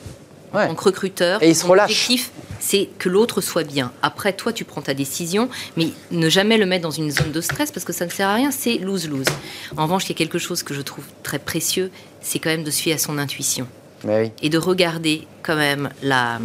Ouais. 0.54 0.66
En 0.68 0.74
recruteur, 0.74 1.42
et 1.42 1.54
se 1.54 1.66
c'est 2.60 2.88
que 2.98 3.08
l'autre 3.08 3.40
soit 3.40 3.64
bien. 3.64 3.90
Après, 4.02 4.32
toi, 4.32 4.52
tu 4.52 4.64
prends 4.64 4.82
ta 4.82 4.94
décision, 4.94 5.48
mais 5.76 5.88
ne 6.12 6.28
jamais 6.28 6.58
le 6.58 6.66
mettre 6.66 6.82
dans 6.82 6.92
une 6.92 7.10
zone 7.10 7.32
de 7.32 7.40
stress 7.40 7.72
parce 7.72 7.84
que 7.84 7.92
ça 7.92 8.06
ne 8.06 8.10
sert 8.10 8.28
à 8.28 8.34
rien, 8.34 8.50
c'est 8.50 8.78
lose-lose. 8.78 9.26
En 9.76 9.84
revanche, 9.84 10.04
il 10.04 10.10
y 10.10 10.12
a 10.12 10.16
quelque 10.16 10.38
chose 10.38 10.62
que 10.62 10.72
je 10.72 10.80
trouve 10.80 11.04
très 11.22 11.38
précieux, 11.40 11.90
c'est 12.20 12.38
quand 12.38 12.50
même 12.50 12.62
de 12.62 12.70
se 12.70 12.80
fier 12.80 12.94
à 12.94 12.98
son 12.98 13.18
intuition. 13.18 13.66
Oui. 14.04 14.30
Et 14.42 14.48
de 14.48 14.58
regarder 14.58 15.26
quand 15.42 15.56
même 15.56 15.90
la, 16.02 16.38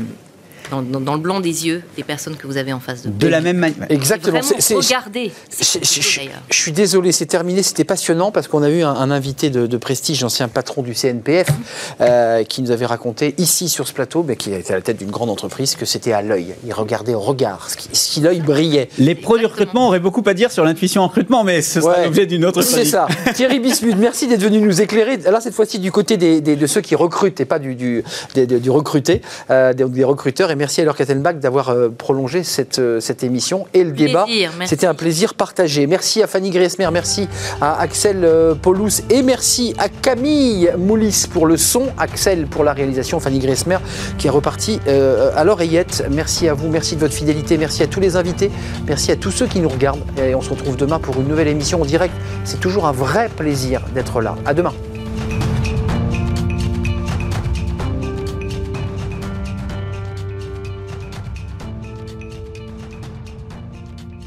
dans, 0.71 0.81
dans, 0.81 0.99
dans, 0.99 1.13
le 1.15 1.19
blanc 1.19 1.39
des 1.39 1.67
yeux 1.67 1.83
des 1.95 2.03
personnes 2.03 2.35
que 2.35 2.47
vous 2.47 2.57
avez 2.57 2.73
en 2.73 2.79
face 2.79 3.03
de 3.03 3.09
vous. 3.09 3.17
De 3.17 3.27
la 3.27 3.41
même 3.41 3.57
manière. 3.57 3.87
Exactement. 3.89 4.41
C'est, 4.41 4.75
regardez. 4.75 5.31
Je, 5.59 5.79
je, 5.81 6.01
je, 6.49 6.55
suis 6.55 6.71
désolé, 6.71 7.11
c'est 7.11 7.25
terminé. 7.25 7.63
C'était 7.63 7.83
passionnant 7.83 8.31
parce 8.31 8.47
qu'on 8.47 8.63
a 8.63 8.69
eu 8.69 8.83
un, 8.83 8.91
un 8.91 9.11
invité 9.11 9.49
de, 9.49 9.67
de 9.67 9.77
prestige, 9.77 10.21
l'ancien 10.21 10.47
patron 10.47 10.81
du 10.81 10.93
CNPF, 10.93 11.47
euh, 12.01 12.43
qui 12.43 12.61
nous 12.61 12.71
avait 12.71 12.85
raconté 12.85 13.35
ici 13.37 13.69
sur 13.69 13.87
ce 13.87 13.93
plateau, 13.93 14.23
mais 14.27 14.35
qui 14.35 14.53
était 14.53 14.73
à 14.73 14.75
la 14.77 14.81
tête 14.81 14.97
d'une 14.97 15.11
grande 15.11 15.29
entreprise, 15.29 15.75
que 15.75 15.85
c'était 15.85 16.13
à 16.13 16.21
l'œil. 16.21 16.55
Il 16.65 16.73
regardait 16.73 17.13
au 17.13 17.19
regard, 17.19 17.69
ce 17.69 17.77
qui, 18.09 18.21
l'œil 18.21 18.41
brillait. 18.41 18.89
Les 18.97 19.15
pros 19.15 19.37
du 19.37 19.45
recrutement 19.45 19.87
auraient 19.87 19.99
beaucoup 19.99 20.23
à 20.25 20.33
dire 20.33 20.51
sur 20.51 20.63
l'intuition 20.63 21.03
en 21.03 21.07
recrutement, 21.07 21.43
mais 21.43 21.61
ce 21.61 21.81
sera 21.81 21.97
ouais, 21.97 22.05
l'objet 22.05 22.25
d'une 22.25 22.45
autre 22.45 22.61
C'est 22.61 22.85
ça. 22.85 23.07
Thierry 23.35 23.59
Bismuth, 23.59 23.95
merci 23.97 24.27
d'être 24.27 24.43
venu 24.43 24.59
nous 24.59 24.81
éclairer. 24.81 25.17
Là, 25.17 25.39
cette 25.41 25.53
fois-ci, 25.53 25.79
du 25.79 25.91
côté 25.91 26.17
des, 26.17 26.41
des, 26.41 26.55
de 26.55 26.67
ceux 26.67 26.81
qui 26.81 26.95
recrutent 26.95 27.39
et 27.39 27.45
pas 27.45 27.59
du, 27.59 27.75
du, 27.75 28.03
des, 28.35 28.45
du 28.45 28.69
recruté, 28.69 29.21
euh, 29.49 29.73
des, 29.73 29.85
des 29.85 30.03
recruteurs. 30.03 30.51
Et 30.51 30.55
merci 30.57 30.81
à 30.81 30.83
leur 30.83 30.95
Kattenbach 30.95 31.35
d'avoir 31.35 31.69
euh, 31.69 31.89
prolongé 31.89 32.43
cette, 32.43 32.79
euh, 32.79 32.99
cette, 32.99 33.23
émission 33.23 33.65
et 33.73 33.83
le 33.83 33.91
débat. 33.91 34.25
C'était 34.65 34.87
un 34.87 34.93
plaisir 34.93 35.33
partagé. 35.33 35.87
Merci 35.87 36.21
à 36.21 36.27
Fanny 36.27 36.49
Griesmer, 36.49 36.89
merci 36.91 37.27
à 37.61 37.79
Axel 37.79 38.23
euh, 38.23 38.55
Paulus 38.55 39.03
et 39.09 39.21
merci 39.21 39.73
à 39.77 39.89
Camille 39.89 40.71
Moulis 40.77 41.25
pour 41.31 41.45
le 41.45 41.57
son, 41.57 41.87
Axel 41.97 42.47
pour 42.47 42.63
la 42.63 42.73
réalisation, 42.73 43.19
Fanny 43.19 43.39
Griesmer 43.39 43.77
qui 44.17 44.27
est 44.27 44.31
reparti 44.31 44.79
euh, 44.87 45.31
à 45.35 45.43
l'oreillette. 45.43 46.05
Merci 46.11 46.47
à 46.49 46.53
vous, 46.53 46.69
merci 46.69 46.95
de 46.95 47.01
votre 47.01 47.13
fidélité, 47.13 47.57
merci 47.57 47.83
à 47.83 47.87
tous 47.87 47.99
les 47.99 48.15
invités, 48.15 48.51
merci 48.87 49.11
à 49.11 49.15
tous 49.15 49.31
ceux 49.31 49.47
qui 49.47 49.59
nous 49.59 49.69
regardent 49.69 50.03
et 50.17 50.35
on 50.35 50.41
se 50.41 50.49
retrouve 50.49 50.75
demain 50.75 50.99
pour 50.99 51.15
une 51.19 51.27
nouvelle 51.27 51.47
émission 51.47 51.81
en 51.81 51.85
direct. 51.85 52.13
C'est 52.43 52.59
toujours 52.59 52.87
un 52.87 52.91
vrai 52.91 53.29
plaisir 53.35 53.81
d'être 53.93 54.21
là. 54.21 54.35
À 54.45 54.53
demain. 54.53 54.73